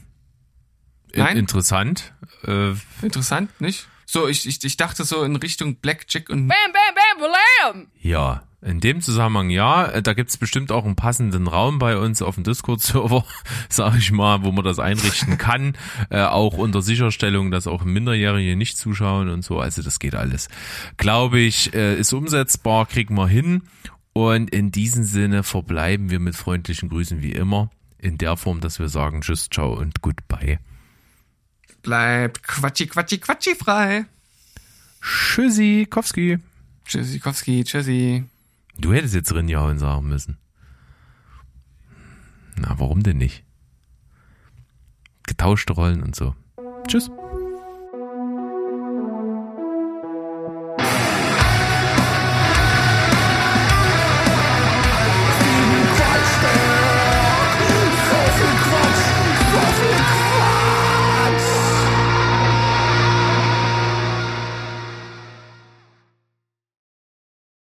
Nein? 1.15 1.37
Interessant. 1.37 2.15
Äh, 2.45 2.73
Interessant, 3.03 3.61
nicht? 3.61 3.89
So, 4.07 4.29
ich, 4.29 4.47
ich, 4.47 4.63
ich 4.65 4.77
dachte 4.77 5.05
so 5.05 5.25
in 5.25 5.37
Richtung 5.37 5.77
Blackjack 5.77 6.31
und 6.31 6.47
Bam, 6.49 6.57
bam, 6.73 6.95
bam, 6.95 7.31
blam. 7.73 7.91
Ja, 8.01 8.45
in 8.67 8.81
dem 8.81 9.01
Zusammenhang 9.01 9.51
ja. 9.51 10.01
Da 10.01 10.13
gibt's 10.13 10.37
bestimmt 10.37 10.73
auch 10.73 10.85
einen 10.85 10.97
passenden 10.97 11.47
Raum 11.47 11.79
bei 11.79 11.97
uns 11.97 12.21
auf 12.21 12.35
dem 12.35 12.45
Discord-Server, 12.45 13.25
sag 13.69 13.97
ich 13.97 14.11
mal, 14.13 14.43
wo 14.43 14.53
man 14.53 14.65
das 14.65 14.79
einrichten 14.79 15.39
kann. 15.39 15.77
äh, 16.11 16.21
auch 16.23 16.59
unter 16.59 16.83
Sicherstellung, 16.83 17.51
dass 17.51 17.67
auch 17.67 17.85
Minderjährige 17.85 18.57
nicht 18.57 18.77
zuschauen 18.77 19.29
und 19.29 19.43
so. 19.43 19.61
Also 19.61 19.83
das 19.83 19.99
geht 19.99 20.15
alles. 20.15 20.49
Glaube 20.97 21.39
ich, 21.39 21.73
äh, 21.75 21.99
ist 21.99 22.13
umsetzbar, 22.13 22.87
kriegen 22.87 23.15
wir 23.15 23.29
hin. 23.29 23.63
Und 24.13 24.51
in 24.51 24.71
diesem 24.73 25.05
Sinne 25.05 25.43
verbleiben 25.43 26.11
wir 26.11 26.21
mit 26.21 26.35
freundlichen 26.35 26.89
Grüßen 26.89 27.23
wie 27.23 27.33
immer. 27.33 27.71
In 27.99 28.19
der 28.19 28.37
Form, 28.37 28.61
dass 28.61 28.79
wir 28.79 28.89
sagen 28.89 29.21
Tschüss, 29.21 29.49
ciao 29.51 29.75
und 29.75 30.03
goodbye. 30.03 30.59
bleibt 31.83 32.43
quatschi, 32.43 32.87
quatschi, 32.87 33.19
quatschi 33.19 33.55
frei. 33.55 34.07
Tschüssi, 35.03 35.87
Kowski. 35.89 36.39
Tschüssikowski, 36.87 37.65
tschüssi. 37.65 38.25
Du 38.79 38.93
hättest 38.93 39.15
jetzt 39.15 39.35
Rinjauen 39.35 39.79
sagen 39.79 40.09
müssen. 40.09 40.39
Na, 42.57 42.79
warum 42.79 43.03
denn 43.03 43.19
nicht? 43.19 43.45
Getauschte 45.25 45.73
Rollen 45.73 46.03
und 46.03 46.15
so. 46.15 46.35
Tschüss. 46.87 47.11